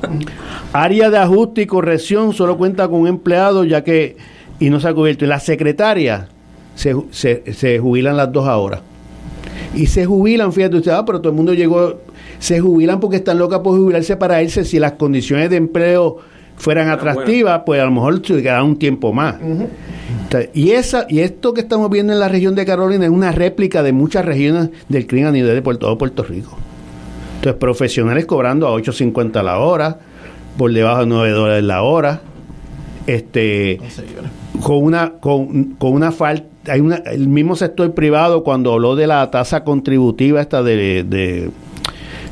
Área 0.74 1.10
de 1.10 1.18
ajuste 1.18 1.62
y 1.64 1.66
corrección 1.66 2.34
solo 2.34 2.58
cuenta 2.58 2.88
con 2.88 3.02
un 3.02 3.08
empleado 3.08 3.64
ya 3.64 3.84
que 3.84 4.18
y 4.60 4.70
no 4.70 4.80
se 4.80 4.88
ha 4.88 4.94
cubierto. 4.94 5.26
Y 5.26 5.28
la 5.28 5.40
secretaria 5.40 6.30
se, 6.76 6.96
se, 7.12 7.54
se 7.54 7.80
jubilan 7.80 8.18
las 8.18 8.32
dos 8.32 8.48
ahora. 8.48 8.82
Y 9.74 9.88
se 9.88 10.06
jubilan, 10.06 10.54
fíjate 10.54 10.78
usted, 10.78 10.92
ah, 10.92 11.04
pero 11.06 11.20
todo 11.20 11.30
el 11.32 11.36
mundo 11.36 11.54
llegó, 11.54 12.00
se 12.40 12.60
jubilan 12.62 13.00
porque 13.02 13.18
están 13.18 13.38
locas 13.38 13.60
por 13.60 13.78
jubilarse 13.78 14.16
para 14.16 14.42
irse. 14.42 14.64
Si 14.64 14.80
las 14.80 14.94
condiciones 14.94 15.50
de 15.50 15.58
empleo 15.58 16.18
fueran 16.58 16.90
atractivas, 16.90 17.62
pues 17.66 17.82
a 17.82 17.86
lo 17.86 17.92
mejor 17.92 18.26
se 18.26 18.42
quedará 18.42 18.64
un 18.64 18.78
tiempo 18.78 19.14
más. 19.14 19.36
Entonces, 19.42 20.50
Y, 20.54 20.72
esa, 20.72 21.06
y 21.10 21.20
esto 21.20 21.54
que 21.54 21.62
estamos 21.62 21.90
viendo 21.90 22.14
en 22.14 22.20
la 22.20 22.28
región 22.28 22.56
de 22.56 22.66
Carolina 22.66 23.06
es 23.06 23.12
una 23.12 23.32
réplica 23.32 23.84
de 23.84 23.94
muchas 23.94 24.26
regiones 24.26 24.70
del 24.90 25.08
crimen 25.08 25.28
a 25.28 25.32
nivel 25.32 25.54
de 25.54 25.62
Puerto, 25.62 25.88
todo 25.88 25.98
Puerto 25.98 26.24
Rico. 26.24 26.58
Entonces, 27.36 27.60
profesionales 27.60 28.26
cobrando 28.26 28.68
a 28.68 28.72
8.50 28.72 29.44
la 29.44 29.60
hora, 29.60 30.00
por 30.58 30.72
debajo 30.72 31.02
de 31.02 31.08
9 31.08 31.30
dólares 31.32 31.64
la 31.64 31.84
hora, 31.84 32.22
este, 33.08 33.80
con 34.62 34.84
una, 34.84 35.14
con, 35.20 35.76
con 35.76 35.94
una 35.94 36.12
falta, 36.12 36.48
hay 36.72 36.80
una, 36.80 36.96
el 36.96 37.28
mismo 37.28 37.56
sector 37.56 37.94
privado 37.94 38.44
cuando 38.44 38.74
habló 38.74 38.96
de 38.96 39.08
la 39.08 39.30
tasa 39.30 39.64
contributiva 39.64 40.42
esta 40.42 40.64
de, 40.64 41.04
de, 41.04 41.52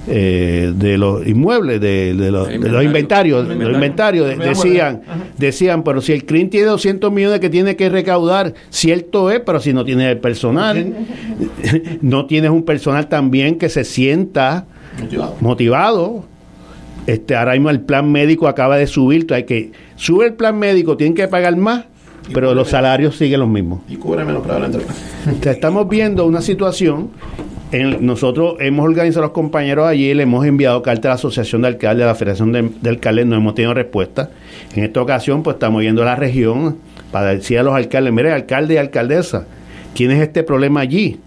eh, 0.08 0.74
de 0.76 0.98
los 0.98 1.26
inmuebles, 1.26 1.80
de, 1.80 2.14
de 2.14 2.32
los, 2.32 2.48
de 2.50 2.58
los 2.60 2.84
inventarios, 2.84 3.48
de 3.48 3.56
los 3.56 3.74
inventarios, 3.74 4.28
de- 4.28 4.36
decían, 4.36 5.02
decían, 5.38 5.84
pero 5.84 6.02
si 6.02 6.12
el 6.14 6.26
CRIM 6.26 6.50
tiene 6.50 6.68
200 6.68 7.12
millones 7.12 7.40
que 7.40 7.50
tiene 7.50 7.76
que 7.76 7.88
recaudar, 7.90 8.54
cierto 8.70 9.32
es, 9.32 9.40
pero 9.40 9.60
si 9.62 9.72
no 9.74 9.86
tiene 9.86 10.10
el 10.12 10.18
personal, 10.20 10.94
no 12.02 12.26
tienes 12.26 12.52
un 12.52 12.64
personal 12.64 13.08
también 13.08 13.58
que 13.58 13.70
se 13.70 13.84
sienta 13.84 14.66
Motivado. 15.00 15.36
motivado. 15.40 16.26
Este, 17.08 17.36
ahora 17.36 17.54
mismo 17.54 17.70
el 17.70 17.82
plan 17.82 18.10
médico 18.12 18.48
acaba 18.48 18.78
de 18.78 18.88
subir, 18.88 19.26
hay 19.34 19.44
que 19.44 19.72
sube 19.96 20.26
el 20.28 20.34
plan 20.36 20.58
médico, 20.58 20.96
tienen 20.96 21.16
que 21.16 21.28
pagar 21.28 21.56
más, 21.58 21.86
pero 22.34 22.54
los 22.56 22.70
salarios 22.70 23.18
siguen 23.18 23.42
los 23.42 23.50
mismos. 23.50 23.82
Y 23.90 23.96
cubre 23.98 24.24
menos 24.24 24.44
sea, 25.42 25.52
estamos 25.52 25.90
viendo 25.90 26.26
una 26.26 26.42
situación. 26.42 27.10
Nosotros 27.74 28.56
hemos 28.60 28.86
organizado 28.86 29.26
a 29.26 29.28
los 29.28 29.34
compañeros 29.34 29.88
allí, 29.88 30.14
le 30.14 30.24
hemos 30.24 30.46
enviado 30.46 30.84
carta 30.84 31.08
a 31.08 31.12
la 31.12 31.16
Asociación 31.16 31.64
de 31.64 31.70
Alcaldes, 31.70 32.04
a 32.04 32.08
la 32.08 32.16
Federación 32.16 32.52
de, 32.52 32.70
de 32.82 32.90
Alcaldes, 32.90 33.26
no 33.26 33.36
hemos 33.36 33.56
tenido 33.56 33.74
respuesta. 33.74 34.30
En 34.76 34.84
esta 34.84 35.02
ocasión, 35.02 35.42
pues 35.42 35.56
estamos 35.56 35.82
yendo 35.82 36.04
a 36.04 36.06
la 36.06 36.16
región 36.16 36.78
para 37.12 37.34
decir 37.34 37.58
a 37.58 37.64
los 37.64 37.74
alcaldes, 37.74 38.14
mire, 38.14 38.32
alcalde 38.32 38.76
y 38.76 38.78
alcaldesa, 38.78 39.48
¿quién 39.96 40.12
es 40.12 40.22
este 40.22 40.44
problema 40.44 40.82
allí? 40.82 41.20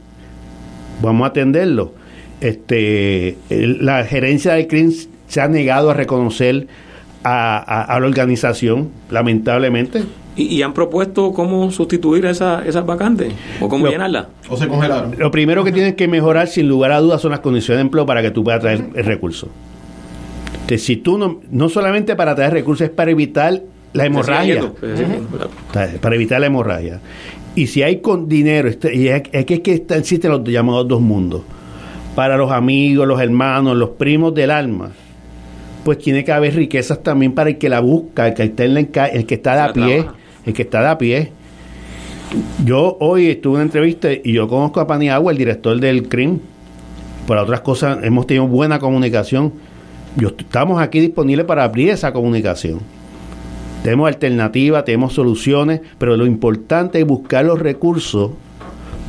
Vamos 1.02 1.24
a 1.24 1.30
atenderlo. 1.30 1.94
Este, 2.40 3.36
la 3.48 4.04
gerencia 4.04 4.52
del 4.52 4.68
CRIM 4.68 4.92
se 5.26 5.40
ha 5.40 5.48
negado 5.48 5.90
a 5.90 5.94
reconocer 5.94 6.68
a 7.24 7.98
la 8.00 8.06
organización, 8.06 8.90
lamentablemente. 9.10 10.04
¿Y, 10.36 10.44
y 10.54 10.62
han 10.62 10.74
propuesto 10.74 11.32
cómo 11.32 11.70
sustituir 11.70 12.26
esa, 12.26 12.62
esas 12.66 12.84
vacantes? 12.84 13.32
¿O 13.60 13.68
cómo 13.68 13.86
Lo- 13.86 13.90
llenarlas? 13.92 14.26
O 14.50 14.56
se 14.56 14.68
congelaron. 14.68 15.14
Lo 15.18 15.30
primero 15.30 15.64
que 15.64 15.72
tienes 15.72 15.94
que 15.94 16.06
mejorar, 16.08 16.46
sin 16.48 16.68
lugar 16.68 16.92
a 16.92 17.00
dudas, 17.00 17.20
son 17.22 17.30
las 17.30 17.40
condiciones 17.40 17.78
de 17.78 17.82
empleo 17.82 18.04
para 18.04 18.20
que 18.22 18.30
tú 18.30 18.44
puedas 18.44 18.60
traer 18.60 18.84
el 18.94 19.04
recurso. 19.04 19.48
Entonces, 20.52 20.82
si 20.84 20.96
tú 20.96 21.16
no, 21.16 21.40
no 21.50 21.68
solamente 21.68 22.16
para 22.16 22.34
traer 22.34 22.52
recursos, 22.52 22.86
es 22.86 22.90
para 22.90 23.10
evitar 23.10 23.62
la 23.92 24.04
hemorragia. 24.06 24.54
Yendo, 24.54 24.74
Para 26.00 26.14
evitar 26.16 26.40
la 26.40 26.46
hemorragia. 26.48 27.00
Y 27.54 27.68
si 27.68 27.82
hay 27.82 28.00
con 28.00 28.28
dinero, 28.28 28.68
este- 28.68 28.94
y 28.94 29.08
es, 29.08 29.22
es 29.32 29.44
que, 29.46 29.54
es 29.54 29.60
que 29.60 29.84
existen 29.90 30.30
los 30.30 30.44
llamados 30.44 30.86
dos 30.88 31.00
mundos. 31.00 31.42
Para 32.14 32.36
los 32.36 32.50
amigos, 32.50 33.06
los 33.06 33.20
hermanos, 33.20 33.76
los 33.76 33.90
primos 33.90 34.34
del 34.34 34.50
alma, 34.50 34.90
pues 35.84 35.98
tiene 35.98 36.24
que 36.24 36.32
haber 36.32 36.54
riquezas 36.54 37.02
también 37.02 37.32
para 37.32 37.50
el 37.50 37.58
que 37.58 37.68
la 37.68 37.80
busca, 37.80 38.26
el 38.28 38.34
que 38.34 38.42
está, 38.44 38.64
en 38.64 38.74
la 38.74 38.80
enca- 38.80 39.10
el 39.12 39.24
que 39.24 39.34
está 39.36 39.54
de 39.54 39.60
a 39.60 39.72
pie, 39.72 39.96
trabaja. 40.02 40.18
El 40.46 40.54
que 40.54 40.62
está 40.62 40.80
de 40.80 40.88
a 40.88 40.98
pie. 40.98 41.32
Yo 42.64 42.96
hoy 43.00 43.26
estuve 43.28 43.54
en 43.54 43.56
una 43.56 43.64
entrevista 43.64 44.08
y 44.12 44.32
yo 44.32 44.48
conozco 44.48 44.80
a 44.80 44.86
Paniagua, 44.86 45.32
el 45.32 45.38
director 45.38 45.78
del 45.78 46.08
CRIM. 46.08 46.38
Por 47.26 47.36
otras 47.36 47.60
cosas, 47.60 47.98
hemos 48.02 48.26
tenido 48.26 48.46
buena 48.46 48.78
comunicación. 48.78 49.52
Yo, 50.16 50.28
estamos 50.28 50.80
aquí 50.80 51.00
disponibles 51.00 51.44
para 51.44 51.64
abrir 51.64 51.90
esa 51.90 52.12
comunicación. 52.12 52.80
Tenemos 53.82 54.08
alternativas, 54.08 54.84
tenemos 54.84 55.12
soluciones, 55.12 55.80
pero 55.98 56.16
lo 56.16 56.26
importante 56.26 57.00
es 57.00 57.06
buscar 57.06 57.44
los 57.44 57.58
recursos 57.58 58.30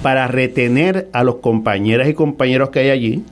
para 0.02 0.28
retener 0.28 1.10
a 1.14 1.24
los 1.24 1.36
compañeras 1.36 2.08
y 2.10 2.14
compañeros 2.14 2.70
que 2.70 2.80
hay 2.80 2.90
allí, 2.90 3.24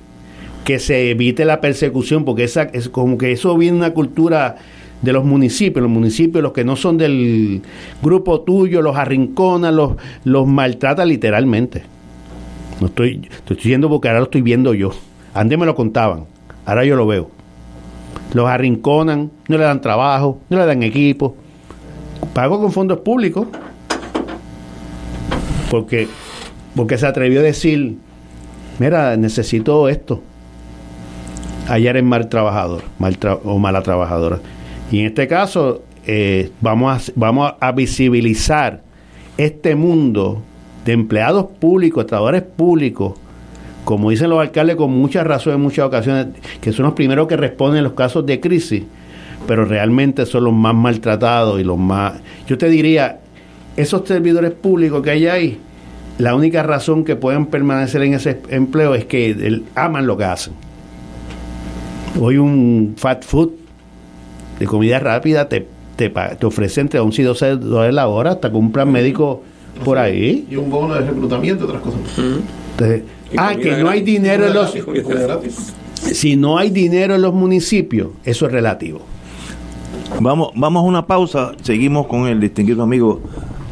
que 0.64 0.80
se 0.80 1.11
evite 1.11 1.45
la 1.45 1.61
persecución, 1.61 2.26
porque 2.26 2.44
esa 2.44 2.64
es 2.64 2.90
como 2.90 3.18
que 3.18 3.32
eso 3.32 3.56
viene 3.57 3.77
de 3.77 3.86
una 3.86 3.94
cultura 3.94 4.57
de 5.06 5.14
los 5.14 5.23
municipios, 5.23 5.82
los 5.82 5.91
municipios, 5.91 6.44
los 6.44 6.52
que 6.52 6.65
no 6.65 6.76
son 6.76 6.98
del 6.98 7.61
grupo 8.02 8.41
tuyo, 8.41 8.82
los 8.82 8.98
arrinconan, 8.98 9.76
los, 9.76 9.94
los 10.26 10.45
maltratan 10.48 11.07
literalmente. 11.07 11.84
No 12.82 12.88
estoy, 12.88 13.26
estoy 13.32 13.56
diciendo 13.56 13.88
porque 13.88 14.10
ahora 14.10 14.19
lo 14.19 14.26
estoy 14.26 14.41
viendo 14.41 14.73
yo. 14.73 14.91
Antes 15.34 15.57
me 15.57 15.65
lo 15.65 15.76
contaban, 15.76 16.26
ahora 16.65 16.84
yo 16.84 16.95
lo 16.98 17.07
veo. 17.07 17.30
Los 18.34 18.48
arrinconan, 18.49 19.32
no 19.48 19.57
le 19.57 19.64
dan 19.64 19.80
trabajo, 19.80 20.40
no 20.49 20.57
le 20.57 20.65
dan 20.65 20.84
equipo. 20.84 21.36
Pago 22.34 22.60
con 22.60 22.72
fondos 22.72 22.99
públicos. 22.99 23.48
Porque, 25.69 26.07
porque 26.76 26.98
se 26.98 27.06
atrevió 27.07 27.40
a 27.40 27.44
decir, 27.44 27.98
mira, 28.80 29.15
necesito 29.18 29.88
esto. 29.90 30.22
Ayer 31.68 31.98
es 31.98 32.03
mal 32.03 32.30
trabajador 32.30 32.84
mal 32.99 33.19
tra- 33.19 33.40
o 33.44 33.57
mala 33.57 33.82
trabajadora. 33.82 34.40
Y 34.91 34.99
en 34.99 35.07
este 35.07 35.28
caso, 35.28 35.84
eh, 36.06 36.52
vamos, 36.62 37.10
a, 37.10 37.12
vamos 37.16 37.53
a 37.60 37.72
visibilizar 37.72 38.82
este 39.38 39.76
mundo 39.76 40.41
de 40.86 40.94
empleados 40.94 41.45
públicos, 41.60 42.06
trabajadores 42.06 42.44
públicos, 42.44 43.14
como 43.84 44.10
dicen 44.10 44.30
los 44.30 44.40
alcaldes 44.40 44.76
con 44.76 44.91
mucha 44.91 45.24
razón 45.24 45.53
en 45.56 45.62
muchas 45.62 45.86
ocasiones, 45.86 46.28
que 46.62 46.72
son 46.72 46.86
los 46.86 46.94
primeros 46.94 47.28
que 47.28 47.38
responden 47.38 47.80
en 47.80 47.84
los 47.86 47.94
casos 47.94 48.26
de 48.26 48.40
crisis, 48.40 48.84
pero 49.48 49.66
realmente 49.66 50.26
son 50.26 50.44
los 50.45 50.53
más 50.53 50.76
maltratados 50.76 51.60
y 51.60 51.64
los 51.64 51.78
más... 51.78 52.14
Yo 52.48 52.57
te 52.57 52.70
diría, 52.70 53.20
esos 53.76 54.07
servidores 54.07 54.52
públicos 54.52 55.02
que 55.02 55.12
hay 55.12 55.28
ahí, 55.28 55.60
la 56.18 56.36
única 56.36 56.64
razón 56.64 57.03
que 57.03 57.16
pueden 57.16 57.48
permanecer 57.48 58.02
en 58.03 58.14
ese 58.14 58.41
empleo 58.49 58.95
es 58.95 59.06
que 59.06 59.64
aman 59.76 60.07
lo 60.07 60.16
que 60.16 60.24
hacen. 60.24 60.53
Hoy 62.20 62.38
un 62.38 62.94
fat 62.95 63.24
food 63.26 63.65
de 64.60 64.65
comida 64.65 64.99
rápida 64.99 65.49
te, 65.49 65.68
te, 65.95 66.10
te 66.10 66.45
ofrece 66.45 66.82
entre 66.82 66.99
11 66.99 67.22
y 67.22 67.26
12 67.26 67.56
dólares 67.57 67.94
la 67.94 68.07
hora 68.07 68.32
hasta 68.32 68.52
con 68.52 68.65
un 68.65 68.72
plan 68.72 68.91
médico 68.91 69.44
por 69.84 69.98
ahí. 69.98 70.48
Y 70.49 70.56
un 70.56 70.69
bono 70.69 70.95
de 70.95 71.02
reclutamiento 71.02 71.65
y 71.65 71.68
otras 71.68 71.82
cosas. 71.82 71.99
Entonces, 72.18 73.03
Y 73.32 73.36
ah, 73.38 73.56
que 73.56 73.77
no 73.77 73.90
hay 73.90 74.02
dinero 74.02 74.48
en 74.48 74.53
los... 74.53 74.73
Si 75.95 76.36
no 76.36 76.57
hay 76.57 76.69
dinero 76.69 77.15
en 77.15 77.22
los 77.22 77.34
municipios, 77.34 78.10
eso 78.23 78.45
es 78.45 78.52
relativo. 78.52 79.02
Vamos, 80.19 80.52
vamos 80.56 80.82
a 80.82 80.84
una 80.86 81.07
pausa. 81.07 81.53
Seguimos 81.61 82.07
con 82.07 82.27
el 82.27 82.40
distinguido 82.40 82.84
amigo 82.84 83.22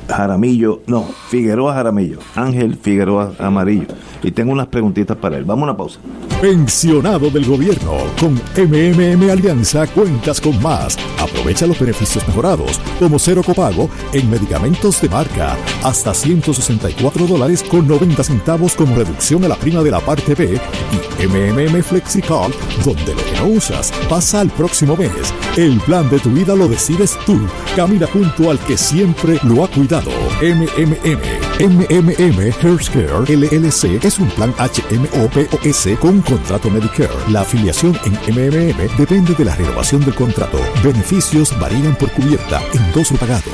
Jaramillo, 0.07 0.81
no, 0.87 1.05
Figueroa 1.29 1.73
Jaramillo, 1.73 2.19
Ángel 2.35 2.77
Figueroa 2.77 3.33
Amarillo. 3.39 3.87
Y 4.23 4.31
tengo 4.31 4.53
unas 4.53 4.67
preguntitas 4.67 5.17
para 5.17 5.37
él. 5.37 5.43
Vamos 5.43 5.63
a 5.63 5.65
una 5.65 5.77
pausa. 5.77 5.99
Pensionado 6.41 7.29
del 7.29 7.45
gobierno. 7.45 7.91
Con 8.19 8.33
MMM 8.33 9.29
Alianza 9.29 9.85
cuentas 9.87 10.39
con 10.39 10.61
más. 10.61 10.97
Aprovecha 11.19 11.67
los 11.67 11.79
beneficios 11.79 12.25
mejorados, 12.27 12.79
como 12.99 13.19
cero 13.19 13.41
copago 13.45 13.89
en 14.13 14.29
medicamentos 14.29 15.01
de 15.01 15.09
marca, 15.09 15.55
hasta 15.83 16.13
164 16.13 17.27
dólares 17.27 17.63
con 17.63 17.87
90 17.87 18.23
centavos 18.23 18.75
como 18.75 18.95
reducción 18.95 19.43
a 19.43 19.47
la 19.47 19.55
prima 19.55 19.81
de 19.81 19.91
la 19.91 19.99
parte 19.99 20.35
B 20.35 20.59
y 20.91 21.27
MMM 21.27 21.81
FlexiCard, 21.81 22.51
donde 22.83 23.15
lo 23.15 23.23
que 23.23 23.39
no 23.39 23.47
usas 23.47 23.91
pasa 24.09 24.41
al 24.41 24.49
próximo 24.49 24.95
mes. 24.95 25.11
El 25.57 25.79
plan 25.81 26.09
de 26.09 26.19
tu 26.19 26.29
vida 26.29 26.55
lo 26.55 26.67
decides 26.67 27.17
tú. 27.25 27.39
Camina 27.75 28.07
junto 28.07 28.49
al 28.49 28.59
que 28.59 28.77
siempre 28.77 29.39
lo 29.43 29.63
ha 29.63 29.67
cuidado. 29.67 29.92
MMM. 30.01 31.21
MMM 31.59 32.51
Healthcare 32.61 33.23
LLC 33.27 34.03
es 34.03 34.17
un 34.19 34.27
plan 34.29 34.53
HMO-POS 34.57 35.99
con 35.99 36.21
contrato 36.21 36.69
Medicare. 36.69 37.09
La 37.29 37.41
afiliación 37.41 37.97
en 38.05 38.13
MMM 38.33 38.97
depende 38.97 39.35
de 39.35 39.45
la 39.45 39.55
renovación 39.55 40.03
del 40.03 40.15
contrato. 40.15 40.59
Beneficios 40.83 41.57
varían 41.59 41.95
por 41.95 42.11
cubierta, 42.11 42.61
endoso 42.73 43.15
pagado. 43.15 43.51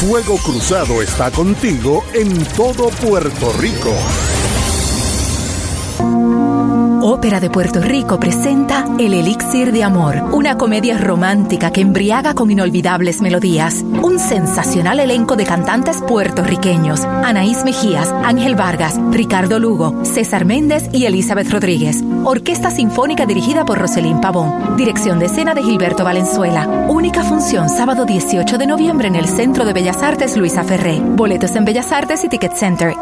Fuego 0.00 0.36
Cruzado 0.38 1.00
está 1.00 1.30
contigo 1.30 2.04
en 2.12 2.44
todo 2.56 2.88
Puerto 2.88 3.52
Rico. 3.58 3.94
Ópera 7.04 7.40
de 7.40 7.50
Puerto 7.50 7.80
Rico 7.80 8.20
presenta 8.20 8.86
El 8.96 9.12
Elixir 9.12 9.72
de 9.72 9.82
Amor, 9.82 10.22
una 10.30 10.56
comedia 10.56 10.96
romántica 10.96 11.72
que 11.72 11.80
embriaga 11.80 12.32
con 12.34 12.48
inolvidables 12.48 13.20
melodías. 13.20 13.82
Un 13.82 14.20
sensacional 14.20 15.00
elenco 15.00 15.34
de 15.34 15.44
cantantes 15.44 16.00
puertorriqueños: 16.02 17.00
Anaís 17.02 17.64
Mejías, 17.64 18.08
Ángel 18.22 18.54
Vargas, 18.54 19.00
Ricardo 19.10 19.58
Lugo, 19.58 20.04
César 20.04 20.44
Méndez 20.44 20.88
y 20.92 21.06
Elizabeth 21.06 21.50
Rodríguez. 21.50 22.04
Orquesta 22.22 22.70
Sinfónica 22.70 23.26
dirigida 23.26 23.64
por 23.64 23.78
Roselín 23.80 24.20
Pavón. 24.20 24.76
Dirección 24.76 25.18
de 25.18 25.26
escena 25.26 25.54
de 25.54 25.64
Gilberto 25.64 26.04
Valenzuela. 26.04 26.86
Única 26.88 27.24
función 27.24 27.68
sábado 27.68 28.04
18 28.04 28.58
de 28.58 28.66
noviembre 28.68 29.08
en 29.08 29.16
el 29.16 29.26
Centro 29.26 29.64
de 29.64 29.72
Bellas 29.72 30.00
Artes 30.04 30.36
Luisa 30.36 30.62
Ferré. 30.62 31.00
Boletos 31.00 31.56
en 31.56 31.64
Bellas 31.64 31.90
Artes 31.90 32.22
y 32.22 32.28
Ticket 32.28 32.52
Center. 32.52 32.94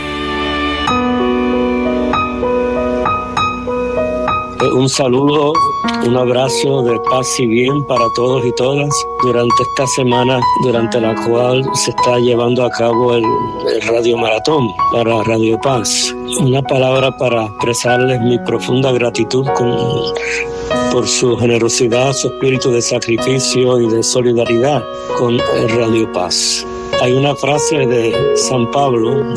Un 4.74 4.88
saludo, 4.88 5.52
un 6.04 6.16
abrazo 6.16 6.82
de 6.82 6.98
paz 7.08 7.38
y 7.38 7.46
bien 7.46 7.84
para 7.84 8.04
todos 8.16 8.44
y 8.44 8.52
todas 8.52 8.88
durante 9.22 9.62
esta 9.62 9.86
semana 9.86 10.40
durante 10.64 11.00
la 11.00 11.14
cual 11.26 11.64
se 11.74 11.90
está 11.90 12.18
llevando 12.18 12.64
a 12.64 12.70
cabo 12.70 13.14
el, 13.14 13.24
el 13.24 13.82
Radio 13.86 14.16
Maratón 14.16 14.68
para 14.92 15.22
Radio 15.22 15.60
Paz. 15.60 16.12
Una 16.40 16.60
palabra 16.62 17.16
para 17.16 17.44
expresarles 17.44 18.20
mi 18.22 18.38
profunda 18.40 18.90
gratitud 18.90 19.46
con, 19.54 19.76
por 20.94 21.08
su 21.08 21.36
generosidad, 21.36 22.12
su 22.12 22.28
espíritu 22.28 22.70
de 22.70 22.80
sacrificio 22.80 23.80
y 23.80 23.88
de 23.88 24.00
solidaridad 24.00 24.80
con 25.18 25.40
Radio 25.76 26.10
Paz. 26.12 26.64
Hay 27.02 27.12
una 27.14 27.34
frase 27.34 27.78
de 27.78 28.36
San 28.36 28.70
Pablo 28.70 29.34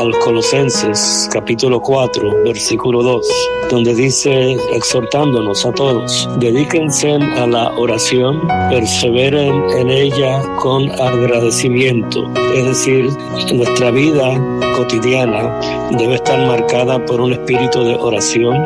al 0.00 0.18
Colosenses 0.20 1.28
capítulo 1.30 1.78
4 1.82 2.44
versículo 2.44 3.02
2 3.02 3.26
donde 3.70 3.94
dice 3.94 4.56
exhortándonos 4.72 5.66
a 5.66 5.72
todos 5.72 6.26
dedíquense 6.38 7.12
a 7.12 7.46
la 7.46 7.70
oración 7.76 8.40
perseveren 8.70 9.62
en 9.76 9.90
ella 9.90 10.42
con 10.56 10.90
agradecimiento 10.90 12.24
es 12.54 12.64
decir 12.64 13.10
nuestra 13.52 13.90
vida 13.90 14.40
cotidiana 14.74 15.60
debe 15.98 16.14
estar 16.14 16.38
marcada 16.48 17.04
por 17.04 17.20
un 17.20 17.34
espíritu 17.34 17.84
de 17.84 17.94
oración 17.94 18.56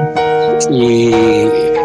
y 0.70 1.10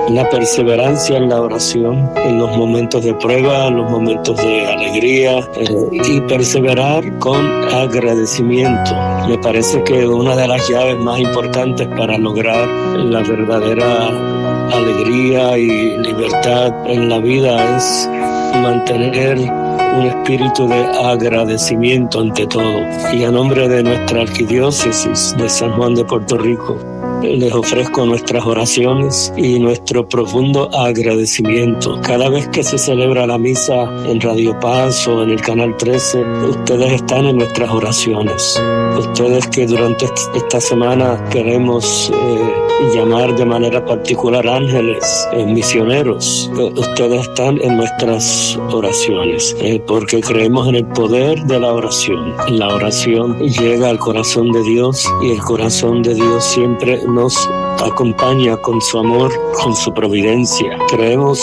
la 0.10 0.30
perseverancia 0.30 1.18
en 1.18 1.30
la 1.30 1.42
oración, 1.42 2.10
en 2.26 2.38
los 2.38 2.56
momentos 2.58 3.04
de 3.04 3.14
prueba, 3.16 3.68
en 3.68 3.78
los 3.78 3.90
momentos 3.90 4.36
de 4.38 4.68
alegría 4.68 5.40
eh, 5.56 5.88
y 5.92 6.22
perseverar 6.22 7.18
con 7.20 7.46
agradecimiento. 7.74 8.92
Me 9.28 9.38
parece 9.38 9.82
que 9.84 10.06
una 10.06 10.36
de 10.36 10.48
las 10.48 10.68
llaves 10.70 10.98
más 10.98 11.20
importantes 11.20 11.88
para 11.98 12.18
lograr 12.18 12.68
la 12.68 13.22
verdadera 13.22 14.08
alegría 14.74 15.58
y 15.58 15.98
libertad 15.98 16.74
en 16.86 17.10
la 17.10 17.20
vida 17.20 17.78
es 17.78 18.10
mantener 18.62 19.38
un 19.40 20.06
espíritu 20.06 20.68
de 20.68 20.84
agradecimiento 20.86 22.20
ante 22.20 22.46
todo. 22.48 22.82
Y 23.14 23.24
a 23.24 23.32
nombre 23.32 23.70
de 23.70 23.84
nuestra 23.84 24.22
arquidiócesis 24.22 25.36
de 25.38 25.48
San 25.48 25.72
Juan 25.74 25.96
de 25.96 26.04
Puerto 26.04 26.38
Rico, 26.38 26.78
les 27.24 27.54
ofrezco 27.54 28.06
nuestras 28.06 28.46
oraciones 28.46 29.34
y 29.38 29.60
nuestro 29.60 30.08
profundo 30.08 30.70
agradecimiento. 30.74 32.00
Cada 32.02 32.30
vez 32.30 32.48
que 32.50 32.64
se 32.64 32.78
celebra 32.78 33.26
la 33.26 33.38
misa 33.38 33.84
en 34.06 34.20
Radio 34.22 34.60
Paz 34.60 35.08
o 35.08 35.24
en 35.24 35.32
el 35.32 35.42
Canal 35.42 35.76
13, 35.78 36.24
ustedes 36.50 36.94
están 36.94 37.26
en 37.26 37.38
nuestras 37.38 37.70
oraciones. 37.70 38.62
Ustedes 39.00 39.48
que 39.48 39.66
durante 39.66 40.06
esta 40.36 40.60
semana 40.60 41.24
queremos 41.30 42.12
eh, 42.14 42.64
llamar 42.92 43.36
de 43.36 43.46
manera 43.46 43.84
particular 43.84 44.48
ángeles, 44.48 45.28
eh, 45.34 45.46
misioneros, 45.46 46.52
eh, 46.58 46.72
ustedes 46.76 47.22
están 47.22 47.60
en 47.62 47.78
nuestras 47.78 48.58
oraciones, 48.72 49.56
eh, 49.62 49.82
porque 49.88 50.22
creemos 50.22 50.68
en 50.68 50.76
el 50.76 50.86
poder 50.88 51.44
de 51.44 51.60
la 51.60 51.74
oración. 51.74 52.34
La 52.50 52.68
oración 52.68 53.40
llega 53.40 53.90
al 53.90 54.00
corazón 54.00 54.52
de 54.52 54.62
Dios 54.64 55.08
y 55.22 55.32
el 55.32 55.40
corazón 55.40 56.02
de 56.04 56.16
Dios 56.16 56.44
siempre 56.44 57.00
nos 57.14 57.50
acompaña 57.84 58.58
con 58.58 58.82
su 58.82 59.00
amor, 59.00 59.32
con 59.62 59.76
su 59.76 59.94
providencia. 59.94 60.78
Creemos 60.90 61.40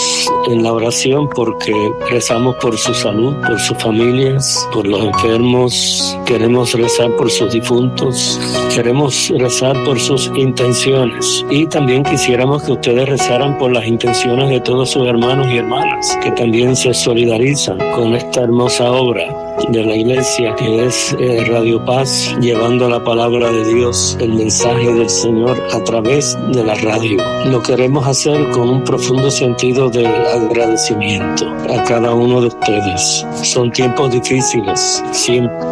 en 0.48 0.62
la 0.62 0.72
oración 0.72 1.28
porque 1.28 1.72
rezamos 2.10 2.56
por 2.56 2.76
su 2.76 2.92
salud, 2.94 3.34
por 3.46 3.58
sus 3.60 3.78
familias, 3.78 4.68
por 4.72 4.86
los 4.86 5.00
enfermos. 5.02 6.18
Queremos 6.26 6.72
rezar 6.74 7.14
por 7.16 7.30
sus 7.30 7.52
difuntos. 7.52 8.40
Queremos 8.74 9.32
rezar 9.38 9.76
por 9.84 9.98
sus 10.00 10.30
intenciones. 10.34 11.44
Y 11.50 11.66
también 11.66 12.02
quisiéramos 12.02 12.62
que 12.62 12.72
ustedes 12.72 13.08
rezaran 13.08 13.58
por 13.58 13.72
las 13.72 13.86
intenciones 13.86 14.50
de 14.50 14.60
todos 14.60 14.90
sus 14.90 15.06
hermanos 15.06 15.46
y 15.52 15.58
hermanas 15.58 16.18
que 16.22 16.30
también 16.32 16.74
se 16.74 16.94
solidarizan 16.94 17.78
con 17.94 18.14
esta 18.14 18.42
hermosa 18.42 18.90
obra 18.90 19.49
de 19.68 19.84
la 19.84 19.94
iglesia 19.94 20.54
que 20.56 20.86
es 20.86 21.14
eh, 21.18 21.44
Radio 21.48 21.84
Paz 21.84 22.34
llevando 22.40 22.88
la 22.88 23.02
palabra 23.02 23.50
de 23.52 23.74
Dios 23.74 24.16
el 24.20 24.34
mensaje 24.34 24.92
del 24.92 25.08
Señor 25.08 25.56
a 25.72 25.84
través 25.84 26.36
de 26.52 26.64
la 26.64 26.74
radio. 26.76 27.18
Lo 27.46 27.62
queremos 27.62 28.06
hacer 28.06 28.50
con 28.50 28.68
un 28.68 28.84
profundo 28.84 29.30
sentido 29.30 29.90
de 29.90 30.06
agradecimiento 30.06 31.46
a 31.68 31.84
cada 31.84 32.14
uno 32.14 32.40
de 32.40 32.48
ustedes. 32.48 33.26
Son 33.42 33.70
tiempos 33.70 34.10
difíciles 34.12 35.02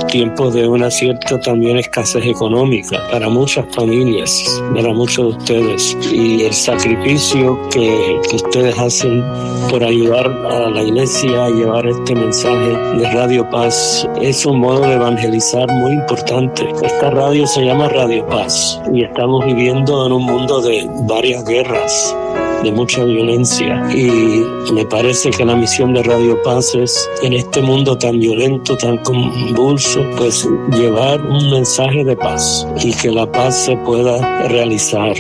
tiempos 0.08 0.54
de 0.54 0.66
una 0.66 0.90
cierta 0.90 1.38
también 1.40 1.76
escasez 1.78 2.24
económica 2.24 2.98
para 3.10 3.28
muchas 3.28 3.66
familias 3.74 4.62
para 4.74 4.92
muchos 4.92 5.32
de 5.32 5.38
ustedes. 5.38 5.96
Y 6.12 6.44
el 6.44 6.52
sacrificio 6.52 7.58
que, 7.70 8.20
que 8.28 8.36
ustedes 8.36 8.78
hacen 8.78 9.22
por 9.70 9.84
ayudar 9.84 10.26
a 10.26 10.70
la 10.70 10.82
iglesia 10.82 11.44
a 11.44 11.50
llevar 11.50 11.86
este 11.86 12.14
mensaje 12.14 12.76
de 12.98 13.10
Radio 13.10 13.48
Paz 13.50 13.77
es 14.20 14.44
un 14.44 14.60
modo 14.60 14.80
de 14.80 14.94
evangelizar 14.94 15.70
muy 15.72 15.92
importante. 15.92 16.68
Esta 16.82 17.10
radio 17.10 17.46
se 17.46 17.64
llama 17.64 17.88
Radio 17.88 18.26
Paz 18.26 18.80
y 18.92 19.04
estamos 19.04 19.44
viviendo 19.44 20.06
en 20.06 20.12
un 20.12 20.24
mundo 20.24 20.60
de 20.60 20.88
varias 21.06 21.44
guerras 21.44 22.16
de 22.62 22.72
mucha 22.72 23.04
violencia 23.04 23.88
y 23.94 24.42
me 24.72 24.84
parece 24.84 25.30
que 25.30 25.44
la 25.44 25.54
misión 25.54 25.94
de 25.94 26.02
Radio 26.02 26.42
Paz 26.42 26.74
es 26.74 27.08
en 27.22 27.34
este 27.34 27.62
mundo 27.62 27.96
tan 27.96 28.18
violento, 28.18 28.76
tan 28.76 28.98
convulso, 28.98 30.00
pues 30.16 30.48
llevar 30.72 31.20
un 31.20 31.50
mensaje 31.50 32.04
de 32.04 32.16
paz 32.16 32.66
y 32.82 32.92
que 32.92 33.12
la 33.12 33.30
paz 33.30 33.56
se 33.64 33.76
pueda 33.76 34.48
realizar 34.48 35.14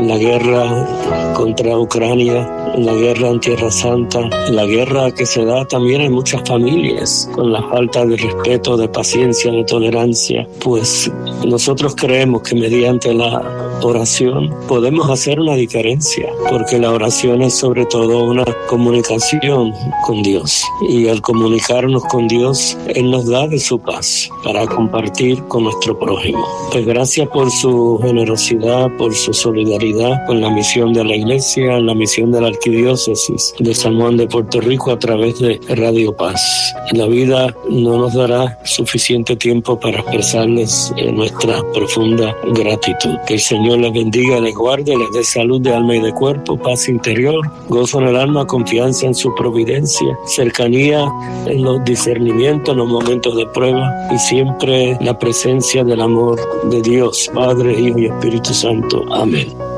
la 0.00 0.16
guerra 0.18 1.32
contra 1.34 1.78
Ucrania, 1.78 2.48
la 2.76 2.92
guerra 2.94 3.28
en 3.28 3.40
Tierra 3.40 3.70
Santa, 3.70 4.28
la 4.50 4.64
guerra 4.64 5.10
que 5.12 5.26
se 5.26 5.44
da 5.44 5.64
también 5.66 6.00
en 6.00 6.12
muchas 6.12 6.46
familias, 6.48 7.28
con 7.34 7.52
la 7.52 7.62
falta 7.68 8.04
de 8.04 8.16
respeto, 8.16 8.76
de 8.76 8.88
paciencia, 8.88 9.52
de 9.52 9.64
tolerancia, 9.64 10.46
pues 10.60 11.10
nosotros 11.44 11.94
creemos 11.96 12.42
que 12.42 12.54
mediante 12.54 13.14
la 13.14 13.42
oración 13.82 14.54
podemos 14.66 15.10
hacer 15.10 15.40
una 15.40 15.54
diferencia, 15.54 16.28
porque 16.48 16.78
la 16.78 16.90
oración 16.90 17.42
es 17.42 17.54
sobre 17.54 17.86
todo 17.86 18.24
una 18.24 18.44
comunicación 18.68 19.72
con 20.04 20.22
Dios. 20.22 20.64
Y 20.88 21.08
al 21.08 21.20
comunicarnos 21.20 22.04
con 22.04 22.28
Dios, 22.28 22.76
Él 22.94 23.10
nos 23.10 23.26
da 23.26 23.46
de 23.46 23.58
su 23.58 23.78
paz 23.78 24.28
para 24.42 24.66
compartir 24.66 25.42
con 25.44 25.64
nuestro 25.64 25.98
prójimo. 25.98 26.46
Pues 26.72 26.86
gracias 26.86 27.28
por 27.28 27.50
su 27.50 27.98
generosidad, 28.02 28.90
por 28.96 29.14
su 29.14 29.32
solidaridad 29.32 29.83
con 30.26 30.40
la 30.40 30.48
misión 30.48 30.94
de 30.94 31.04
la 31.04 31.14
Iglesia, 31.14 31.78
la 31.78 31.94
misión 31.94 32.32
de 32.32 32.40
la 32.40 32.48
Arquidiócesis 32.48 33.54
de 33.58 33.74
San 33.74 34.00
Juan 34.00 34.16
de 34.16 34.26
Puerto 34.26 34.60
Rico 34.60 34.90
a 34.92 34.98
través 34.98 35.38
de 35.40 35.60
Radio 35.76 36.16
Paz. 36.16 36.40
La 36.92 37.06
vida 37.06 37.54
no 37.68 37.98
nos 37.98 38.14
dará 38.14 38.58
suficiente 38.64 39.36
tiempo 39.36 39.78
para 39.78 39.98
expresarles 39.98 40.90
eh, 40.96 41.12
nuestra 41.12 41.60
profunda 41.74 42.34
gratitud. 42.54 43.18
Que 43.26 43.34
el 43.34 43.40
Señor 43.40 43.78
les 43.78 43.92
bendiga, 43.92 44.40
les 44.40 44.54
guarde, 44.54 44.96
les 44.96 45.10
dé 45.12 45.22
salud 45.22 45.60
de 45.60 45.74
alma 45.74 45.96
y 45.96 46.00
de 46.00 46.12
cuerpo, 46.14 46.56
paz 46.56 46.88
interior, 46.88 47.46
gozo 47.68 48.00
en 48.00 48.08
el 48.08 48.16
alma, 48.16 48.46
confianza 48.46 49.06
en 49.06 49.14
su 49.14 49.34
providencia, 49.34 50.18
cercanía 50.26 51.12
en 51.46 51.62
los 51.62 51.84
discernimientos, 51.84 52.72
en 52.72 52.78
los 52.78 52.88
momentos 52.88 53.36
de 53.36 53.46
prueba 53.48 53.92
y 54.10 54.18
siempre 54.18 54.96
la 55.02 55.18
presencia 55.18 55.84
del 55.84 56.00
amor 56.00 56.40
de 56.70 56.80
Dios, 56.80 57.30
Padre, 57.34 57.78
Hijo 57.78 57.98
y 57.98 58.06
Espíritu 58.06 58.54
Santo. 58.54 59.04
Amén. 59.12 59.73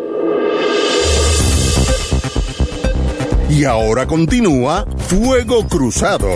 Y 3.50 3.64
ahora 3.64 4.06
continúa 4.06 4.84
Fuego 5.08 5.66
Cruzado. 5.66 6.28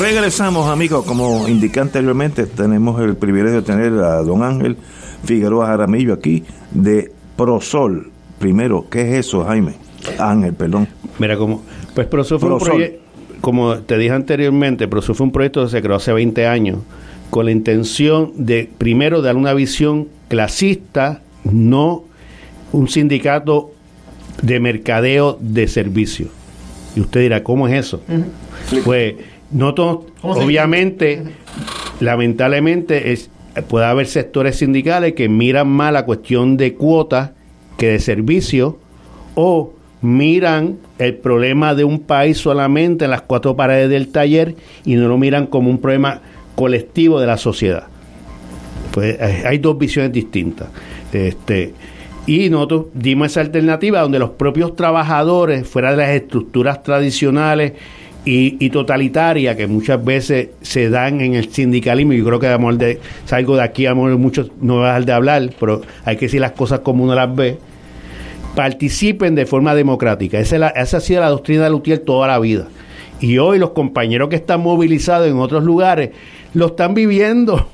Regresamos, 0.00 0.68
amigos. 0.68 1.04
Como 1.04 1.48
indiqué 1.48 1.80
anteriormente, 1.80 2.46
tenemos 2.46 3.00
el 3.00 3.16
privilegio 3.16 3.56
de 3.60 3.62
tener 3.62 3.92
a 3.94 4.22
don 4.22 4.42
Ángel 4.42 4.76
Figueroa 5.24 5.66
Jaramillo 5.66 6.14
aquí 6.14 6.44
de 6.70 7.12
Prosol. 7.36 8.10
Primero, 8.38 8.86
¿qué 8.90 9.02
es 9.18 9.26
eso, 9.26 9.44
Jaime? 9.44 9.74
Ángel, 10.18 10.54
perdón. 10.54 10.88
Mira, 11.18 11.36
como, 11.36 11.62
pues 11.94 12.06
Prosol 12.06 12.40
fue 12.40 12.52
un 12.52 12.58
Prosol. 12.58 12.80
proye- 12.80 12.98
como 13.40 13.76
te 13.78 13.98
dije 13.98 14.12
anteriormente, 14.14 14.86
Prosol 14.88 15.14
fue 15.16 15.26
un 15.26 15.32
proyecto 15.32 15.64
que 15.64 15.70
se 15.70 15.82
creó 15.82 15.96
hace 15.96 16.12
20 16.12 16.46
años 16.46 16.78
con 17.30 17.44
la 17.46 17.50
intención 17.52 18.32
de, 18.36 18.70
primero, 18.78 19.20
dar 19.20 19.36
una 19.36 19.52
visión 19.52 20.08
clasista, 20.28 21.22
no 21.44 22.04
un 22.72 22.88
sindicato 22.88 23.70
de 24.42 24.60
mercadeo 24.60 25.36
de 25.40 25.68
servicios. 25.68 26.28
Y 26.96 27.00
usted 27.00 27.20
dirá, 27.20 27.42
¿cómo 27.42 27.68
es 27.68 27.74
eso? 27.86 28.02
Pues 28.84 29.14
no 29.50 29.74
todos, 29.74 30.06
¿Cómo 30.20 30.34
se- 30.34 30.42
obviamente, 30.44 31.22
lamentablemente 32.00 33.12
es, 33.12 33.30
puede 33.68 33.86
haber 33.86 34.06
sectores 34.06 34.56
sindicales 34.56 35.12
que 35.14 35.28
miran 35.28 35.68
más 35.68 35.92
la 35.92 36.04
cuestión 36.04 36.56
de 36.56 36.74
cuotas 36.74 37.30
que 37.78 37.88
de 37.88 37.98
servicio 37.98 38.78
o 39.34 39.72
miran 40.02 40.78
el 40.98 41.14
problema 41.14 41.74
de 41.74 41.84
un 41.84 42.00
país 42.00 42.38
solamente 42.38 43.04
en 43.04 43.10
las 43.12 43.22
cuatro 43.22 43.54
paredes 43.56 43.88
del 43.88 44.08
taller 44.08 44.56
y 44.84 44.94
no 44.96 45.08
lo 45.08 45.16
miran 45.16 45.46
como 45.46 45.70
un 45.70 45.78
problema 45.78 46.20
colectivo 46.54 47.20
de 47.20 47.26
la 47.26 47.36
sociedad. 47.36 47.84
Pues 48.92 49.18
hay 49.20 49.58
dos 49.58 49.78
visiones 49.78 50.12
distintas. 50.12 50.68
Este, 51.12 51.72
y 52.26 52.48
nosotros 52.50 52.86
dimos 52.94 53.28
esa 53.32 53.40
alternativa 53.40 54.00
donde 54.00 54.18
los 54.18 54.30
propios 54.30 54.76
trabajadores, 54.76 55.66
fuera 55.66 55.90
de 55.90 55.96
las 55.96 56.10
estructuras 56.10 56.82
tradicionales 56.82 57.72
y, 58.24 58.64
y 58.64 58.70
totalitaria 58.70 59.56
que 59.56 59.66
muchas 59.66 60.04
veces 60.04 60.50
se 60.60 60.88
dan 60.88 61.20
en 61.20 61.34
el 61.34 61.50
sindicalismo. 61.52 62.12
Yo 62.12 62.24
creo 62.24 62.38
que 62.38 62.46
amor 62.48 62.76
de 62.76 63.00
salgo 63.24 63.56
de 63.56 63.62
aquí, 63.62 63.88
muchos 63.88 64.52
no 64.60 64.74
voy 64.76 64.84
a 64.84 64.86
dejar 64.88 65.04
de 65.06 65.12
hablar, 65.12 65.50
pero 65.58 65.82
hay 66.04 66.16
que 66.16 66.26
decir 66.26 66.40
las 66.40 66.52
cosas 66.52 66.80
como 66.80 67.02
uno 67.04 67.14
las 67.16 67.34
ve. 67.34 67.58
Participen 68.54 69.34
de 69.34 69.46
forma 69.46 69.74
democrática. 69.74 70.38
Esa, 70.38 70.56
es 70.56 70.60
la- 70.60 70.68
esa 70.68 70.98
ha 70.98 71.00
sido 71.00 71.20
la 71.22 71.30
doctrina 71.30 71.64
de 71.64 71.70
Lutier 71.70 71.98
toda 72.00 72.28
la 72.28 72.38
vida. 72.38 72.68
Y 73.20 73.38
hoy 73.38 73.58
los 73.58 73.70
compañeros 73.70 74.28
que 74.28 74.36
están 74.36 74.60
movilizados 74.60 75.26
en 75.28 75.36
otros 75.38 75.64
lugares 75.64 76.10
lo 76.54 76.66
están 76.66 76.92
viviendo. 76.94 77.66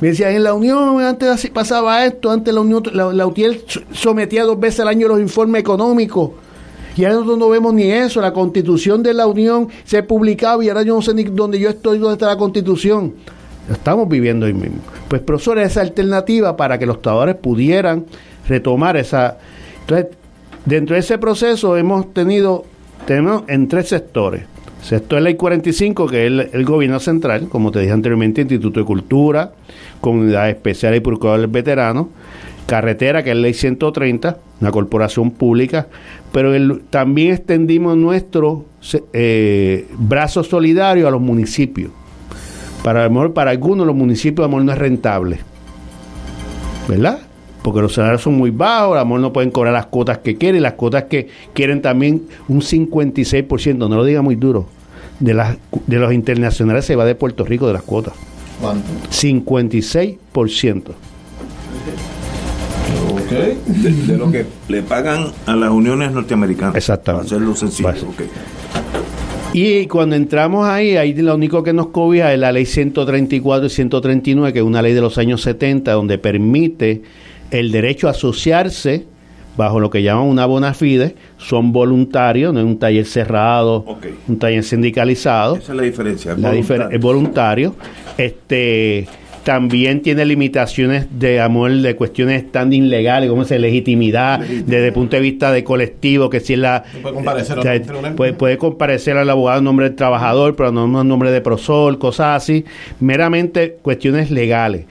Me 0.00 0.08
decían, 0.08 0.32
en 0.32 0.44
la 0.44 0.54
Unión 0.54 1.00
antes 1.00 1.50
pasaba 1.50 2.04
esto, 2.06 2.30
antes 2.30 2.54
la 2.54 2.60
Unión, 2.60 2.82
la, 2.92 3.12
la 3.12 3.26
UTIER 3.26 3.62
so- 3.66 3.80
sometía 3.92 4.44
dos 4.44 4.58
veces 4.60 4.80
al 4.80 4.88
año 4.88 5.08
los 5.08 5.18
informes 5.20 5.60
económicos. 5.60 6.30
Y 6.96 7.04
ahora 7.04 7.14
nosotros 7.16 7.38
no 7.38 7.48
vemos 7.48 7.74
ni 7.74 7.90
eso. 7.90 8.20
La 8.20 8.32
constitución 8.32 9.02
de 9.02 9.14
la 9.14 9.26
Unión 9.26 9.68
se 9.84 10.02
publicaba 10.02 10.64
y 10.64 10.68
ahora 10.68 10.82
yo 10.82 10.94
no 10.94 11.02
sé 11.02 11.14
ni 11.14 11.24
dónde 11.24 11.58
yo 11.58 11.68
estoy, 11.68 11.98
dónde 11.98 12.14
está 12.14 12.26
la 12.26 12.36
constitución. 12.36 13.14
Estamos 13.70 14.08
viviendo 14.08 14.46
hoy 14.46 14.54
mismo. 14.54 14.78
Pues, 15.08 15.20
profesor, 15.22 15.58
esa 15.58 15.80
alternativa 15.80 16.56
para 16.56 16.78
que 16.78 16.86
los 16.86 17.02
trabajadores 17.02 17.36
pudieran 17.36 18.06
retomar 18.48 18.96
esa. 18.96 19.38
Entonces, 19.80 20.16
dentro 20.64 20.94
de 20.94 21.00
ese 21.00 21.18
proceso 21.18 21.76
hemos 21.76 22.12
tenido, 22.14 22.64
tenemos 23.06 23.42
en 23.48 23.68
tres 23.68 23.88
sectores. 23.88 24.42
Sector 24.82 25.22
Ley 25.22 25.34
45, 25.34 26.06
que 26.06 26.26
es 26.26 26.54
el, 26.54 26.64
gobierno 26.64 27.00
central, 27.00 27.48
como 27.48 27.70
te 27.70 27.80
dije 27.80 27.92
anteriormente, 27.92 28.42
Instituto 28.42 28.80
de 28.80 28.86
Cultura, 28.86 29.52
Comunidad 30.00 30.48
Especial 30.48 30.94
y 30.94 31.00
Procuradores 31.00 31.50
Veteranos, 31.50 32.06
Carretera, 32.66 33.22
que 33.22 33.30
es 33.30 33.36
Ley 33.36 33.54
130, 33.54 34.38
una 34.60 34.70
corporación 34.70 35.30
pública, 35.30 35.88
pero 36.32 36.52
también 36.90 37.34
extendimos 37.34 37.96
nuestro 37.96 38.66
eh, 39.12 39.86
brazo 39.98 40.44
solidario 40.44 41.08
a 41.08 41.10
los 41.10 41.20
municipios. 41.20 41.90
Para, 42.84 43.06
a 43.06 43.34
para 43.34 43.50
algunos 43.50 43.86
los 43.86 43.96
municipios 43.96 44.46
a 44.46 44.50
lo 44.50 44.62
no 44.62 44.72
es 44.72 44.78
rentable, 44.78 45.40
¿verdad? 46.88 47.27
Porque 47.62 47.80
los 47.80 47.94
salarios 47.94 48.22
son 48.22 48.34
muy 48.34 48.50
bajos, 48.50 48.96
a 48.96 49.00
lo 49.00 49.06
mejor 49.06 49.20
no 49.20 49.32
pueden 49.32 49.50
cobrar 49.50 49.72
las 49.72 49.86
cuotas 49.86 50.18
que 50.18 50.36
quieren, 50.36 50.62
las 50.62 50.74
cuotas 50.74 51.04
que 51.04 51.28
quieren 51.52 51.82
también 51.82 52.22
un 52.48 52.60
56%, 52.60 53.76
no 53.76 53.88
lo 53.88 54.04
diga 54.04 54.22
muy 54.22 54.36
duro, 54.36 54.66
de, 55.20 55.34
las, 55.34 55.56
de 55.86 55.98
los 55.98 56.12
internacionales 56.12 56.84
se 56.84 56.96
va 56.96 57.04
de 57.04 57.14
Puerto 57.14 57.44
Rico 57.44 57.66
de 57.66 57.72
las 57.72 57.82
cuotas. 57.82 58.14
¿Cuánto? 58.60 58.88
56%. 59.10 60.82
De, 63.28 63.56
de 63.90 64.16
lo 64.16 64.30
que 64.30 64.46
le 64.68 64.82
pagan 64.82 65.26
a 65.44 65.54
las 65.54 65.70
uniones 65.70 66.12
norteamericanas. 66.12 66.74
Exactamente. 66.74 67.28
Para 67.28 67.36
hacerlo 67.36 67.54
sencillo. 67.54 67.90
Pues, 67.90 68.02
ok. 68.02 68.22
Y 69.52 69.86
cuando 69.86 70.14
entramos 70.14 70.66
ahí, 70.66 70.96
ahí 70.96 71.14
lo 71.14 71.34
único 71.34 71.62
que 71.62 71.72
nos 71.72 71.88
cobija 71.88 72.32
es 72.32 72.38
la 72.38 72.52
ley 72.52 72.66
134 72.66 73.66
y 73.66 73.70
139, 73.70 74.52
que 74.52 74.58
es 74.58 74.64
una 74.64 74.82
ley 74.82 74.92
de 74.92 75.00
los 75.00 75.18
años 75.18 75.42
70, 75.42 75.92
donde 75.92 76.18
permite 76.18 77.02
el 77.50 77.72
derecho 77.72 78.08
a 78.08 78.10
asociarse 78.10 79.04
bajo 79.56 79.80
lo 79.80 79.90
que 79.90 80.02
llaman 80.04 80.26
una 80.26 80.46
bona 80.46 80.72
fide, 80.72 81.16
son 81.36 81.72
voluntarios, 81.72 82.54
no 82.54 82.60
es 82.60 82.66
un 82.66 82.78
taller 82.78 83.04
cerrado, 83.06 83.84
un 84.28 84.38
taller 84.38 84.62
sindicalizado. 84.62 85.56
Esa 85.56 85.72
es 85.72 85.76
la 85.76 85.82
diferencia. 85.82 86.34
La 86.38 86.54
difer- 86.54 86.88
es 86.92 87.00
voluntario. 87.00 87.74
Este 88.16 89.08
también 89.44 90.02
tiene 90.02 90.26
limitaciones 90.26 91.06
de 91.18 91.40
amor 91.40 91.72
de 91.72 91.96
cuestiones 91.96 92.42
standing 92.50 92.90
legales, 92.90 93.30
como 93.30 93.42
es 93.42 93.50
la 93.50 93.58
legitimidad, 93.58 94.40
desde 94.40 94.88
el 94.88 94.92
punto 94.92 95.16
de 95.16 95.22
vista 95.22 95.50
de 95.50 95.64
colectivo, 95.64 96.28
que 96.28 96.40
si 96.40 96.52
es 96.52 96.58
la 96.58 96.84
puede 97.00 97.14
comparecer 97.14 97.58
tribunal. 97.82 98.14
puede, 98.14 98.34
puede 98.34 98.58
comparecer 98.58 99.16
al 99.16 99.30
abogado 99.30 99.58
en 99.60 99.64
nombre 99.64 99.86
del 99.88 99.96
trabajador, 99.96 100.54
pero 100.54 100.70
no 100.70 101.00
en 101.00 101.08
nombre 101.08 101.30
de 101.30 101.40
Prosol, 101.40 101.98
cosas 101.98 102.42
así, 102.42 102.64
meramente 103.00 103.78
cuestiones 103.80 104.30
legales. 104.30 104.84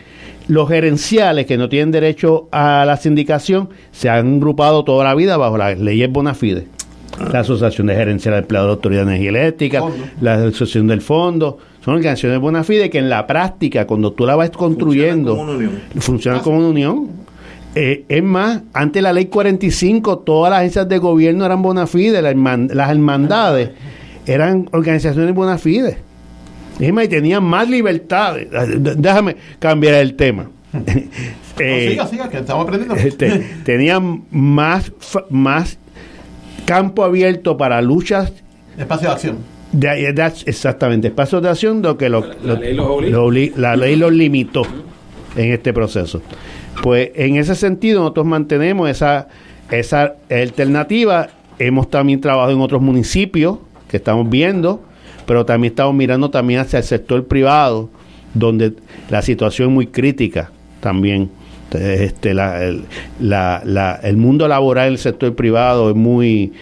Los 0.48 0.69
gerenciales 0.69 1.45
que 1.45 1.57
no 1.57 1.68
tienen 1.69 1.91
derecho 1.91 2.48
a 2.52 2.86
la 2.86 2.95
sindicación 2.98 3.69
se 3.91 4.10
han 4.10 4.36
agrupado 4.38 4.84
toda 4.86 5.03
la 5.03 5.14
vida 5.15 5.36
bajo 5.38 5.57
las 5.57 5.78
leyes 5.80 6.10
bona 6.11 6.34
fide. 6.34 6.68
La 7.34 7.40
Asociación 7.40 7.88
de 7.88 7.95
Gerenciales 7.95 8.38
de 8.38 8.41
Empleados 8.44 8.68
de 8.69 8.74
Autoridad 8.74 9.02
de 9.06 9.07
Energía 9.15 9.30
Eléctrica, 9.30 9.82
la 10.22 10.36
Asociación 10.36 10.88
del 10.88 11.02
Fondo, 11.02 11.57
son 11.84 11.95
organizaciones 11.95 12.40
bona 12.40 12.64
fide 12.64 12.90
que 12.90 12.99
en 12.99 13.10
la 13.10 13.26
práctica, 13.26 13.88
cuando 13.88 14.11
tú 14.14 14.26
la 14.26 14.36
vas 14.36 14.52
construyendo, 14.52 15.36
funcionan 15.99 16.41
como 16.41 16.60
una 16.60 16.68
unión. 16.68 17.07
Eh, 17.76 18.06
es 18.07 18.24
más, 18.24 18.61
antes 18.74 18.94
de 18.99 19.02
la 19.02 19.14
ley 19.14 19.26
45, 19.26 20.19
todas 20.19 20.49
las 20.52 20.60
agencias 20.60 20.88
de 20.88 20.98
gobierno 20.99 21.45
eran 21.45 21.61
bona 21.61 21.88
fide, 21.88 22.22
la 22.22 22.32
herman- 22.32 22.72
las 22.74 22.90
hermandades 22.90 23.72
eran 24.26 24.69
organizaciones 24.72 25.34
bona 25.34 25.57
fide. 25.57 25.98
Más, 26.94 27.06
y 27.06 27.08
tenían 27.08 27.44
más 27.44 27.70
libertades. 27.70 28.48
Déjame 28.98 29.36
cambiar 29.60 29.95
el 29.95 30.14
tema. 30.16 30.49
Eh, 30.74 31.10
No, 31.60 31.90
siga, 31.90 32.08
siga, 32.08 32.30
que 32.30 32.38
estamos 32.38 32.64
aprendiendo. 32.66 32.95
este, 32.95 33.40
tenían 33.64 34.24
más, 34.30 34.91
más 35.32 35.80
campo 36.66 37.04
abierto 37.04 37.58
para 37.58 37.82
luchas 37.82 38.32
Espacio 38.78 39.08
de 39.08 39.14
acción. 39.14 39.38
de, 39.72 40.14
de- 40.14 40.32
exactamente, 40.45 41.08
espacios 41.08 41.41
de 41.41 41.49
acción 41.49 41.82
lo 41.82 41.98
que 41.98 42.10
lo- 42.10 42.24
lo- 42.44 42.58
ley 42.58 42.76
lo 42.76 43.32
la 43.56 43.76
ley 43.76 43.95
los 43.95 44.12
limitó 44.14 44.62
en 45.36 45.52
este 45.52 45.74
proceso. 45.74 46.22
Pues 46.84 47.10
en 47.16 47.38
ese 47.38 47.56
sentido 47.56 48.02
nosotros 48.02 48.28
mantenemos 48.28 48.88
esa, 48.88 49.28
esa 49.72 50.14
alternativa. 50.30 51.30
Hemos 51.58 51.90
también 51.90 52.22
trabajado 52.22 52.54
en 52.54 52.62
otros 52.62 52.84
municipios 52.84 53.58
que 53.90 53.98
estamos 53.98 54.30
viendo, 54.30 54.84
pero 55.28 55.45
también 55.45 55.72
estamos 55.74 55.94
mirando 55.94 56.32
también 56.32 56.62
hacia 56.62 56.80
el 56.80 56.86
sector 56.86 57.28
privado, 57.28 57.91
donde 58.34 58.74
la 59.12 59.22
situación 59.22 59.68
es 59.70 59.74
muy 59.76 59.88
crítica 59.88 60.49
también. 60.80 61.30
Este, 61.72 62.34
la- 62.34 62.64
el, 62.64 62.86
la- 63.20 63.62
la- 63.66 63.99
el 64.02 64.16
mundo 64.16 64.48
laboral 64.48 64.88
en 64.88 64.94
el 64.94 64.99
sector 64.99 65.36
privado 65.36 65.90
es 65.90 65.98
muy 65.98 66.54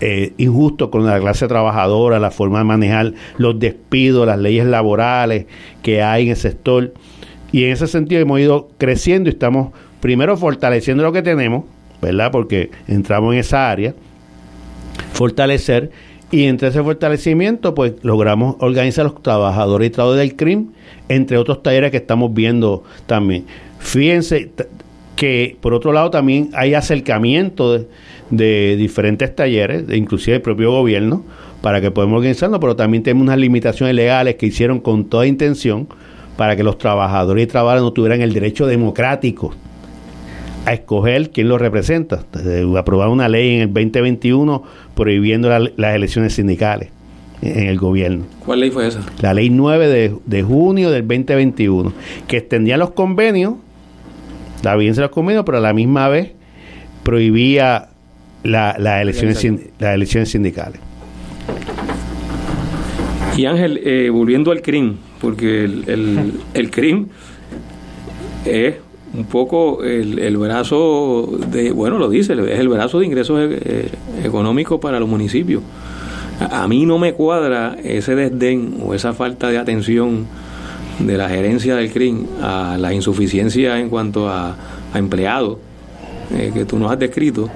eh, 0.00 0.32
injusto 0.36 0.90
con 0.90 1.06
la 1.06 1.20
clase 1.20 1.46
trabajadora, 1.46 2.18
la 2.18 2.32
forma 2.32 2.58
de 2.58 2.64
manejar 2.64 3.12
los 3.36 3.56
despidos, 3.60 4.26
las 4.26 4.38
leyes 4.40 4.66
laborales 4.66 5.46
que 5.80 6.02
hay 6.02 6.24
en 6.24 6.30
el 6.30 6.36
sector. 6.36 6.92
Y 7.52 7.64
en 7.66 7.70
ese 7.70 7.86
sentido 7.86 8.20
hemos 8.20 8.40
ido 8.40 8.68
creciendo 8.78 9.28
y 9.30 9.32
estamos 9.34 9.70
primero 10.00 10.36
fortaleciendo 10.36 11.04
lo 11.04 11.12
que 11.12 11.22
tenemos, 11.22 11.64
¿verdad? 12.02 12.32
Porque 12.32 12.70
entramos 12.88 13.34
en 13.34 13.38
esa 13.40 13.70
área, 13.70 13.94
fortalecer 15.12 15.90
y 16.30 16.44
entre 16.44 16.68
ese 16.68 16.82
fortalecimiento 16.82 17.74
pues 17.74 17.94
logramos 18.02 18.56
organizar 18.60 19.06
a 19.06 19.08
los 19.10 19.22
trabajadores 19.22 19.88
y 19.88 19.90
trabajadores 19.90 20.28
del 20.28 20.36
CRIM, 20.36 20.72
entre 21.08 21.38
otros 21.38 21.62
talleres 21.62 21.90
que 21.90 21.96
estamos 21.98 22.32
viendo 22.34 22.84
también. 23.06 23.46
Fíjense 23.78 24.50
que 25.16 25.56
por 25.60 25.74
otro 25.74 25.92
lado 25.92 26.10
también 26.10 26.50
hay 26.54 26.74
acercamiento 26.74 27.86
de, 28.30 28.76
diferentes 28.76 29.34
talleres, 29.34 29.86
de 29.86 29.96
inclusive 29.96 30.36
el 30.36 30.42
propio 30.42 30.70
gobierno, 30.70 31.24
para 31.62 31.80
que 31.80 31.90
podamos 31.90 32.18
organizarnos, 32.18 32.60
pero 32.60 32.76
también 32.76 33.02
tenemos 33.02 33.22
unas 33.22 33.38
limitaciones 33.38 33.94
legales 33.94 34.36
que 34.36 34.46
hicieron 34.46 34.80
con 34.80 35.06
toda 35.06 35.26
intención 35.26 35.88
para 36.36 36.54
que 36.54 36.62
los 36.62 36.78
trabajadores 36.78 37.44
y 37.44 37.46
trabajadoras 37.48 37.82
no 37.82 37.92
tuvieran 37.92 38.20
el 38.20 38.32
derecho 38.32 38.66
democrático 38.66 39.54
a 40.68 40.74
escoger 40.74 41.30
quién 41.30 41.48
los 41.48 41.60
representa. 41.60 42.24
Eh, 42.44 42.64
Aprobar 42.76 43.08
una 43.08 43.28
ley 43.28 43.54
en 43.56 43.60
el 43.62 43.72
2021 43.72 44.62
prohibiendo 44.94 45.48
la- 45.48 45.70
las 45.76 45.94
elecciones 45.94 46.34
sindicales 46.34 46.90
en 47.40 47.68
el 47.68 47.78
gobierno. 47.78 48.24
¿Cuál 48.44 48.60
ley 48.60 48.70
fue 48.70 48.86
esa? 48.88 49.00
La 49.22 49.32
ley 49.32 49.48
9 49.50 49.86
de, 49.88 50.14
de 50.26 50.42
junio 50.42 50.90
del 50.90 51.06
2021, 51.08 51.92
que 52.26 52.36
extendía 52.38 52.76
los 52.76 52.90
convenios, 52.90 53.54
la 54.62 54.76
vigencia 54.76 55.02
de 55.02 55.06
los 55.08 55.14
convenios, 55.14 55.44
pero 55.46 55.58
a 55.58 55.60
la 55.60 55.72
misma 55.72 56.08
vez 56.08 56.32
prohibía 57.02 57.88
la- 58.42 58.76
las 58.78 59.00
elecciones, 59.02 59.38
sin- 59.38 59.70
las 59.78 59.94
elecciones 59.94 60.30
sindicales. 60.30 60.80
Y 63.36 63.46
Ángel, 63.46 63.80
eh, 63.84 64.10
volviendo 64.10 64.50
al 64.50 64.60
CRIM, 64.62 64.96
porque 65.20 65.64
el, 65.64 65.84
el, 65.86 66.32
el 66.54 66.70
CRIM 66.70 67.06
es 68.44 68.74
un 69.18 69.24
poco 69.24 69.82
el, 69.82 70.20
el 70.20 70.36
brazo 70.36 71.28
de, 71.50 71.72
bueno, 71.72 71.98
lo 71.98 72.08
dice, 72.08 72.34
es 72.34 72.60
el 72.60 72.68
brazo 72.68 73.00
de 73.00 73.06
ingresos 73.06 73.50
eh, 73.50 73.90
económicos 74.22 74.78
para 74.78 75.00
los 75.00 75.08
municipios. 75.08 75.62
A, 76.38 76.68
mí 76.68 76.86
no 76.86 76.98
me 76.98 77.14
cuadra 77.14 77.76
ese 77.82 78.14
desdén 78.14 78.76
o 78.80 78.94
esa 78.94 79.12
falta 79.12 79.48
de 79.48 79.58
atención 79.58 80.26
de 81.00 81.16
la 81.16 81.28
gerencia 81.28 81.74
del 81.74 81.92
CRIM 81.92 82.26
a 82.40 82.76
la 82.78 82.94
insuficiencia 82.94 83.80
en 83.80 83.88
cuanto 83.88 84.28
a, 84.28 84.56
empleados 84.94 85.58
eh, 86.32 86.50
que 86.54 86.64
tú 86.64 86.78
nos 86.78 86.92
has 86.92 86.98
descrito, 86.98 87.50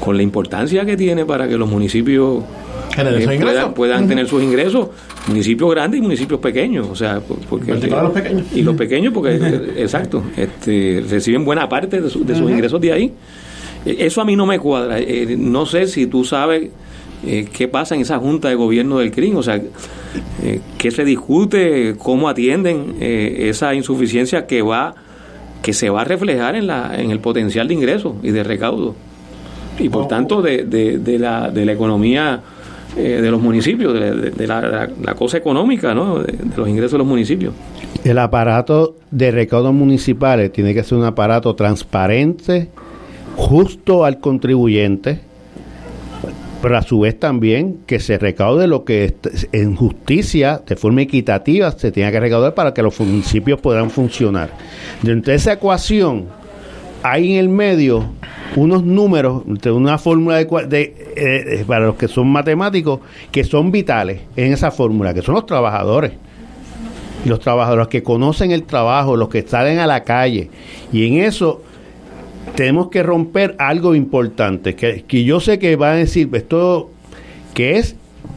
con 0.00 0.16
la 0.16 0.22
importancia 0.22 0.84
que 0.84 0.96
tiene 0.96 1.26
para 1.26 1.46
que 1.46 1.56
los 1.58 1.68
municipios 1.68 2.42
eh, 2.96 3.72
puedan, 3.74 4.06
tener 4.08 4.26
sus 4.26 4.42
ingresos, 4.42 4.88
municipios 5.26 5.70
grandes 5.70 5.98
y 5.98 6.02
municipios 6.02 6.40
pequeños, 6.40 6.88
o 6.90 6.94
sea, 6.96 7.20
por- 7.20 7.38
porque 7.40 7.70
En 7.72 7.76
particular 7.78 8.04
los 8.04 8.12
pequeños. 8.12 8.46
y 8.54 8.62
los 8.62 8.74
pequeños 8.76 9.14
porque 9.14 9.34
eh, 9.36 9.72
exacto, 9.78 10.22
este, 10.36 11.02
reciben 11.08 11.44
buena 11.44 11.68
parte 11.68 12.00
de, 12.00 12.10
su- 12.10 12.24
de 12.24 12.34
sus 12.34 12.50
ingresos 12.50 12.80
de 12.80 12.92
ahí. 12.92 13.12
Eh, 13.86 13.96
Eso 14.00 14.20
a 14.20 14.24
mí 14.24 14.36
no 14.36 14.46
me 14.46 14.58
cuadra. 14.58 14.98
Eh, 14.98 15.36
no 15.38 15.66
sé 15.66 15.86
si 15.86 16.06
tú 16.06 16.24
sabes 16.24 16.70
eh, 17.26 17.46
qué 17.52 17.68
pasa 17.68 17.94
en 17.94 18.00
esa 18.02 18.18
junta 18.18 18.48
de 18.48 18.54
gobierno 18.56 18.98
del 18.98 19.10
CRIM, 19.10 19.36
o 19.36 19.42
sea, 19.42 19.56
eh, 20.42 20.60
qué 20.76 20.90
se 20.90 21.04
discute, 21.04 21.94
cómo 21.98 22.28
atienden 22.28 22.96
eh, 23.00 23.46
esa 23.48 23.74
insuficiencia 23.74 24.46
que 24.46 24.62
va 24.62 24.94
que 25.62 25.72
se 25.72 25.88
va 25.90 26.00
a 26.00 26.04
reflejar 26.04 26.56
en 26.56 26.66
la 26.66 27.00
en 27.00 27.12
el 27.12 27.20
potencial 27.20 27.68
de 27.68 27.74
ingresos 27.74 28.14
y 28.24 28.30
de 28.32 28.42
recaudo. 28.42 28.96
Y 29.78 29.88
por 29.88 30.06
tanto 30.08 30.42
de, 30.42 30.64
de, 30.64 30.98
de 30.98 31.18
la, 31.18 31.50
de 31.50 31.64
la 31.64 31.72
economía 31.72 32.40
eh, 32.96 33.20
de 33.22 33.30
los 33.30 33.40
municipios, 33.40 33.94
de, 33.94 34.46
la, 34.46 35.14
cosa 35.16 35.38
económica, 35.38 35.94
¿no? 35.94 36.18
de, 36.18 36.32
de 36.32 36.56
los 36.56 36.68
ingresos 36.68 36.92
de 36.92 36.98
los 36.98 37.06
municipios. 37.06 37.54
El 38.04 38.18
aparato 38.18 38.96
de 39.10 39.30
recaudos 39.30 39.72
municipales 39.72 40.52
tiene 40.52 40.74
que 40.74 40.82
ser 40.82 40.98
un 40.98 41.04
aparato 41.04 41.54
transparente, 41.54 42.68
justo 43.36 44.04
al 44.04 44.18
contribuyente, 44.20 45.20
pero 46.62 46.78
a 46.78 46.82
su 46.82 47.00
vez 47.00 47.18
también 47.18 47.78
que 47.86 47.98
se 47.98 48.18
recaude 48.18 48.68
lo 48.68 48.84
que 48.84 49.14
en 49.50 49.74
justicia, 49.74 50.62
de 50.64 50.76
forma 50.76 51.02
equitativa, 51.02 51.72
se 51.72 51.90
tenga 51.90 52.12
que 52.12 52.20
recaudar 52.20 52.54
para 52.54 52.72
que 52.72 52.82
los 52.82 52.98
municipios 53.00 53.60
puedan 53.60 53.90
funcionar. 53.90 54.50
Dentro 55.02 55.32
de 55.32 55.36
esa 55.36 55.54
ecuación, 55.54 56.26
hay 57.02 57.32
en 57.32 57.38
el 57.38 57.48
medio 57.48 58.04
unos 58.56 58.84
números, 58.84 59.42
una 59.66 59.98
fórmula 59.98 60.36
de, 60.36 60.44
de, 60.66 60.82
eh, 60.82 60.94
eh, 61.16 61.64
para 61.66 61.86
los 61.86 61.96
que 61.96 62.08
son 62.08 62.28
matemáticos, 62.28 63.00
que 63.30 63.44
son 63.44 63.70
vitales 63.70 64.20
en 64.36 64.52
esa 64.52 64.70
fórmula, 64.70 65.14
que 65.14 65.22
son 65.22 65.34
los 65.34 65.46
trabajadores 65.46 66.12
los 67.24 67.40
trabajadores 67.40 67.88
que 67.88 68.02
conocen 68.02 68.50
el 68.50 68.64
trabajo, 68.64 69.16
los 69.16 69.28
que 69.28 69.42
salen 69.42 69.78
a 69.78 69.86
la 69.86 70.02
calle. 70.02 70.50
Y 70.92 71.06
en 71.06 71.24
eso 71.24 71.62
tenemos 72.54 72.88
que 72.88 73.02
romper 73.02 73.54
algo 73.58 73.94
importante, 73.94 74.74
que, 74.74 75.04
que 75.04 75.24
yo 75.24 75.40
sé 75.40 75.58
que 75.58 75.76
va 75.76 75.92
a 75.92 75.94
decir 75.94 76.28
esto, 76.32 76.90
que 77.54 77.78
es 77.78 77.96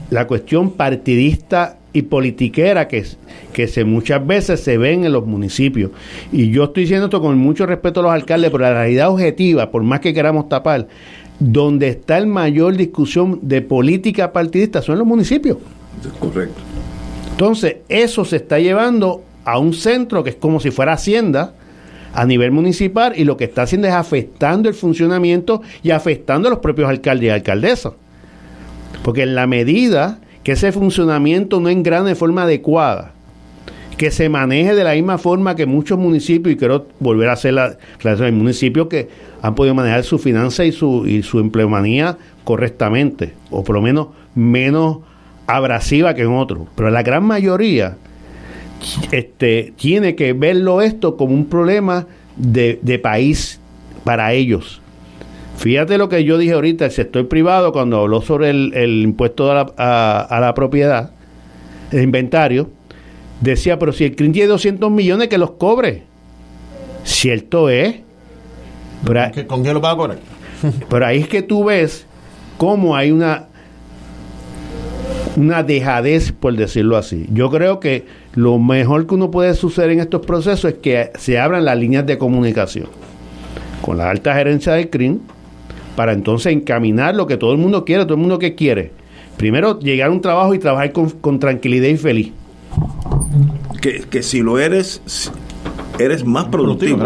la 0.09 0.27
cuestión 0.27 0.71
partidista 0.71 1.77
y 1.95 2.01
politiquera 2.01 2.89
que, 2.89 3.05
que 3.53 3.69
se 3.69 3.85
muchas 3.85 4.27
veces 4.27 4.59
se 4.59 4.77
ven 4.77 5.05
en 5.05 5.13
los 5.13 5.25
municipios. 5.25 5.91
Y 6.29 6.51
yo 6.51 6.65
estoy 6.65 6.83
diciendo 6.83 7.05
esto 7.05 7.21
con 7.21 7.37
mucho 7.37 7.65
respeto 7.65 8.01
a 8.01 8.03
los 8.03 8.11
alcaldes, 8.11 8.51
pero 8.51 8.63
la 8.63 8.73
realidad 8.73 9.09
objetiva, 9.09 9.71
por 9.71 9.81
más 9.81 10.01
que 10.01 10.13
queramos 10.13 10.49
tapar, 10.49 10.89
donde 11.39 11.87
está 11.87 12.17
el 12.17 12.27
mayor 12.27 12.75
discusión 12.75 13.39
de 13.43 13.61
política 13.61 14.33
partidista 14.33 14.81
son 14.81 14.97
los 14.97 15.07
municipios. 15.07 15.57
Correcto. 16.19 16.61
Entonces, 17.31 17.77
eso 17.87 18.25
se 18.25 18.35
está 18.35 18.59
llevando 18.59 19.23
a 19.45 19.57
un 19.57 19.73
centro 19.73 20.21
que 20.21 20.31
es 20.31 20.35
como 20.35 20.59
si 20.59 20.71
fuera 20.71 20.93
Hacienda 20.93 21.53
a 22.13 22.25
nivel 22.25 22.51
municipal 22.51 23.13
y 23.15 23.23
lo 23.23 23.37
que 23.37 23.45
está 23.45 23.61
haciendo 23.61 23.87
es 23.87 23.93
afectando 23.93 24.67
el 24.67 24.75
funcionamiento 24.75 25.61
y 25.81 25.91
afectando 25.91 26.49
a 26.49 26.51
los 26.51 26.59
propios 26.59 26.89
alcaldes 26.89 27.27
y 27.27 27.29
alcaldesas. 27.29 27.93
Porque 29.01 29.23
en 29.23 29.35
la 29.35 29.47
medida 29.47 30.19
que 30.45 30.51
ese 30.51 30.71
funcionamiento 30.71 31.59
no 31.59 31.69
engrane 31.69 32.09
de 32.09 32.15
forma 32.15 32.43
adecuada, 32.43 33.13
que 33.97 34.11
se 34.11 34.29
maneje 34.29 34.75
de 34.75 34.83
la 34.83 34.93
misma 34.93 35.17
forma 35.17 35.55
que 35.55 35.65
muchos 35.65 35.97
municipios, 35.97 36.53
y 36.53 36.55
quiero 36.55 36.85
volver 36.99 37.29
a 37.29 37.33
hacer 37.33 37.55
la 37.55 37.79
clase 37.97 38.25
hay 38.25 38.31
municipios 38.31 38.87
que 38.87 39.09
han 39.41 39.55
podido 39.55 39.73
manejar 39.73 40.03
su 40.03 40.19
finanza 40.19 40.63
y 40.63 40.71
su, 40.71 41.07
y 41.07 41.23
su 41.23 41.39
empleomanía 41.39 42.19
correctamente, 42.43 43.33
o 43.49 43.63
por 43.63 43.73
lo 43.73 43.81
menos 43.81 44.09
menos 44.35 44.99
abrasiva 45.47 46.13
que 46.13 46.21
en 46.21 46.33
otros. 46.33 46.67
Pero 46.75 46.91
la 46.91 47.01
gran 47.01 47.23
mayoría 47.23 47.97
este, 49.11 49.73
tiene 49.77 50.13
que 50.13 50.33
verlo 50.33 50.83
esto 50.83 51.17
como 51.17 51.33
un 51.33 51.47
problema 51.47 52.05
de, 52.35 52.77
de 52.83 52.99
país 52.99 53.59
para 54.03 54.31
ellos. 54.33 54.79
Fíjate 55.57 55.97
lo 55.97 56.09
que 56.09 56.23
yo 56.23 56.37
dije 56.37 56.53
ahorita, 56.53 56.85
el 56.85 56.91
sector 56.91 57.27
privado 57.27 57.71
cuando 57.71 58.01
habló 58.01 58.21
sobre 58.21 58.49
el, 58.49 58.73
el 58.75 59.01
impuesto 59.01 59.51
a 59.51 59.55
la, 59.55 59.73
a- 59.77 60.19
a 60.21 60.39
la 60.39 60.53
propiedad, 60.53 61.11
el 61.91 62.03
inventario, 62.03 62.69
decía, 63.41 63.79
pero 63.79 63.91
si 63.93 64.03
el 64.05 64.15
CRIM 64.15 64.31
tiene 64.33 64.47
200 64.49 64.91
millones 64.91 65.27
que 65.27 65.37
los 65.37 65.51
cobre. 65.51 66.03
Cierto 67.03 67.69
es. 67.69 67.95
Pero, 69.05 69.21
a- 69.21 69.31
¿Con 69.47 69.63
qué 69.63 69.73
lo 69.73 69.81
va 69.81 69.91
a 69.91 69.95
cobrar? 69.95 70.17
pero 70.89 71.05
ahí 71.05 71.19
es 71.21 71.27
que 71.27 71.41
tú 71.41 71.63
ves 71.65 72.05
cómo 72.57 72.95
hay 72.95 73.11
una 73.11 73.47
una 75.37 75.63
dejadez, 75.63 76.31
por 76.31 76.55
decirlo 76.55 76.95
así. 76.95 77.25
Yo 77.29 77.49
creo 77.51 77.81
que 77.81 78.05
lo 78.35 78.57
mejor 78.57 79.05
que 79.05 79.15
uno 79.15 79.31
puede 79.31 79.53
suceder 79.53 79.91
en 79.91 79.99
estos 79.99 80.25
procesos 80.25 80.65
es 80.73 80.77
que 80.79 81.11
se 81.17 81.37
abran 81.37 81.65
las 81.65 81.77
líneas 81.77 82.05
de 82.05 82.17
comunicación 82.17 82.87
con 83.81 83.97
la 83.97 84.09
alta 84.09 84.33
gerencia 84.33 84.73
del 84.73 84.89
CRIM 84.89 85.19
para 85.95 86.13
entonces 86.13 86.53
encaminar 86.53 87.15
lo 87.15 87.27
que 87.27 87.37
todo 87.37 87.51
el 87.51 87.57
mundo 87.57 87.85
quiere, 87.85 88.03
todo 88.05 88.15
el 88.15 88.19
mundo 88.21 88.39
que 88.39 88.55
quiere. 88.55 88.91
Primero, 89.37 89.79
llegar 89.79 90.09
a 90.09 90.11
un 90.11 90.21
trabajo 90.21 90.53
y 90.53 90.59
trabajar 90.59 90.91
con, 90.91 91.09
con 91.09 91.39
tranquilidad 91.39 91.87
y 91.89 91.97
feliz. 91.97 92.31
Que, 93.81 94.01
que 94.09 94.23
si 94.23 94.41
lo 94.41 94.59
eres, 94.59 95.01
eres 95.99 96.25
más 96.25 96.45
productivo. 96.45 97.03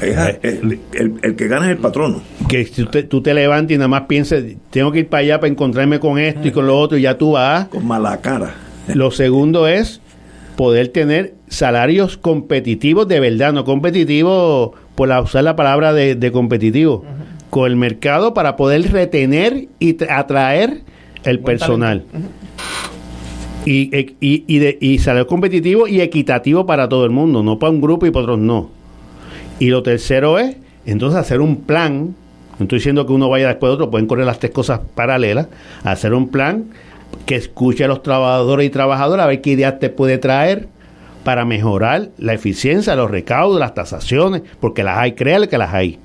Es 0.00 0.16
a- 0.16 0.30
el, 0.30 0.80
el- 0.94 1.14
el 1.22 1.36
que 1.36 1.46
gana 1.48 1.66
es 1.66 1.72
el 1.72 1.78
patrono. 1.78 2.22
Que 2.48 2.64
si 2.64 2.84
tú 2.84 2.86
te, 2.90 3.02
tú 3.02 3.20
te 3.22 3.34
levantes 3.34 3.74
y 3.74 3.78
nada 3.78 3.88
más 3.88 4.02
pienses, 4.02 4.56
tengo 4.70 4.90
que 4.92 5.00
ir 5.00 5.08
para 5.08 5.20
allá 5.22 5.40
para 5.40 5.50
encontrarme 5.52 6.00
con 6.00 6.18
esto 6.18 6.48
y 6.48 6.50
con 6.50 6.66
lo 6.66 6.78
otro, 6.78 6.96
y 6.96 7.02
ya 7.02 7.18
tú 7.18 7.32
vas. 7.32 7.66
Con 7.68 7.86
mala 7.86 8.16
cara. 8.20 8.54
Lo 8.94 9.10
segundo 9.10 9.68
es 9.68 10.00
poder 10.56 10.88
tener 10.88 11.34
salarios 11.48 12.16
competitivos 12.16 13.06
de 13.08 13.20
verdad, 13.20 13.52
no 13.52 13.64
competitivos 13.64 14.70
por 14.94 15.08
la- 15.08 15.20
usar 15.20 15.44
la 15.44 15.54
palabra 15.54 15.92
de, 15.92 16.14
de 16.14 16.32
competitivo, 16.32 17.04
con 17.50 17.66
el 17.70 17.76
mercado 17.76 18.32
para 18.32 18.56
poder 18.56 18.90
retener 18.92 19.66
y 19.78 19.94
tra- 19.94 20.06
atraer 20.10 20.80
el 21.24 21.40
personal. 21.40 22.04
Y, 23.66 23.94
e- 23.94 24.14
y, 24.20 24.44
y, 24.46 24.58
de, 24.58 24.78
y 24.80 24.98
salario 24.98 25.26
competitivo 25.26 25.86
y 25.86 26.00
equitativo 26.00 26.64
para 26.64 26.88
todo 26.88 27.04
el 27.04 27.10
mundo, 27.10 27.42
no 27.42 27.58
para 27.58 27.70
un 27.70 27.80
grupo 27.80 28.06
y 28.06 28.10
para 28.10 28.22
otros 28.22 28.38
no. 28.38 28.70
Y 29.58 29.66
lo 29.66 29.82
tercero 29.82 30.38
es, 30.38 30.56
entonces, 30.86 31.20
hacer 31.20 31.40
un 31.42 31.56
plan. 31.56 32.14
No 32.58 32.64
estoy 32.64 32.78
diciendo 32.78 33.06
que 33.06 33.12
uno 33.12 33.28
vaya 33.28 33.48
después 33.48 33.70
de 33.70 33.74
otro, 33.74 33.90
pueden 33.90 34.06
correr 34.06 34.24
las 34.26 34.38
tres 34.38 34.52
cosas 34.52 34.80
paralelas. 34.94 35.48
Hacer 35.84 36.14
un 36.14 36.28
plan 36.28 36.66
que 37.26 37.36
escuche 37.36 37.84
a 37.84 37.88
los 37.88 38.02
trabajadores 38.02 38.66
y 38.66 38.70
trabajadoras 38.70 39.24
a 39.24 39.28
ver 39.28 39.40
qué 39.42 39.50
ideas 39.50 39.78
te 39.78 39.90
puede 39.90 40.16
traer 40.18 40.68
para 41.24 41.44
mejorar 41.44 42.08
la 42.16 42.32
eficiencia, 42.32 42.96
los 42.96 43.10
recaudos, 43.10 43.60
las 43.60 43.74
tasaciones, 43.74 44.42
porque 44.60 44.82
las 44.82 44.96
hay, 44.96 45.12
créale 45.12 45.48
que 45.48 45.58
las 45.58 45.74
hay. 45.74 45.98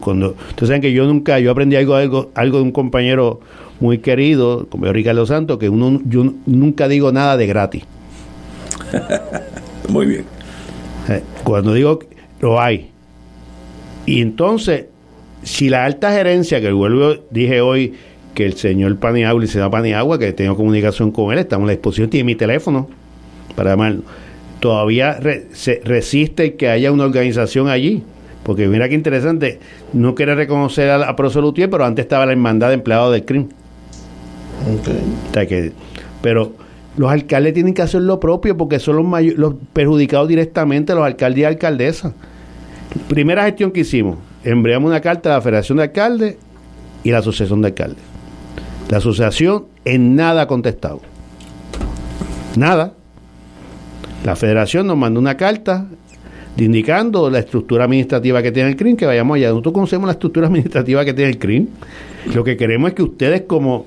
Cuando, 0.00 0.36
ustedes 0.50 0.68
saben 0.68 0.80
que 0.80 0.92
yo 0.92 1.04
nunca, 1.06 1.38
yo 1.40 1.50
aprendí 1.50 1.76
algo, 1.76 1.94
algo, 1.96 2.30
algo 2.34 2.58
de 2.58 2.62
un 2.64 2.72
compañero 2.72 3.40
muy 3.80 3.98
querido, 3.98 4.66
como 4.68 4.86
Ricardo 4.92 5.26
Santos, 5.26 5.58
que 5.58 5.68
uno, 5.68 6.00
yo 6.04 6.32
nunca 6.46 6.86
digo 6.86 7.10
nada 7.10 7.36
de 7.36 7.46
gratis. 7.48 7.82
Muy 9.88 10.06
bien. 10.06 10.24
Eh, 11.08 11.22
Cuando 11.42 11.74
digo 11.74 11.98
lo 12.40 12.60
hay. 12.60 12.90
Y 14.06 14.20
entonces, 14.20 14.86
si 15.42 15.68
la 15.68 15.84
alta 15.84 16.12
gerencia, 16.12 16.60
que 16.60 16.70
vuelvo, 16.72 17.14
dije 17.30 17.60
hoy 17.60 17.94
que 18.34 18.46
el 18.46 18.54
señor 18.54 18.96
Paniagua, 18.98 19.34
el 19.38 19.42
licenciado 19.42 19.70
Paniagua, 19.70 20.18
que 20.18 20.32
tengo 20.32 20.56
comunicación 20.56 21.10
con 21.10 21.32
él, 21.32 21.38
estamos 21.40 21.64
a 21.64 21.66
la 21.66 21.72
disposición, 21.72 22.08
tiene 22.08 22.24
mi 22.24 22.34
teléfono 22.34 22.88
para 23.56 23.70
llamarlo. 23.70 24.02
Todavía 24.60 25.14
re- 25.14 25.46
se 25.52 25.80
resiste 25.84 26.54
que 26.54 26.68
haya 26.68 26.92
una 26.92 27.04
organización 27.04 27.68
allí. 27.68 28.04
Porque 28.42 28.66
mira 28.66 28.88
qué 28.88 28.94
interesante, 28.94 29.60
no 29.92 30.14
quiere 30.14 30.34
reconocer 30.34 30.90
a, 30.90 31.08
a 31.08 31.14
Prosolutier, 31.16 31.70
pero 31.70 31.84
antes 31.84 32.04
estaba 32.04 32.26
la 32.26 32.32
hermandad 32.32 32.68
de 32.68 32.74
empleados 32.74 33.12
del 33.12 33.24
CRIM. 33.24 33.48
O 34.62 35.32
sea 35.32 35.46
que, 35.46 35.72
pero 36.20 36.52
los 36.96 37.10
alcaldes 37.10 37.54
tienen 37.54 37.74
que 37.74 37.82
hacer 37.82 38.02
lo 38.02 38.20
propio 38.20 38.56
porque 38.56 38.78
son 38.78 38.96
los, 38.96 39.04
mayo- 39.04 39.34
los 39.36 39.54
perjudicados 39.72 40.28
directamente, 40.28 40.94
los 40.94 41.04
alcaldes 41.04 41.40
y 41.40 41.44
alcaldesas. 41.44 42.12
Primera 43.08 43.44
gestión 43.44 43.70
que 43.70 43.80
hicimos, 43.80 44.18
enviamos 44.44 44.88
una 44.90 45.00
carta 45.00 45.30
a 45.30 45.36
la 45.36 45.40
Federación 45.40 45.78
de 45.78 45.84
Alcaldes 45.84 46.36
y 47.04 47.10
la 47.10 47.18
Asociación 47.18 47.62
de 47.62 47.68
Alcaldes. 47.68 48.04
La 48.90 48.98
asociación 48.98 49.64
en 49.84 50.14
nada 50.16 50.42
ha 50.42 50.46
contestado. 50.46 51.00
Nada. 52.56 52.92
La 54.24 54.36
federación 54.36 54.86
nos 54.86 54.96
mandó 54.96 55.18
una 55.18 55.36
carta 55.36 55.86
indicando 56.56 57.30
la 57.30 57.38
estructura 57.38 57.84
administrativa 57.84 58.42
que 58.42 58.52
tiene 58.52 58.70
el 58.70 58.76
CRIM, 58.76 58.96
que 58.96 59.06
vayamos 59.06 59.36
allá. 59.36 59.48
Nosotros 59.50 59.74
conocemos 59.74 60.06
la 60.06 60.12
estructura 60.12 60.46
administrativa 60.46 61.04
que 61.04 61.14
tiene 61.14 61.30
el 61.30 61.38
CRIM. 61.38 61.68
Lo 62.34 62.44
que 62.44 62.56
queremos 62.56 62.90
es 62.90 62.94
que 62.94 63.02
ustedes 63.02 63.42
como 63.42 63.86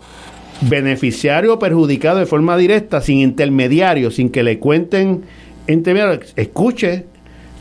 beneficiario 0.61 1.53
o 1.53 1.59
perjudicado 1.59 2.19
de 2.19 2.25
forma 2.25 2.57
directa, 2.57 3.01
sin 3.01 3.19
intermediarios, 3.19 4.15
sin 4.15 4.29
que 4.29 4.43
le 4.43 4.59
cuenten 4.59 5.23
intermediarios, 5.67 6.33
escuche 6.35 7.05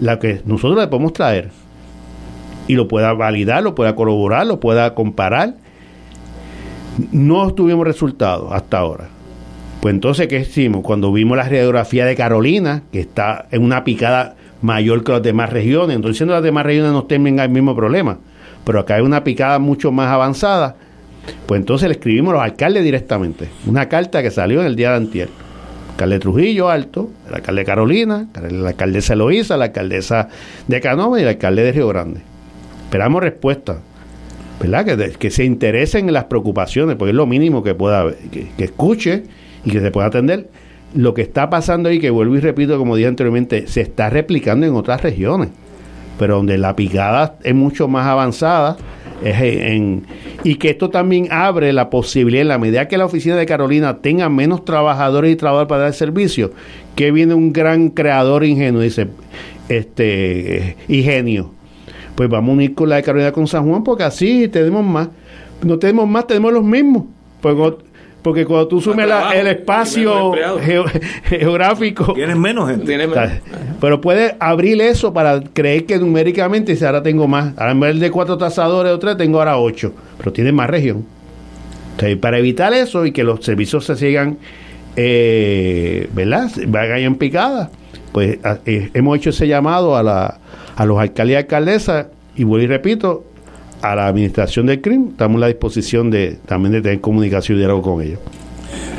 la 0.01 0.18
que 0.18 0.40
nosotros 0.44 0.81
le 0.81 0.89
podemos 0.89 1.12
traer 1.12 1.51
y 2.66 2.74
lo 2.74 2.89
pueda 2.89 3.12
validar, 3.12 3.62
lo 3.62 3.74
pueda 3.74 3.94
corroborar, 3.94 4.47
lo 4.47 4.60
pueda 4.60 4.94
comparar. 4.94 5.55
No 7.12 7.52
tuvimos 7.52 7.86
resultados 7.86 8.52
hasta 8.52 8.78
ahora. 8.78 9.09
Pues 9.81 9.94
entonces, 9.94 10.28
¿qué 10.28 10.40
hicimos? 10.40 10.82
Cuando 10.82 11.12
vimos 11.12 11.36
la 11.36 11.43
radiografía 11.43 12.06
de 12.06 12.16
Carolina, 12.16 12.85
que 12.90 13.01
está 13.01 13.47
en 13.51 13.62
una 13.62 13.85
picada 13.85 14.36
mayor 14.64 15.04
que 15.04 15.12
las 15.12 15.22
demás 15.22 15.50
regiones, 15.50 15.94
entonces 15.94 16.14
diciendo 16.14 16.32
las 16.32 16.42
demás 16.42 16.64
regiones 16.64 16.92
no 16.92 17.04
tengan 17.04 17.38
el 17.38 17.50
mismo 17.50 17.76
problema, 17.76 18.18
pero 18.64 18.80
acá 18.80 18.94
hay 18.94 19.02
una 19.02 19.22
picada 19.22 19.58
mucho 19.58 19.92
más 19.92 20.08
avanzada, 20.08 20.76
Pues 21.46 21.60
entonces 21.60 21.86
le 21.88 21.94
escribimos 21.94 22.32
a 22.32 22.36
los 22.36 22.42
alcaldes 22.42 22.82
directamente. 22.82 23.48
Una 23.66 23.88
carta 23.90 24.22
que 24.22 24.30
salió 24.30 24.60
en 24.60 24.66
el 24.66 24.76
día 24.76 24.90
de 24.90 24.96
antier. 24.96 25.28
Alcalde 25.90 26.14
de 26.14 26.20
Trujillo 26.20 26.70
Alto, 26.70 27.10
el 27.28 27.34
alcalde 27.34 27.60
de 27.60 27.66
Carolina, 27.66 28.28
la 28.50 28.70
alcaldesa 28.70 29.12
Eloísa, 29.12 29.56
la 29.58 29.66
alcaldesa 29.66 30.28
de 30.66 30.80
Canova 30.80 31.18
y 31.18 31.22
el 31.22 31.28
alcalde 31.28 31.62
de 31.62 31.72
Río 31.72 31.88
Grande. 31.88 32.20
Esperamos 32.84 33.22
respuesta. 33.22 33.78
¿Verdad? 34.60 34.84
Que, 34.86 35.10
que 35.12 35.30
se 35.30 35.44
interesen 35.44 36.08
en 36.08 36.14
las 36.14 36.24
preocupaciones, 36.24 36.96
porque 36.96 37.10
es 37.10 37.16
lo 37.16 37.26
mínimo 37.26 37.62
que 37.62 37.74
pueda 37.74 38.12
que, 38.30 38.48
que 38.56 38.64
escuche 38.64 39.24
y 39.64 39.70
que 39.70 39.80
se 39.80 39.90
pueda 39.90 40.06
atender. 40.06 40.48
Lo 40.94 41.12
que 41.12 41.22
está 41.22 41.50
pasando 41.50 41.88
ahí, 41.88 41.98
que 41.98 42.10
vuelvo 42.10 42.36
y 42.36 42.40
repito, 42.40 42.78
como 42.78 42.96
dije 42.96 43.08
anteriormente, 43.08 43.66
se 43.66 43.80
está 43.80 44.10
replicando 44.10 44.64
en 44.64 44.74
otras 44.74 45.02
regiones, 45.02 45.48
pero 46.18 46.36
donde 46.36 46.56
la 46.56 46.76
picada 46.76 47.36
es 47.42 47.54
mucho 47.54 47.88
más 47.88 48.06
avanzada. 48.06 48.76
Es 49.22 49.40
en, 49.40 50.04
y 50.42 50.56
que 50.56 50.70
esto 50.70 50.90
también 50.90 51.28
abre 51.30 51.72
la 51.72 51.88
posibilidad, 51.88 52.42
en 52.42 52.48
la 52.48 52.58
medida 52.58 52.88
que 52.88 52.98
la 52.98 53.06
oficina 53.06 53.36
de 53.36 53.46
Carolina 53.46 53.98
tenga 53.98 54.28
menos 54.28 54.64
trabajadores 54.64 55.32
y 55.32 55.36
trabajadores 55.36 55.68
para 55.68 55.82
dar 55.82 55.94
servicio, 55.94 56.52
que 56.94 57.10
viene 57.10 57.34
un 57.34 57.52
gran 57.52 57.90
creador 57.90 58.44
ingenuo, 58.44 58.82
dice, 58.82 59.08
este, 59.68 60.76
ingenio. 60.88 61.52
Pues 62.14 62.28
vamos 62.28 62.50
a 62.50 62.52
unir 62.52 62.74
con 62.74 62.88
la 62.88 62.96
de 62.96 63.02
Carolina 63.02 63.32
con 63.32 63.46
San 63.46 63.68
Juan, 63.68 63.82
porque 63.82 64.04
así 64.04 64.48
tenemos 64.48 64.84
más. 64.84 65.08
No 65.62 65.78
tenemos 65.78 66.08
más, 66.08 66.26
tenemos 66.26 66.52
los 66.52 66.64
mismos. 66.64 67.04
Pues, 67.40 67.56
porque 68.24 68.44
cuando 68.46 68.66
tú 68.68 68.80
sumes 68.80 69.06
la- 69.06 69.32
el 69.38 69.46
espacio 69.46 70.32
geo- 70.60 70.86
geográfico. 71.24 72.14
Tienes 72.14 72.36
menos 72.36 72.70
gente. 72.70 72.86
Pero 73.80 74.01
puedes 74.01 74.34
abrir 74.40 74.80
eso 74.80 75.12
para 75.12 75.40
creer 75.42 75.84
que 75.84 75.98
numéricamente 75.98 76.72
dice, 76.72 76.86
ahora 76.86 77.02
tengo 77.02 77.28
más. 77.28 77.52
Ahora 77.59 77.72
en 77.72 77.80
vez 77.80 78.01
de 78.01 78.10
cuatro 78.10 78.38
tasadores 78.38 78.92
o 78.92 78.98
tres, 78.98 79.16
tengo 79.18 79.38
ahora 79.38 79.59
ocho. 79.59 79.92
Pero 80.18 80.32
tienes 80.32 80.55
más 80.55 80.68
región. 80.70 81.05
Entonces, 81.92 82.16
para 82.16 82.38
evitar 82.38 82.72
eso 82.72 83.05
y 83.06 83.12
que 83.12 83.22
los 83.22 83.44
servicios 83.44 83.84
se 83.84 83.94
sigan, 83.94 84.38
eh, 84.96 86.09
¿verdad? 86.14 86.51
Vayan 86.66 86.98
en 87.01 87.14
picada, 87.16 87.70
pues 88.12 88.38
a- 88.44 88.59
eh, 88.64 88.90
hemos 88.94 89.18
hecho 89.18 89.30
ese 89.30 89.46
llamado 89.46 89.96
a, 89.96 90.02
la, 90.02 90.38
a 90.76 90.86
los 90.86 90.98
alcaldes 90.98 91.34
y 91.34 91.36
alcaldesas 91.36 92.06
y 92.36 92.44
vuelvo 92.44 92.64
y 92.64 92.68
repito, 92.68 93.24
a 93.85 93.94
la 93.94 94.06
administración 94.06 94.66
del 94.66 94.81
CRIM, 94.81 95.09
estamos 95.11 95.36
a 95.36 95.40
la 95.40 95.47
disposición 95.48 96.11
de 96.11 96.39
también 96.47 96.73
de 96.73 96.81
tener 96.82 97.01
comunicación 97.01 97.56
y 97.56 97.61
diálogo 97.61 97.82
con 97.82 98.02
ellos. 98.02 98.19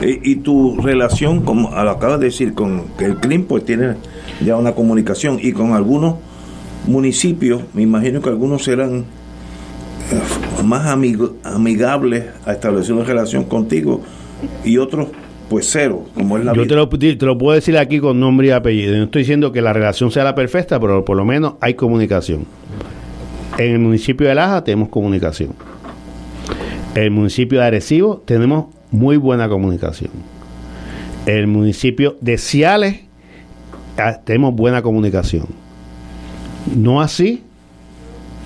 Y, 0.02 0.32
y 0.32 0.36
tu 0.38 0.78
relación, 0.82 1.41
como 1.41 1.70
lo 1.72 1.90
acabas 1.90 2.20
de 2.20 2.28
decir, 2.28 2.53
con 2.53 2.84
que 2.98 3.06
el 3.06 3.16
CRIM 3.18 3.45
pues 3.45 3.66
tiene 3.66 3.94
ya 4.44 4.56
una 4.57 4.74
comunicación 4.74 5.40
y 5.41 5.52
con 5.53 5.74
algunos 5.74 6.16
municipios, 6.88 7.64
me 7.74 7.82
imagino 7.82 8.22
que 8.22 8.30
algunos 8.30 8.64
serán 8.64 9.06
eh, 10.12 10.64
más 10.64 10.86
amigo- 10.88 11.36
amigables 11.44 12.26
a 12.45 12.52
establecer 12.52 12.94
una 12.94 13.06
relación 13.06 13.45
contigo 13.45 14.02
y 14.64 14.78
otros 14.78 15.07
pues 15.49 15.68
cero, 15.72 16.06
como 16.14 16.38
es 16.38 16.45
la 16.45 16.53
Yo 16.53 16.64
vida. 16.64 16.70
te 16.70 16.76
lo, 16.76 16.90
te 17.18 17.26
lo 17.26 17.38
puedo 17.38 17.53
decir 17.56 17.78
aquí 17.78 17.99
con 17.99 18.20
nombre 18.20 18.48
y 18.48 18.52
apellido. 18.52 18.98
No 18.98 19.03
estoy 19.06 19.22
diciendo 19.22 19.52
que 19.52 19.62
la 19.62 19.74
relación 19.74 20.12
sea 20.12 20.24
la 20.24 20.34
perfecta, 20.36 20.80
pero 20.80 21.06
por 21.06 21.16
lo 21.18 21.24
menos 21.26 21.53
hay 21.62 21.74
comunicación. 21.76 22.45
En 23.57 23.72
el 23.72 23.80
municipio 23.80 24.27
de 24.27 24.36
Laja 24.36 24.64
tenemos 24.64 24.90
comunicación. 24.90 25.52
En 26.94 27.03
el 27.03 27.11
municipio 27.11 27.60
de 27.60 27.65
Arecibo 27.65 28.18
tenemos 28.26 28.68
muy 28.91 29.18
buena 29.18 29.48
comunicación. 29.48 30.11
En 31.26 31.38
el 31.38 31.48
municipio 31.48 32.18
de 32.22 32.38
Ciales 32.38 33.02
ah, 33.98 34.19
tenemos 34.23 34.56
buena 34.56 34.82
comunicación. 34.82 35.48
No 36.76 37.02
así 37.02 37.44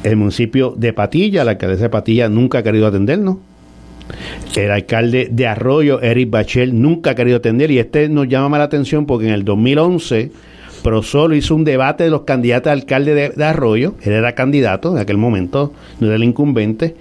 el 0.03 0.15
municipio 0.15 0.73
de 0.77 0.93
Patilla, 0.93 1.43
la 1.43 1.51
alcaldesa 1.51 1.83
de 1.83 1.89
Patilla 1.89 2.29
nunca 2.29 2.59
ha 2.59 2.63
querido 2.63 2.87
atendernos. 2.87 3.37
El 4.55 4.71
alcalde 4.71 5.29
de 5.31 5.47
Arroyo, 5.47 6.01
Eric 6.01 6.29
Bachel, 6.29 6.79
nunca 6.79 7.11
ha 7.11 7.15
querido 7.15 7.37
atender 7.37 7.69
y 7.69 7.79
este 7.79 8.09
nos 8.09 8.27
llama 8.27 8.57
la 8.57 8.63
atención 8.63 9.05
porque 9.05 9.27
en 9.27 9.33
el 9.33 9.43
2011 9.43 10.31
Prosolo 10.83 11.35
hizo 11.35 11.55
un 11.55 11.63
debate 11.63 12.05
de 12.05 12.09
los 12.09 12.21
candidatos 12.21 12.69
a 12.69 12.73
alcalde 12.73 13.31
de, 13.35 13.43
Arroyo, 13.43 13.95
él 14.01 14.13
era 14.13 14.33
candidato 14.33 14.91
en 14.91 14.97
aquel 14.97 15.17
momento, 15.17 15.73
no 15.99 16.07
era 16.07 16.15
el 16.15 16.23
incumbente, 16.23 16.95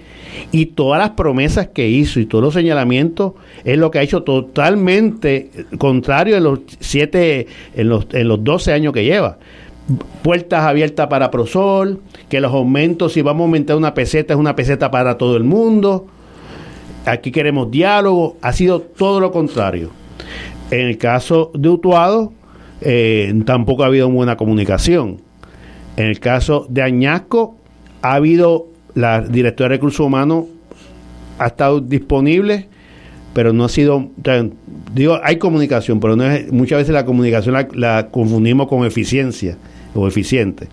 y 0.51 0.67
todas 0.67 0.99
las 0.99 1.11
promesas 1.11 1.69
que 1.69 1.87
hizo 1.87 2.19
y 2.19 2.25
todos 2.25 2.43
los 2.43 2.53
señalamientos 2.53 3.33
es 3.63 3.77
lo 3.77 3.91
que 3.91 3.99
ha 3.99 4.01
hecho 4.01 4.23
totalmente 4.23 5.49
contrario 5.77 6.37
en 6.37 6.43
los 6.43 6.59
siete, 6.79 7.47
en 7.75 7.89
los, 7.89 8.07
en 8.11 8.27
los 8.27 8.43
12 8.43 8.73
años 8.73 8.93
que 8.93 9.03
lleva 9.03 9.37
puertas 10.21 10.63
abiertas 10.63 11.07
para 11.07 11.31
Prosol, 11.31 11.99
que 12.29 12.39
los 12.39 12.53
aumentos, 12.53 13.13
si 13.13 13.21
vamos 13.21 13.41
a 13.41 13.45
aumentar 13.45 13.75
una 13.75 13.93
peseta, 13.93 14.33
es 14.33 14.39
una 14.39 14.55
peseta 14.55 14.91
para 14.91 15.17
todo 15.17 15.35
el 15.35 15.43
mundo. 15.43 16.07
Aquí 17.05 17.31
queremos 17.31 17.71
diálogo, 17.71 18.37
ha 18.41 18.53
sido 18.53 18.81
todo 18.81 19.19
lo 19.19 19.31
contrario. 19.31 19.89
En 20.69 20.81
el 20.81 20.97
caso 20.97 21.51
de 21.55 21.69
Utuado, 21.69 22.33
eh, 22.81 23.33
tampoco 23.45 23.83
ha 23.83 23.87
habido 23.87 24.09
buena 24.09 24.37
comunicación. 24.37 25.21
En 25.97 26.05
el 26.05 26.19
caso 26.19 26.65
de 26.69 26.81
Añasco, 26.81 27.57
ha 28.01 28.13
habido, 28.13 28.67
la 28.95 29.21
directora 29.21 29.69
de 29.69 29.75
recursos 29.75 30.05
humanos 30.05 30.45
ha 31.37 31.47
estado 31.47 31.81
disponible, 31.81 32.67
pero 33.33 33.53
no 33.53 33.65
ha 33.65 33.69
sido, 33.69 34.09
digo, 34.93 35.19
hay 35.23 35.37
comunicación, 35.37 35.99
pero 35.99 36.15
no 36.15 36.25
es, 36.25 36.51
muchas 36.51 36.79
veces 36.79 36.93
la 36.93 37.05
comunicación 37.05 37.55
la, 37.73 38.07
confundimos 38.07 38.67
con 38.67 38.85
eficiencia 38.85 39.57
o 39.93 40.07
eficiente. 40.07 40.67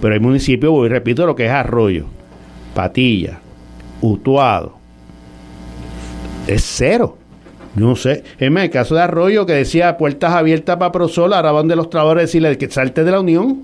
Pero 0.00 0.14
hay 0.14 0.20
municipios, 0.20 0.72
y 0.84 0.88
repito, 0.88 1.26
lo 1.26 1.36
que 1.36 1.46
es 1.46 1.50
Arroyo, 1.50 2.06
Patilla, 2.74 3.40
Utuado, 4.00 4.74
es 6.46 6.62
cero. 6.64 7.18
Yo 7.74 7.86
no 7.86 7.96
sé. 7.96 8.22
Es 8.38 8.50
más, 8.50 8.64
el 8.64 8.70
caso 8.70 8.94
de 8.94 9.00
Arroyo 9.02 9.46
que 9.46 9.54
decía 9.54 9.96
puertas 9.96 10.32
abiertas 10.32 10.76
para 10.76 10.92
Prosol, 10.92 11.32
ahora 11.32 11.52
van 11.52 11.68
de 11.68 11.76
los 11.76 11.88
trabajadores 11.90 12.22
a 12.22 12.26
decirle 12.26 12.58
que 12.58 12.70
salte 12.70 13.04
de 13.04 13.10
la 13.10 13.20
Unión. 13.20 13.62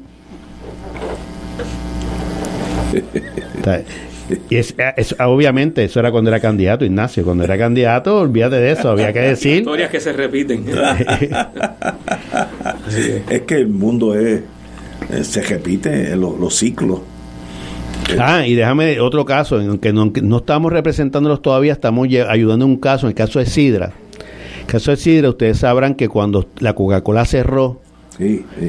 Y 4.51 4.57
es, 4.57 4.75
es- 4.97 5.15
obviamente, 5.21 5.85
eso 5.85 6.01
era 6.01 6.11
cuando 6.11 6.31
era 6.31 6.41
candidato, 6.41 6.85
Ignacio. 6.85 7.25
Cuando 7.25 7.45
era 7.45 7.57
candidato, 7.59 8.19
olvídate 8.19 8.57
de 8.57 8.73
eso, 8.73 8.91
había 8.91 9.13
que 9.13 9.21
decir. 9.21 9.59
Historias 9.59 9.91
que 9.91 10.01
se 10.01 10.13
repiten. 10.13 10.65
es 13.31 13.41
que 13.43 13.55
el 13.57 13.69
mundo 13.69 14.15
es, 14.15 14.41
eh, 15.11 15.25
se 15.25 15.43
repite 15.43 16.15
los, 16.17 16.39
los 16.39 16.55
ciclos. 16.55 17.01
Ah, 18.19 18.47
y 18.47 18.55
déjame 18.55 19.01
otro 19.01 19.25
caso, 19.25 19.61
en 19.61 19.79
que 19.79 19.93
no, 19.93 20.13
estamos 20.37 20.73
representándolos 20.73 21.43
todavía, 21.43 21.73
estamos 21.73 22.09
ayudando 22.29 22.65
en 22.65 22.71
un 22.71 22.77
caso, 22.79 23.07
en 23.07 23.11
el 23.11 23.15
caso 23.15 23.39
de 23.39 23.47
Sidra. 23.47 23.93
El 24.61 24.67
caso 24.67 24.91
de 24.91 24.97
Sidra, 24.97 25.29
ustedes 25.31 25.59
sabrán 25.59 25.95
que 25.95 26.09
cuando 26.09 26.47
la 26.61 26.75
Coca-Cola 26.75 27.25
cerró, 27.25 27.81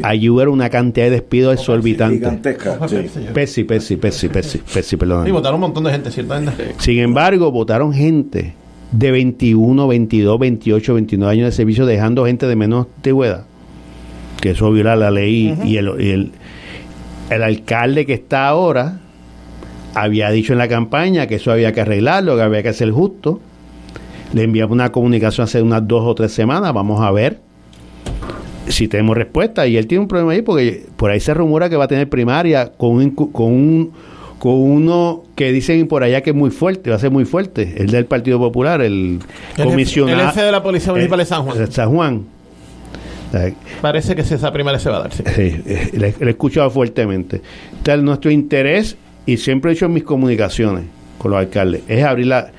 allí 0.03 0.29
hubo 0.29 0.51
una 0.51 0.69
cantidad 0.69 1.05
de 1.05 1.11
despidos 1.11 1.55
exorbitantes. 1.55 2.19
Gigantesca. 2.19 2.87
sí. 2.87 2.95
Pesi, 3.33 3.63
Pesi, 3.63 3.95
Pesi, 3.97 4.29
Pesi, 4.29 4.59
Pesi, 4.59 4.97
perdón. 4.97 5.27
Y 5.27 5.31
votaron 5.31 5.55
un 5.55 5.61
montón 5.61 5.83
de 5.85 5.91
gente, 5.91 6.11
ciertamente. 6.11 6.75
Sin 6.77 6.99
embargo, 6.99 7.51
votaron 7.51 7.93
gente 7.93 8.53
de 8.91 9.11
21, 9.11 9.87
22, 9.87 10.39
28, 10.39 10.93
29 10.93 11.33
años 11.33 11.45
de 11.45 11.51
servicio, 11.51 11.85
dejando 11.85 12.25
gente 12.25 12.47
de 12.47 12.55
menos 12.55 12.87
antigüedad. 12.95 13.45
Que 14.41 14.51
eso 14.51 14.71
viola 14.71 14.95
la 14.95 15.11
ley. 15.11 15.57
Y, 15.65 15.77
el, 15.77 15.91
y 15.99 16.09
el, 16.11 16.31
el 17.29 17.43
alcalde 17.43 18.05
que 18.05 18.13
está 18.13 18.47
ahora 18.47 18.99
había 19.95 20.29
dicho 20.31 20.53
en 20.53 20.59
la 20.59 20.67
campaña 20.67 21.27
que 21.27 21.35
eso 21.35 21.51
había 21.51 21.71
que 21.73 21.81
arreglarlo, 21.81 22.35
que 22.35 22.41
había 22.43 22.63
que 22.63 22.73
ser 22.73 22.91
justo. 22.91 23.39
Le 24.33 24.43
enviamos 24.43 24.73
una 24.73 24.91
comunicación 24.91 25.45
hace 25.45 25.61
unas 25.61 25.87
dos 25.87 26.03
o 26.05 26.13
tres 26.15 26.31
semanas. 26.31 26.71
Vamos 26.73 27.01
a 27.01 27.09
ver 27.11 27.39
si 28.67 28.87
tenemos 28.87 29.17
respuesta. 29.17 29.65
Y 29.65 29.77
él 29.77 29.87
tiene 29.87 30.01
un 30.03 30.07
problema 30.07 30.33
ahí 30.33 30.41
porque 30.43 30.85
por 30.95 31.09
ahí 31.09 31.19
se 31.19 31.33
rumora 31.33 31.69
que 31.69 31.75
va 31.75 31.85
a 31.85 31.87
tener 31.87 32.07
primaria 32.09 32.71
con 32.71 32.91
un, 32.91 33.09
con 33.11 33.51
un 33.51 33.91
con 34.37 34.53
uno 34.53 35.23
que 35.35 35.51
dicen 35.51 35.85
por 35.89 36.01
allá 36.01 36.21
que 36.21 36.29
es 36.29 36.35
muy 36.35 36.49
fuerte, 36.49 36.89
va 36.89 36.95
a 36.95 36.99
ser 36.99 37.11
muy 37.11 37.25
fuerte, 37.25 37.73
el 37.77 37.87
del 37.87 38.05
Partido 38.05 38.39
Popular, 38.39 38.79
el, 38.81 39.19
El 39.57 39.65
comisionado. 39.65 40.17
el 40.17 40.27
jefe 40.27 40.43
de 40.43 40.51
la 40.53 40.63
Policía 40.63 40.93
Municipal 40.93 41.19
de 41.19 41.25
San 41.25 41.43
Juan. 41.43 41.57
de 41.57 41.67
San 41.69 41.89
Juan. 41.89 42.25
Parece 43.81 44.15
que 44.15 44.21
esa 44.21 44.51
primaria 44.53 44.79
se 44.79 44.89
va 44.89 44.97
a 44.97 44.99
dar. 45.01 45.13
sí. 45.13 45.23
Sí, 45.35 45.61
le, 45.93 46.15
le 46.17 46.25
he 46.25 46.29
escuchado 46.29 46.69
fuertemente. 46.69 47.41
Entonces, 47.77 48.01
nuestro 48.03 48.31
interés, 48.31 48.95
y 49.33 49.37
siempre 49.37 49.71
he 49.71 49.73
hecho 49.73 49.85
en 49.85 49.93
mis 49.93 50.03
comunicaciones 50.03 50.85
con 51.17 51.31
los 51.31 51.39
alcaldes, 51.39 51.81
es 51.87 52.03
abrir 52.03 52.27
la, 52.27 52.51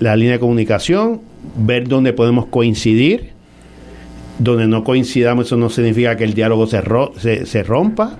la 0.00 0.16
línea 0.16 0.34
de 0.34 0.38
comunicación, 0.40 1.20
ver 1.56 1.86
dónde 1.88 2.12
podemos 2.12 2.46
coincidir, 2.46 3.30
donde 4.38 4.66
no 4.66 4.84
coincidamos, 4.84 5.46
eso 5.46 5.56
no 5.56 5.70
significa 5.70 6.16
que 6.16 6.24
el 6.24 6.34
diálogo 6.34 6.66
se, 6.66 6.80
ro- 6.80 7.12
se, 7.18 7.46
se 7.46 7.62
rompa, 7.62 8.18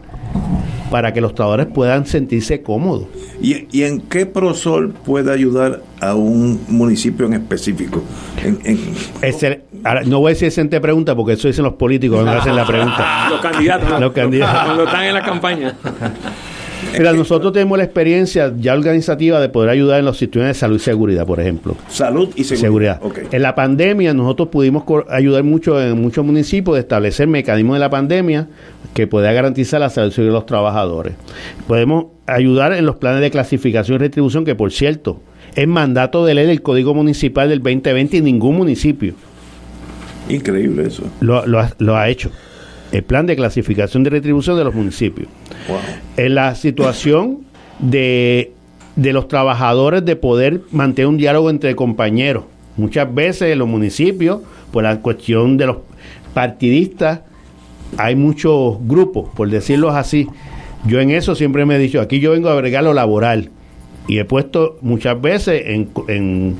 para 0.90 1.12
que 1.12 1.20
los 1.20 1.34
trabajadores 1.34 1.66
puedan 1.74 2.06
sentirse 2.06 2.62
cómodos. 2.62 3.06
¿Y, 3.42 3.66
y 3.76 3.82
en 3.82 4.00
qué 4.02 4.24
Prosol 4.24 4.92
puede 4.92 5.32
ayudar 5.32 5.82
a 6.00 6.14
un 6.14 6.60
municipio 6.68 7.26
en 7.26 7.34
específico? 7.34 8.02
En, 8.42 8.58
en- 8.64 8.78
Ese- 9.20 9.62
ahora, 9.82 10.04
no 10.04 10.20
voy 10.20 10.30
a 10.30 10.34
decir 10.34 10.46
excelente 10.46 10.80
pregunta 10.80 11.16
porque 11.16 11.32
eso 11.32 11.48
dicen 11.48 11.64
los 11.64 11.74
políticos 11.74 12.20
cuando 12.22 12.40
hacen 12.40 12.54
la 12.54 12.64
pregunta. 12.66 13.26
Los 13.30 13.40
candidatos. 13.40 14.00
Los 14.00 14.12
candidatos. 14.12 14.64
Cuando 14.64 14.84
están 14.84 15.04
en 15.04 15.14
la 15.14 15.22
campaña. 15.22 15.74
Mira, 16.92 17.12
nosotros 17.12 17.52
tenemos 17.52 17.76
la 17.78 17.84
experiencia 17.84 18.52
ya 18.58 18.74
organizativa 18.74 19.40
de 19.40 19.48
poder 19.48 19.70
ayudar 19.70 19.98
en 19.98 20.06
los 20.06 20.16
sistemas 20.18 20.48
de 20.48 20.54
salud 20.54 20.76
y 20.76 20.80
seguridad, 20.80 21.26
por 21.26 21.40
ejemplo. 21.40 21.76
Salud 21.88 22.30
y 22.36 22.44
seguridad. 22.44 23.00
En 23.30 23.42
la 23.42 23.54
pandemia 23.54 24.14
nosotros 24.14 24.48
pudimos 24.48 24.84
ayudar 25.08 25.42
mucho 25.44 25.80
en 25.80 26.00
muchos 26.00 26.24
municipios 26.24 26.74
de 26.74 26.80
establecer 26.80 27.28
mecanismos 27.28 27.76
de 27.76 27.80
la 27.80 27.90
pandemia 27.90 28.48
que 28.94 29.06
pueda 29.06 29.32
garantizar 29.32 29.80
la 29.80 29.90
salud 29.90 30.14
de 30.14 30.24
los 30.24 30.46
trabajadores. 30.46 31.14
Podemos 31.66 32.06
ayudar 32.26 32.72
en 32.72 32.86
los 32.86 32.96
planes 32.96 33.20
de 33.20 33.30
clasificación 33.30 33.96
y 33.96 33.98
retribución 33.98 34.44
que, 34.44 34.54
por 34.54 34.72
cierto, 34.72 35.20
es 35.54 35.68
mandato 35.68 36.24
de 36.24 36.34
ley 36.34 36.46
del 36.46 36.62
Código 36.62 36.94
Municipal 36.94 37.48
del 37.48 37.62
2020 37.62 38.16
y 38.16 38.20
ningún 38.20 38.56
municipio 38.56 39.14
Increíble 40.28 40.86
eso. 40.86 41.04
lo, 41.20 41.46
lo 41.46 41.60
ha, 41.60 41.70
lo 41.78 41.96
ha 41.96 42.08
hecho. 42.08 42.30
El 42.92 43.02
plan 43.02 43.26
de 43.26 43.36
clasificación 43.36 44.02
de 44.02 44.10
retribución 44.10 44.56
de 44.56 44.64
los 44.64 44.74
municipios. 44.74 45.28
En 46.16 46.34
la 46.34 46.54
situación 46.54 47.38
de, 47.78 48.52
de 48.96 49.12
los 49.12 49.28
trabajadores 49.28 50.04
de 50.04 50.16
poder 50.16 50.60
mantener 50.70 51.08
un 51.08 51.16
diálogo 51.16 51.50
entre 51.50 51.74
compañeros. 51.76 52.44
Muchas 52.76 53.12
veces 53.14 53.52
en 53.52 53.58
los 53.58 53.68
municipios, 53.68 54.40
por 54.70 54.82
la 54.84 54.98
cuestión 55.00 55.56
de 55.56 55.66
los 55.66 55.76
partidistas, 56.34 57.20
hay 57.96 58.14
muchos 58.16 58.76
grupos, 58.86 59.30
por 59.34 59.48
decirlo 59.48 59.90
así. 59.90 60.26
Yo 60.86 61.00
en 61.00 61.10
eso 61.10 61.34
siempre 61.34 61.64
me 61.64 61.76
he 61.76 61.78
dicho, 61.78 62.00
aquí 62.00 62.20
yo 62.20 62.32
vengo 62.32 62.48
a 62.48 62.52
agregar 62.52 62.84
lo 62.84 62.92
laboral. 62.94 63.50
Y 64.08 64.18
he 64.18 64.24
puesto 64.24 64.78
muchas 64.82 65.20
veces 65.20 65.62
en- 65.66 66.56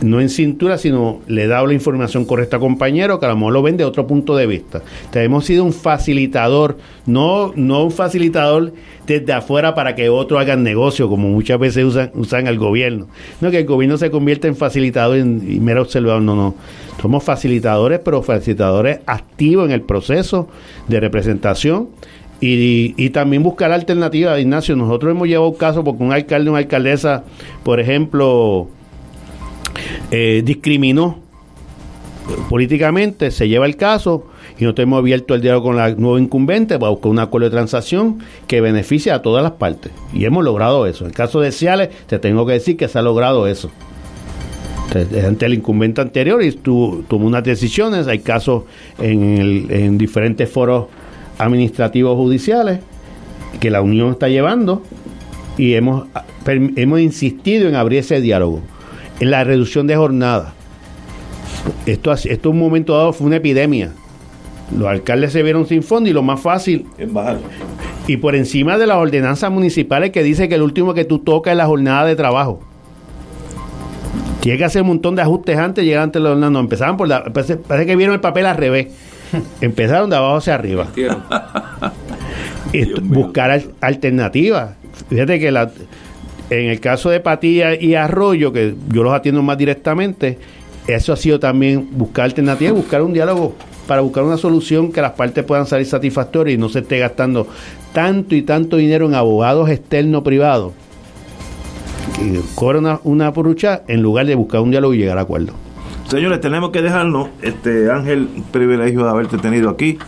no 0.00 0.20
en 0.20 0.28
cintura, 0.28 0.78
sino 0.78 1.20
le 1.26 1.44
he 1.44 1.46
dado 1.46 1.66
la 1.66 1.74
información 1.74 2.24
correcta 2.24 2.58
a 2.58 2.60
compañeros 2.60 3.18
que 3.18 3.26
a 3.26 3.30
lo 3.30 3.36
mejor 3.36 3.52
lo 3.52 3.62
ven 3.62 3.76
de 3.76 3.84
otro 3.84 4.06
punto 4.06 4.36
de 4.36 4.46
vista. 4.46 4.82
Entonces, 4.98 5.24
hemos 5.24 5.44
sido 5.44 5.64
un 5.64 5.72
facilitador, 5.72 6.78
no, 7.06 7.52
no 7.56 7.84
un 7.84 7.90
facilitador 7.90 8.72
desde 9.06 9.32
afuera 9.32 9.74
para 9.74 9.94
que 9.94 10.08
otros 10.08 10.40
hagan 10.40 10.62
negocio, 10.62 11.08
como 11.08 11.28
muchas 11.28 11.58
veces 11.58 11.84
usan, 11.84 12.10
usan 12.14 12.46
al 12.46 12.58
gobierno. 12.58 13.08
No 13.40 13.50
que 13.50 13.58
el 13.58 13.66
gobierno 13.66 13.96
se 13.96 14.10
convierta 14.10 14.46
en 14.48 14.56
facilitador 14.56 15.16
y, 15.18 15.20
y 15.20 15.60
mero 15.60 15.82
observador, 15.82 16.22
no, 16.22 16.36
no. 16.36 16.54
Somos 17.00 17.24
facilitadores, 17.24 18.00
pero 18.00 18.22
facilitadores 18.22 19.00
activos 19.06 19.66
en 19.66 19.72
el 19.72 19.82
proceso 19.82 20.48
de 20.88 21.00
representación 21.00 21.88
y, 22.40 22.94
y 22.96 23.10
también 23.10 23.42
buscar 23.42 23.72
alternativas, 23.72 24.38
Ignacio. 24.40 24.76
Nosotros 24.76 25.10
hemos 25.12 25.26
llevado 25.26 25.54
casos 25.54 25.84
porque 25.84 26.02
un 26.02 26.12
alcalde, 26.12 26.50
una 26.50 26.60
alcaldesa, 26.60 27.24
por 27.64 27.80
ejemplo, 27.80 28.68
eh, 30.10 30.42
discriminó 30.44 31.18
políticamente, 32.50 33.30
se 33.30 33.48
lleva 33.48 33.66
el 33.66 33.76
caso 33.76 34.26
y 34.58 34.64
nosotros 34.64 34.82
hemos 34.84 34.98
abierto 34.98 35.34
el 35.34 35.40
diálogo 35.40 35.68
con 35.68 35.76
la 35.76 35.90
nueva 35.94 36.20
incumbente 36.20 36.78
para 36.78 36.90
buscar 36.90 37.10
un 37.10 37.18
acuerdo 37.20 37.46
de 37.46 37.52
transacción 37.52 38.18
que 38.46 38.60
beneficie 38.60 39.12
a 39.12 39.22
todas 39.22 39.42
las 39.42 39.52
partes. 39.52 39.92
Y 40.12 40.24
hemos 40.24 40.44
logrado 40.44 40.86
eso. 40.86 41.04
En 41.04 41.10
el 41.10 41.16
caso 41.16 41.40
de 41.40 41.52
Ciales, 41.52 41.90
te 42.06 42.18
tengo 42.18 42.44
que 42.44 42.54
decir 42.54 42.76
que 42.76 42.88
se 42.88 42.98
ha 42.98 43.02
logrado 43.02 43.46
eso. 43.46 43.70
Ante 45.24 45.46
el 45.46 45.54
incumbente 45.54 46.00
anterior 46.00 46.42
y 46.42 46.50
tu- 46.52 47.04
tomó 47.08 47.26
unas 47.26 47.44
decisiones, 47.44 48.06
hay 48.06 48.20
casos 48.20 48.64
en, 48.98 49.66
en 49.70 49.98
diferentes 49.98 50.50
foros 50.50 50.86
administrativos 51.38 52.16
judiciales 52.16 52.80
que 53.60 53.70
la 53.70 53.82
Unión 53.82 54.12
está 54.12 54.28
llevando 54.28 54.82
y 55.58 55.74
hemos, 55.74 56.06
hemos 56.46 57.00
insistido 57.00 57.68
en 57.68 57.74
abrir 57.74 58.00
ese 58.00 58.20
diálogo, 58.20 58.62
la 59.20 59.44
reducción 59.44 59.86
de 59.86 59.96
jornada. 59.96 60.52
Esto, 61.86 62.10
ha- 62.10 62.14
esto 62.14 62.48
en 62.50 62.54
un 62.54 62.60
momento 62.60 62.96
dado 62.96 63.12
fue 63.12 63.26
una 63.26 63.36
epidemia. 63.36 63.92
Los 64.76 64.86
alcaldes 64.88 65.32
se 65.32 65.42
vieron 65.42 65.66
sin 65.66 65.82
fondo 65.82 66.10
y 66.10 66.12
lo 66.12 66.22
más 66.22 66.40
fácil. 66.40 66.86
Es 66.98 67.10
bajar. 67.12 67.38
Y 68.06 68.18
por 68.18 68.34
encima 68.34 68.76
de 68.78 68.86
las 68.86 68.96
ordenanzas 68.98 69.50
municipales 69.50 70.10
que 70.10 70.22
dice 70.22 70.48
que 70.48 70.54
el 70.56 70.62
último 70.62 70.94
que 70.94 71.04
tú 71.04 71.18
tocas 71.20 71.52
es 71.52 71.56
la 71.58 71.66
jornada 71.66 72.04
de 72.06 72.16
trabajo. 72.16 72.60
Tiene 74.40 74.58
que 74.58 74.64
hacer 74.64 74.82
un 74.82 74.88
montón 74.88 75.16
de 75.16 75.22
ajustes 75.22 75.58
antes 75.58 75.82
de 75.82 75.86
llegar 75.86 76.04
ante 76.04 76.20
la 76.20 76.30
jornada. 76.30 76.50
No, 76.50 76.60
empezaban 76.60 76.96
por 76.96 77.08
la. 77.08 77.24
Parece, 77.24 77.56
parece 77.56 77.86
que 77.86 77.96
vieron 77.96 78.14
el 78.14 78.20
papel 78.20 78.46
al 78.46 78.56
revés. 78.56 78.88
Empezaron 79.60 80.08
de 80.10 80.16
abajo 80.16 80.36
hacia 80.36 80.54
arriba. 80.54 80.86
Esto- 82.72 83.00
buscar 83.02 83.50
al- 83.50 83.72
alternativas. 83.80 84.70
Fíjate 85.08 85.38
que 85.38 85.50
la, 85.50 85.70
en 86.50 86.70
el 86.70 86.80
caso 86.80 87.10
de 87.10 87.20
Patilla 87.20 87.74
y 87.74 87.94
Arroyo, 87.94 88.52
que 88.52 88.74
yo 88.88 89.02
los 89.02 89.12
atiendo 89.12 89.42
más 89.42 89.58
directamente, 89.58 90.38
eso 90.86 91.12
ha 91.12 91.16
sido 91.16 91.38
también 91.38 91.88
buscar 91.92 92.24
alternativas, 92.24 92.74
buscar 92.74 93.02
un 93.02 93.12
diálogo 93.12 93.54
para 93.86 94.00
buscar 94.00 94.24
una 94.24 94.36
solución 94.36 94.92
que 94.92 95.00
las 95.00 95.12
partes 95.12 95.44
puedan 95.44 95.66
salir 95.66 95.86
satisfactorias 95.86 96.54
y 96.54 96.58
no 96.58 96.68
se 96.68 96.80
esté 96.80 96.98
gastando 96.98 97.46
tanto 97.92 98.34
y 98.34 98.42
tanto 98.42 98.76
dinero 98.76 99.06
en 99.06 99.14
abogados 99.14 99.68
externos 99.70 100.22
privados 100.22 100.72
que 102.16 102.40
cobran 102.54 102.84
una, 102.84 103.00
una 103.04 103.32
porrucha 103.32 103.82
en 103.86 104.02
lugar 104.02 104.26
de 104.26 104.34
buscar 104.34 104.60
un 104.60 104.70
diálogo 104.70 104.94
y 104.94 104.98
llegar 104.98 105.18
a 105.18 105.22
acuerdo. 105.22 105.52
Señores, 106.08 106.40
tenemos 106.40 106.70
que 106.70 106.80
dejarnos. 106.80 107.28
Este 107.42 107.90
Ángel, 107.90 108.28
un 108.34 108.42
privilegio 108.44 109.04
de 109.04 109.10
haberte 109.10 109.36
tenido 109.36 109.68
aquí. 109.68 109.98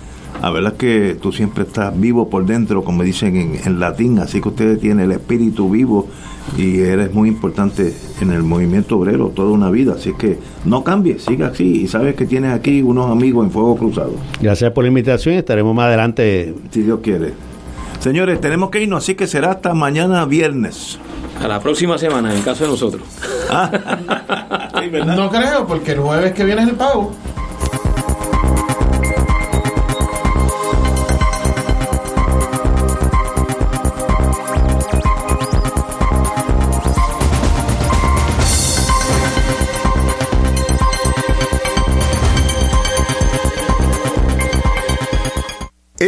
La 0.42 0.50
verdad 0.50 0.72
es 0.72 0.78
que 0.78 1.18
tú 1.20 1.32
siempre 1.32 1.64
estás 1.64 1.98
vivo 1.98 2.30
por 2.30 2.46
dentro, 2.46 2.82
como 2.82 3.02
dicen 3.02 3.36
en, 3.36 3.60
en 3.62 3.78
latín, 3.78 4.18
así 4.18 4.40
que 4.40 4.48
usted 4.48 4.78
tiene 4.78 5.04
el 5.04 5.12
espíritu 5.12 5.68
vivo 5.68 6.08
y 6.56 6.80
eres 6.80 7.12
muy 7.12 7.28
importante 7.28 7.94
en 8.20 8.32
el 8.32 8.42
movimiento 8.42 8.98
obrero 8.98 9.28
toda 9.34 9.50
una 9.50 9.70
vida. 9.70 9.94
Así 9.96 10.12
que 10.14 10.38
no 10.64 10.82
cambies, 10.82 11.24
siga 11.24 11.48
así 11.48 11.82
y 11.82 11.88
sabes 11.88 12.14
que 12.14 12.26
tienes 12.26 12.52
aquí 12.52 12.82
unos 12.82 13.10
amigos 13.10 13.44
en 13.44 13.50
Fuego 13.50 13.76
Cruzado. 13.76 14.12
Gracias 14.40 14.72
por 14.72 14.84
la 14.84 14.88
invitación 14.88 15.34
y 15.34 15.38
estaremos 15.38 15.74
más 15.74 15.86
adelante. 15.86 16.54
Si 16.70 16.82
Dios 16.82 17.00
quiere. 17.02 17.34
Señores, 18.00 18.40
tenemos 18.40 18.70
que 18.70 18.82
irnos, 18.82 19.04
así 19.04 19.14
que 19.14 19.26
será 19.26 19.50
hasta 19.50 19.74
mañana 19.74 20.24
viernes. 20.24 20.98
A 21.38 21.48
la 21.48 21.60
próxima 21.60 21.98
semana, 21.98 22.30
en 22.30 22.38
el 22.38 22.44
caso 22.44 22.64
de 22.64 22.70
nosotros. 22.70 23.02
No 24.90 25.30
creo, 25.30 25.66
porque 25.66 25.92
el 25.92 26.00
jueves 26.00 26.32
que 26.32 26.44
viene 26.44 26.62
es 26.62 26.68
el 26.68 26.74
pago. 26.74 27.12